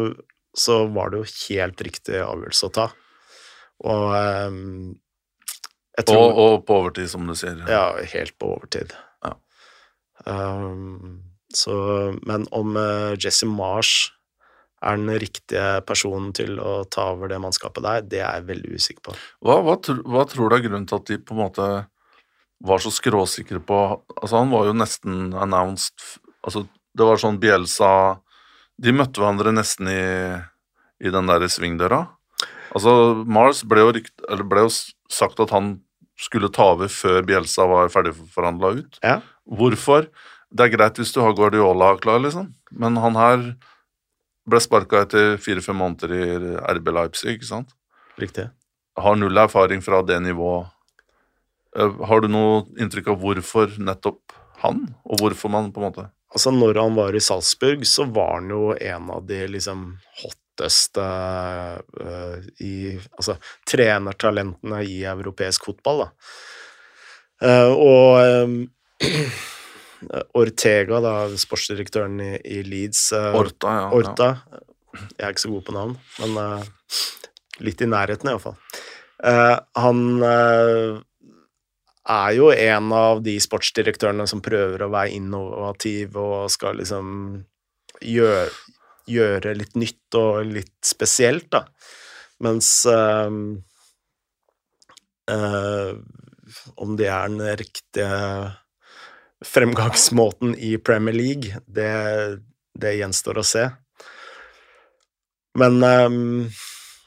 så 0.55 0.83
var 0.95 1.11
det 1.11 1.23
jo 1.23 1.33
helt 1.49 1.85
riktig 1.89 2.23
avgjørelse 2.23 2.69
å 2.69 2.75
ta. 2.79 2.87
Og 3.89 4.05
tror, 6.07 6.29
og, 6.29 6.39
og, 6.45 6.61
på 6.69 6.77
overtid, 6.83 7.09
som 7.11 7.27
du 7.27 7.35
sier. 7.39 7.59
Ja, 7.67 7.97
helt 8.13 8.37
på 8.39 8.53
overtid. 8.55 8.95
Ja. 9.25 9.35
Um, 10.29 11.25
så, 11.55 11.75
men 12.29 12.47
om 12.55 12.77
uh, 12.77 13.17
Jesse 13.19 13.49
Marsh 13.49 14.13
er 14.85 14.99
den 14.99 15.11
riktige 15.19 15.81
personen 15.87 16.31
til 16.37 16.61
å 16.63 16.85
ta 16.87 17.09
over 17.15 17.31
det 17.31 17.41
mannskapet 17.43 17.83
der, 17.83 18.05
det 18.07 18.21
er 18.23 18.39
jeg 18.39 18.49
veldig 18.53 18.75
usikker 18.79 19.07
på. 19.09 19.15
Hva, 19.43 19.59
hva, 19.67 19.79
hva 20.07 20.27
tror 20.31 20.51
du 20.51 20.57
er 20.59 20.67
grunnen 20.69 20.87
til 20.87 21.01
at 21.01 21.09
de 21.11 21.19
på 21.19 21.35
en 21.35 21.43
måte 21.43 21.69
var 22.65 22.83
så 22.83 22.91
skråsikre 22.91 23.61
på 23.63 23.79
Altså, 24.19 24.35
han 24.35 24.51
var 24.51 24.67
jo 24.67 24.75
nesten 24.75 25.35
announced 25.39 26.19
Altså, 26.43 26.65
det 26.99 27.07
var 27.07 27.21
sånn 27.21 27.39
Bielsa 27.39 27.91
De 28.83 28.95
møtte 28.95 29.23
hverandre 29.23 29.53
nesten 29.55 29.91
i, 29.91 30.03
i 31.03 31.13
den 31.15 31.31
der 31.31 31.45
svingdøra. 31.51 32.05
Altså, 32.75 32.93
Mars 33.27 33.65
ble 33.67 33.83
jo, 33.83 33.93
ble 34.47 34.65
jo 34.67 34.73
sagt 35.11 35.41
at 35.43 35.55
han 35.55 35.77
skulle 36.19 36.51
ta 36.55 36.73
over 36.75 36.91
før 36.93 37.23
Bjelsa 37.27 37.67
var 37.71 37.91
ferdigforhandla 37.93 38.71
ut. 38.81 39.01
Ja. 39.05 39.21
Hvorfor? 39.49 40.09
Det 40.49 40.65
er 40.65 40.75
greit 40.75 40.99
hvis 40.99 41.13
du 41.15 41.21
har 41.23 41.37
Guardiola 41.37 41.93
klar, 42.01 42.23
liksom, 42.25 42.53
men 42.71 42.97
han 43.01 43.19
her 43.21 43.45
ble 44.49 44.61
sparka 44.65 45.05
etter 45.05 45.37
fire-fem 45.43 45.77
måneder 45.77 46.15
i 46.17 46.55
RB 46.79 46.91
Leipzig, 46.97 47.37
ikke 47.37 47.51
sant? 47.51 47.75
Riktig. 48.19 48.49
Har 48.99 49.19
null 49.19 49.39
erfaring 49.39 49.85
fra 49.85 50.01
det 50.03 50.17
nivået. 50.25 50.73
Eh, 51.77 52.01
har 52.09 52.25
du 52.25 52.31
noe 52.33 52.63
inntrykk 52.81 53.13
av 53.13 53.21
hvorfor 53.23 53.77
nettopp 53.79 54.37
han, 54.65 54.87
og 55.05 55.21
hvorfor 55.21 55.53
man 55.53 55.73
på 55.73 55.83
en 55.83 55.91
måte 55.91 56.09
Altså, 56.29 56.51
når 56.53 56.77
han 56.77 56.93
var 56.93 57.17
i 57.17 57.23
Salzburg, 57.25 57.87
så 57.89 58.05
var 58.13 58.35
han 58.35 58.51
jo 58.53 58.75
en 58.77 59.07
av 59.15 59.23
de 59.25 59.39
liksom 59.49 59.85
hot 60.21 60.37
hotteste 60.59 61.01
uh, 61.01 62.39
i 62.61 62.99
Altså 63.17 63.39
trenertalentene 63.69 64.83
i 64.85 65.05
europeisk 65.05 65.69
fotball, 65.69 66.05
da. 66.05 66.11
Uh, 67.39 67.73
og 67.73 68.45
um, 68.45 68.57
Ortega, 70.39 71.01
da, 71.03 71.15
sportsdirektøren 71.39 72.21
i, 72.23 72.33
i 72.43 72.63
Leeds 72.67 73.13
uh, 73.15 73.35
Orta, 73.39 73.75
ja. 73.75 73.89
Orta. 73.95 74.31
Jeg 74.95 75.27
er 75.27 75.35
ikke 75.35 75.45
så 75.47 75.53
god 75.53 75.67
på 75.67 75.75
navn, 75.77 75.99
men 76.19 76.63
litt 77.63 77.83
i 77.83 77.87
nærheten, 77.87 78.31
iallfall. 78.31 78.57
Uh, 79.19 79.59
han 79.79 80.01
er 82.09 82.33
jo 82.35 82.49
en 82.55 82.93
av 82.97 83.21
de 83.23 83.35
sportsdirektørene 83.43 84.27
som 84.31 84.43
prøver 84.43 84.83
å 84.83 84.91
være 84.91 85.13
innovativ 85.19 86.17
og 86.19 86.49
skal 86.51 86.79
liksom 86.81 87.11
gjøre, 88.03 88.49
gjøre 89.09 89.57
litt 89.57 89.77
nytt 89.79 90.19
og 90.19 90.47
litt 90.49 90.77
spesielt, 90.85 91.51
da. 91.55 91.65
Mens 92.45 92.71
øh, 92.87 93.59
øh, 95.33 95.93
om 96.79 96.97
det 96.99 97.11
er 97.11 97.29
den 97.33 97.43
riktige 97.59 98.11
fremgangsmåten 99.45 100.55
i 100.55 100.77
Premier 100.79 101.15
League, 101.15 101.63
det, 101.67 101.91
det 102.79 102.97
gjenstår 102.99 103.43
å 103.43 103.47
se. 103.47 103.69
Men 105.59 105.83
øh, 105.83 106.51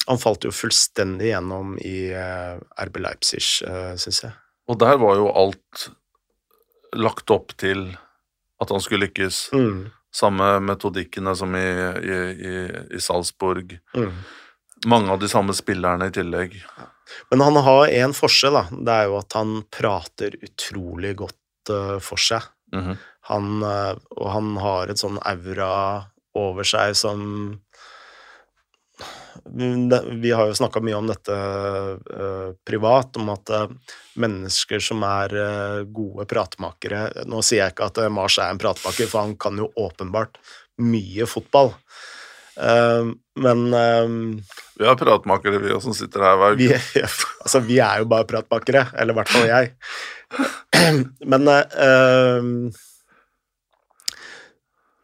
han 0.07 0.19
falt 0.19 0.45
jo 0.47 0.51
fullstendig 0.51 1.31
gjennom 1.31 1.75
i 1.79 2.11
uh, 2.11 2.57
RB 2.83 3.01
Leipzig, 3.03 3.43
uh, 3.67 3.93
syns 3.99 4.23
jeg. 4.25 4.33
Og 4.71 4.79
der 4.81 4.97
var 5.01 5.19
jo 5.19 5.29
alt 5.29 5.87
lagt 6.97 7.31
opp 7.33 7.53
til 7.61 7.91
at 8.61 8.71
han 8.73 8.83
skulle 8.83 9.07
lykkes. 9.07 9.43
Mm. 9.55 9.89
Samme 10.11 10.59
metodikkene 10.59 11.33
som 11.39 11.55
i, 11.55 11.67
i, 12.03 12.17
i, 12.51 12.55
i 12.97 12.99
Salzburg. 13.01 13.77
Mm. 13.95 14.11
Mange 14.91 15.13
av 15.13 15.21
de 15.21 15.29
samme 15.31 15.53
spillerne 15.55 16.09
i 16.09 16.15
tillegg. 16.15 16.57
Men 17.31 17.43
han 17.45 17.59
har 17.63 17.91
én 17.91 18.15
forskjell, 18.15 18.57
da. 18.57 18.63
Det 18.71 18.95
er 18.95 19.09
jo 19.09 19.17
at 19.19 19.37
han 19.37 19.53
prater 19.71 20.35
utrolig 20.41 21.13
godt 21.21 21.71
uh, 21.71 21.97
for 22.03 22.19
seg. 22.19 22.43
Mm 22.73 22.83
-hmm. 22.83 22.97
han, 23.29 23.63
uh, 23.63 23.95
og 24.17 24.31
han 24.31 24.57
har 24.57 24.87
et 24.87 24.99
sånn 24.99 25.19
aura 25.19 26.07
over 26.33 26.63
seg 26.63 26.95
som 26.95 27.59
vi 30.21 30.31
har 30.31 30.47
jo 30.47 30.55
snakka 30.55 30.81
mye 30.83 30.97
om 30.97 31.07
dette 31.09 31.35
uh, 31.35 32.53
privat, 32.67 33.17
om 33.17 33.31
at 33.33 33.51
uh, 33.53 33.93
mennesker 34.21 34.83
som 34.83 35.03
er 35.07 35.35
uh, 35.35 35.81
gode 35.87 36.27
pratmakere 36.29 37.25
Nå 37.29 37.41
sier 37.45 37.63
jeg 37.63 37.75
ikke 37.75 37.89
at 37.91 38.01
Mars 38.13 38.37
er 38.41 38.51
en 38.51 38.61
pratmaker, 38.61 39.09
for 39.11 39.25
han 39.25 39.37
kan 39.39 39.59
jo 39.59 39.71
åpenbart 39.79 40.39
mye 40.81 41.27
fotball. 41.29 41.75
men 43.37 43.59
Vi 43.69 44.87
er 44.87 44.95
pratmakere, 44.97 45.59
vi 45.61 45.75
som 45.83 45.93
sitter 45.93 46.23
her 46.25 46.39
hver 46.39 46.55
uke. 46.57 46.79
Vi, 46.95 47.03
altså, 47.43 47.61
vi 47.61 47.77
er 47.83 48.01
jo 48.01 48.07
bare 48.09 48.25
pratmakere, 48.29 48.87
eller 48.97 49.13
i 49.13 49.19
hvert 49.19 49.29
fall 49.29 49.45
jeg. 49.51 49.75
men 51.31 51.51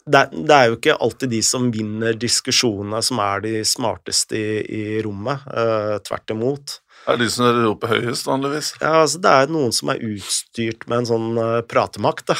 det, 0.07 0.23
det, 0.31 0.55
er 0.55 0.69
jo 0.69 0.77
ikke 0.77 0.97
alltid 1.03 1.31
de 1.35 1.39
som 1.43 1.69
vinner 1.73 2.17
diskusjonene, 2.17 3.01
som 3.03 3.19
er 3.23 3.43
de 3.43 3.53
smarteste 3.67 4.37
i, 4.39 4.59
i 4.63 4.83
rommet. 5.03 5.43
Uh, 5.51 5.97
tvert 6.07 6.33
imot. 6.33 6.77
Det 7.03 7.13
er 7.13 7.21
de 7.21 7.27
som 7.31 7.47
roper 7.61 7.91
høyest, 7.93 8.27
vanligvis. 8.27 8.71
Ja, 8.81 8.93
altså 9.03 9.21
Det 9.23 9.33
er 9.33 9.53
noen 9.53 9.75
som 9.75 9.91
er 9.93 10.03
utstyrt 10.07 10.87
med 10.87 11.03
en 11.03 11.09
sånn 11.11 11.39
uh, 11.39 11.59
pratemakt, 11.67 12.31
da. 12.31 12.37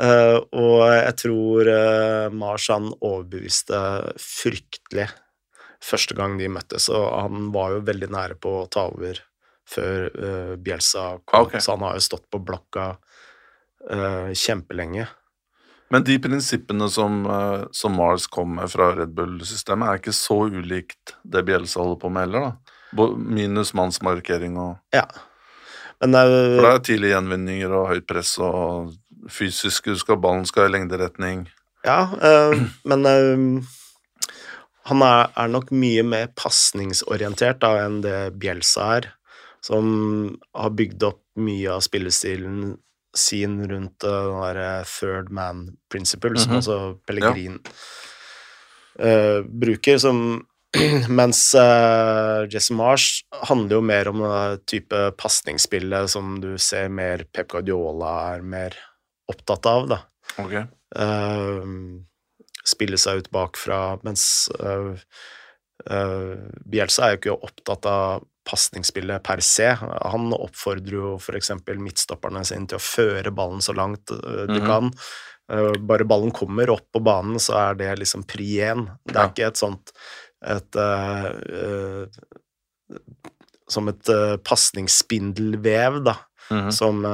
uh, 0.00 0.38
og 0.64 0.84
jeg 0.92 1.16
tror 1.24 1.72
Mars 2.36 2.68
han 2.72 2.92
overbeviste 2.94 3.80
fryktelig 4.20 5.08
første 5.84 6.16
gang 6.16 6.38
de 6.40 6.48
møttes, 6.48 6.88
og 6.92 7.10
han 7.12 7.50
var 7.52 7.74
jo 7.74 7.84
veldig 7.84 8.12
nære 8.12 8.38
på 8.40 8.58
å 8.62 8.68
ta 8.72 8.86
over 8.92 9.20
før 9.68 10.10
Bjelsa 10.60 11.18
kom, 11.24 11.46
okay. 11.46 11.60
så 11.60 11.72
han 11.72 11.84
har 11.86 11.96
jo 11.96 12.04
stått 12.04 12.24
på 12.32 12.40
blokka 12.44 12.86
kjempelenge. 14.36 15.06
Men 15.94 16.02
de 16.02 16.16
prinsippene 16.18 16.88
som, 16.90 17.20
eh, 17.30 17.66
som 17.70 17.94
Mars 17.94 18.26
kom 18.26 18.56
med 18.58 18.72
fra 18.72 18.88
Red 18.96 19.12
Bull-systemet, 19.14 19.86
er 19.86 20.00
ikke 20.00 20.16
så 20.16 20.40
ulikt 20.50 21.14
det 21.22 21.44
Bjelsa 21.46 21.84
holder 21.84 22.00
på 22.02 22.10
med 22.10 22.26
heller, 22.26 22.48
da? 22.48 23.06
Minus 23.14 23.70
mannsmarkering 23.78 24.58
og 24.58 24.78
Ja. 24.94 25.06
Men, 26.02 26.16
uh, 26.18 26.58
For 26.58 26.66
det 26.66 26.72
er 26.72 26.82
tidlige 26.88 27.14
gjenvinninger 27.14 27.70
og 27.70 27.88
høyt 27.92 28.06
press 28.10 28.34
og 28.42 28.90
fysisk 29.30 29.86
skal, 29.96 30.18
Ballen 30.18 30.44
skal 30.46 30.66
i 30.66 30.72
lengderetning. 30.74 31.46
Ja, 31.84 32.10
øh, 32.10 32.58
men 32.84 33.06
øh, 33.06 33.62
han 34.84 35.02
er, 35.02 35.30
er, 35.36 35.48
nok 35.48 35.70
mye 35.70 36.02
mer 36.02 36.26
pasningsorientert 36.36 37.62
enn 37.62 38.02
det 38.02 38.34
Bjelsa 38.40 38.96
er, 38.98 39.12
som 39.62 40.36
har 40.54 40.74
bygd 40.74 41.06
opp 41.06 41.22
mye 41.36 41.70
av 41.70 41.84
spillestilen 41.86 42.74
sin 43.14 43.60
rundt 43.70 44.04
uh, 44.04 44.42
den 44.42 44.56
der 44.58 44.84
third 44.84 45.30
man 45.30 45.76
principle, 45.90 46.30
mm 46.30 46.36
-hmm. 46.36 46.42
som 46.42 46.50
mhm. 46.50 46.56
altså 46.56 46.98
Pellegrin 47.06 47.60
ja. 48.98 49.38
uh, 49.38 49.44
bruker, 49.46 49.98
som 49.98 50.46
Mens 51.08 51.54
uh, 51.54 52.46
Jesse 52.50 52.74
Marsh 52.74 53.22
handler 53.30 53.76
jo 53.76 53.80
mer 53.80 54.08
om 54.08 54.18
den 54.18 54.58
type 54.66 55.10
pasningsspillet 55.20 56.10
som 56.10 56.40
du 56.40 56.58
ser 56.58 56.88
mer 56.88 57.24
Pep 57.32 57.48
Guardiola 57.52 58.34
er 58.34 58.42
mer 58.42 58.74
opptatt 59.30 59.66
av, 59.66 59.86
da. 59.88 59.98
Okay. 60.42 60.66
Uh, 60.98 62.02
spille 62.66 62.98
seg 63.00 63.22
ut 63.22 63.30
bakfra, 63.30 63.98
mens 64.02 64.50
uh, 64.60 64.96
Bielsa 66.64 67.06
er 67.06 67.14
jo 67.14 67.20
ikke 67.20 67.48
opptatt 67.50 67.86
av 67.86 68.24
pasningsspillet 68.44 69.22
per 69.24 69.40
se. 69.44 69.70
Han 69.80 70.32
oppfordrer 70.36 70.96
jo 70.98 71.14
f.eks. 71.18 71.52
midtstopperne 71.80 72.44
sine 72.46 72.68
til 72.70 72.80
å 72.80 72.84
føre 72.84 73.32
ballen 73.34 73.64
så 73.64 73.74
langt 73.76 74.12
uh, 74.12 74.44
de 74.46 74.58
mm 74.58 74.60
-hmm. 74.60 74.66
kan. 74.66 74.92
Uh, 75.52 75.72
bare 75.78 76.04
ballen 76.04 76.30
kommer 76.30 76.70
opp 76.70 76.86
på 76.92 77.00
banen, 77.00 77.40
så 77.40 77.56
er 77.56 77.74
det 77.74 77.98
liksom 77.98 78.22
pri 78.22 78.60
én. 78.60 78.86
Det 79.04 79.16
er 79.16 79.22
ja. 79.22 79.32
ikke 79.32 79.46
et 79.46 79.56
sånt 79.56 79.92
et 80.44 80.76
uh, 80.76 82.06
Som 83.68 83.88
et 83.88 84.08
uh, 84.08 84.36
pasningsspindelvev, 84.36 86.04
da. 86.04 86.16
Mm 86.50 86.60
-hmm. 86.60 86.70
Som 86.70 87.04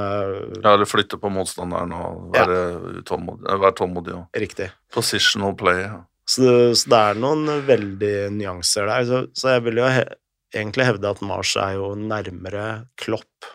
Ja, 0.62 0.74
eller 0.74 0.84
flytte 0.84 1.16
på 1.16 1.28
motstanderen 1.28 1.92
og 1.92 2.34
være, 2.34 2.70
ja. 2.96 3.02
tålmodig, 3.06 3.60
være 3.60 3.72
tålmodig. 3.72 4.14
Og. 4.14 4.26
Riktig. 4.32 4.70
Positional 4.92 5.56
play. 5.56 5.82
Ja. 5.82 6.04
Så, 6.30 6.74
så, 6.74 6.90
det 6.90 6.98
er 6.98 7.14
noen 7.14 7.46
veldig 7.66 8.30
nyanser 8.30 8.86
der. 8.86 9.04
Så, 9.04 9.26
så 9.34 9.48
jeg 9.48 9.64
vil 9.64 9.80
jo 9.82 9.86
egentlig 10.54 10.86
hevde 10.88 11.10
at 11.10 11.22
Mars 11.24 11.54
er 11.60 11.76
jo 11.78 11.92
nærmere 11.98 12.86
Klopp 13.00 13.48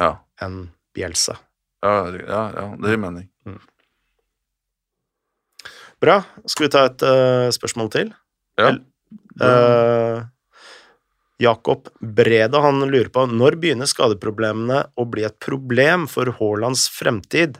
Ja. 0.00 0.16
enn 0.42 0.70
Bjelse. 0.96 1.36
Ja, 1.84 2.10
ja, 2.12 2.42
ja, 2.56 2.64
det 2.76 2.90
gir 2.92 3.00
mening. 3.00 3.28
Bra. 6.00 6.22
Skal 6.48 6.66
vi 6.66 6.72
ta 6.72 6.86
et 6.88 7.02
uh, 7.04 7.48
spørsmål 7.52 7.90
til? 7.92 8.12
Ja. 8.60 8.72
Eh, 9.40 10.20
Jakob 11.40 11.88
Breda 12.00 12.60
han 12.60 12.82
lurer 12.90 13.08
på 13.12 13.24
når 13.30 13.56
begynner 13.60 13.88
skadeproblemene 13.88 14.82
å 15.00 15.06
bli 15.08 15.24
et 15.24 15.38
problem 15.42 16.06
for 16.10 16.28
Haalands 16.38 16.86
fremtid? 16.92 17.58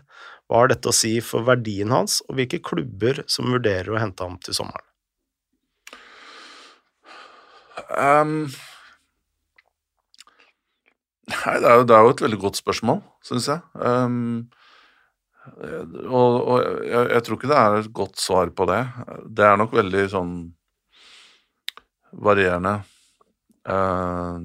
Hva 0.50 0.64
har 0.64 0.72
dette 0.72 0.90
å 0.90 0.94
si 0.94 1.14
for 1.24 1.46
verdien 1.46 1.92
hans, 1.94 2.18
og 2.28 2.36
hvilke 2.36 2.60
klubber 2.64 3.22
som 3.30 3.52
vurderer 3.54 3.92
å 3.94 4.00
hente 4.02 4.26
ham 4.26 4.36
til 4.42 4.56
sommeren? 4.56 4.86
Ehm, 7.96 8.48
nei, 11.32 11.56
det 11.62 11.68
er, 11.68 11.80
jo, 11.80 11.88
det 11.88 11.96
er 11.96 12.06
jo 12.06 12.14
et 12.14 12.24
veldig 12.26 12.40
godt 12.44 12.60
spørsmål, 12.60 13.02
syns 13.26 13.50
jeg. 13.50 13.62
Um, 13.74 14.48
og 16.06 16.34
og 16.44 16.56
jeg, 16.86 17.04
jeg 17.14 17.26
tror 17.26 17.38
ikke 17.38 17.50
det 17.50 17.58
er 17.58 17.76
et 17.78 17.92
godt 17.96 18.22
svar 18.22 18.52
på 18.54 18.66
det. 18.70 18.80
Det 19.26 19.46
er 19.46 19.60
nok 19.60 19.74
veldig 19.74 20.06
sånn 20.12 20.34
varierende 22.20 22.80
uh, 23.70 24.38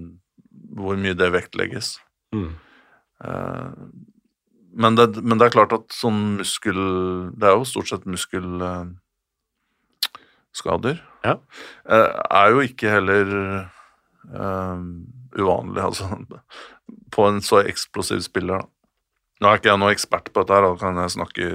hvor 0.75 0.99
mye 0.99 1.15
det 1.17 1.31
vektlegges. 1.33 1.95
Eh, 2.35 3.71
men, 4.75 4.95
det, 4.97 5.23
men 5.23 5.39
det 5.39 5.45
er 5.47 5.55
klart 5.55 5.73
at 5.75 5.93
sånn 5.95 6.35
muskel 6.41 6.79
Det 7.31 7.47
er 7.47 7.53
jo 7.55 7.69
stort 7.69 7.89
sett 7.91 8.09
muskelskader. 8.09 10.97
Ja. 11.23 11.35
Eh, 11.87 12.09
er 12.41 12.47
jo 12.51 12.59
ikke 12.65 12.93
heller 12.97 13.25
uvanlig, 15.35 15.81
altså, 15.85 16.05
på 17.15 17.25
en 17.29 17.41
så 17.43 17.61
eksplosiv 17.63 18.21
spiller. 18.25 18.61
da. 18.61 18.71
Nå 19.41 19.49
er 19.49 19.59
ikke 19.59 19.71
jeg 19.71 19.81
noen 19.81 19.95
ekspert 19.95 20.31
på 20.31 20.43
dette, 20.43 20.55
her, 20.55 20.67
da 20.67 20.79
kan 20.79 21.01
jeg 21.01 21.15
snakke 21.15 21.49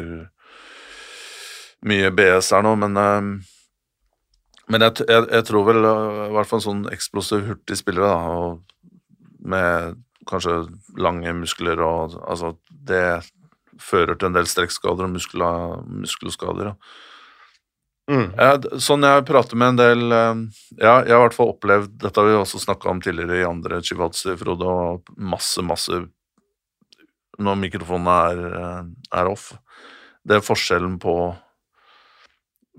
mye 1.89 2.11
BS 2.13 2.53
her 2.53 2.65
nå, 2.65 2.75
men 2.81 3.01
eh, 3.01 3.31
men 4.71 4.85
jeg, 4.87 5.03
jeg, 5.09 5.27
jeg 5.35 5.47
tror 5.49 5.67
vel 5.67 5.83
eh, 5.89 6.23
i 6.29 6.35
hvert 6.37 6.49
fall 6.49 6.61
en 6.61 6.67
sånn 6.69 6.85
eksplosiv, 6.95 7.43
hurtig 7.49 7.79
spiller, 7.81 8.07
da, 8.07 8.95
med 9.41 10.01
kanskje 10.31 10.63
lange 11.01 11.33
muskler 11.35 11.81
og 11.83 12.19
Altså, 12.21 12.55
det 12.69 13.23
fører 13.81 14.19
til 14.19 14.29
en 14.29 14.37
del 14.37 14.49
strekkskader 14.49 15.09
og 15.09 15.15
muskla, 15.15 15.51
muskelskader. 16.05 16.71
Da. 16.71 17.10
Mm. 18.11 18.33
Sånn 18.83 19.05
jeg 19.07 19.27
prater 19.29 19.59
med 19.61 19.69
en 19.75 19.79
del 19.79 20.01
eh, 20.17 20.39
Ja, 20.81 20.95
jeg 21.07 21.13
har 21.15 21.21
i 21.21 21.25
hvert 21.29 21.37
fall 21.37 21.53
opplevd 21.53 21.93
Dette 22.03 22.19
har 22.19 22.27
vi 22.27 22.33
også 22.35 22.59
snakka 22.59 22.89
om 22.91 22.99
tidligere 23.05 23.37
i 23.39 23.47
andre 23.47 23.79
Chivatsi, 23.87 24.35
Frode, 24.41 24.67
og 24.67 25.13
masse, 25.17 25.63
masse 25.63 26.01
Når 27.39 27.61
mikrofonene 27.61 28.17
er, 28.33 28.41
eh, 28.63 28.83
er 29.21 29.31
off. 29.31 29.53
Det 30.27 30.41
er 30.41 30.45
forskjellen 30.45 30.99
på 31.01 31.15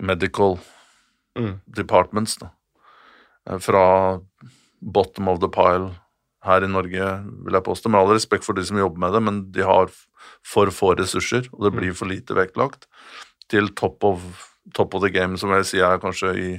medical 0.00 0.58
Mm. 1.38 1.60
departments, 1.66 2.36
da. 2.36 2.50
Eh, 3.48 3.58
Fra 3.58 4.20
bottom 4.82 5.28
of 5.28 5.40
the 5.40 5.48
pile 5.48 5.94
her 6.44 6.60
i 6.62 6.68
Norge, 6.68 7.06
vil 7.44 7.54
jeg 7.54 7.64
påstå, 7.64 7.88
med 7.88 8.00
all 8.00 8.12
respekt 8.12 8.44
for 8.44 8.52
de 8.52 8.64
som 8.66 8.76
jobber 8.76 8.98
med 8.98 9.12
det, 9.14 9.22
men 9.22 9.52
de 9.52 9.62
har 9.62 9.88
for 10.44 10.66
få 10.66 10.94
ressurser, 10.98 11.48
og 11.54 11.62
det 11.64 11.72
blir 11.72 11.94
for 11.94 12.06
lite 12.10 12.34
vektlagt, 12.34 12.84
til 13.48 13.68
top 13.68 14.04
of, 14.04 14.51
top 14.74 14.94
of 14.94 15.02
the 15.02 15.10
game, 15.12 15.38
som 15.38 15.52
jeg 15.56 15.68
sier 15.68 15.86
er 15.88 16.02
kanskje 16.02 16.32
i 16.38 16.50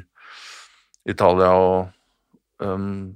Italia 1.10 1.52
og 1.56 1.92
um, 2.64 3.16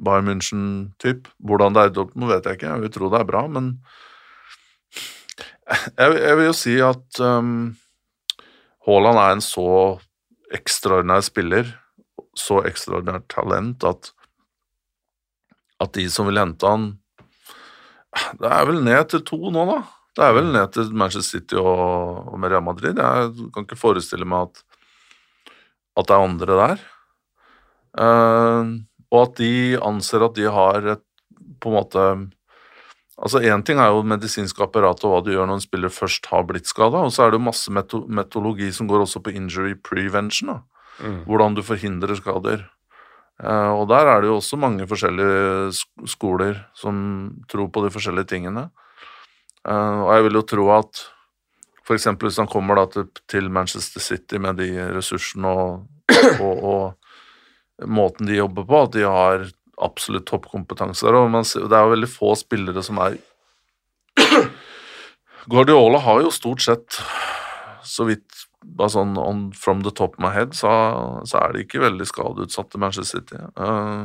Bayern 0.00 0.28
München-typ. 0.28 1.28
Hvordan 1.38 1.76
det 1.76 1.82
er 1.82 1.90
i 1.90 1.96
Dortmund, 1.96 2.32
vet 2.32 2.46
jeg 2.46 2.58
ikke. 2.58 2.72
Jeg 2.72 2.84
vil 2.84 2.94
tro 2.94 3.10
det 3.12 3.20
er 3.20 3.28
bra, 3.28 3.46
men 3.52 3.72
jeg, 5.68 6.14
jeg 6.16 6.36
vil 6.38 6.48
jo 6.48 6.56
si 6.56 6.78
at 6.80 7.20
um, 7.24 7.76
Haaland 8.88 9.20
er 9.20 9.34
en 9.36 9.44
så 9.44 9.68
ekstraordinær 10.56 11.20
spiller, 11.26 11.74
så 12.38 12.62
ekstraordinært 12.68 13.28
talent, 13.32 13.84
at 13.84 14.12
at 15.78 15.92
de 15.94 16.08
som 16.10 16.26
vil 16.26 16.40
hente 16.40 16.66
han 16.66 16.88
Det 18.40 18.48
er 18.50 18.64
vel 18.66 18.80
ned 18.82 19.10
til 19.12 19.22
to 19.22 19.36
nå, 19.52 19.62
da. 19.68 19.82
Det 20.18 20.24
er 20.26 20.32
vel 20.34 20.48
ned 20.50 20.72
til 20.74 20.88
Manchester 20.98 21.38
City 21.38 21.54
og, 21.60 22.32
og 22.34 22.42
Real 22.42 22.64
Madrid. 22.66 22.98
Jeg 22.98 23.50
kan 23.54 23.66
ikke 23.68 23.78
forestille 23.78 24.26
meg 24.26 24.48
at, 24.48 24.62
at 26.00 26.08
det 26.08 26.16
er 26.16 26.24
andre 26.26 26.56
der. 26.58 26.80
Uh, 27.98 28.74
og 29.14 29.22
at 29.24 29.38
de 29.40 29.52
anser 29.80 30.24
at 30.26 30.34
de 30.36 30.48
har 30.52 30.90
et 30.96 31.04
på 31.62 31.70
en 31.70 31.78
måte 31.80 32.02
Altså 33.18 33.40
Én 33.42 33.64
ting 33.66 33.80
er 33.82 33.88
jo 33.90 34.04
medisinsk 34.06 34.60
apparat 34.62 35.00
og 35.02 35.10
hva 35.10 35.16
du 35.26 35.32
gjør 35.32 35.48
når 35.50 35.58
en 35.58 35.62
spiller 35.64 35.90
først 35.90 36.28
har 36.30 36.44
blitt 36.46 36.68
skada, 36.70 37.00
og 37.02 37.10
så 37.10 37.24
er 37.24 37.32
det 37.32 37.40
jo 37.40 37.46
masse 37.48 37.72
meto 37.74 38.04
metodologi 38.06 38.68
som 38.70 38.86
går 38.86 39.02
også 39.02 39.18
på 39.26 39.32
injury 39.34 39.74
prevention. 39.74 40.52
da 40.54 40.60
Mm. 40.98 41.24
hvordan 41.26 41.54
du 41.54 41.62
forhindrer 41.62 42.16
skader. 42.18 42.64
Uh, 43.38 43.70
og 43.78 43.84
der 43.88 44.06
er 44.10 44.20
det 44.20 44.26
jo 44.32 44.36
også 44.40 44.56
mange 44.58 44.82
forskjellige 44.82 45.70
sk- 45.70 46.06
skoler 46.10 46.56
som 46.74 46.96
tror 47.46 47.68
på 47.70 47.84
de 47.84 47.90
forskjellige 47.94 48.26
tingene. 48.32 48.64
Eh, 49.68 50.00
og 50.04 50.10
jeg 50.14 50.26
vil 50.26 50.40
jo 50.40 50.44
tro 50.54 50.66
at 50.78 51.04
f.eks. 51.84 52.08
hvis 52.20 52.40
han 52.40 52.50
kommer 52.50 52.82
til, 52.92 53.08
til 53.30 53.48
Manchester 53.52 54.02
City 54.04 54.40
med 54.40 54.60
de 54.60 54.68
ressursene 54.92 55.48
og, 55.48 55.86
og, 56.44 56.64
og 56.72 57.88
måten 57.88 58.28
de 58.28 58.40
jobber 58.40 58.66
på, 58.68 58.82
at 58.84 58.96
de 58.96 59.06
har 59.06 59.48
absolutt 59.78 60.26
toppkompetanse 60.28 61.06
der. 61.06 61.16
Og 61.16 61.30
man, 61.32 61.46
det 61.46 61.72
er 61.72 61.86
jo 61.86 61.94
veldig 61.94 62.10
få 62.10 62.34
spillere 62.38 62.84
som 62.84 63.00
er 63.04 63.18
Guardiola 65.48 66.00
har 66.04 66.20
jo 66.20 66.32
stort 66.34 66.60
sett, 66.60 66.98
så 67.86 68.04
vidt 68.04 68.26
bare 68.76 68.92
sånn 68.92 69.14
on, 69.16 69.46
from 69.56 69.80
the 69.86 69.92
top 69.94 70.18
of 70.18 70.20
my 70.20 70.32
head, 70.34 70.52
så, 70.58 70.68
så 71.28 71.38
er 71.40 71.54
de 71.54 71.62
ikke 71.64 71.80
veldig 71.80 72.04
skadeutsatte, 72.10 72.80
Manchester 72.82 73.22
City. 73.22 73.38
Eh, 73.38 74.02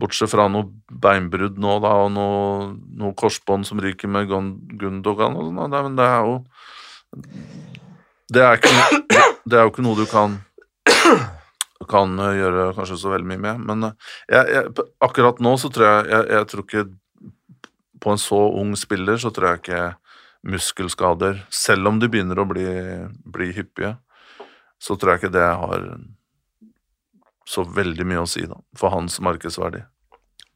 bortsett 0.00 0.32
fra 0.32 0.48
noe 0.50 0.66
beinbrudd 0.90 1.58
nå, 1.62 1.76
da, 1.84 1.92
og 2.04 2.10
noe, 2.14 2.72
noe 2.98 3.14
korsbånd 3.18 3.66
som 3.68 3.80
ryker 3.82 4.10
med 4.10 4.26
Gun- 4.30 4.56
Gundogan 4.80 5.36
og 5.38 5.48
sånn. 5.50 5.60
Men 5.74 5.98
det 6.00 6.08
er 6.08 6.26
jo 6.26 6.34
det 8.34 8.42
er, 8.42 8.58
ikke, 8.58 9.28
det 9.46 9.58
er 9.58 9.66
jo 9.66 9.70
ikke 9.74 9.84
noe 9.86 10.00
du 10.00 10.06
kan 10.10 10.40
kan 11.90 12.14
eh, 12.18 12.38
gjøre 12.38 12.70
kanskje 12.76 12.96
så 12.96 13.10
veldig 13.12 13.28
mye 13.28 13.42
med. 13.42 13.64
Men 13.68 13.88
eh, 13.90 14.12
jeg, 14.32 14.52
jeg, 14.54 14.86
akkurat 15.04 15.42
nå 15.44 15.54
så 15.60 15.68
tror 15.72 15.86
jeg, 15.86 16.06
jeg 16.14 16.30
Jeg 16.38 16.46
tror 16.50 16.64
ikke 16.64 16.84
På 18.00 18.14
en 18.14 18.20
så 18.20 18.40
ung 18.60 18.72
spiller 18.76 19.20
så 19.20 19.30
tror 19.34 19.50
jeg 19.50 19.62
ikke 19.62 19.82
muskelskader, 20.44 21.38
selv 21.48 21.88
om 21.88 21.96
de 22.02 22.08
begynner 22.12 22.36
å 22.36 22.44
bli, 22.44 22.66
bli 23.32 23.46
hyppige, 23.56 23.94
så 24.76 24.92
tror 25.00 25.14
jeg 25.14 25.22
ikke 25.22 25.30
det 25.32 25.46
har 25.56 25.86
så 27.48 27.64
veldig 27.68 28.06
mye 28.08 28.22
å 28.24 28.28
si 28.28 28.44
da, 28.48 28.56
for 28.78 28.92
hans 28.94 29.20
markedsverdi. 29.24 29.82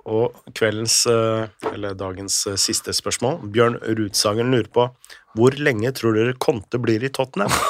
Og 0.08 0.32
kveldens, 0.56 1.02
eh, 1.10 1.48
eller 1.74 1.96
dagens 1.98 2.46
eh, 2.48 2.56
siste 2.60 2.94
spørsmål. 2.96 3.42
Bjørn 3.52 3.76
Rudsagen 3.98 4.52
lurer 4.54 4.70
på 4.72 4.86
hvor 5.36 5.52
lenge 5.60 5.92
tror 5.96 6.16
dere 6.16 6.38
Conte 6.40 6.80
blir 6.80 7.04
i 7.04 7.12
Tottenham? 7.12 7.52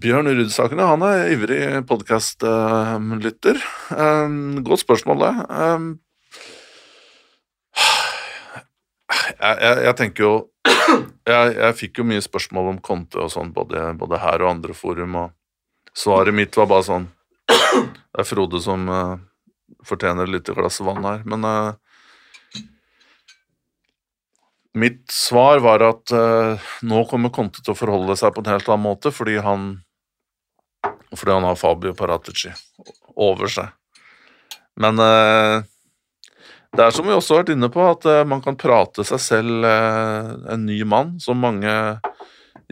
Bjørn 0.00 0.32
Rudsaken, 0.32 0.80
han 0.80 1.02
er 1.06 1.28
ivrig 1.34 1.60
podkastlytter. 1.86 3.56
godt 4.64 4.82
spørsmål, 4.82 5.18
det. 5.26 5.34
Um, 5.52 5.86
jeg, 9.38 9.56
jeg, 9.60 9.76
jeg 9.84 9.94
tenker 10.00 10.20
jo 10.24 10.34
jeg, 11.28 11.54
jeg 11.56 11.76
fikk 11.78 12.00
jo 12.00 12.06
mye 12.08 12.24
spørsmål 12.24 12.70
om 12.72 12.80
Conte 12.84 13.20
og 13.22 13.30
sånn, 13.32 13.52
både, 13.54 13.86
både 14.00 14.20
her 14.22 14.44
og 14.44 14.52
andre 14.56 14.76
forum, 14.76 15.16
og 15.20 15.32
svaret 15.96 16.34
mitt 16.34 16.56
var 16.56 16.70
bare 16.70 16.86
sånn 16.86 17.06
Det 17.46 18.22
er 18.22 18.26
Frode 18.28 18.60
som 18.62 18.88
uh, 18.88 19.16
fortjener 19.84 20.26
et 20.26 20.36
lite 20.36 20.54
glass 20.56 20.80
vann 20.84 21.04
her, 21.04 21.24
men 21.28 21.44
uh, 21.44 21.72
Mitt 24.74 25.04
svar 25.12 25.60
var 25.62 25.84
at 25.86 26.10
uh, 26.10 26.62
nå 26.82 27.04
kommer 27.06 27.30
Conte 27.30 27.62
til 27.62 27.74
å 27.74 27.78
forholde 27.78 28.16
seg 28.18 28.34
på 28.34 28.42
en 28.42 28.50
helt 28.50 28.66
annen 28.66 28.82
måte, 28.88 29.12
fordi 29.14 29.36
han 29.38 29.76
fordi 31.14 31.32
han 31.32 31.46
har 31.46 31.54
Fabio 31.54 31.94
Paratici 31.94 32.50
over 33.14 33.46
seg. 33.50 33.70
Men 34.80 34.98
eh, 34.98 35.62
det 36.74 36.86
er 36.86 36.94
som 36.94 37.06
vi 37.06 37.14
også 37.14 37.36
har 37.36 37.44
vært 37.44 37.54
inne 37.54 37.70
på, 37.72 37.84
at 37.86 38.06
eh, 38.10 38.24
man 38.28 38.42
kan 38.44 38.58
prate 38.58 39.06
seg 39.06 39.22
selv 39.22 39.64
en 39.64 40.66
ny 40.66 40.80
mann, 40.88 41.14
som 41.22 41.40
mange 41.40 41.70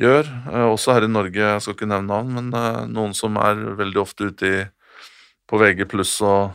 gjør. 0.01 0.28
Eh, 0.52 0.66
også 0.69 0.97
her 0.97 1.06
i 1.06 1.12
Norge, 1.12 1.40
jeg 1.40 1.62
skal 1.64 1.77
ikke 1.77 1.90
nevne 1.90 2.10
navn, 2.10 2.32
men 2.36 2.51
eh, 2.56 2.82
noen 2.93 3.14
som 3.16 3.36
er 3.40 3.60
veldig 3.78 4.02
ofte 4.02 4.31
ute 4.31 4.48
i, 4.48 4.60
på 5.48 5.60
VG 5.60 5.86
pluss 5.90 6.14
og 6.24 6.52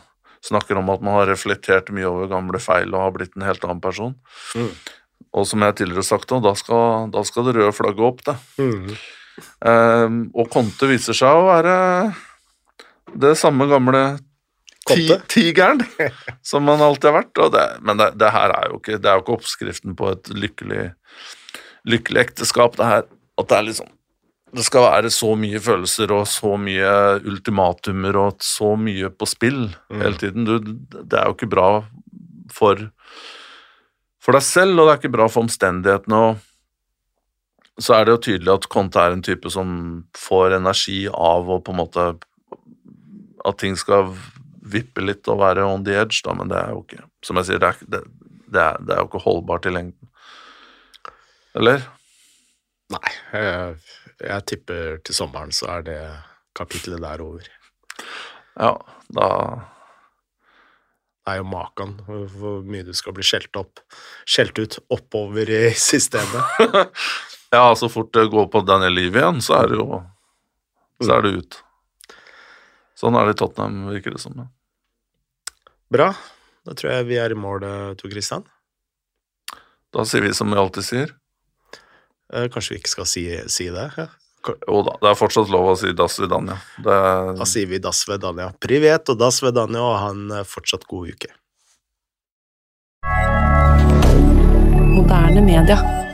snakker 0.48 0.80
om 0.80 0.90
at 0.94 1.04
man 1.04 1.20
har 1.20 1.32
reflektert 1.32 1.92
mye 1.94 2.08
over 2.08 2.30
gamle 2.32 2.62
feil 2.62 2.94
og 2.94 3.04
har 3.04 3.16
blitt 3.16 3.36
en 3.38 3.46
helt 3.48 3.64
annen 3.68 3.84
person. 3.84 4.16
Mm. 4.56 4.72
Og 5.38 5.48
som 5.50 5.64
jeg 5.66 5.78
tidligere 5.78 6.04
har 6.04 6.10
sagt, 6.10 6.34
da 6.44 6.54
skal, 6.58 7.10
da 7.14 7.24
skal 7.28 7.48
det 7.48 7.58
røde 7.58 7.76
flagget 7.76 8.08
opp, 8.08 8.24
det. 8.26 8.38
Mm. 8.62 8.96
Um, 9.62 10.22
og 10.34 10.48
Conte 10.50 10.88
viser 10.90 11.14
seg 11.18 11.30
å 11.30 11.46
være 11.46 11.74
det 13.22 13.36
samme 13.38 13.68
gamle 13.70 14.02
ti, 14.88 15.06
tigeren 15.30 15.84
som 16.50 16.68
han 16.72 16.82
alltid 16.82 17.12
har 17.12 17.20
vært. 17.20 17.44
Det, 17.54 17.66
men 17.86 18.02
det, 18.02 18.12
det 18.22 18.32
her 18.34 18.56
er 18.56 18.72
jo 18.72 18.80
ikke 18.80 18.98
Det 19.02 19.12
er 19.12 19.20
jo 19.20 19.26
ikke 19.26 19.38
oppskriften 19.38 19.98
på 20.00 20.10
et 20.16 20.32
lykkelig, 20.34 20.88
lykkelig 21.94 22.24
ekteskap, 22.24 22.80
det 22.80 22.90
her. 22.90 23.06
At 23.38 23.48
det 23.52 23.58
er 23.60 23.68
liksom 23.70 23.94
Det 24.56 24.64
skal 24.64 24.86
være 24.88 25.10
så 25.12 25.34
mye 25.38 25.60
følelser 25.60 26.12
og 26.16 26.24
så 26.32 26.54
mye 26.58 26.92
ultimatumer 27.28 28.16
og 28.16 28.38
så 28.42 28.76
mye 28.80 29.10
på 29.12 29.28
spill 29.28 29.66
Mm. 29.92 30.02
hele 30.02 30.18
tiden. 30.18 30.46
Du, 30.48 30.60
det 31.04 31.14
er 31.20 31.26
jo 31.28 31.36
ikke 31.36 31.50
bra 31.52 31.84
for 32.50 32.90
for 34.24 34.36
deg 34.36 34.44
selv, 34.44 34.80
og 34.80 34.88
det 34.88 34.94
er 34.94 35.00
ikke 35.02 35.12
bra 35.18 35.28
for 35.32 35.44
omstendighetene. 35.46 36.16
og 36.16 36.38
så 37.80 37.94
er 37.94 38.06
det 38.06 38.12
jo 38.16 38.24
tydelig 38.26 38.54
at 38.56 38.70
Conte 38.74 38.98
er 39.00 39.12
en 39.14 39.22
type 39.22 39.50
som 39.54 40.04
får 40.18 40.56
energi 40.58 41.08
av 41.14 41.48
å 41.48 41.60
på 41.62 41.72
en 41.72 41.78
måte 41.84 42.08
At 43.46 43.58
ting 43.60 43.76
skal 43.78 44.16
vippe 44.68 45.00
litt 45.06 45.28
og 45.28 45.40
være 45.40 45.64
on 45.64 45.84
the 45.86 45.94
edge, 45.96 46.22
da, 46.26 46.34
men 46.34 46.50
det 46.50 46.58
er 46.58 46.72
jo 46.74 46.82
ikke 46.84 47.04
Som 47.24 47.38
jeg 47.38 47.46
sier, 47.52 47.60
det 47.60 47.68
er, 47.70 47.78
det, 47.88 48.02
det 48.52 48.62
er, 48.64 48.78
det 48.82 48.96
er 48.96 49.00
jo 49.04 49.08
ikke 49.12 49.24
holdbart 49.28 49.66
i 49.66 49.70
lengden. 49.76 50.10
Eller? 51.56 51.84
Nei, 52.94 53.12
jeg, 53.34 53.78
jeg 54.24 54.46
tipper 54.48 55.00
til 55.04 55.16
sommeren 55.18 55.52
så 55.56 55.68
er 55.78 55.82
det 55.88 55.98
kapitlet 56.56 57.02
der 57.04 57.22
over. 57.26 57.48
Ja, 58.58 58.72
da 59.14 59.28
Det 61.28 61.34
er 61.34 61.38
jo 61.42 61.48
maken 61.52 61.98
hvor- 62.08 62.64
mye 62.64 62.86
du 62.88 62.94
skal 62.96 63.14
bli 63.18 63.24
skjelt 63.28 63.56
opp, 63.60 63.82
skjelt 64.26 64.58
ut 64.64 64.78
oppover 64.90 65.50
i 65.50 65.64
systemet. 65.76 66.60
Ja, 67.48 67.70
så 67.80 67.88
fort 67.88 68.10
det 68.12 68.26
går 68.28 68.50
på 68.52 68.60
Daniel 68.68 68.92
Liv 68.92 69.16
igjen, 69.16 69.38
så 69.40 69.54
er 69.62 69.70
det 69.72 69.78
jo 69.80 70.02
Så 71.00 71.14
er 71.16 71.22
det 71.24 71.30
ut. 71.38 71.56
Sånn 73.00 73.16
er 73.16 73.24
det 73.30 73.36
i 73.36 73.40
Tottenham, 73.40 73.86
virker 73.94 74.12
det 74.12 74.20
som. 74.20 74.34
ja. 74.36 74.48
Bra. 75.90 76.10
Da 76.68 76.74
tror 76.76 76.92
jeg 76.92 77.06
vi 77.08 77.16
er 77.24 77.32
i 77.32 77.38
mål, 77.40 77.64
eh, 77.64 77.94
Tor 77.96 78.12
Christian. 78.12 78.44
Da 79.96 80.04
sier 80.04 80.26
vi 80.26 80.34
som 80.36 80.52
vi 80.52 80.60
alltid 80.60 80.84
sier. 80.84 81.14
Eh, 82.34 82.48
Kanskje 82.52 82.76
vi 82.76 82.82
ikke 82.82 82.91
skal 82.91 83.08
si, 83.08 83.26
si 83.52 83.70
det? 83.72 83.90
Ja. 83.98 84.08
Jo 84.48 84.80
da, 84.86 84.94
det 85.02 85.10
er 85.10 85.18
fortsatt 85.20 85.49
lov 85.52 85.74
å 85.74 85.76
si 85.80 85.91
Das 85.98 86.20
Vidania. 86.22 86.56
Det 86.84 86.94
er, 86.94 87.34
Da 87.36 87.48
sier 87.49 87.68
vi 87.68 87.82
dass 87.84 88.06
ved 88.08 88.22
Danja. 88.24 88.52
Privet 88.64 89.10
og 89.12 89.20
dass 89.20 89.41
ved 89.44 89.58
Danja, 89.58 89.82
og 89.84 89.98
ha 89.99 90.10
en 90.14 90.32
eh, 90.32 90.45
fortsatt 90.48 90.88
god 90.88 91.12
uke. 91.16 91.34
Moderne 94.98 95.41
media. 95.44 96.07